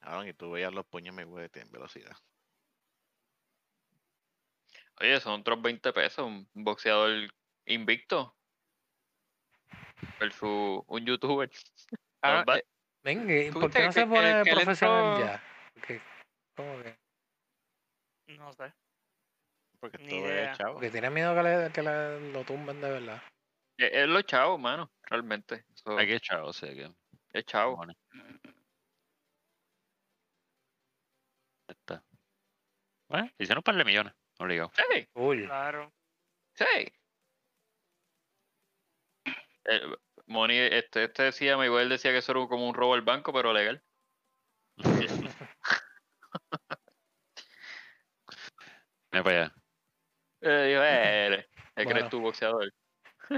Cabrón, 0.00 0.26
y 0.26 0.32
tú 0.34 0.50
veías 0.50 0.74
los 0.74 0.86
puños 0.86 1.14
me 1.14 1.24
huele 1.24 1.48
en 1.54 1.70
velocidad. 1.70 2.16
Oye, 5.00 5.20
son 5.20 5.42
otros 5.42 5.62
20 5.62 5.92
pesos. 5.92 6.26
Un 6.26 6.48
boxeador 6.52 7.32
invicto. 7.66 8.34
Versus 10.18 10.82
un 10.88 11.06
youtuber. 11.06 11.48
Ah, 12.22 12.44
Eh, 13.04 13.14
Venga, 13.14 13.34
¿y 13.34 13.50
¿Tú 13.50 13.60
¿por 13.60 13.70
qué 13.72 13.84
no 13.86 13.92
se 13.92 14.06
pone 14.06 14.44
profesional 14.44 15.04
entró- 15.16 15.26
ya? 15.26 15.42
Porque, 15.74 16.00
¿cómo 16.56 16.82
que? 16.82 16.98
No 18.38 18.52
sé. 18.52 18.72
Porque 19.80 19.98
Ni 19.98 20.08
todo 20.10 20.18
idea. 20.20 20.52
es 20.52 20.58
chavo. 20.58 20.74
Porque 20.74 20.90
tiene 20.90 21.10
miedo 21.10 21.34
que, 21.34 21.42
le, 21.42 21.72
que 21.72 21.82
le- 21.82 22.32
lo 22.32 22.44
tumben 22.44 22.80
de 22.80 22.90
verdad. 22.90 23.22
Es, 23.76 23.90
es 23.92 24.08
lo 24.08 24.22
chavo, 24.22 24.56
mano. 24.58 24.90
Realmente. 25.02 25.64
Eso 25.74 25.98
Hay 25.98 26.06
que 26.06 26.14
echar, 26.16 26.40
o 26.42 26.52
sea 26.52 26.72
que. 26.72 26.88
es 27.32 27.44
chavo. 27.44 27.72
cojones. 27.72 27.96
Está. 31.68 32.02
Bueno, 33.08 33.30
hicieron 33.38 33.58
un 33.58 33.62
par 33.64 33.74
de 33.76 33.84
millones, 33.84 34.14
obligado. 34.38 34.70
Sí, 34.74 35.06
Cool. 35.12 35.46
Claro. 35.46 35.92
sí. 36.54 36.92
Eh, 39.64 39.96
Moni, 40.32 40.56
este, 40.58 41.04
este 41.04 41.24
decía, 41.24 41.56
Mayweather 41.56 41.88
decía 41.88 42.10
que 42.10 42.18
eso 42.18 42.32
era 42.32 42.46
como 42.48 42.66
un 42.68 42.74
robo 42.74 42.94
al 42.94 43.02
banco, 43.02 43.32
pero 43.32 43.52
legal. 43.52 43.82
Mira 49.12 49.22
para 49.24 49.42
allá. 49.42 49.54
Eh, 50.44 50.74
eh, 50.76 51.46
¿qué 51.76 51.84
Bueno. 51.84 51.90
crees 51.90 52.10
tú, 52.10 52.20
boxeador? 52.20 52.72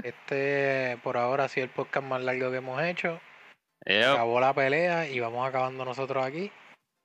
Este, 0.01 0.97
por 1.03 1.17
ahora, 1.17 1.43
ha 1.43 1.47
sido 1.47 1.65
el 1.65 1.69
podcast 1.69 2.03
más 2.07 2.19
largo 2.23 2.49
que 2.49 2.57
hemos 2.57 2.81
hecho. 2.81 3.21
Yep. 3.85 4.13
Acabó 4.13 4.39
la 4.39 4.55
pelea 4.55 5.07
y 5.07 5.19
vamos 5.19 5.47
acabando 5.47 5.85
nosotros 5.85 6.25
aquí. 6.25 6.51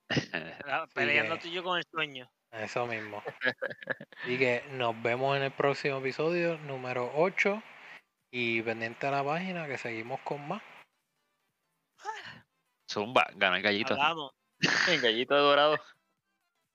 La- 0.66 0.86
Peleando 0.94 1.38
tú 1.38 1.48
y 1.48 1.52
yo 1.52 1.62
con 1.62 1.76
el 1.76 1.84
sueño. 1.90 2.30
Eso 2.50 2.86
mismo. 2.86 3.22
Así 4.24 4.38
que 4.38 4.64
nos 4.70 5.00
vemos 5.02 5.36
en 5.36 5.42
el 5.42 5.52
próximo 5.52 5.98
episodio 5.98 6.56
número 6.60 7.12
8. 7.14 7.62
Y 8.32 8.62
pendiente 8.62 9.07
a 9.07 9.11
la 9.11 9.24
página 9.24 9.66
que 9.66 9.78
seguimos 9.78 10.20
con 10.20 10.47
más. 10.47 10.62
Zumba, 12.90 13.27
gana 13.36 13.57
el 13.57 13.62
gallito. 13.62 13.94
Hablamos. 13.94 14.32
El 14.89 15.01
gallito 15.01 15.35
de 15.35 15.40
dorado. 15.40 15.78